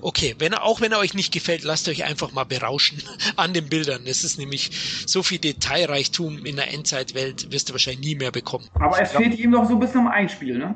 [0.01, 3.01] okay, wenn er, auch wenn er euch nicht gefällt, lasst euch einfach mal berauschen
[3.37, 4.01] an den Bildern.
[4.05, 8.67] Es ist nämlich so viel Detailreichtum in der Endzeitwelt, wirst du wahrscheinlich nie mehr bekommen.
[8.73, 10.75] Aber es fehlt ihm doch so ein bisschen am Einspiel, ne?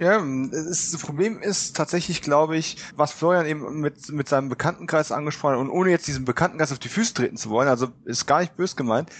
[0.00, 5.52] Ja, das Problem ist tatsächlich, glaube ich, was Florian eben mit, mit seinem Bekanntenkreis angesprochen
[5.52, 8.40] hat und ohne jetzt diesem Bekanntenkreis auf die Füße treten zu wollen, also ist gar
[8.40, 9.10] nicht bös gemeint,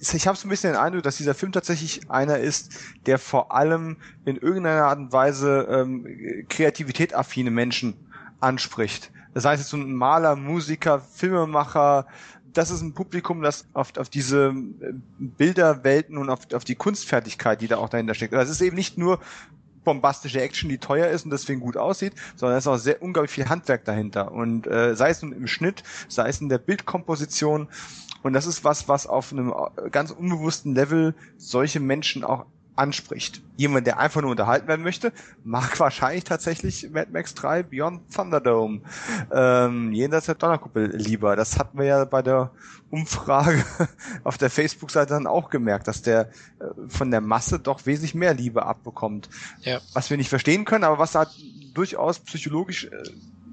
[0.00, 2.72] ich habe so ein bisschen den Eindruck, dass dieser Film tatsächlich einer ist,
[3.06, 7.94] der vor allem in irgendeiner Art und Weise ähm, kreativitätaffine Menschen
[8.40, 9.12] anspricht.
[9.34, 12.06] Das heißt jetzt so ein Maler, Musiker, Filmemacher,
[12.52, 17.60] das ist ein Publikum, das auf, auf diese äh, Bilderwelten und auf, auf die Kunstfertigkeit,
[17.60, 18.32] die da auch dahinter steckt.
[18.32, 19.20] Das ist eben nicht nur
[19.84, 23.32] bombastische Action, die teuer ist und deswegen gut aussieht, sondern es ist auch sehr unglaublich
[23.32, 24.32] viel Handwerk dahinter.
[24.32, 27.68] Und äh, sei es nun im Schnitt, sei es in der Bildkomposition,
[28.22, 29.52] und das ist was, was auf einem
[29.90, 32.46] ganz unbewussten Level solche Menschen auch
[32.80, 33.42] anspricht.
[33.56, 35.12] Jemand, der einfach nur unterhalten werden möchte,
[35.44, 38.80] mag wahrscheinlich tatsächlich Mad Max 3 Beyond Thunderdome
[39.32, 41.36] ähm, jenseits der Donnerkuppel lieber.
[41.36, 42.50] Das hatten wir ja bei der
[42.90, 43.64] Umfrage
[44.24, 48.34] auf der Facebook-Seite dann auch gemerkt, dass der äh, von der Masse doch wesentlich mehr
[48.34, 49.28] Liebe abbekommt.
[49.60, 49.80] Ja.
[49.92, 51.26] Was wir nicht verstehen können, aber was da
[51.74, 53.02] durchaus psychologisch äh,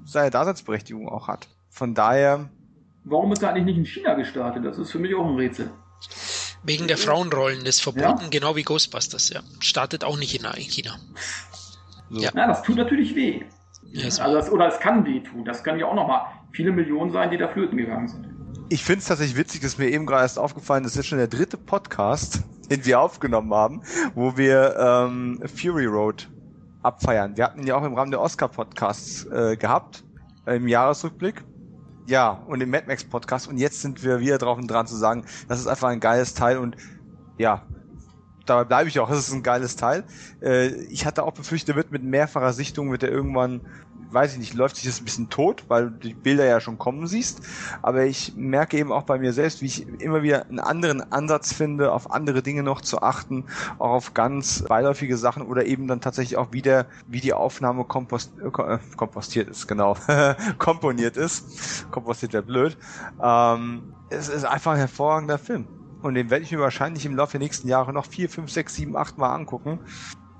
[0.06, 1.48] seine Daseinsberechtigung auch hat.
[1.68, 2.48] Von daher
[3.08, 4.64] warum ist er eigentlich nicht in China gestartet?
[4.64, 5.70] Das ist für mich auch ein Rätsel.
[6.62, 8.28] Wegen der Frauenrollen ist verboten, ja?
[8.30, 9.40] genau wie Ghostbusters, ja.
[9.60, 10.96] Startet auch nicht in China.
[12.10, 12.20] So.
[12.20, 12.30] Ja.
[12.34, 13.42] Na, das tut natürlich weh.
[13.92, 15.44] Ja, also das, oder es kann weh tun.
[15.44, 16.22] Das kann ja auch nochmal
[16.52, 18.26] viele Millionen sein, die da flöten gegangen sind.
[18.70, 21.18] Ich finde es tatsächlich witzig, dass mir eben gerade erst aufgefallen ist, das ist schon
[21.18, 23.82] der dritte Podcast, den wir aufgenommen haben,
[24.14, 26.28] wo wir ähm, Fury Road
[26.82, 27.36] abfeiern.
[27.36, 30.04] Wir hatten ihn ja auch im Rahmen der Oscar-Podcasts äh, gehabt,
[30.46, 31.42] im Jahresrückblick.
[32.08, 33.48] Ja, und im Mad Max Podcast.
[33.48, 36.32] Und jetzt sind wir wieder drauf und dran zu sagen, das ist einfach ein geiles
[36.32, 36.74] Teil und
[37.36, 37.66] ja,
[38.46, 40.04] dabei bleibe ich auch, es ist ein geiles Teil.
[40.40, 43.60] Äh, ich hatte auch befürchtet, wird mit mehrfacher Sichtung wird er irgendwann
[44.10, 46.78] weiß ich nicht, läuft sich das ein bisschen tot, weil du die Bilder ja schon
[46.78, 47.40] kommen siehst.
[47.82, 51.52] Aber ich merke eben auch bei mir selbst, wie ich immer wieder einen anderen Ansatz
[51.52, 53.44] finde, auf andere Dinge noch zu achten,
[53.78, 58.32] auch auf ganz beiläufige Sachen oder eben dann tatsächlich auch wieder, wie die Aufnahme kompost,
[58.38, 59.96] äh, kompostiert ist, genau,
[60.58, 61.90] komponiert ist.
[61.90, 62.76] Kompostiert wäre blöd.
[63.22, 65.66] Ähm, es ist einfach ein hervorragender Film.
[66.00, 68.74] Und den werde ich mir wahrscheinlich im Laufe der nächsten Jahre noch vier, fünf, sechs,
[68.74, 69.80] sieben, acht Mal angucken,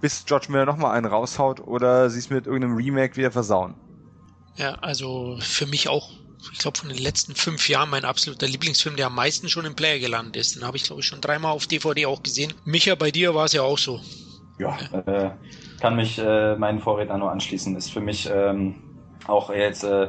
[0.00, 3.74] bis George Miller nochmal einen raushaut oder sie es mit irgendeinem Remake wieder versauen.
[4.56, 6.10] Ja, also für mich auch,
[6.52, 9.76] ich glaube, von den letzten fünf Jahren mein absoluter Lieblingsfilm, der am meisten schon im
[9.76, 10.56] Player gelandet ist.
[10.56, 12.52] Den habe ich, glaube ich, schon dreimal auf DVD auch gesehen.
[12.64, 14.00] Micha, bei dir war es ja auch so.
[14.58, 15.30] Ja, äh,
[15.80, 17.76] kann mich äh, meinen Vorredner nur anschließen.
[17.76, 18.74] Ist für mich ähm,
[19.28, 20.08] auch jetzt äh,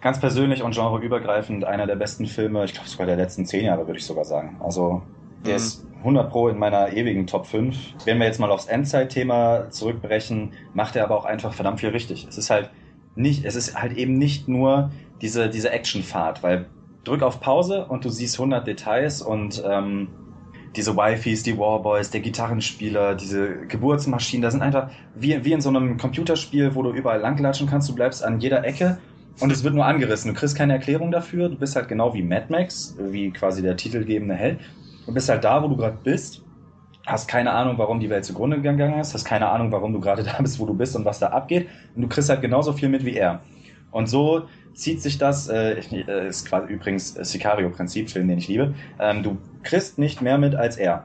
[0.00, 3.86] ganz persönlich und genreübergreifend einer der besten Filme, ich glaube sogar der letzten zehn Jahre,
[3.86, 4.60] würde ich sogar sagen.
[4.60, 5.02] Also
[5.44, 5.56] der mhm.
[5.56, 7.76] ist 100 Pro in meiner ewigen Top 5.
[8.04, 12.26] Wenn wir jetzt mal aufs Endzeit-Thema zurückbrechen, macht er aber auch einfach verdammt viel richtig.
[12.28, 12.70] Es ist halt
[13.14, 16.66] nicht, es ist halt eben nicht nur diese, diese Actionfahrt, weil
[17.04, 20.08] drück auf Pause und du siehst 100 Details und ähm,
[20.76, 25.70] diese Wifis, die Warboys, der Gitarrenspieler, diese Geburtsmaschinen, da sind einfach wie, wie in so
[25.70, 28.98] einem Computerspiel, wo du überall langlatschen kannst, du bleibst an jeder Ecke
[29.40, 30.32] und es wird nur angerissen.
[30.32, 33.76] Du kriegst keine Erklärung dafür, du bist halt genau wie Mad Max, wie quasi der
[33.76, 34.60] titelgebende Held.
[35.06, 36.42] Du bist halt da, wo du gerade bist,
[37.06, 40.22] hast keine Ahnung, warum die Welt zugrunde gegangen ist, hast keine Ahnung, warum du gerade
[40.24, 42.88] da bist, wo du bist und was da abgeht und du kriegst halt genauso viel
[42.88, 43.40] mit wie er.
[43.92, 44.42] Und so
[44.74, 49.38] zieht sich das, äh, äh ist quasi übrigens Sicario-Prinzip, Film, den ich liebe, ähm, du
[49.62, 51.04] kriegst nicht mehr mit als er.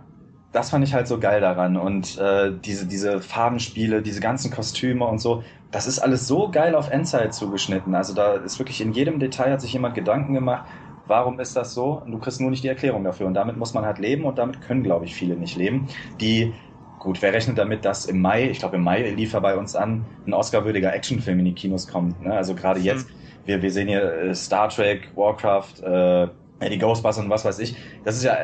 [0.51, 5.05] Das fand ich halt so geil daran und äh, diese, diese Farbenspiele, diese ganzen Kostüme
[5.05, 7.95] und so, das ist alles so geil auf Endzeit zugeschnitten.
[7.95, 10.65] Also da ist wirklich in jedem Detail hat sich jemand Gedanken gemacht,
[11.11, 12.01] warum ist das so?
[12.03, 13.27] Und du kriegst nur nicht die Erklärung dafür.
[13.27, 15.87] Und damit muss man halt leben und damit können, glaube ich, viele nicht leben,
[16.19, 16.53] die
[17.01, 19.75] Gut, wer rechnet damit, dass im Mai, ich glaube im Mai lief er bei uns
[19.75, 22.21] an, ein Oscar-würdiger Actionfilm in die Kinos kommt.
[22.21, 22.31] Ne?
[22.31, 23.13] Also gerade jetzt, mhm.
[23.47, 27.75] wir, wir sehen hier äh, Star Trek, Warcraft, äh, die Ghostbusters und was weiß ich.
[28.03, 28.37] Das ist ja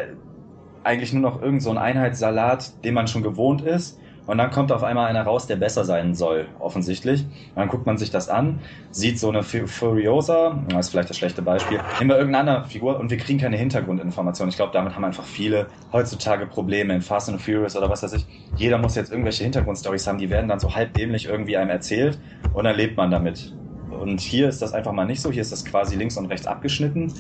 [0.84, 4.00] eigentlich nur noch irgend so ein Einheitssalat, den man schon gewohnt ist.
[4.28, 7.24] Und dann kommt auf einmal einer raus, der besser sein soll, offensichtlich.
[7.24, 8.60] Und dann guckt man sich das an,
[8.92, 13.00] sieht so eine Furiosa, das ist vielleicht das schlechte Beispiel, nehmen wir irgendeine andere Figur
[13.00, 14.50] und wir kriegen keine Hintergrundinformationen.
[14.50, 18.14] Ich glaube, damit haben einfach viele heutzutage Probleme in Fast and Furious oder was weiß
[18.14, 18.26] ich.
[18.58, 22.20] Jeder muss jetzt irgendwelche Hintergrundstories haben, die werden dann so halb dämlich irgendwie einem erzählt
[22.54, 23.54] und dann lebt man damit.
[23.90, 25.32] Und hier ist das einfach mal nicht so.
[25.32, 27.12] Hier ist das quasi links und rechts abgeschnitten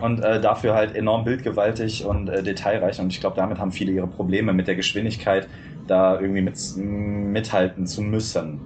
[0.00, 3.00] und äh, dafür halt enorm bildgewaltig und äh, detailreich.
[3.00, 5.48] Und ich glaube, damit haben viele ihre Probleme mit der Geschwindigkeit
[5.88, 8.60] da irgendwie mit, mithalten zu müssen.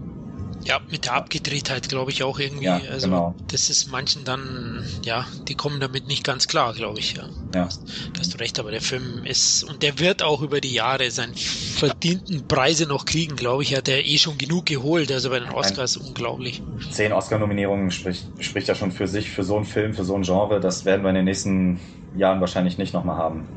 [0.65, 2.67] Ja, mit der Abgedrehtheit glaube ich auch irgendwie.
[2.67, 3.34] Ja, also genau.
[3.49, 7.15] das ist manchen dann, ja, die kommen damit nicht ganz klar, glaube ich.
[7.15, 7.25] Ja.
[7.55, 7.68] ja.
[8.12, 11.10] Da hast du recht, aber der Film ist, und der wird auch über die Jahre
[11.10, 13.75] seinen verdienten Preise noch kriegen, glaube ich.
[13.75, 16.62] Hat er eh schon genug geholt, also bei den Oscars Ein, unglaublich.
[16.91, 20.23] Zehn Oscar-Nominierungen spricht, spricht ja schon für sich, für so einen Film, für so ein
[20.23, 20.60] Genre.
[20.60, 21.81] Das werden wir in den nächsten
[22.15, 23.49] Jahren wahrscheinlich nicht nochmal haben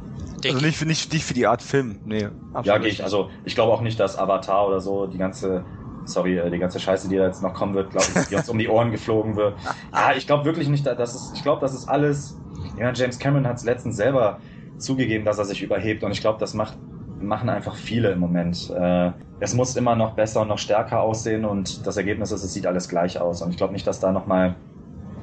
[0.48, 2.30] Also nicht, nicht, nicht für die Art Film, nee.
[2.64, 3.04] Ja, gehe ich.
[3.04, 5.68] Also ich glaube auch nicht, dass Avatar oder so die ganze,
[6.04, 8.50] sorry, äh, die ganze Scheiße, die da jetzt noch kommen wird, glaube ich, die uns
[8.50, 9.60] um die Ohren geflogen wird.
[9.94, 12.42] Ja, ich glaube wirklich nicht, dass es, ich glaube, das ist alles,
[12.76, 14.40] ja, James Cameron hat es letztens selber
[14.78, 16.80] zugegeben, dass er sich überhebt und ich glaube, das macht
[17.18, 18.70] machen einfach viele im Moment.
[18.70, 22.52] Äh, es muss immer noch besser und noch stärker aussehen und das Ergebnis ist, es
[22.54, 23.42] sieht alles gleich aus.
[23.42, 24.62] Und ich glaube nicht, dass da nochmal,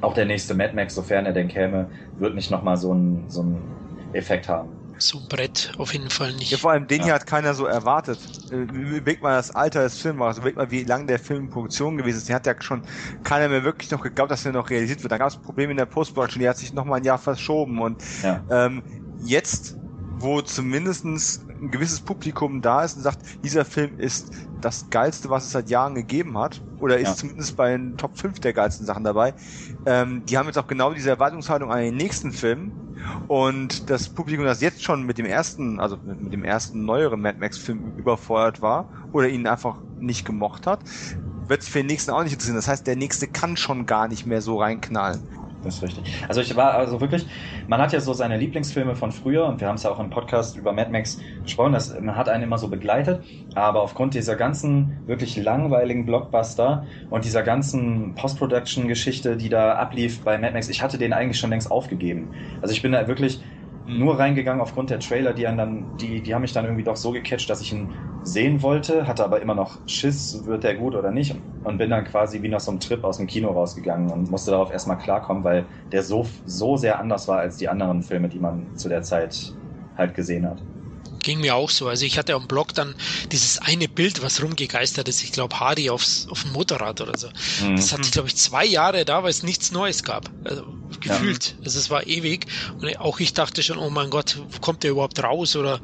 [0.01, 3.41] auch der nächste Mad Max, sofern er denn käme, wird nicht nochmal so einen so
[3.41, 3.73] einen
[4.11, 6.51] Effekt haben so ein Brett auf jeden Fall nicht.
[6.51, 7.05] Ja, vor allem den ja.
[7.05, 8.19] hier hat keiner so erwartet.
[8.51, 11.49] Äh, überleg mal das Alter des Films, also überleg mal, wie lange der Film in
[11.49, 12.29] Produktion gewesen ist.
[12.29, 12.83] Den hat ja schon
[13.23, 15.11] keiner mehr wirklich noch geglaubt, dass er noch realisiert wird.
[15.11, 17.81] Da gab es Probleme in der Postproduktion, die hat sich noch mal ein Jahr verschoben
[17.81, 18.43] und ja.
[18.49, 18.83] ähm,
[19.23, 19.77] jetzt
[20.19, 25.45] wo zumindestens ein gewisses Publikum da ist und sagt, dieser Film ist das geilste, was
[25.45, 27.15] es seit Jahren gegeben hat, oder ist ja.
[27.15, 29.33] zumindest bei den Top 5 der geilsten Sachen dabei.
[29.85, 32.71] Ähm, die haben jetzt auch genau diese Erwartungshaltung an den nächsten Film.
[33.27, 37.37] Und das Publikum, das jetzt schon mit dem ersten, also mit dem ersten neueren Mad
[37.39, 40.79] Max Film überfordert war oder ihn einfach nicht gemocht hat,
[41.47, 42.55] wird es für den nächsten auch nicht interessieren.
[42.55, 45.21] Das heißt, der nächste kann schon gar nicht mehr so reinknallen
[45.63, 46.05] das ist richtig.
[46.27, 47.27] Also ich war also wirklich,
[47.67, 50.09] man hat ja so seine Lieblingsfilme von früher und wir haben es ja auch im
[50.09, 53.25] Podcast über Mad Max gesprochen, dass man hat einen immer so begleitet,
[53.55, 60.37] aber aufgrund dieser ganzen wirklich langweiligen Blockbuster und dieser ganzen Post-Production-Geschichte, die da ablief bei
[60.37, 62.31] Mad Max, ich hatte den eigentlich schon längst aufgegeben.
[62.61, 63.43] Also ich bin da wirklich
[63.85, 67.11] nur reingegangen aufgrund der Trailer, die dann, die, die haben mich dann irgendwie doch so
[67.11, 71.11] gecatcht, dass ich ihn sehen wollte, hatte aber immer noch Schiss, wird der gut oder
[71.11, 71.35] nicht.
[71.61, 74.51] Und bin dann quasi wie nach so einem Trip aus dem Kino rausgegangen und musste
[74.51, 78.39] darauf erstmal klarkommen, weil der so, so sehr anders war als die anderen Filme, die
[78.39, 79.57] man zu der Zeit
[79.95, 80.65] halt gesehen hat
[81.23, 81.87] ging mir auch so.
[81.87, 82.95] Also ich hatte am Blog dann
[83.31, 85.23] dieses eine Bild, was rumgegeistert ist.
[85.23, 87.29] Ich glaube, Hardy aufs, auf dem Motorrad oder so.
[87.65, 87.77] Mhm.
[87.77, 90.29] Das hatte ich, glaube ich, zwei Jahre da, weil es nichts Neues gab.
[90.43, 90.65] Also,
[90.99, 91.55] gefühlt.
[91.57, 91.65] Ja.
[91.65, 92.45] Also es war ewig.
[92.79, 95.79] Und auch ich dachte schon, oh mein Gott, kommt der überhaupt raus oder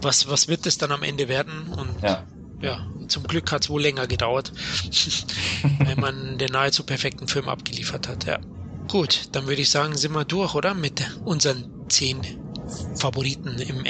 [0.00, 1.68] was, was wird das dann am Ende werden?
[1.76, 2.24] Und ja,
[2.62, 4.52] ja zum Glück hat es wohl länger gedauert,
[5.78, 8.38] wenn man den nahezu perfekten Film abgeliefert hat, ja.
[8.88, 10.74] Gut, dann würde ich sagen, sind wir durch, oder?
[10.74, 12.20] Mit unseren zehn
[12.96, 13.84] Favoriten im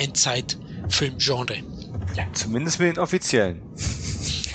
[0.88, 1.62] Endzeit-Filmgenre.
[2.16, 3.62] Ja, zumindest mit den offiziellen.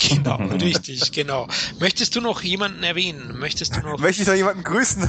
[0.06, 1.48] Genau, richtig, genau.
[1.80, 3.38] Möchtest du noch jemanden erwähnen?
[3.38, 3.98] Möchtest du noch?
[3.98, 5.02] Möchte ich noch jemanden grüßen?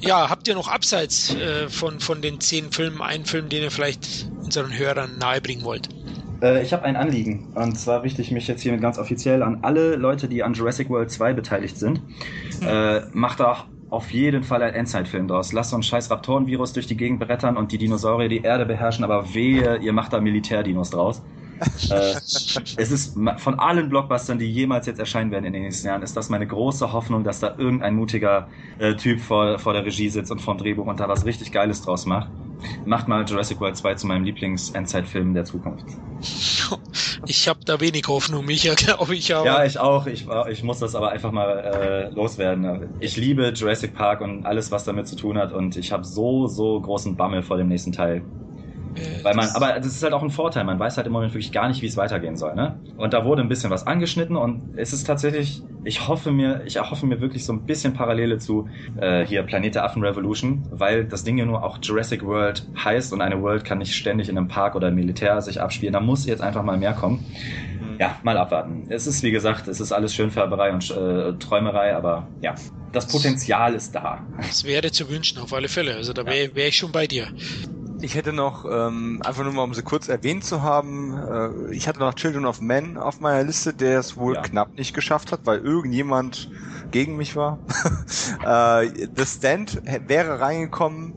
[0.00, 3.70] Ja, habt ihr noch abseits äh, von, von den zehn Filmen einen Film, den ihr
[3.70, 5.88] vielleicht unseren Hörern nahebringen wollt?
[6.42, 7.52] Äh, ich habe ein Anliegen.
[7.54, 10.90] Und zwar richte ich mich jetzt hiermit ganz offiziell an alle Leute, die an Jurassic
[10.90, 12.00] World 2 beteiligt sind.
[12.58, 12.68] Hm.
[12.68, 15.52] Äh, macht da auf jeden Fall ein Endzeitfilm draus.
[15.52, 19.04] Lasst so ein scheiß Raptorenvirus durch die Gegend brettern und die Dinosaurier die Erde beherrschen,
[19.04, 21.22] aber wehe, ihr macht da Militärdinos draus
[21.90, 22.14] äh,
[22.76, 26.16] es ist von allen Blockbustern, die jemals jetzt erscheinen werden in den nächsten Jahren, ist
[26.16, 30.30] das meine große Hoffnung, dass da irgendein mutiger äh, Typ vor, vor der Regie sitzt
[30.30, 32.32] und vom Drehbuch und da was richtig Geiles draus macht.
[32.84, 35.86] Macht mal Jurassic World 2 zu meinem Lieblings-Endzeitfilm der Zukunft.
[37.26, 39.34] Ich habe da wenig Hoffnung, Micha, glaube ich.
[39.34, 40.06] Aber ja, ich auch.
[40.06, 42.94] Ich, ich muss das aber einfach mal äh, loswerden.
[42.98, 46.46] Ich liebe Jurassic Park und alles, was damit zu tun hat und ich habe so,
[46.46, 48.28] so großen Bammel vor dem nächsten Teil.
[48.96, 50.64] Äh, Weil man, aber das ist halt auch ein Vorteil.
[50.64, 52.54] Man weiß halt im Moment wirklich gar nicht, wie es weitergehen soll.
[52.54, 52.78] Ne?
[52.96, 56.76] Und da wurde ein bisschen was angeschnitten und es ist tatsächlich, ich hoffe mir, ich
[56.76, 58.68] erhoffe mir wirklich so ein bisschen Parallele zu
[59.00, 63.12] äh, hier Planet der Affen Revolution, weil das Ding ja nur auch Jurassic World heißt
[63.12, 65.92] und eine World kann nicht ständig in einem Park oder im Militär sich abspielen.
[65.92, 67.24] Da muss jetzt einfach mal mehr kommen.
[67.80, 67.96] Mhm.
[67.98, 68.86] Ja, mal abwarten.
[68.88, 72.54] Es ist, wie gesagt, es ist alles Schönfärberei und äh, Träumerei, aber ja,
[72.92, 74.20] das Potenzial ist da.
[74.38, 75.94] Es wäre zu wünschen, auf alle Fälle.
[75.96, 77.28] Also da wäre wär ich schon bei dir.
[78.00, 81.88] Ich hätte noch, ähm, einfach nur mal, um sie kurz erwähnt zu haben, äh, ich
[81.88, 84.42] hatte noch Children of Men auf meiner Liste, der es wohl ja.
[84.42, 86.50] knapp nicht geschafft hat, weil irgendjemand
[86.90, 87.58] gegen mich war.
[88.44, 91.12] äh, The Stand wäre reingekommen.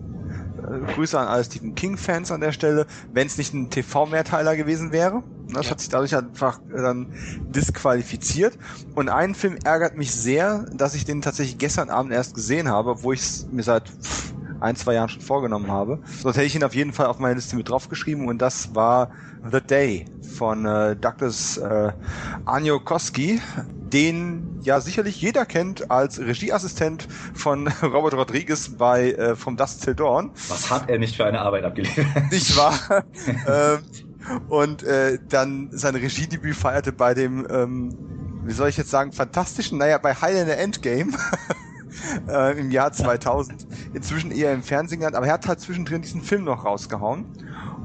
[0.58, 4.92] Äh, Grüße an alle Stephen King-Fans an der Stelle, wenn es nicht ein TV-Mehrteiler gewesen
[4.92, 5.24] wäre.
[5.50, 5.72] Das ja.
[5.72, 7.08] hat sich dadurch einfach dann
[7.50, 8.58] disqualifiziert.
[8.96, 13.04] Und ein Film ärgert mich sehr, dass ich den tatsächlich gestern Abend erst gesehen habe,
[13.04, 16.00] wo ich es mir seit pff, ein, zwei Jahren schon vorgenommen habe.
[16.22, 19.12] Sonst hätte ich ihn auf jeden Fall auf meine Liste mit draufgeschrieben und das war
[19.50, 20.06] The Day
[20.36, 21.92] von äh, Douglas äh,
[22.46, 23.42] Aniokoski,
[23.92, 29.96] den ja sicherlich jeder kennt als Regieassistent von Robert Rodriguez bei äh, From Dust Till
[29.96, 30.32] Dawn.
[30.50, 32.06] Was hat er nicht für eine Arbeit abgeliefert?
[32.32, 32.78] Nicht wahr?
[33.48, 33.80] ähm,
[34.50, 37.98] und äh, dann sein Regiedebüt feierte bei dem, ähm,
[38.44, 41.14] wie soll ich jetzt sagen, fantastischen, naja, bei Highlander Endgame.
[42.28, 43.66] äh, im Jahr 2000.
[43.94, 47.26] Inzwischen eher im Fernsehen genannt, aber er hat halt zwischendrin diesen Film noch rausgehauen.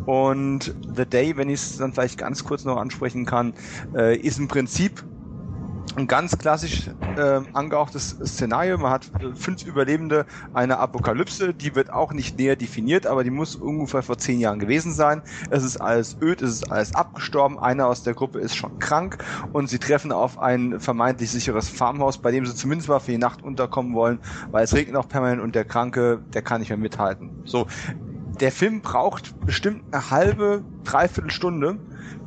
[0.06, 3.54] Und The Day, wenn ich es dann vielleicht ganz kurz noch ansprechen kann,
[3.94, 5.04] äh, ist im Prinzip
[5.96, 8.78] ein ganz klassisch äh, angehauchtes Szenario.
[8.78, 13.30] Man hat äh, fünf Überlebende einer Apokalypse, die wird auch nicht näher definiert, aber die
[13.30, 15.22] muss ungefähr vor zehn Jahren gewesen sein.
[15.50, 19.18] Es ist alles öd, es ist alles abgestorben, einer aus der Gruppe ist schon krank
[19.52, 23.18] und sie treffen auf ein vermeintlich sicheres Farmhaus, bei dem sie zumindest mal für die
[23.18, 24.18] Nacht unterkommen wollen,
[24.50, 27.30] weil es regnet auch permanent und der Kranke, der kann nicht mehr mithalten.
[27.44, 27.66] So,
[28.40, 31.78] der Film braucht bestimmt eine halbe, dreiviertel Stunde,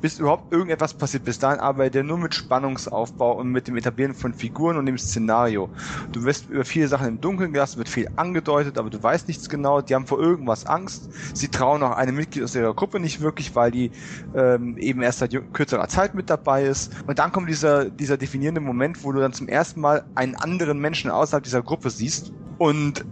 [0.02, 1.24] bis überhaupt irgendetwas passiert.
[1.24, 4.98] Bis dahin arbeitet er nur mit Spannungsaufbau und mit dem Etablieren von Figuren und dem
[4.98, 5.70] Szenario.
[6.12, 9.50] Du wirst über viele Sachen im Dunkeln gelassen, wird viel angedeutet, aber du weißt nichts
[9.50, 9.82] genau.
[9.82, 11.10] Die haben vor irgendwas Angst.
[11.34, 13.92] Sie trauen auch einem Mitglied aus ihrer Gruppe nicht wirklich, weil die
[14.36, 16.94] ähm, eben erst seit kürzerer Zeit mit dabei ist.
[17.08, 20.80] Und dann kommt dieser, dieser definierende Moment, wo du dann zum ersten Mal einen anderen
[20.80, 23.06] Menschen außerhalb dieser Gruppe siehst und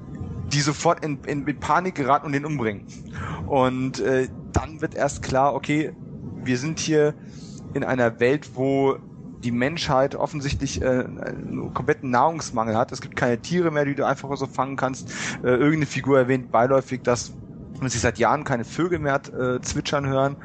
[0.54, 2.86] die sofort in, in, in Panik geraten und den umbringen.
[3.48, 5.94] Und äh, dann wird erst klar, okay,
[6.44, 7.14] wir sind hier
[7.74, 8.98] in einer Welt, wo
[9.44, 12.92] die Menschheit offensichtlich äh, einen kompletten Nahrungsmangel hat.
[12.92, 15.12] Es gibt keine Tiere mehr, die du einfach so fangen kannst.
[15.44, 17.34] Äh, irgendeine Figur erwähnt beiläufig, dass
[17.80, 20.38] man sich seit Jahren keine Vögel mehr hat, äh, zwitschern hören.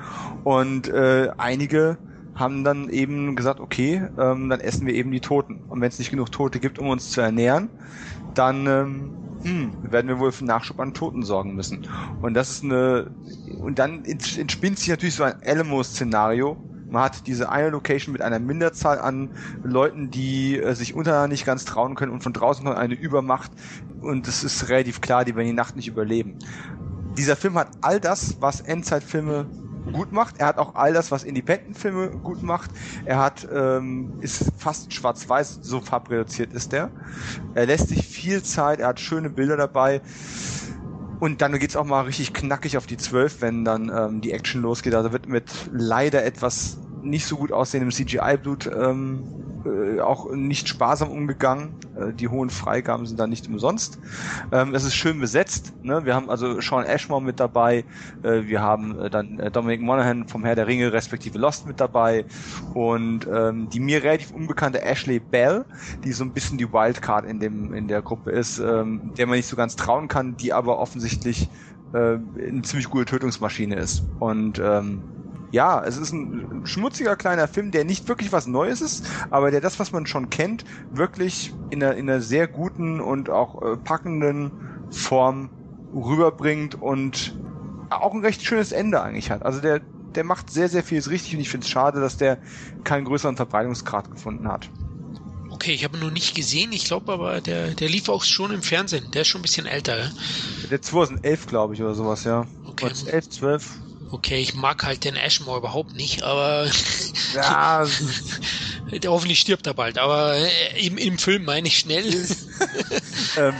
[0.45, 1.97] Und äh, einige
[2.35, 5.61] haben dann eben gesagt, okay, ähm, dann essen wir eben die Toten.
[5.69, 7.69] Und wenn es nicht genug Tote gibt, um uns zu ernähren,
[8.35, 9.11] dann ähm,
[9.43, 11.81] hm, werden wir wohl für Nachschub an Toten sorgen müssen.
[12.21, 13.11] Und das ist eine,
[13.61, 16.57] und dann entspinnt sich natürlich so ein Alamo-Szenario.
[16.91, 19.31] Man hat diese eine Location mit einer Minderzahl an
[19.63, 23.53] Leuten, die äh, sich untereinander nicht ganz trauen können und von draußen kommt eine Übermacht
[24.01, 26.39] und es ist relativ klar, die werden die Nacht nicht überleben.
[27.17, 29.51] Dieser Film hat all das, was Endzeitfilme
[29.93, 30.39] gut macht.
[30.39, 32.71] Er hat auch all das, was Independent-Filme gut macht.
[33.05, 36.91] Er hat ähm, ist fast schwarz-weiß, so farbreduziert ist er.
[37.55, 40.01] Er lässt sich viel Zeit, er hat schöne Bilder dabei.
[41.21, 44.63] Und dann geht's auch mal richtig knackig auf die zwölf, wenn dann ähm, die Action
[44.63, 44.95] losgeht.
[44.95, 51.11] Also wird mit leider etwas nicht so gut aussehendem CGI-Blut ähm, äh, auch nicht sparsam
[51.11, 51.75] umgegangen.
[51.97, 53.99] Äh, die hohen Freigaben sind da nicht umsonst.
[54.53, 55.73] Ähm, es ist schön besetzt.
[55.83, 56.05] Ne?
[56.05, 57.85] Wir haben also Sean Ashmore mit dabei.
[58.23, 61.81] Äh, wir haben äh, dann äh, Dominic Monaghan vom Herr der Ringe respektive Lost mit
[61.81, 62.25] dabei.
[62.75, 65.65] Und ähm, die mir relativ unbekannte Ashley Bell,
[66.05, 69.37] die so ein bisschen die Wildcard in, dem, in der Gruppe ist, ähm, der man
[69.37, 71.49] nicht so ganz trauen kann, die aber offensichtlich
[71.93, 74.03] äh, eine ziemlich gute Tötungsmaschine ist.
[74.19, 75.03] Und ähm,
[75.51, 79.61] ja, es ist ein schmutziger kleiner Film, der nicht wirklich was Neues ist, aber der
[79.61, 83.77] das, was man schon kennt, wirklich in einer, in einer sehr guten und auch äh,
[83.77, 84.53] packenden
[84.91, 85.51] Form
[85.95, 87.37] rüberbringt und
[87.91, 89.43] auch ein recht schönes Ende eigentlich hat.
[89.43, 89.81] Also der,
[90.15, 92.39] der macht sehr, sehr vieles richtig und ich finde es schade, dass der
[92.85, 94.69] keinen größeren Verbreitungsgrad gefunden hat.
[95.51, 96.73] Okay, ich habe ihn noch nicht gesehen.
[96.73, 99.11] Ich glaube aber, der, der lief auch schon im Fernsehen.
[99.13, 99.99] Der ist schon ein bisschen älter.
[99.99, 100.11] Ja?
[100.71, 102.47] Der 2011, glaube ich, oder sowas, ja.
[102.65, 102.93] Okay.
[103.07, 103.79] 11, 12.
[104.11, 106.71] Okay, ich mag halt den Ashmore überhaupt nicht, aber
[107.35, 107.87] Ja,
[109.07, 109.99] hoffentlich stirbt er bald.
[109.99, 112.07] Aber äh, im, im Film meine ich schnell.
[113.37, 113.55] ähm,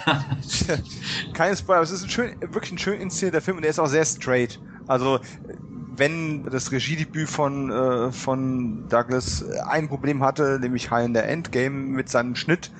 [1.35, 3.89] keine Spoiler, es ist ein schön, wirklich ein schön inszenierter Film und der ist auch
[3.89, 4.59] sehr straight.
[4.87, 5.21] Also
[5.69, 11.77] wenn das Regiedebüt von, äh, von Douglas ein Problem hatte, nämlich High in der Endgame
[11.77, 12.71] mit seinem Schnitt,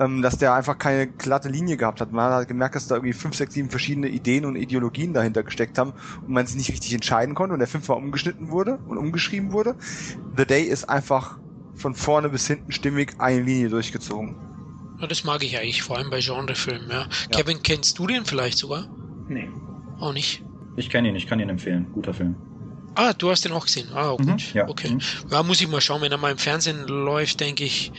[0.00, 2.12] ähm, dass der einfach keine glatte Linie gehabt hat.
[2.12, 5.42] Man hat halt gemerkt, dass da irgendwie fünf, sechs, sieben verschiedene Ideen und Ideologien dahinter
[5.42, 5.92] gesteckt haben
[6.22, 9.76] und man sich nicht richtig entscheiden konnte und der fünfmal umgeschnitten wurde und umgeschrieben wurde.
[10.36, 11.38] The Day ist einfach
[11.74, 14.36] von vorne bis hinten stimmig eine Linie durchgezogen.
[15.00, 16.88] Ja, das mag ich eigentlich, vor allem bei Genrefilmen.
[16.90, 17.02] Ja.
[17.02, 17.08] Ja.
[17.30, 18.88] Kevin, kennst du den vielleicht sogar?
[19.28, 19.48] Nee.
[19.98, 20.42] Auch nicht.
[20.76, 21.86] Ich kenne ihn, ich kann ihn empfehlen.
[21.92, 22.36] Guter Film.
[22.96, 23.90] Ah, du hast den auch gesehen.
[23.92, 24.26] Ah, gut.
[24.26, 24.68] Mhm, ja.
[24.68, 24.88] Okay.
[24.88, 25.00] Mhm.
[25.30, 27.92] Ja, muss ich mal schauen, wenn er mal im Fernsehen läuft, denke ich.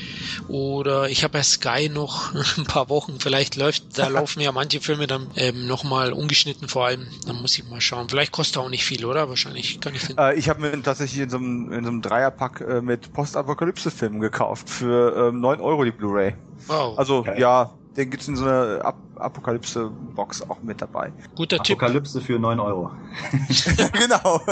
[0.47, 3.19] Oder ich habe ja Sky noch ein paar Wochen.
[3.19, 7.07] Vielleicht läuft, da laufen ja manche Filme dann ähm, nochmal ungeschnitten vor allem.
[7.25, 8.09] Dann muss ich mal schauen.
[8.09, 9.29] Vielleicht kostet er auch nicht viel, oder?
[9.29, 10.21] Wahrscheinlich kann ich finden.
[10.21, 14.19] Äh, ich habe mir tatsächlich in so einem, in so einem Dreierpack äh, mit Postapokalypse-Filmen
[14.19, 16.35] gekauft für ähm, 9 Euro die Blu-ray.
[16.67, 16.97] Wow.
[16.97, 17.39] Also Geil.
[17.39, 21.11] ja, den gibt's in so einer Ap Apokalypse-Box auch mit dabei.
[21.35, 21.77] Guter Tipp.
[21.81, 22.91] Apokalypse für 9 Euro.
[23.93, 24.39] genau.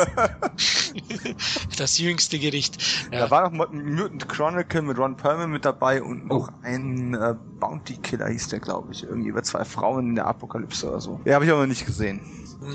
[1.78, 3.12] Das jüngste Gericht.
[3.12, 3.32] Da Ja.
[3.32, 6.54] war noch Mutant Chronicle mit Ron Perlman mit dabei und noch Oh.
[6.64, 9.04] ein äh, Bounty Killer hieß der, glaube ich.
[9.04, 11.20] Irgendwie über zwei Frauen in der Apokalypse oder so.
[11.26, 12.22] Ja, habe ich aber nicht gesehen.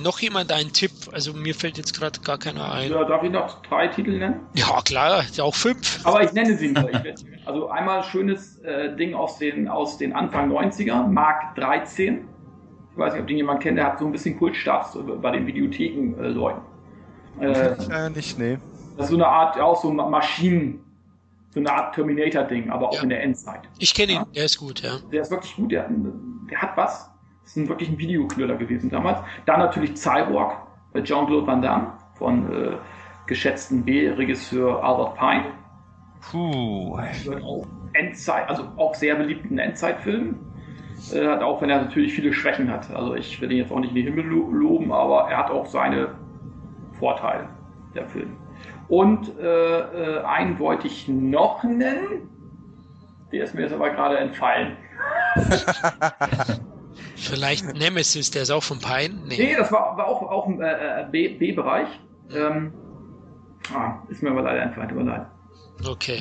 [0.02, 0.90] Noch jemand einen Tipp?
[1.12, 2.90] Also mir fällt jetzt gerade gar keiner ein.
[2.90, 4.40] Ja, darf ich noch drei Titel nennen?
[4.54, 6.00] Ja, klar, auch fünf.
[6.04, 6.90] Aber ich nenne sie nur.
[7.46, 12.28] Also einmal schönes äh, Ding aus den, aus den Anfang 90er, Mark 13.
[12.92, 15.46] Ich weiß nicht, ob den jemand kennt, der hat so ein bisschen Kultstatus bei den
[15.46, 16.60] Videotheken-Leuten.
[17.40, 17.46] Äh,
[17.90, 18.58] Äh, nicht, nee.
[18.96, 20.84] das ist so eine Art, auch so Ma- Maschinen,
[21.54, 23.02] so eine Art Terminator-Ding, aber auch Ja.
[23.02, 23.60] in der Endzeit.
[23.78, 24.26] Ich kenne ihn, Ja.
[24.34, 24.98] der ist gut, ja.
[25.12, 25.90] Der ist wirklich gut, der, hat-
[26.50, 27.10] der hat was.
[27.50, 29.18] Das ist ein, wirklich ein Videoknüller gewesen damals.
[29.44, 30.52] Dann natürlich Cyborg
[30.92, 32.76] bei Jean-Claude Van Damme von äh,
[33.26, 35.46] geschätzten B-Regisseur Albert Pine.
[36.30, 36.96] Puh.
[37.94, 40.36] Endzeit, also auch sehr beliebten Endzeitfilm.
[41.12, 42.88] Äh, hat auch wenn er natürlich viele Schwächen hat.
[42.94, 45.50] Also ich will ihn jetzt auch nicht in den Himmel lo loben, aber er hat
[45.50, 46.14] auch seine
[47.00, 47.48] Vorteile,
[47.96, 48.36] der Film.
[48.86, 52.28] Und äh, äh, einen wollte ich noch nennen.
[53.32, 54.76] Der ist mir jetzt aber gerade entfallen.
[57.20, 59.14] Vielleicht Nemesis, der ist auch von Pine.
[59.26, 59.54] Nee, Nee.
[59.56, 61.88] das war, war auch, auch im äh, äh, B-Bereich.
[62.34, 62.72] Ähm,
[63.74, 65.26] ah, ist mir aber leider tut mir leid.
[65.88, 66.20] Okay.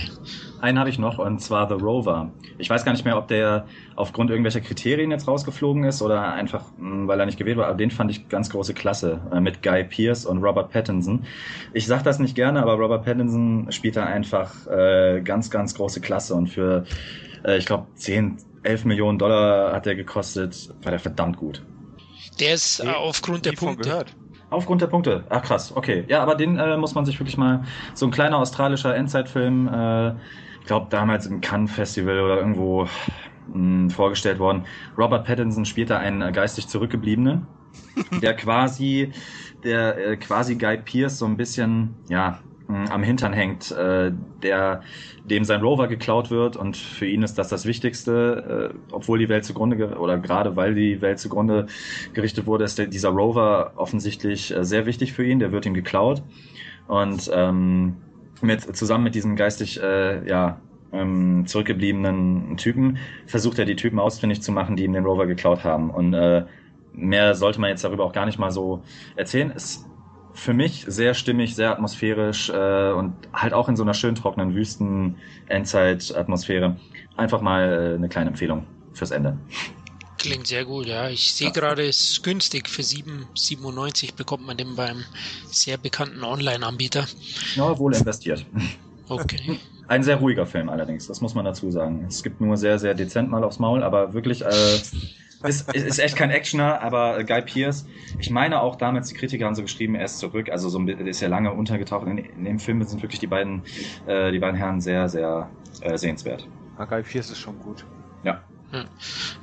[0.61, 2.31] Einen habe ich noch, und zwar The Rover.
[2.57, 6.63] Ich weiß gar nicht mehr, ob der aufgrund irgendwelcher Kriterien jetzt rausgeflogen ist oder einfach,
[6.77, 9.61] mh, weil er nicht gewählt war, aber den fand ich ganz große Klasse äh, mit
[9.61, 11.25] Guy Pearce und Robert Pattinson.
[11.73, 15.99] Ich sag das nicht gerne, aber Robert Pattinson spielt da einfach äh, ganz, ganz große
[16.01, 16.85] Klasse und für,
[17.45, 21.63] äh, ich glaube, 10, 11 Millionen Dollar hat der gekostet, war der verdammt gut.
[22.39, 23.89] Der ist äh, aufgrund der Punkte.
[23.89, 24.15] gehört.
[24.49, 25.25] Aufgrund der Punkte.
[25.29, 26.05] Ach krass, okay.
[26.07, 27.63] Ja, aber den äh, muss man sich wirklich mal.
[27.93, 30.09] So ein kleiner australischer Endzeitfilm, äh,
[30.61, 32.87] ich glaube damals im Cannes Festival oder irgendwo
[33.53, 34.65] mh, vorgestellt worden.
[34.97, 37.45] Robert Pattinson spielt da einen äh, geistig Zurückgebliebenen,
[38.21, 39.11] der quasi,
[39.63, 44.11] der äh, quasi Guy Pearce so ein bisschen, ja, am Hintern hängt, äh,
[44.43, 44.81] der
[45.25, 49.29] dem sein Rover geklaut wird und für ihn ist das das Wichtigste, äh, obwohl die
[49.29, 51.65] Welt zugrunde oder gerade weil die Welt zugrunde
[52.13, 55.39] gerichtet wurde, ist der, dieser Rover offensichtlich äh, sehr wichtig für ihn.
[55.39, 56.21] Der wird ihm geklaut
[56.87, 57.97] und ähm,
[58.41, 64.41] mit zusammen mit diesem geistig äh, ja ähm, zurückgebliebenen Typen versucht er die Typen ausfindig
[64.41, 66.45] zu machen, die ihm den Rover geklaut haben und äh,
[66.93, 68.83] mehr sollte man jetzt darüber auch gar nicht mal so
[69.15, 69.51] erzählen.
[69.51, 69.85] Ist
[70.33, 74.55] für mich sehr stimmig, sehr atmosphärisch äh, und halt auch in so einer schön trockenen
[74.55, 76.77] Wüsten-Endzeit-Atmosphäre.
[77.17, 79.37] Einfach mal äh, eine kleine Empfehlung fürs Ende.
[80.17, 81.07] Klingt sehr gut, ja.
[81.09, 82.67] Ich sehe gerade, es ist günstig.
[82.67, 85.05] Für 7,97 bekommt man den beim
[85.49, 87.07] sehr bekannten Online-Anbieter.
[87.55, 88.45] Ja, wohl investiert.
[89.07, 89.59] Okay.
[89.87, 92.05] Ein sehr ruhiger Film allerdings, das muss man dazu sagen.
[92.07, 94.79] Es gibt nur sehr, sehr dezent mal aufs Maul, aber wirklich, äh,
[95.43, 97.85] ist, ist echt kein Actioner, aber Guy Pierce,
[98.19, 101.21] ich meine auch damals, die Kritiker haben so geschrieben, er ist zurück, also so ist
[101.21, 102.07] ja lange untergetaucht.
[102.07, 103.63] In, in dem Film sind wirklich die beiden,
[104.05, 105.49] äh, die beiden Herren sehr, sehr
[105.81, 106.47] äh, sehenswert.
[106.77, 107.85] Guy Pierce ist schon gut.
[108.71, 108.85] Ja.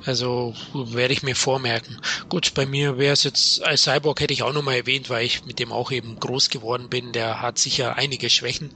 [0.05, 1.99] Also werde ich mir vormerken.
[2.29, 5.45] Gut, bei mir wäre es jetzt, als Cyborg hätte ich auch nochmal erwähnt, weil ich
[5.45, 7.11] mit dem auch eben groß geworden bin.
[7.11, 8.73] Der hat sicher einige Schwächen,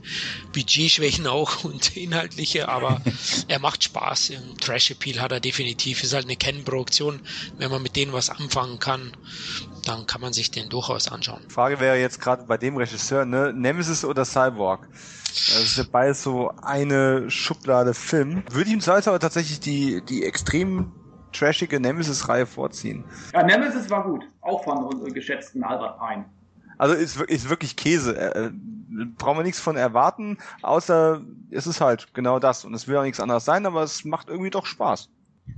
[0.52, 3.00] Budgetschwächen auch und inhaltliche, aber
[3.48, 4.30] er macht Spaß.
[4.30, 6.02] Im Trash-Appeal hat er definitiv.
[6.02, 7.20] Ist halt eine Kennproduktion.
[7.56, 9.16] Wenn man mit denen was anfangen kann,
[9.84, 11.42] dann kann man sich den durchaus anschauen.
[11.48, 14.86] Frage wäre jetzt gerade bei dem Regisseur, ne, Nemesis oder Cyborg?
[15.32, 18.44] Das ist ja beides so eine Schublade Film.
[18.50, 20.92] Würde ich im Zweifel aber tatsächlich die, die extrem
[21.32, 23.04] trashige Nemesis-Reihe vorziehen.
[23.32, 24.24] Ja, Nemesis war gut.
[24.42, 26.24] Auch von unserem geschätzten Albert Pine.
[26.78, 28.16] Also ist, ist wirklich Käse.
[28.16, 28.50] Äh,
[29.16, 32.64] brauchen wir nichts von erwarten, außer es ist halt genau das.
[32.64, 35.08] Und es will auch nichts anderes sein, aber es macht irgendwie doch Spaß.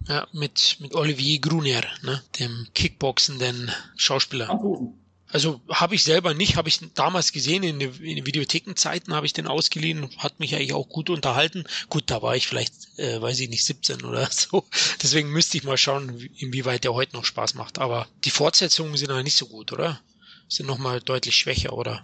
[0.08, 4.46] Ja, mit, mit Olivier Grunier, ne, dem kickboxenden Schauspieler.
[4.46, 5.03] Franzosen.
[5.34, 9.26] Also habe ich selber nicht, habe ich damals gesehen, in den, in den Videothekenzeiten habe
[9.26, 11.64] ich den ausgeliehen, hat mich eigentlich auch gut unterhalten.
[11.88, 14.64] Gut, da war ich vielleicht, äh, weiß ich nicht, 17 oder so.
[15.02, 17.80] Deswegen müsste ich mal schauen, wie- inwieweit der heute noch Spaß macht.
[17.80, 20.00] Aber die Fortsetzungen sind aber nicht so gut, oder?
[20.48, 22.00] Sind nochmal deutlich schwächer, oder?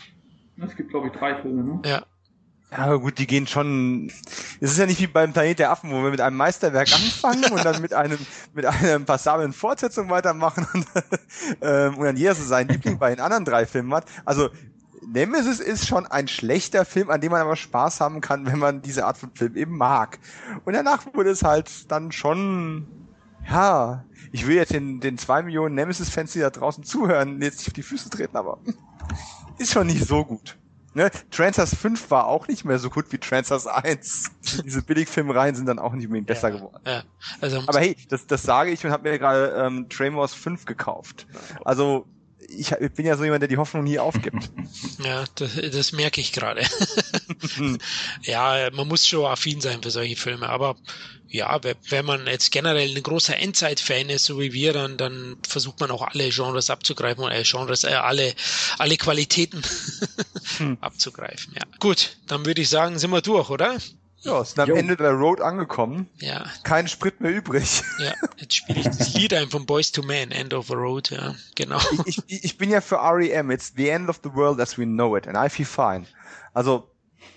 [0.60, 1.82] Es gibt, glaube ich, drei Filme, ne?
[1.88, 2.06] Ja,
[2.70, 4.12] Ja, aber gut, die gehen schon.
[4.60, 7.44] Es ist ja nicht wie beim Planet der Affen, wo wir mit einem Meisterwerk anfangen
[7.50, 8.18] und dann mit einem
[8.54, 10.86] mit einer passablen Fortsetzung weitermachen und,
[11.62, 14.04] ähm, und dann jeder so seinen Liebling bei den anderen drei Filmen hat.
[14.24, 14.50] Also
[15.04, 18.82] Nemesis ist schon ein schlechter Film, an dem man aber Spaß haben kann, wenn man
[18.82, 20.20] diese Art von Film eben mag.
[20.64, 22.86] Und danach wurde es halt dann schon,
[23.48, 27.68] ja, ich will jetzt den, den zwei Millionen Nemesis-Fans, die da draußen zuhören, jetzt nicht
[27.68, 28.58] auf die Füße treten, aber
[29.58, 30.56] ist schon nicht so gut.
[30.92, 31.10] Ne?
[31.30, 34.30] Transfers 5 war auch nicht mehr so gut wie Transfers 1.
[34.64, 36.82] Diese Billigfilmreihen sind dann auch nicht unbedingt besser geworden.
[36.86, 37.02] ja.
[37.40, 41.26] Also Aber hey, das, das sage ich und habe mir gerade ähm, Trainwars 5 gekauft.
[41.64, 42.06] Also
[42.50, 44.50] ich, ich bin ja so jemand, der die Hoffnung nie aufgibt.
[45.02, 46.62] Ja, das, das merke ich gerade.
[48.22, 50.76] ja, man muss schon affin sein für solche Filme, aber
[51.28, 55.36] ja, we- wenn man jetzt generell ein großer Endzeit-Fan ist, so wie wir, dann, dann
[55.46, 58.34] versucht man auch alle Genres abzugreifen und äh, Genres, äh, alle,
[58.78, 59.62] alle Qualitäten
[60.80, 61.54] abzugreifen.
[61.54, 61.62] Ja.
[61.78, 63.76] Gut, dann würde ich sagen, sind wir durch, oder?
[64.20, 64.74] Ja, sind am Jo.
[64.76, 66.08] Ende der Road angekommen.
[66.20, 67.82] Ja, Kein Sprit mehr übrig.
[67.98, 68.12] ja.
[68.38, 71.34] Jetzt spiele ich das Lied ein von Boys to Men, End of the Road, ja,
[71.54, 71.80] genau.
[72.06, 73.50] Ich, ich, ich bin ja für REM.
[73.50, 75.26] It's the end of the world as we know it.
[75.26, 76.06] And I feel fine.
[76.52, 76.86] Also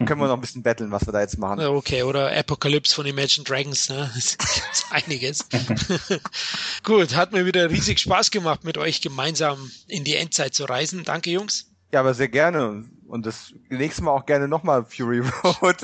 [0.06, 1.60] können wir noch ein bisschen betteln, was wir da jetzt machen.
[1.60, 4.10] Okay, oder Apocalypse von Imagine Dragons, ne?
[4.16, 5.48] Das gibt's einiges.
[6.84, 11.04] Gut, hat mir wieder riesig Spaß gemacht, mit euch gemeinsam in die Endzeit zu reisen.
[11.04, 11.68] Danke, Jungs.
[11.92, 12.86] Ja, aber sehr gerne.
[13.08, 15.82] Und das nächste Mal auch gerne nochmal Fury Road.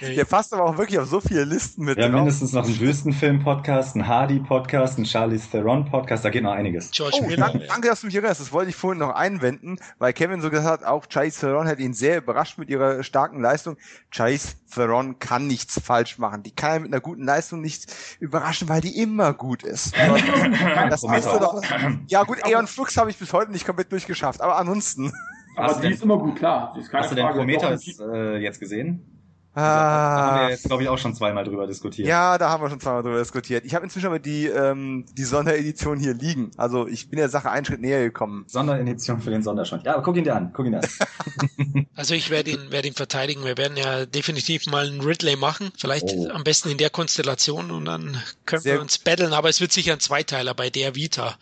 [0.00, 2.20] Der passt aber auch wirklich auf so viele Listen mit haben drauf.
[2.20, 6.90] mindestens noch einen Wüstenfilm-Podcast, einen Hardy-Podcast, einen Charlize Theron-Podcast, da geht noch einiges.
[6.90, 8.40] George Oh, danke, danke, dass du mich erinnerst.
[8.40, 11.78] Das wollte ich vorhin noch einwenden, weil Kevin so gesagt hat, auch Charlize Theron hat
[11.80, 13.76] ihn sehr überrascht mit ihrer starken Leistung.
[14.10, 16.42] Charlize Theron kann nichts falsch machen.
[16.42, 19.94] Die kann mit einer guten Leistung nichts überraschen, weil die immer gut ist.
[20.90, 21.62] das weißt du doch.
[22.06, 25.12] Ja gut, Eon Flux habe ich bis heute nicht komplett durchgeschafft, aber ansonsten.
[25.58, 26.76] Aber die ist immer gut, klar.
[26.92, 27.26] Hast du den.
[27.26, 29.17] Prometheus äh, jetzt gesehen?
[29.58, 32.06] Da haben wir Ah, jetzt, glaube ich, auch schon zweimal drüber diskutiert.
[32.08, 33.64] ja, da haben wir schon zweimal drüber diskutiert.
[33.64, 36.50] Ich habe inzwischen aber die, ähm, die Sonderedition hier liegen.
[36.56, 38.44] Also ich bin der Sache einen Schritt näher gekommen.
[38.46, 39.84] Sonderedition für den Sonderschrank.
[39.84, 40.88] Ja, aber guck ihn dir an, guck ihn dir an.
[41.94, 43.44] Also ich werde ihn, werde ihn verteidigen.
[43.44, 45.72] Wir werden ja definitiv mal einen Ridley machen.
[45.76, 46.28] Vielleicht Oh.
[46.30, 49.32] am besten in der Konstellation und dann können Sehr wir uns battlen.
[49.32, 51.34] Aber es wird sicher ein Zweiteiler bei der Vita,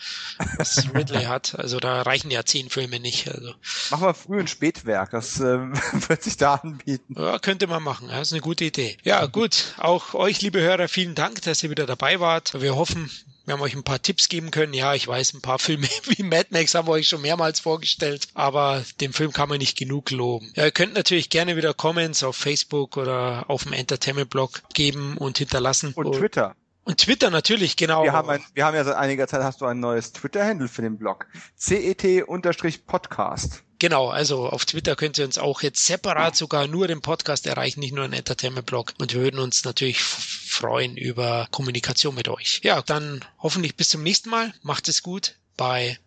[0.56, 1.54] was Ridley hat.
[1.58, 3.28] Also da reichen ja zehn Filme nicht.
[3.28, 3.52] Also
[3.90, 5.10] Machen wir Früh- und Spätwerk.
[5.10, 5.74] Das ähm,
[6.08, 7.14] wird sich da anbieten.
[7.18, 8.05] Ja, könnte man machen.
[8.08, 8.96] Ja, ist eine gute Idee.
[9.02, 9.74] Ja, gut.
[9.78, 12.60] Auch euch, liebe Hörer, vielen Dank, dass ihr wieder dabei wart.
[12.60, 13.10] Wir hoffen,
[13.44, 14.74] wir haben euch ein paar Tipps geben können.
[14.74, 18.28] Ja, ich weiß, ein paar Filme wie Mad Max haben wir euch schon mehrmals vorgestellt,
[18.34, 20.52] aber dem Film kann man nicht genug loben.
[20.54, 25.38] Ja, ihr könnt natürlich gerne wieder Comments auf Facebook oder auf dem Entertainment-Blog geben und
[25.38, 25.92] hinterlassen.
[25.94, 26.54] Und Twitter.
[26.84, 28.04] Und Twitter natürlich, genau.
[28.04, 30.82] Wir haben, ein, wir haben ja seit einiger Zeit hast du ein neues Twitter-Handle für
[30.82, 31.26] den Blog.
[31.56, 33.64] CET-Podcast.
[33.78, 37.80] Genau, also auf Twitter könnt ihr uns auch jetzt separat sogar nur den Podcast erreichen,
[37.80, 38.94] nicht nur einen Entertainment-Blog.
[38.98, 42.60] Und wir würden uns natürlich freuen über Kommunikation mit euch.
[42.62, 44.54] Ja, dann hoffentlich bis zum nächsten Mal.
[44.62, 45.34] Macht es gut.
[45.56, 45.98] Bye.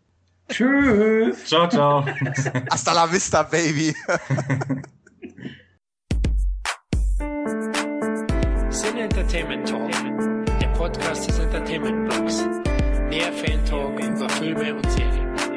[0.49, 1.45] Tschüss.
[1.45, 2.06] Ciao, ciao.
[2.72, 3.93] Hasta la vista, baby.
[8.72, 9.91] Sin Entertainment Talk,
[10.59, 12.43] der Podcast des Entertainment Blogs.
[13.09, 15.48] Mehr Fan Talk über Filme und Serien.